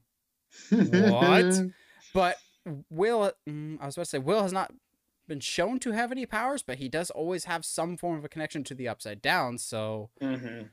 What? 0.70 1.64
but 2.14 2.38
Will, 2.90 3.32
mm, 3.48 3.78
I 3.82 3.86
was 3.86 3.96
about 3.96 4.04
to 4.04 4.10
say, 4.10 4.20
Will 4.20 4.44
has 4.44 4.52
not 4.54 4.74
been 5.30 5.40
shown 5.40 5.80
to 5.80 5.92
have 5.92 6.12
any 6.12 6.26
powers, 6.26 6.62
but 6.62 6.78
he 6.78 6.90
does 6.90 7.10
always 7.10 7.46
have 7.46 7.64
some 7.64 7.96
form 7.96 8.18
of 8.18 8.26
a 8.26 8.30
connection 8.30 8.66
to 8.66 8.76
the 8.76 8.88
Upside 8.90 9.22
Down, 9.22 9.58
so 9.58 10.10
hmm 10.22 10.64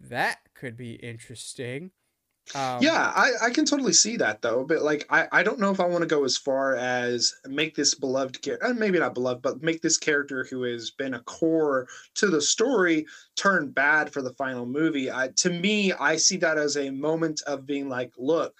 that 0.00 0.38
could 0.54 0.76
be 0.76 0.94
interesting. 0.94 1.92
Um, 2.54 2.82
yeah, 2.82 3.10
I, 3.16 3.46
I 3.46 3.50
can 3.50 3.64
totally 3.64 3.94
see 3.94 4.18
that 4.18 4.42
though, 4.42 4.64
but 4.64 4.82
like 4.82 5.06
I, 5.08 5.26
I 5.32 5.42
don't 5.42 5.58
know 5.58 5.70
if 5.70 5.80
I 5.80 5.86
want 5.86 6.02
to 6.02 6.06
go 6.06 6.24
as 6.24 6.36
far 6.36 6.76
as 6.76 7.32
make 7.46 7.74
this 7.74 7.94
beloved 7.94 8.42
character, 8.42 8.66
and 8.66 8.78
maybe 8.78 8.98
not 8.98 9.14
beloved, 9.14 9.40
but 9.40 9.62
make 9.62 9.80
this 9.80 9.96
character 9.96 10.46
who 10.50 10.62
has 10.64 10.90
been 10.90 11.14
a 11.14 11.20
core 11.20 11.88
to 12.16 12.26
the 12.26 12.42
story 12.42 13.06
turn 13.36 13.70
bad 13.70 14.12
for 14.12 14.20
the 14.20 14.34
final 14.34 14.66
movie. 14.66 15.10
I, 15.10 15.30
to 15.36 15.50
me, 15.50 15.94
I 15.94 16.16
see 16.16 16.36
that 16.38 16.58
as 16.58 16.76
a 16.76 16.90
moment 16.90 17.40
of 17.46 17.64
being 17.64 17.88
like, 17.88 18.12
look, 18.18 18.54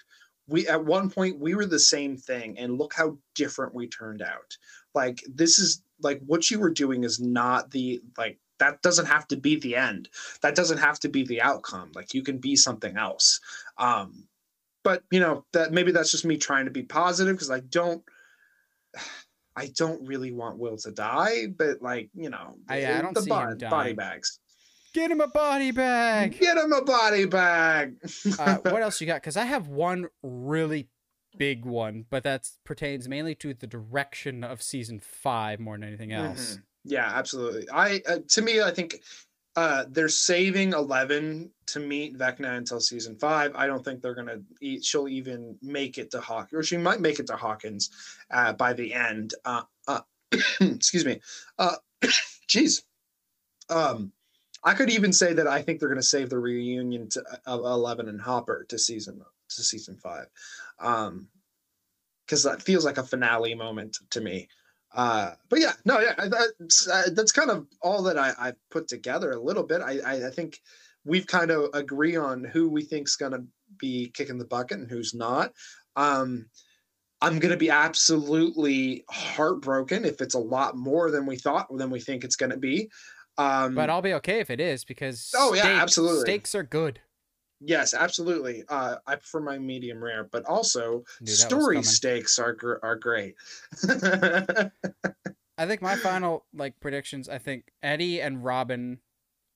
we 0.46 0.66
at 0.66 0.82
one 0.82 1.10
point 1.10 1.38
we 1.38 1.54
were 1.54 1.66
the 1.66 1.78
same 1.78 2.16
thing, 2.16 2.58
and 2.58 2.78
look 2.78 2.94
how 2.94 3.18
different 3.34 3.74
we 3.74 3.86
turned 3.86 4.22
out. 4.22 4.56
Like 4.94 5.22
this 5.28 5.58
is 5.58 5.82
like 6.00 6.20
what 6.24 6.50
you 6.50 6.58
were 6.58 6.70
doing 6.70 7.04
is 7.04 7.20
not 7.20 7.70
the 7.70 8.00
like 8.16 8.38
that 8.58 8.80
doesn't 8.82 9.06
have 9.06 9.26
to 9.26 9.36
be 9.36 9.56
the 9.56 9.76
end 9.76 10.08
that 10.42 10.54
doesn't 10.54 10.78
have 10.78 10.98
to 11.00 11.08
be 11.08 11.24
the 11.24 11.40
outcome 11.40 11.90
like 11.94 12.14
you 12.14 12.22
can 12.22 12.38
be 12.38 12.56
something 12.56 12.96
else 12.96 13.40
um 13.78 14.26
but 14.82 15.02
you 15.10 15.20
know 15.20 15.44
that 15.52 15.72
maybe 15.72 15.92
that's 15.92 16.10
just 16.10 16.24
me 16.24 16.36
trying 16.36 16.64
to 16.64 16.70
be 16.70 16.82
positive 16.82 17.34
because 17.34 17.50
i 17.50 17.60
don't 17.60 18.02
I 19.56 19.68
don't 19.76 20.04
really 20.06 20.32
want 20.32 20.58
Will 20.58 20.76
to 20.78 20.90
die, 20.90 21.46
but 21.56 21.80
like 21.80 22.10
you 22.12 22.28
know, 22.28 22.56
I, 22.68 22.98
I 22.98 23.02
don't 23.02 23.14
the 23.14 23.22
see 23.22 23.30
bo- 23.30 23.50
him 23.50 23.58
dying. 23.58 23.70
body 23.70 23.92
bags. 23.92 24.40
Get 24.92 25.12
him 25.12 25.20
a 25.20 25.28
body 25.28 25.70
bag. 25.70 26.38
Get 26.40 26.56
him 26.56 26.72
a 26.72 26.82
body 26.82 27.24
bag. 27.26 27.94
uh, 28.38 28.56
what 28.56 28.82
else 28.82 29.00
you 29.00 29.06
got? 29.06 29.22
Because 29.22 29.36
I 29.36 29.44
have 29.44 29.68
one 29.68 30.08
really 30.24 30.88
big 31.38 31.64
one, 31.64 32.04
but 32.10 32.24
that 32.24 32.48
pertains 32.64 33.08
mainly 33.08 33.34
to 33.36 33.54
the 33.54 33.68
direction 33.68 34.42
of 34.42 34.60
season 34.62 34.98
five 34.98 35.60
more 35.60 35.76
than 35.76 35.84
anything 35.86 36.12
else. 36.12 36.56
Mhm. 36.56 36.62
Yeah, 36.84 37.10
absolutely. 37.12 37.68
I 37.70 38.02
uh, 38.06 38.18
to 38.28 38.42
me, 38.42 38.60
I 38.60 38.70
think 38.70 39.00
uh, 39.56 39.84
they're 39.88 40.08
saving 40.08 40.72
Eleven 40.72 41.50
to 41.66 41.80
meet 41.80 42.18
Vecna 42.18 42.56
until 42.56 42.80
season 42.80 43.16
five. 43.16 43.52
I 43.54 43.66
don't 43.66 43.84
think 43.84 44.02
they're 44.02 44.14
gonna. 44.14 44.40
Eat, 44.60 44.84
she'll 44.84 45.08
even 45.08 45.56
make 45.62 45.96
it 45.96 46.10
to 46.10 46.20
Hawk, 46.20 46.50
or 46.52 46.62
she 46.62 46.76
might 46.76 47.00
make 47.00 47.18
it 47.18 47.26
to 47.28 47.36
Hawkins 47.36 47.90
uh, 48.30 48.52
by 48.52 48.72
the 48.74 48.92
end. 48.92 49.34
Uh, 49.44 49.62
uh, 49.88 50.00
excuse 50.60 51.04
me. 51.04 51.20
Uh, 51.58 51.76
jeez. 52.48 52.82
Um, 53.70 54.12
I 54.62 54.74
could 54.74 54.90
even 54.90 55.12
say 55.12 55.32
that 55.34 55.46
I 55.46 55.62
think 55.62 55.80
they're 55.80 55.88
gonna 55.88 56.02
save 56.02 56.28
the 56.30 56.38
reunion 56.38 57.08
to, 57.10 57.24
of 57.46 57.60
Eleven 57.60 58.08
and 58.08 58.20
Hopper 58.20 58.66
to 58.68 58.78
season 58.78 59.22
to 59.48 59.62
season 59.62 59.96
five, 59.96 60.26
um, 60.80 61.28
because 62.26 62.42
that 62.42 62.60
feels 62.62 62.84
like 62.84 62.98
a 62.98 63.02
finale 63.04 63.54
moment 63.54 63.98
to 64.10 64.20
me. 64.20 64.48
Uh, 64.94 65.32
but 65.50 65.58
yeah, 65.60 65.72
no, 65.84 65.98
yeah, 66.00 66.14
that's 66.28 66.88
uh, 66.88 67.08
that's 67.12 67.32
kind 67.32 67.50
of 67.50 67.66
all 67.82 68.02
that 68.04 68.16
I, 68.18 68.32
I 68.38 68.52
put 68.70 68.86
together 68.88 69.32
a 69.32 69.40
little 69.40 69.64
bit. 69.64 69.80
I, 69.82 70.26
I 70.26 70.30
think 70.30 70.60
we've 71.04 71.26
kind 71.26 71.50
of 71.50 71.70
agree 71.74 72.16
on 72.16 72.44
who 72.44 72.68
we 72.68 72.82
think's 72.84 73.16
gonna 73.16 73.44
be 73.78 74.10
kicking 74.14 74.38
the 74.38 74.44
bucket 74.44 74.78
and 74.78 74.88
who's 74.88 75.12
not. 75.12 75.52
Um, 75.96 76.46
I'm 77.20 77.40
gonna 77.40 77.56
be 77.56 77.70
absolutely 77.70 79.04
heartbroken 79.10 80.04
if 80.04 80.20
it's 80.20 80.34
a 80.34 80.38
lot 80.38 80.76
more 80.76 81.10
than 81.10 81.26
we 81.26 81.36
thought 81.36 81.66
than 81.76 81.90
we 81.90 82.00
think 82.00 82.22
it's 82.22 82.36
gonna 82.36 82.56
be. 82.56 82.88
Um, 83.36 83.74
But 83.74 83.90
I'll 83.90 84.02
be 84.02 84.14
okay 84.14 84.38
if 84.38 84.48
it 84.50 84.60
is 84.60 84.84
because 84.84 85.32
Oh, 85.36 85.54
yeah, 85.54 85.62
steak- 85.62 85.82
absolutely. 85.82 86.20
stakes 86.20 86.54
are 86.54 86.62
good. 86.62 87.00
Yes, 87.60 87.94
absolutely. 87.94 88.64
Uh, 88.68 88.96
I 89.06 89.16
prefer 89.16 89.40
my 89.40 89.58
medium 89.58 90.02
rare, 90.02 90.24
but 90.24 90.44
also 90.46 91.04
story 91.24 91.82
steaks 91.82 92.38
are 92.38 92.52
gr- 92.52 92.76
are 92.82 92.96
great. 92.96 93.34
I 95.56 95.66
think 95.66 95.82
my 95.82 95.96
final 95.96 96.46
like 96.52 96.80
predictions. 96.80 97.28
I 97.28 97.38
think 97.38 97.70
Eddie 97.82 98.20
and 98.20 98.44
Robin 98.44 98.98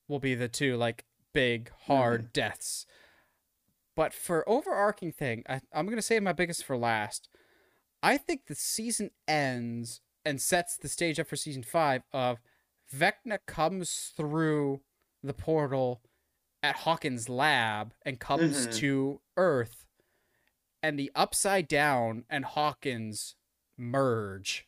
will 0.06 0.20
be 0.20 0.34
the 0.34 0.48
two 0.48 0.76
like 0.76 1.04
big 1.32 1.70
hard 1.86 2.20
Mm-hmm. 2.22 2.32
deaths. 2.32 2.86
But 3.96 4.14
for 4.14 4.48
overarching 4.48 5.10
thing, 5.12 5.42
I, 5.48 5.60
I'm 5.72 5.88
gonna 5.88 6.02
save 6.02 6.22
my 6.22 6.32
biggest 6.32 6.64
for 6.64 6.76
last. 6.76 7.28
I 8.02 8.16
think 8.16 8.46
the 8.46 8.54
season 8.54 9.10
ends 9.26 10.00
and 10.24 10.40
sets 10.40 10.76
the 10.76 10.88
stage 10.88 11.18
up 11.18 11.26
for 11.26 11.34
season 11.36 11.64
five 11.64 12.02
of 12.12 12.38
Vecna 12.94 13.38
comes 13.46 14.12
through 14.16 14.80
the 15.22 15.34
portal 15.34 16.00
at 16.62 16.76
Hawkins' 16.76 17.28
lab 17.28 17.94
and 18.02 18.18
comes 18.18 18.66
Mhm. 18.66 18.76
to 18.78 19.20
Earth, 19.36 19.86
and 20.82 20.98
the 20.98 21.10
Upside 21.14 21.68
Down 21.68 22.24
and 22.28 22.44
Hawkins 22.44 23.36
merge. 23.76 24.66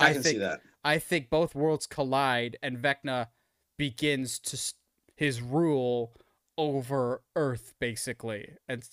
I, 0.00 0.10
I 0.10 0.12
can 0.14 0.22
think 0.22 0.34
see 0.34 0.38
that. 0.38 0.60
I 0.84 0.98
think 0.98 1.30
both 1.30 1.54
worlds 1.54 1.86
collide 1.86 2.56
and 2.62 2.78
Vecna 2.78 3.28
begins 3.76 4.38
to 4.40 4.56
s- 4.56 4.74
his 5.14 5.40
rule 5.40 6.12
over 6.58 7.22
Earth 7.36 7.74
basically. 7.78 8.56
And 8.68 8.88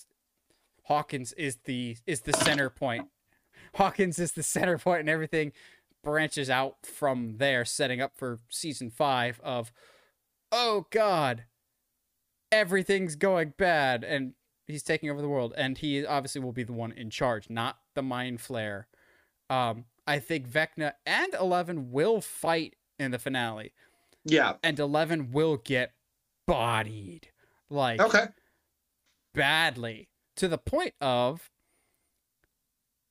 Hawkins 0.84 1.32
is 1.34 1.56
the 1.64 1.96
is 2.06 2.22
the 2.22 2.32
center 2.32 2.70
point. 2.70 3.10
Hawkins 3.74 4.18
is 4.18 4.32
the 4.32 4.42
center 4.42 4.78
point 4.78 5.00
and 5.00 5.08
everything 5.08 5.52
branches 6.02 6.48
out 6.48 6.86
from 6.86 7.36
there 7.38 7.64
setting 7.64 8.00
up 8.00 8.16
for 8.16 8.38
season 8.48 8.90
5 8.90 9.38
of 9.40 9.72
oh 10.50 10.86
god 10.90 11.44
everything's 12.52 13.16
going 13.16 13.54
bad 13.56 14.04
and 14.04 14.34
he's 14.66 14.82
taking 14.82 15.10
over 15.10 15.20
the 15.20 15.28
world 15.28 15.52
and 15.56 15.78
he 15.78 16.04
obviously 16.04 16.40
will 16.40 16.52
be 16.52 16.62
the 16.62 16.72
one 16.72 16.92
in 16.92 17.10
charge 17.10 17.48
not 17.50 17.78
the 17.94 18.02
mind 18.02 18.38
flayer 18.38 18.84
um 19.48 19.84
i 20.06 20.18
think 20.18 20.48
vecna 20.48 20.92
and 21.06 21.34
11 21.34 21.90
will 21.90 22.20
fight 22.20 22.76
in 22.98 23.10
the 23.10 23.18
finale 23.18 23.72
Yeah. 24.24 24.54
and 24.62 24.78
11 24.78 25.30
will 25.32 25.56
get 25.56 25.92
bodied 26.46 27.28
like 27.68 28.00
Okay. 28.00 28.26
badly 29.34 30.08
to 30.36 30.48
the 30.48 30.58
point 30.58 30.94
of 31.00 31.50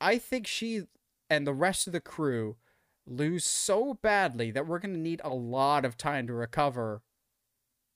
I 0.01 0.17
think 0.17 0.47
she 0.47 0.83
and 1.29 1.45
the 1.45 1.53
rest 1.53 1.85
of 1.85 1.93
the 1.93 1.99
crew 1.99 2.55
lose 3.05 3.43
so 3.45 3.95
badly 3.95 4.49
that 4.51 4.65
we're 4.65 4.79
going 4.79 4.93
to 4.93 4.99
need 4.99 5.19
a 5.25 5.33
lot 5.33 5.83
of 5.83 5.97
time 5.97 6.25
to 6.27 6.33
recover 6.33 7.01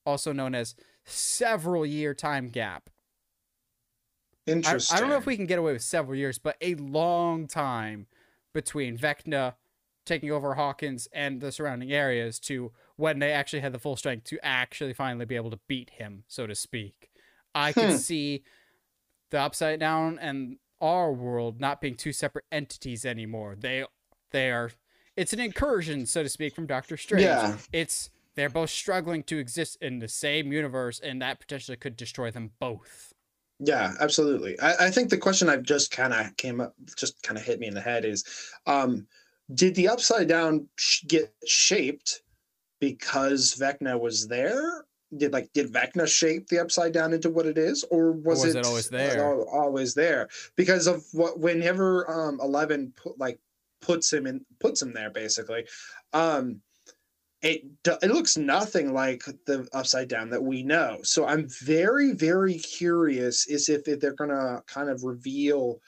also 0.06 0.34
known 0.34 0.54
as 0.54 0.76
several 1.06 1.86
year 1.86 2.14
time 2.14 2.50
gap. 2.50 2.90
Interesting. 4.46 4.98
I 4.98 5.00
don't 5.00 5.10
know 5.10 5.18
if 5.18 5.26
we 5.26 5.38
can 5.38 5.46
get 5.46 5.60
away 5.60 5.74
with 5.74 5.84
several 5.84 6.18
years, 6.18 6.38
but 6.38 6.58
a 6.62 6.76
long 6.76 7.48
time 7.48 8.08
between 8.54 8.98
Vecna 8.98 9.54
taking 10.06 10.32
over 10.32 10.56
Hawkins 10.56 11.08
and 11.14 11.40
the 11.40 11.52
surrounding 11.52 11.94
areas 11.94 12.40
to 12.42 12.74
when 12.98 13.20
they 13.20 13.32
actually 13.32 13.62
had 13.62 13.72
the 13.72 13.80
full 13.80 13.96
strength 13.96 14.26
to 14.26 14.46
actually 14.46 14.94
finally 14.94 15.26
be 15.26 15.36
able 15.38 15.50
to 15.52 15.60
beat 15.68 15.92
him, 15.92 16.26
so 16.28 16.46
to 16.46 16.56
speak. 16.56 17.10
I 17.56 17.72
Hmm. 17.72 17.92
see 17.92 18.44
the 19.32 19.40
Upside 19.40 19.80
Down 19.80 20.20
and 20.20 20.58
our 20.82 21.14
world 21.14 21.62
not 21.62 21.80
being 21.80 21.96
two 21.96 22.12
separate 22.12 22.46
entities 22.52 23.06
anymore. 23.06 23.56
They 23.58 23.86
they 24.32 24.52
are 24.52 24.72
it's 25.16 25.32
an 25.32 25.40
incursion, 25.40 26.06
so 26.06 26.24
to 26.24 26.30
speak, 26.30 26.54
from 26.54 26.66
Doctor 26.66 26.98
Strange. 26.98 27.24
Yeah. 27.24 27.58
It's 27.72 28.10
they're 28.36 28.50
both 28.50 28.70
struggling 28.70 29.24
to 29.24 29.38
exist 29.38 29.78
in 29.82 30.00
the 30.00 30.08
same 30.08 30.52
universe, 30.52 31.00
and 31.00 31.22
that 31.22 31.40
potentially 31.40 31.78
could 31.78 31.96
destroy 31.96 32.32
them 32.32 32.52
both. 32.60 33.14
Yeah, 33.60 33.94
absolutely. 34.00 34.60
I, 34.60 34.88
I 34.88 34.92
think 34.92 35.10
the 35.10 35.18
question 35.18 35.50
I've 35.50 35.64
just 35.64 35.92
kind 35.92 36.14
of 36.14 36.36
came 36.38 36.60
up, 36.60 36.74
just 36.98 37.22
kind 37.24 37.38
of 37.38 37.46
hit 37.46 37.60
me 37.60 37.68
in 37.68 37.74
the 37.74 37.82
head 37.82 38.06
is, 38.06 38.26
um, 38.66 39.08
did 39.54 39.76
the 39.76 39.88
upside 39.88 40.28
down 40.28 40.68
sh- 40.78 41.04
get 41.08 41.34
shaped 41.46 42.22
because 42.80 43.56
Vecna 43.56 44.00
was 44.00 44.28
there? 44.28 44.86
Did 45.16 45.32
like 45.32 45.54
did 45.54 45.72
Vecna 45.72 46.08
shape 46.08 46.48
the 46.48 46.60
upside 46.60 46.92
down 46.92 47.14
into 47.14 47.30
what 47.30 47.46
it 47.46 47.58
is, 47.58 47.86
or 47.92 48.14
was, 48.14 48.44
was 48.44 48.56
it 48.56 48.66
always 48.66 48.90
there? 48.90 49.24
al- 49.24 49.48
always 49.48 49.94
there 49.94 50.28
because 50.56 50.88
of 50.88 51.04
what? 51.12 51.40
Whenever 51.40 52.10
um, 52.10 52.40
Eleven 52.42 52.92
put 52.96 53.20
like 53.20 53.40
puts 53.80 54.12
him 54.12 54.26
in, 54.26 54.44
puts 54.60 54.82
him 54.82 54.92
there 54.92 55.12
basically. 55.12 55.66
Um, 56.14 56.62
it 57.44 57.64
it 57.86 58.12
looks 58.12 58.38
nothing 58.38 58.94
like 58.94 59.24
the 59.46 59.68
upside 59.74 60.08
down 60.10 60.32
that 60.32 60.44
we 60.44 60.64
know. 60.64 61.00
So 61.04 61.28
I'm 61.28 61.48
very 61.62 62.14
very 62.14 62.56
curious 62.60 63.48
is 63.48 63.70
if 63.70 63.88
it- 63.88 64.02
they're 64.02 64.14
gonna 64.16 64.64
kind 64.68 64.90
of 64.90 65.04
reveal 65.04 65.82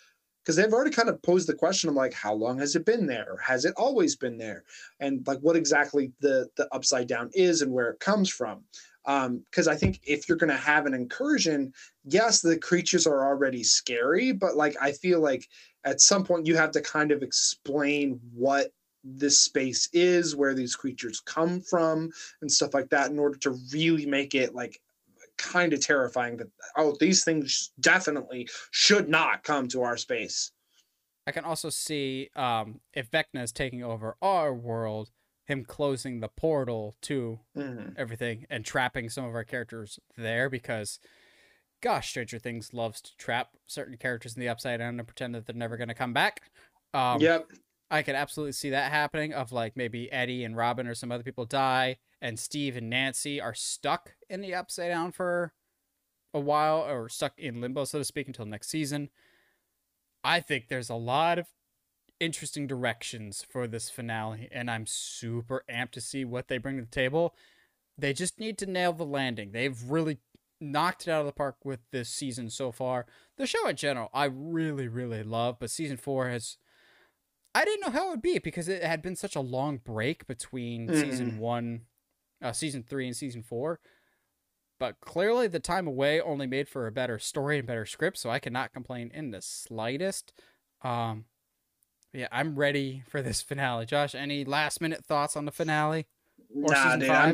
because 0.43 0.57
they've 0.57 0.73
already 0.73 0.91
kind 0.91 1.09
of 1.09 1.21
posed 1.23 1.47
the 1.49 1.55
question 1.55 1.89
of 1.89 1.95
like 1.95 2.13
how 2.13 2.33
long 2.33 2.59
has 2.59 2.75
it 2.75 2.85
been 2.85 3.07
there? 3.07 3.37
Has 3.43 3.65
it 3.65 3.73
always 3.77 4.15
been 4.15 4.37
there? 4.37 4.63
And 4.99 5.25
like 5.27 5.39
what 5.39 5.55
exactly 5.55 6.13
the 6.19 6.49
the 6.57 6.67
upside 6.73 7.07
down 7.07 7.31
is 7.33 7.61
and 7.61 7.71
where 7.73 7.89
it 7.91 7.99
comes 7.99 8.29
from. 8.29 8.65
Um, 9.07 9.39
because 9.51 9.67
I 9.67 9.75
think 9.75 9.99
if 10.03 10.27
you're 10.27 10.37
gonna 10.37 10.57
have 10.57 10.85
an 10.87 10.93
incursion, 10.93 11.73
yes, 12.03 12.41
the 12.41 12.57
creatures 12.59 13.07
are 13.07 13.25
already 13.25 13.63
scary, 13.63 14.33
but 14.33 14.55
like 14.57 14.75
I 14.81 14.91
feel 14.93 15.21
like 15.21 15.47
at 15.85 16.01
some 16.01 16.25
point 16.25 16.47
you 16.47 16.55
have 16.57 16.71
to 16.71 16.81
kind 16.81 17.11
of 17.11 17.23
explain 17.23 18.19
what 18.33 18.71
this 19.05 19.39
space 19.39 19.87
is, 19.93 20.35
where 20.35 20.53
these 20.53 20.75
creatures 20.75 21.21
come 21.21 21.61
from, 21.61 22.11
and 22.41 22.51
stuff 22.51 22.73
like 22.73 22.89
that, 22.89 23.11
in 23.11 23.19
order 23.19 23.37
to 23.39 23.51
really 23.71 24.05
make 24.05 24.35
it 24.35 24.55
like 24.55 24.81
kind 25.37 25.73
of 25.73 25.81
terrifying 25.81 26.37
that 26.37 26.47
oh, 26.77 26.95
these 26.99 27.23
things 27.23 27.71
definitely 27.79 28.47
should 28.71 29.09
not 29.09 29.43
come 29.43 29.67
to 29.69 29.81
our 29.83 29.97
space. 29.97 30.51
I 31.27 31.31
can 31.31 31.45
also 31.45 31.69
see 31.69 32.29
um, 32.35 32.81
if 32.93 33.09
Vecna 33.09 33.43
is 33.43 33.51
taking 33.51 33.83
over 33.83 34.15
our 34.21 34.53
world, 34.53 35.11
him 35.45 35.65
closing 35.65 36.19
the 36.19 36.29
portal 36.29 36.95
to 37.03 37.39
Mhm. 37.55 37.95
everything 37.97 38.45
and 38.49 38.65
trapping 38.65 39.09
some 39.09 39.25
of 39.25 39.33
our 39.35 39.43
characters 39.43 39.99
there 40.17 40.49
because, 40.49 40.99
gosh, 41.81 42.09
Stranger 42.09 42.39
Things 42.39 42.73
loves 42.73 43.01
to 43.01 43.15
trap 43.17 43.49
certain 43.67 43.97
characters 43.97 44.35
in 44.35 44.41
the 44.41 44.49
Upside 44.49 44.79
Down 44.79 44.99
and 44.99 45.07
pretend 45.07 45.35
that 45.35 45.45
they're 45.45 45.55
never 45.55 45.77
going 45.77 45.87
to 45.89 45.93
come 45.95 46.13
back. 46.13 46.41
Um, 46.93 47.21
yep. 47.21 47.51
I 47.91 48.01
could 48.01 48.15
absolutely 48.15 48.53
see 48.53 48.69
that 48.71 48.91
happening. 48.91 49.33
Of 49.33 49.51
like 49.51 49.77
maybe 49.77 50.11
Eddie 50.11 50.43
and 50.43 50.57
Robin 50.57 50.87
or 50.87 50.95
some 50.95 51.11
other 51.11 51.23
people 51.23 51.45
die, 51.45 51.97
and 52.21 52.39
Steve 52.39 52.75
and 52.77 52.89
Nancy 52.89 53.39
are 53.39 53.53
stuck 53.53 54.15
in 54.29 54.41
the 54.41 54.55
Upside 54.55 54.89
Down 54.89 55.11
for 55.11 55.53
a 56.33 56.39
while, 56.39 56.81
or 56.81 57.07
stuck 57.09 57.33
in 57.37 57.61
limbo, 57.61 57.85
so 57.85 57.99
to 57.99 58.05
speak, 58.05 58.27
until 58.27 58.45
next 58.45 58.69
season. 58.69 59.09
I 60.23 60.39
think 60.39 60.67
there's 60.67 60.89
a 60.89 60.95
lot 60.95 61.39
of 61.39 61.47
interesting 62.19 62.67
directions 62.67 63.45
for 63.47 63.67
this 63.67 63.89
finale, 63.89 64.49
and 64.51 64.69
I'm 64.69 64.85
super 64.85 65.63
amped 65.69 65.91
to 65.91 66.01
see 66.01 66.25
what 66.25 66.47
they 66.47 66.57
bring 66.57 66.77
to 66.77 66.83
the 66.83 66.89
table. 66.89 67.35
They 67.97 68.11
just 68.11 68.39
need 68.39 68.57
to 68.57 68.65
nail 68.65 68.91
the 68.91 69.05
landing. 69.05 69.51
They've 69.51 69.81
really 69.83 70.17
knocked 70.59 71.07
it 71.07 71.11
out 71.11 71.21
of 71.21 71.25
the 71.25 71.31
park 71.33 71.57
with 71.63 71.79
this 71.91 72.09
season 72.09 72.49
so 72.49 72.71
far. 72.71 73.05
The 73.37 73.45
show 73.45 73.67
in 73.67 73.75
general, 73.75 74.09
I 74.13 74.25
really, 74.25 74.87
really 74.87 75.23
love, 75.23 75.57
but 75.59 75.69
season 75.69 75.97
four 75.97 76.29
has 76.29 76.57
I 77.55 77.63
didn't 77.63 77.81
know 77.81 77.91
how 77.97 78.07
it 78.07 78.11
would 78.11 78.21
be 78.21 78.37
because 78.37 78.67
it 78.67 78.83
had 78.83 79.01
been 79.01 79.15
such 79.15 79.35
a 79.35 79.39
long 79.41 79.77
break 79.77 80.27
between 80.27 80.89
Mm. 80.89 81.01
season 81.01 81.37
one, 81.39 81.85
uh, 82.41 82.51
season 82.51 82.83
three, 82.83 83.07
and 83.07 83.15
season 83.15 83.41
four. 83.41 83.79
But 84.77 84.99
clearly, 84.99 85.47
the 85.47 85.61
time 85.61 85.87
away 85.87 86.19
only 86.19 86.47
made 86.47 86.67
for 86.67 86.85
a 86.85 86.91
better 86.91 87.17
story 87.17 87.57
and 87.57 87.65
better 87.65 87.85
script, 87.85 88.17
so 88.17 88.29
I 88.29 88.39
cannot 88.39 88.73
complain 88.73 89.09
in 89.13 89.31
the 89.31 89.41
slightest. 89.41 90.33
Um, 90.83 91.25
yeah, 92.11 92.27
I'm 92.29 92.55
ready 92.57 93.03
for 93.07 93.21
this 93.21 93.41
finale. 93.41 93.85
Josh, 93.85 94.13
any 94.13 94.43
last 94.43 94.81
minute 94.81 95.05
thoughts 95.05 95.37
on 95.37 95.45
the 95.45 95.51
finale? 95.51 96.07
Or 96.53 96.71
nah, 96.73 96.97
dude, 96.97 97.07
five? 97.07 97.25
I'm 97.29 97.33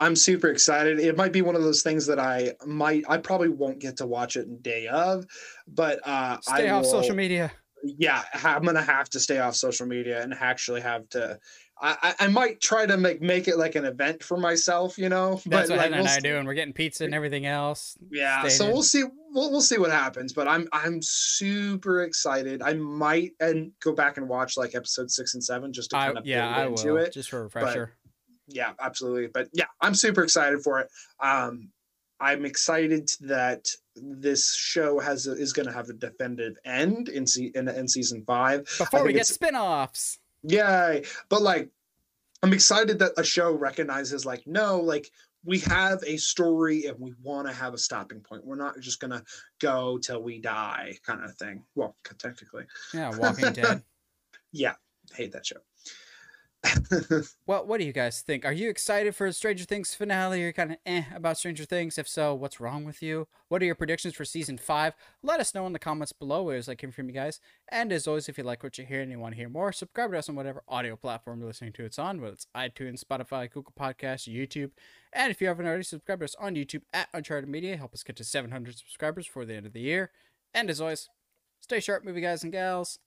I'm 0.00 0.16
super 0.16 0.48
excited. 0.48 0.98
It 0.98 1.16
might 1.16 1.32
be 1.32 1.40
one 1.40 1.56
of 1.56 1.62
those 1.62 1.82
things 1.82 2.04
that 2.06 2.18
I 2.18 2.52
might 2.66 3.04
I 3.08 3.16
probably 3.16 3.48
won't 3.48 3.78
get 3.78 3.96
to 3.98 4.06
watch 4.06 4.36
it 4.36 4.62
day 4.62 4.86
of, 4.88 5.24
but 5.66 6.00
uh, 6.06 6.38
Stay 6.42 6.68
I 6.68 6.72
off 6.72 6.82
will, 6.84 6.90
social 6.90 7.16
media. 7.16 7.50
Yeah, 7.84 8.22
I'm 8.42 8.62
gonna 8.62 8.82
have 8.82 9.10
to 9.10 9.20
stay 9.20 9.38
off 9.38 9.54
social 9.56 9.86
media 9.86 10.22
and 10.22 10.32
actually 10.34 10.80
have 10.80 11.08
to. 11.10 11.38
I, 11.80 11.96
I 12.20 12.24
I 12.24 12.26
might 12.28 12.60
try 12.60 12.86
to 12.86 12.96
make 12.96 13.20
make 13.20 13.46
it 13.48 13.58
like 13.58 13.74
an 13.74 13.84
event 13.84 14.22
for 14.22 14.36
myself, 14.38 14.96
you 14.96 15.08
know. 15.08 15.40
That's 15.44 15.68
what 15.68 15.78
like, 15.78 15.90
Hannah 15.90 15.96
and 15.96 16.04
we'll 16.04 16.12
I 16.12 16.16
s- 16.16 16.22
do, 16.22 16.36
and 16.36 16.46
we're 16.46 16.54
getting 16.54 16.72
pizza 16.72 17.04
and 17.04 17.14
everything 17.14 17.46
else. 17.46 17.96
Yeah, 18.10 18.40
Staying 18.40 18.52
so 18.52 18.66
we'll 18.72 18.82
see. 18.82 19.02
We'll, 19.32 19.50
we'll 19.50 19.60
see 19.60 19.78
what 19.78 19.90
happens. 19.90 20.32
But 20.32 20.48
I'm 20.48 20.68
I'm 20.72 21.00
super 21.02 22.02
excited. 22.04 22.62
I 22.62 22.74
might 22.74 23.32
and 23.40 23.72
go 23.82 23.92
back 23.92 24.16
and 24.16 24.28
watch 24.28 24.56
like 24.56 24.74
episode 24.74 25.10
six 25.10 25.34
and 25.34 25.42
seven 25.44 25.72
just 25.72 25.90
to 25.90 25.96
I, 25.98 26.06
kind 26.06 26.18
of 26.18 26.26
yeah, 26.26 26.48
I 26.48 26.66
into 26.66 26.92
will 26.94 26.96
it. 26.98 27.12
just 27.12 27.28
for 27.30 27.40
a 27.40 27.44
refresher. 27.44 27.92
yeah 28.46 28.72
absolutely 28.78 29.26
but 29.32 29.48
yeah 29.54 29.64
i'm 29.80 29.94
super 29.94 30.22
excited 30.22 30.60
for 30.62 30.78
it 30.80 30.88
um 31.18 31.70
i'm 32.20 32.44
excited 32.44 33.08
that 33.20 33.66
this 33.96 34.54
show 34.54 34.98
has 34.98 35.26
a, 35.26 35.32
is 35.32 35.52
going 35.52 35.66
to 35.66 35.72
have 35.72 35.88
a 35.88 35.92
definitive 35.92 36.56
end 36.64 37.08
in, 37.08 37.26
se- 37.26 37.52
in 37.54 37.68
in 37.68 37.86
season 37.88 38.24
five. 38.26 38.64
Before 38.78 39.04
we 39.04 39.12
get 39.12 39.26
spin-offs. 39.26 40.18
yay. 40.42 41.04
But 41.28 41.42
like 41.42 41.70
i'm 42.42 42.52
excited 42.52 42.98
that 42.98 43.12
a 43.16 43.24
show 43.24 43.52
recognizes 43.52 44.26
like 44.26 44.46
no 44.46 44.78
like 44.78 45.10
we 45.46 45.58
have 45.60 46.02
a 46.06 46.16
story 46.18 46.86
and 46.86 46.98
we 47.00 47.14
want 47.22 47.46
to 47.46 47.52
have 47.54 47.74
a 47.74 47.78
stopping 47.78 48.20
point. 48.20 48.44
We're 48.46 48.56
not 48.56 48.80
just 48.80 48.98
going 48.98 49.10
to 49.10 49.22
go 49.60 49.98
till 49.98 50.22
we 50.22 50.38
die 50.40 50.96
kind 51.06 51.22
of 51.22 51.34
thing. 51.36 51.62
Well 51.74 51.94
technically. 52.18 52.64
Yeah, 52.94 53.14
Walking 53.16 53.52
Dead. 53.52 53.82
yeah. 54.52 54.74
Hate 55.14 55.32
that 55.32 55.44
show 55.46 55.56
Well, 57.46 57.66
what 57.66 57.78
do 57.78 57.86
you 57.86 57.92
guys 57.92 58.22
think? 58.22 58.44
Are 58.44 58.52
you 58.52 58.70
excited 58.70 59.14
for 59.14 59.30
Stranger 59.32 59.64
Things 59.64 59.94
finale? 59.94 60.42
Or 60.44 60.52
kind 60.52 60.72
of 60.72 60.78
eh 60.86 61.04
about 61.14 61.38
Stranger 61.38 61.64
Things? 61.64 61.98
If 61.98 62.08
so, 62.08 62.34
what's 62.34 62.60
wrong 62.60 62.84
with 62.84 63.02
you? 63.02 63.28
What 63.48 63.62
are 63.62 63.66
your 63.66 63.74
predictions 63.74 64.14
for 64.14 64.24
season 64.24 64.58
five? 64.58 64.94
Let 65.22 65.40
us 65.40 65.54
know 65.54 65.66
in 65.66 65.72
the 65.72 65.78
comments 65.78 66.12
below. 66.12 66.50
It 66.50 66.56
was 66.56 66.68
like 66.68 66.80
hearing 66.80 66.92
from 66.92 67.08
you 67.08 67.14
guys. 67.14 67.40
And 67.68 67.92
as 67.92 68.06
always, 68.06 68.28
if 68.28 68.38
you 68.38 68.44
like 68.44 68.62
what 68.62 68.78
you 68.78 68.84
hear 68.84 69.00
and 69.00 69.10
you 69.10 69.18
want 69.18 69.34
to 69.34 69.38
hear 69.38 69.48
more, 69.48 69.72
subscribe 69.72 70.10
to 70.12 70.18
us 70.18 70.28
on 70.28 70.36
whatever 70.36 70.62
audio 70.68 70.96
platform 70.96 71.40
you're 71.40 71.48
listening 71.48 71.72
to 71.74 71.84
it's 71.84 71.98
on, 71.98 72.20
whether 72.20 72.34
it's 72.34 72.46
iTunes, 72.56 73.04
Spotify, 73.04 73.50
Google 73.50 73.74
Podcasts, 73.78 74.32
YouTube. 74.32 74.70
And 75.12 75.30
if 75.30 75.40
you 75.40 75.48
haven't 75.48 75.66
already, 75.66 75.84
subscribe 75.84 76.20
to 76.20 76.24
us 76.24 76.36
on 76.38 76.54
YouTube 76.54 76.82
at 76.92 77.08
Uncharted 77.12 77.48
Media. 77.48 77.76
Help 77.76 77.94
us 77.94 78.02
get 78.02 78.16
to 78.16 78.24
700 78.24 78.78
subscribers 78.78 79.26
before 79.26 79.44
the 79.44 79.54
end 79.54 79.66
of 79.66 79.72
the 79.72 79.80
year. 79.80 80.10
And 80.52 80.70
as 80.70 80.80
always, 80.80 81.08
stay 81.60 81.80
sharp, 81.80 82.04
movie 82.04 82.20
guys 82.20 82.42
and 82.42 82.52
gals. 82.52 82.98